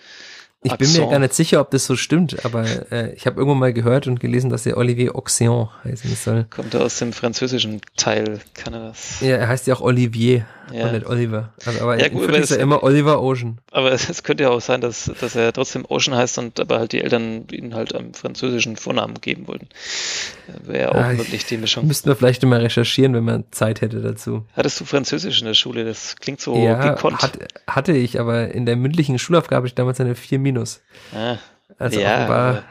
ich 0.63 0.75
bin 0.75 0.93
mir 0.93 1.09
gar 1.09 1.21
nicht 1.21 1.35
sicher, 1.35 1.61
ob 1.61 1.71
das 1.71 1.87
so 1.87 1.95
stimmt, 1.95 2.45
aber 2.45 2.65
äh, 2.91 3.15
ich 3.15 3.27
habe 3.27 3.39
irgendwann 3.39 3.61
mal 3.61 3.73
gehört 3.73 4.09
und 4.09 4.19
gelesen, 4.19 4.51
dass 4.51 4.67
er 4.67 4.77
Olivier 4.77 5.15
Auxillon 5.15 5.69
heißen 5.85 6.17
soll. 6.17 6.47
Kommt 6.51 6.75
er 6.75 6.81
aus 6.81 6.99
dem 6.99 7.13
französischen 7.13 7.81
Teil, 7.97 8.41
kann 8.55 8.75
er 8.75 8.89
das? 8.89 9.21
Ja, 9.21 9.37
er 9.37 9.47
heißt 9.47 9.69
ja 9.69 9.75
auch 9.75 9.81
Olivier 9.81 10.47
ja. 10.73 10.87
und 10.87 10.93
nicht 10.93 11.07
Oliver. 11.07 11.53
Also, 11.65 11.81
aber 11.81 11.99
ja, 11.99 12.09
gut, 12.09 12.31
ist 12.31 12.51
er 12.51 12.59
immer 12.59 12.83
Oliver 12.83 13.23
Ocean. 13.23 13.59
Aber 13.71 13.93
es 13.93 14.23
könnte 14.23 14.45
ja 14.45 14.51
auch 14.51 14.61
sein, 14.61 14.81
dass, 14.81 15.11
dass 15.21 15.35
er 15.35 15.53
trotzdem 15.53 15.85
Ocean 15.89 16.17
heißt 16.17 16.39
und 16.39 16.61
aber 16.61 16.79
halt 16.79 16.93
die 16.93 17.01
Eltern 17.01 17.47
ihn 17.51 17.75
halt 17.75 17.95
am 17.95 18.15
französischen 18.15 18.77
Vornamen 18.77 19.21
geben 19.21 19.47
wollten. 19.49 19.69
Wäre 20.65 20.81
ja 20.81 20.89
auch 20.91 20.97
ja, 20.97 21.19
wirklich 21.19 21.47
die 21.47 21.57
Mischung. 21.57 21.87
Müssten 21.87 22.09
wir 22.09 22.17
vielleicht 22.17 22.43
mal 22.45 22.61
recherchieren, 22.61 23.15
wenn 23.15 23.25
man 23.25 23.45
Zeit 23.51 23.81
hätte 23.81 24.01
dazu. 24.01 24.45
Hattest 24.55 24.81
du 24.81 24.85
Französisch 24.85 25.41
in 25.41 25.47
der 25.47 25.55
Schule? 25.55 25.85
Das 25.85 26.17
klingt 26.17 26.41
so 26.41 26.57
ja, 26.57 26.95
gekonnt. 26.95 27.23
Hat, 27.23 27.39
hatte 27.67 27.93
ich, 27.93 28.21
aber 28.21 28.51
in 28.51 28.67
der 28.67 28.77
mündlichen 28.77 29.19
Schulaufgabe 29.19 29.57
habe 29.57 29.67
ich 29.67 29.75
damals 29.75 30.01
eine 30.01 30.15
4 30.15 30.39
Minus. 30.39 30.81
Ah, 31.15 31.37
also 31.79 32.01
ja, 32.01 32.29
war 32.29 32.65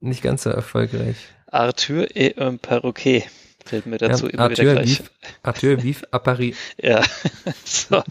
nicht 0.00 0.22
ganz 0.22 0.42
so 0.42 0.50
erfolgreich. 0.50 1.16
Arthur 1.46 2.06
et 2.14 2.38
un 2.38 2.58
perroquet 2.58 3.24
fällt 3.64 3.86
mir 3.86 3.98
dazu 3.98 4.26
ja, 4.26 4.32
immer 4.32 4.42
Arthur 4.44 4.58
wieder 4.58 4.74
gleich. 4.74 4.98
Vive, 4.98 5.10
Arthur 5.42 5.82
vive 5.82 6.12
à 6.12 6.18
Paris. 6.18 6.56
ja, 6.82 7.02
so. 7.64 8.02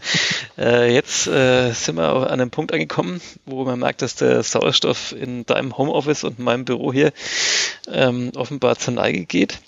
Äh, 0.58 0.92
jetzt 0.92 1.26
äh, 1.26 1.72
sind 1.72 1.96
wir 1.96 2.08
an 2.08 2.40
einem 2.40 2.50
Punkt 2.50 2.72
angekommen, 2.72 3.20
wo 3.46 3.64
man 3.64 3.78
merkt, 3.78 4.02
dass 4.02 4.16
der 4.16 4.42
Sauerstoff 4.42 5.12
in 5.12 5.46
deinem 5.46 5.76
Homeoffice 5.76 6.24
und 6.24 6.38
meinem 6.38 6.64
Büro 6.64 6.92
hier 6.92 7.12
ähm, 7.88 8.32
offenbar 8.34 8.76
zur 8.76 8.94
Neige 8.94 9.24
geht, 9.24 9.60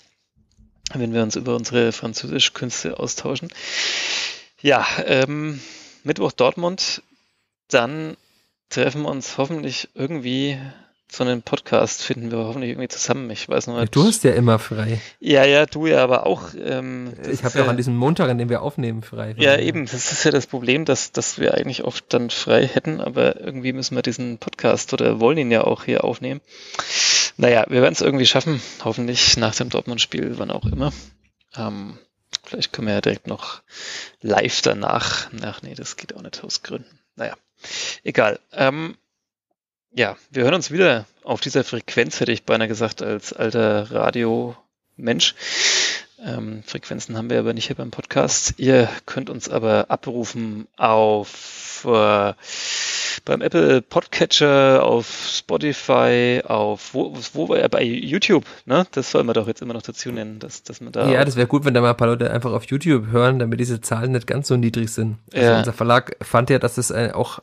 wenn 0.93 1.13
wir 1.13 1.23
uns 1.23 1.35
über 1.35 1.55
unsere 1.55 1.91
Französischkünste 1.91 2.99
austauschen. 2.99 3.49
Ja, 4.61 4.85
ähm, 5.05 5.61
Mittwoch 6.03 6.31
Dortmund, 6.31 7.01
dann 7.69 8.17
treffen 8.69 9.03
wir 9.03 9.09
uns 9.09 9.37
hoffentlich 9.37 9.89
irgendwie 9.93 10.57
so 11.09 11.23
einen 11.23 11.41
Podcast 11.41 12.03
finden 12.03 12.31
wir 12.31 12.39
hoffentlich 12.39 12.71
irgendwie 12.71 12.89
zusammen. 12.89 13.29
Ich 13.29 13.47
weiß 13.47 13.67
noch 13.67 13.79
nicht. 13.79 13.95
Du 13.95 14.03
hast 14.03 14.23
ja 14.23 14.31
immer 14.31 14.59
frei. 14.59 14.99
Ja, 15.19 15.45
ja, 15.45 15.65
du 15.65 15.87
ja, 15.87 16.03
aber 16.03 16.25
auch. 16.25 16.49
Ähm, 16.61 17.13
ich 17.31 17.43
habe 17.43 17.57
ja 17.57 17.65
auch 17.65 17.69
an 17.69 17.77
diesem 17.77 17.95
Montag, 17.95 18.29
an 18.29 18.37
dem 18.37 18.49
wir 18.49 18.61
aufnehmen, 18.61 19.03
frei. 19.03 19.33
Ja, 19.37 19.57
eben. 19.57 19.85
Das 19.85 20.11
ist 20.11 20.23
ja 20.25 20.31
das 20.31 20.47
Problem, 20.47 20.85
dass, 20.85 21.13
dass 21.13 21.39
wir 21.39 21.53
eigentlich 21.53 21.83
oft 21.85 22.13
dann 22.13 22.29
frei 22.29 22.67
hätten, 22.67 22.99
aber 22.99 23.39
irgendwie 23.39 23.73
müssen 23.73 23.95
wir 23.95 24.01
diesen 24.01 24.37
Podcast 24.37 24.93
oder 24.93 25.19
wollen 25.19 25.37
ihn 25.37 25.51
ja 25.51 25.63
auch 25.63 25.85
hier 25.85 26.03
aufnehmen. 26.03 26.41
Naja, 27.37 27.65
wir 27.69 27.81
werden 27.81 27.93
es 27.93 28.01
irgendwie 28.01 28.25
schaffen. 28.25 28.61
Hoffentlich 28.83 29.37
nach 29.37 29.55
dem 29.55 29.69
Dortmund-Spiel, 29.69 30.37
wann 30.37 30.51
auch 30.51 30.65
immer. 30.65 30.91
Ähm, 31.55 31.97
vielleicht 32.43 32.73
können 32.73 32.87
wir 32.87 32.95
ja 32.95 33.01
direkt 33.01 33.27
noch 33.27 33.61
live 34.21 34.61
danach. 34.61 35.29
Ach 35.41 35.61
nee, 35.61 35.73
das 35.73 35.95
geht 35.95 36.15
auch 36.15 36.21
nicht 36.21 36.43
aus 36.43 36.63
Gründen. 36.63 36.99
Naja. 37.15 37.35
Egal. 38.03 38.39
Ähm, 38.51 38.97
ja, 39.97 40.15
wir 40.29 40.43
hören 40.43 40.53
uns 40.53 40.69
wieder 40.69 41.05
auf 41.23 41.41
dieser 41.41 41.63
Frequenz, 41.63 42.19
hätte 42.19 42.31
ich 42.31 42.43
beinahe 42.43 42.67
gesagt, 42.67 43.01
als 43.01 43.33
alter 43.33 43.91
Radio-Mensch. 43.91 45.33
Ähm, 46.23 46.63
Frequenzen 46.65 47.17
haben 47.17 47.29
wir 47.31 47.39
aber 47.39 47.53
nicht 47.53 47.67
hier 47.67 47.75
beim 47.75 47.89
Podcast. 47.89 48.53
Ihr 48.57 48.89
könnt 49.07 49.29
uns 49.29 49.49
aber 49.49 49.89
abrufen 49.89 50.67
auf 50.77 51.83
äh, 51.85 52.33
beim 53.25 53.41
Apple 53.41 53.81
Podcatcher, 53.81 54.83
auf 54.83 55.07
Spotify, 55.31 56.41
auf 56.45 56.93
wo, 56.93 57.17
wo 57.33 57.55
äh, 57.55 57.67
bei 57.67 57.83
YouTube, 57.83 58.45
ne? 58.65 58.85
Das 58.91 59.11
soll 59.11 59.23
man 59.23 59.33
doch 59.33 59.47
jetzt 59.47 59.61
immer 59.61 59.73
noch 59.73 59.81
dazu 59.81 60.11
nennen, 60.11 60.39
dass, 60.39 60.61
dass 60.63 60.79
man 60.79 60.91
da. 60.91 61.09
Ja, 61.09 61.25
das 61.25 61.35
wäre 61.35 61.47
gut, 61.47 61.65
wenn 61.65 61.73
da 61.73 61.81
mal 61.81 61.91
ein 61.91 61.97
paar 61.97 62.07
Leute 62.07 62.31
einfach 62.31 62.51
auf 62.51 62.65
YouTube 62.65 63.07
hören, 63.07 63.39
damit 63.39 63.59
diese 63.59 63.81
Zahlen 63.81 64.11
nicht 64.11 64.27
ganz 64.27 64.47
so 64.47 64.57
niedrig 64.57 64.91
sind. 64.91 65.17
Also 65.33 65.45
ja. 65.45 65.57
unser 65.59 65.73
Verlag 65.73 66.15
fand 66.21 66.51
ja, 66.51 66.59
dass 66.59 66.77
es 66.77 66.91
äh, 66.91 67.11
auch 67.13 67.41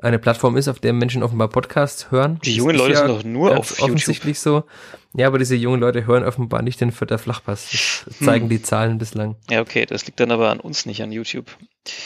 eine 0.00 0.18
Plattform 0.18 0.56
ist, 0.56 0.68
auf 0.68 0.78
der 0.78 0.92
Menschen 0.92 1.22
offenbar 1.22 1.48
Podcasts 1.48 2.10
hören. 2.10 2.38
Die 2.44 2.54
jungen 2.54 2.76
Leute 2.76 2.92
ja 2.92 2.98
sind 2.98 3.08
doch 3.08 3.24
nur 3.24 3.56
auf 3.58 3.82
offensichtlich 3.82 4.36
YouTube. 4.44 4.64
so. 4.64 5.18
Ja, 5.18 5.26
aber 5.26 5.38
diese 5.38 5.56
jungen 5.56 5.80
Leute 5.80 6.06
hören 6.06 6.22
offenbar 6.22 6.62
nicht 6.62 6.80
den 6.80 6.92
Vierter 6.92 7.18
Flachpass. 7.18 7.68
Das 8.04 8.18
hm. 8.18 8.26
zeigen 8.26 8.44
hm. 8.44 8.50
die 8.50 8.62
Zahlen 8.62 8.98
bislang. 8.98 9.36
Ja, 9.50 9.60
okay, 9.60 9.86
das 9.86 10.06
liegt 10.06 10.20
dann 10.20 10.30
aber 10.30 10.50
an 10.50 10.60
uns, 10.60 10.86
nicht 10.86 11.02
an 11.02 11.10
YouTube. 11.10 11.46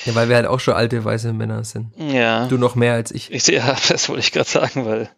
Ja, 0.07 0.14
weil 0.14 0.28
wir 0.28 0.36
halt 0.36 0.47
auch 0.47 0.61
schon 0.61 0.74
alte 0.74 1.05
weiße 1.05 1.32
Männer 1.32 1.64
sind. 1.64 1.93
Ja. 1.99 2.47
Du 2.47 2.57
noch 2.57 2.76
mehr 2.76 2.95
als 2.95 3.11
ich. 3.11 3.30
ich 3.30 3.47
ja, 3.49 3.76
das 3.88 4.09
wollte 4.09 4.20
ich 4.20 4.32
gerade 4.32 4.49
sagen, 4.49 4.86
weil, 4.86 5.11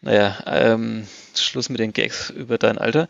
naja, 0.00 0.38
ähm, 0.46 1.06
Schluss 1.34 1.68
mit 1.68 1.80
den 1.80 1.92
Gags 1.92 2.30
über 2.30 2.56
dein 2.56 2.78
Alter. 2.78 3.08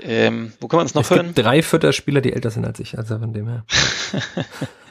Ähm, 0.00 0.52
wo 0.60 0.68
kann 0.68 0.78
man 0.78 0.86
es 0.86 0.94
noch 0.94 1.02
es 1.02 1.10
hören? 1.10 1.26
Gibt 1.26 1.38
drei 1.38 1.62
Vierter-Spieler, 1.62 2.20
die 2.20 2.32
älter 2.32 2.50
sind 2.50 2.66
als 2.66 2.78
ich, 2.80 2.98
also 2.98 3.18
von 3.18 3.32
dem 3.32 3.48
her. 3.48 3.64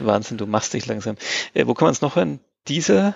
Wahnsinn, 0.00 0.38
du 0.38 0.46
machst 0.46 0.74
dich 0.74 0.86
langsam. 0.86 1.16
Äh, 1.54 1.66
wo 1.66 1.74
kann 1.74 1.86
man 1.86 1.92
es 1.92 2.00
noch 2.00 2.16
hören? 2.16 2.40
Dieser? 2.68 3.14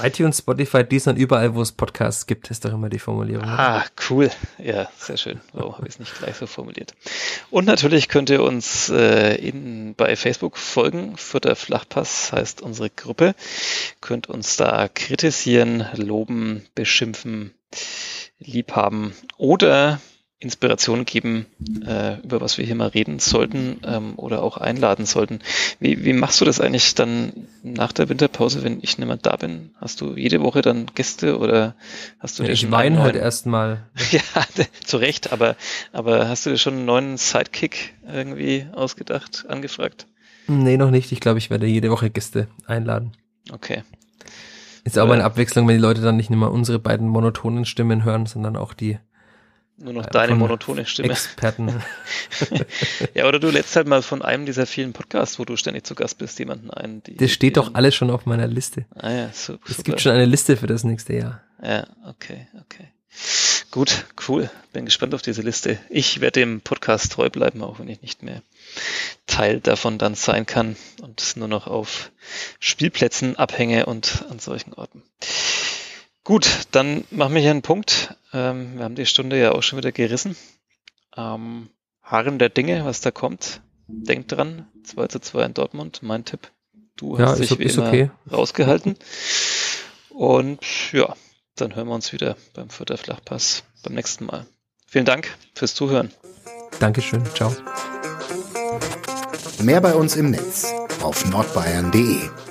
iTunes, 0.00 0.38
Spotify, 0.38 0.84
Deezer 0.84 1.10
und 1.10 1.16
überall, 1.16 1.54
wo 1.54 1.62
es 1.62 1.72
Podcasts 1.72 2.26
gibt, 2.26 2.50
ist 2.50 2.64
doch 2.64 2.72
immer 2.72 2.88
die 2.88 2.98
Formulierung. 2.98 3.44
Ah, 3.44 3.84
cool. 4.08 4.30
Ja, 4.58 4.88
sehr 4.96 5.16
schön. 5.16 5.40
Warum 5.52 5.76
habe 5.76 5.86
ich 5.86 5.94
es 5.94 6.00
nicht 6.00 6.18
gleich 6.18 6.36
so 6.36 6.46
formuliert? 6.46 6.94
Und 7.50 7.66
natürlich 7.66 8.08
könnt 8.08 8.30
ihr 8.30 8.42
uns 8.42 8.88
äh, 8.88 9.34
in, 9.36 9.94
bei 9.94 10.16
Facebook 10.16 10.56
folgen. 10.56 11.16
Vierter 11.16 11.56
Flachpass 11.56 12.32
heißt 12.32 12.62
unsere 12.62 12.90
Gruppe. 12.90 13.34
Könnt 14.00 14.28
uns 14.28 14.56
da 14.56 14.88
kritisieren, 14.88 15.86
loben, 15.94 16.66
beschimpfen, 16.74 17.54
liebhaben 18.38 19.12
oder 19.36 20.00
Inspiration 20.42 21.04
geben, 21.04 21.46
äh, 21.86 22.18
über 22.20 22.40
was 22.40 22.58
wir 22.58 22.64
hier 22.64 22.74
mal 22.74 22.88
reden 22.88 23.20
sollten 23.20 23.80
ähm, 23.86 24.14
oder 24.16 24.42
auch 24.42 24.56
einladen 24.56 25.06
sollten. 25.06 25.38
Wie, 25.78 26.04
wie 26.04 26.12
machst 26.12 26.40
du 26.40 26.44
das 26.44 26.60
eigentlich 26.60 26.96
dann 26.96 27.32
nach 27.62 27.92
der 27.92 28.08
Winterpause, 28.08 28.64
wenn 28.64 28.78
ich 28.82 28.98
nicht 28.98 29.06
mehr 29.06 29.16
da 29.16 29.36
bin? 29.36 29.70
Hast 29.80 30.00
du 30.00 30.16
jede 30.16 30.42
Woche 30.42 30.60
dann 30.60 30.86
Gäste 30.94 31.38
oder 31.38 31.76
hast 32.18 32.38
du 32.38 32.42
ja, 32.42 32.50
Ich 32.50 32.70
weine 32.72 33.02
heute 33.02 33.18
erstmal. 33.18 33.86
ja, 34.10 34.20
zu 34.84 34.96
Recht, 34.96 35.32
aber, 35.32 35.54
aber 35.92 36.28
hast 36.28 36.44
du 36.44 36.50
dir 36.50 36.58
schon 36.58 36.74
einen 36.74 36.86
neuen 36.86 37.16
Sidekick 37.18 37.94
irgendwie 38.06 38.66
ausgedacht, 38.72 39.44
angefragt? 39.48 40.06
Nee, 40.48 40.76
noch 40.76 40.90
nicht. 40.90 41.12
Ich 41.12 41.20
glaube, 41.20 41.38
ich 41.38 41.50
werde 41.50 41.66
jede 41.66 41.90
Woche 41.90 42.10
Gäste 42.10 42.48
einladen. 42.66 43.12
Okay. 43.52 43.84
Ist 44.82 44.98
aber 44.98 45.14
eine 45.14 45.24
Abwechslung, 45.24 45.68
wenn 45.68 45.76
die 45.76 45.82
Leute 45.82 46.00
dann 46.00 46.16
nicht 46.16 46.30
nur 46.30 46.50
unsere 46.50 46.80
beiden 46.80 47.06
monotonen 47.06 47.64
Stimmen 47.64 48.02
hören, 48.02 48.26
sondern 48.26 48.56
auch 48.56 48.74
die 48.74 48.98
nur 49.82 49.92
noch 49.92 50.06
deine 50.06 50.34
monotone 50.34 50.86
Stimme. 50.86 51.12
Experten. 51.12 51.82
ja, 53.14 53.26
oder 53.26 53.38
du 53.38 53.50
lädst 53.50 53.74
halt 53.76 53.86
mal 53.86 54.02
von 54.02 54.22
einem 54.22 54.46
dieser 54.46 54.66
vielen 54.66 54.92
Podcasts, 54.92 55.38
wo 55.38 55.44
du 55.44 55.56
ständig 55.56 55.84
zu 55.84 55.94
Gast 55.94 56.18
bist, 56.18 56.38
jemanden 56.38 56.70
ein. 56.70 57.02
Die, 57.02 57.16
das 57.16 57.32
steht 57.32 57.56
doch 57.56 57.74
alles 57.74 57.94
schon 57.94 58.10
auf 58.10 58.26
meiner 58.26 58.46
Liste. 58.46 58.86
Ah 58.94 59.10
ja, 59.10 59.30
super. 59.32 59.70
Es 59.70 59.82
gibt 59.82 60.00
schon 60.00 60.12
eine 60.12 60.26
Liste 60.26 60.56
für 60.56 60.66
das 60.66 60.84
nächste 60.84 61.14
Jahr. 61.14 61.42
Ja, 61.62 61.86
okay, 62.06 62.46
okay. 62.60 62.88
Gut, 63.70 64.04
cool. 64.28 64.50
Bin 64.72 64.84
gespannt 64.84 65.14
auf 65.14 65.22
diese 65.22 65.42
Liste. 65.42 65.78
Ich 65.88 66.20
werde 66.20 66.40
dem 66.40 66.60
Podcast 66.60 67.12
treu 67.12 67.30
bleiben, 67.30 67.62
auch 67.62 67.78
wenn 67.78 67.88
ich 67.88 68.02
nicht 68.02 68.22
mehr 68.22 68.42
Teil 69.26 69.60
davon 69.60 69.98
dann 69.98 70.14
sein 70.14 70.46
kann 70.46 70.76
und 71.00 71.36
nur 71.36 71.48
noch 71.48 71.66
auf 71.66 72.10
Spielplätzen 72.60 73.36
abhänge 73.36 73.86
und 73.86 74.24
an 74.30 74.38
solchen 74.38 74.74
Orten. 74.74 75.02
Gut, 76.24 76.66
dann 76.70 77.04
machen 77.10 77.34
wir 77.34 77.40
hier 77.40 77.50
einen 77.50 77.62
Punkt. 77.62 78.14
Ähm, 78.32 78.76
wir 78.76 78.84
haben 78.84 78.94
die 78.94 79.06
Stunde 79.06 79.40
ja 79.40 79.52
auch 79.52 79.62
schon 79.62 79.78
wieder 79.78 79.92
gerissen. 79.92 80.36
Ähm, 81.16 81.68
Harren 82.02 82.38
der 82.38 82.48
Dinge, 82.48 82.84
was 82.84 83.00
da 83.00 83.10
kommt. 83.10 83.60
Denkt 83.88 84.32
dran, 84.32 84.66
2 84.84 85.06
zu 85.08 85.20
2 85.20 85.44
in 85.44 85.54
Dortmund, 85.54 86.02
mein 86.02 86.24
Tipp. 86.24 86.50
Du 86.96 87.18
hast 87.18 87.40
ja, 87.40 87.46
dich 87.46 87.58
wie 87.58 87.64
immer 87.64 87.88
okay. 87.88 88.10
rausgehalten. 88.30 88.96
Und 90.10 90.60
ja, 90.92 91.14
dann 91.56 91.74
hören 91.74 91.88
wir 91.88 91.94
uns 91.94 92.12
wieder 92.12 92.36
beim 92.54 92.70
Fürther 92.70 92.96
Flachpass 92.96 93.64
beim 93.82 93.94
nächsten 93.94 94.26
Mal. 94.26 94.46
Vielen 94.86 95.04
Dank 95.04 95.36
fürs 95.54 95.74
Zuhören. 95.74 96.12
Dankeschön. 96.78 97.24
Ciao. 97.34 97.54
Mehr 99.60 99.80
bei 99.80 99.94
uns 99.94 100.16
im 100.16 100.30
Netz 100.30 100.72
auf 101.02 101.24
nordbayern.de 101.26 102.41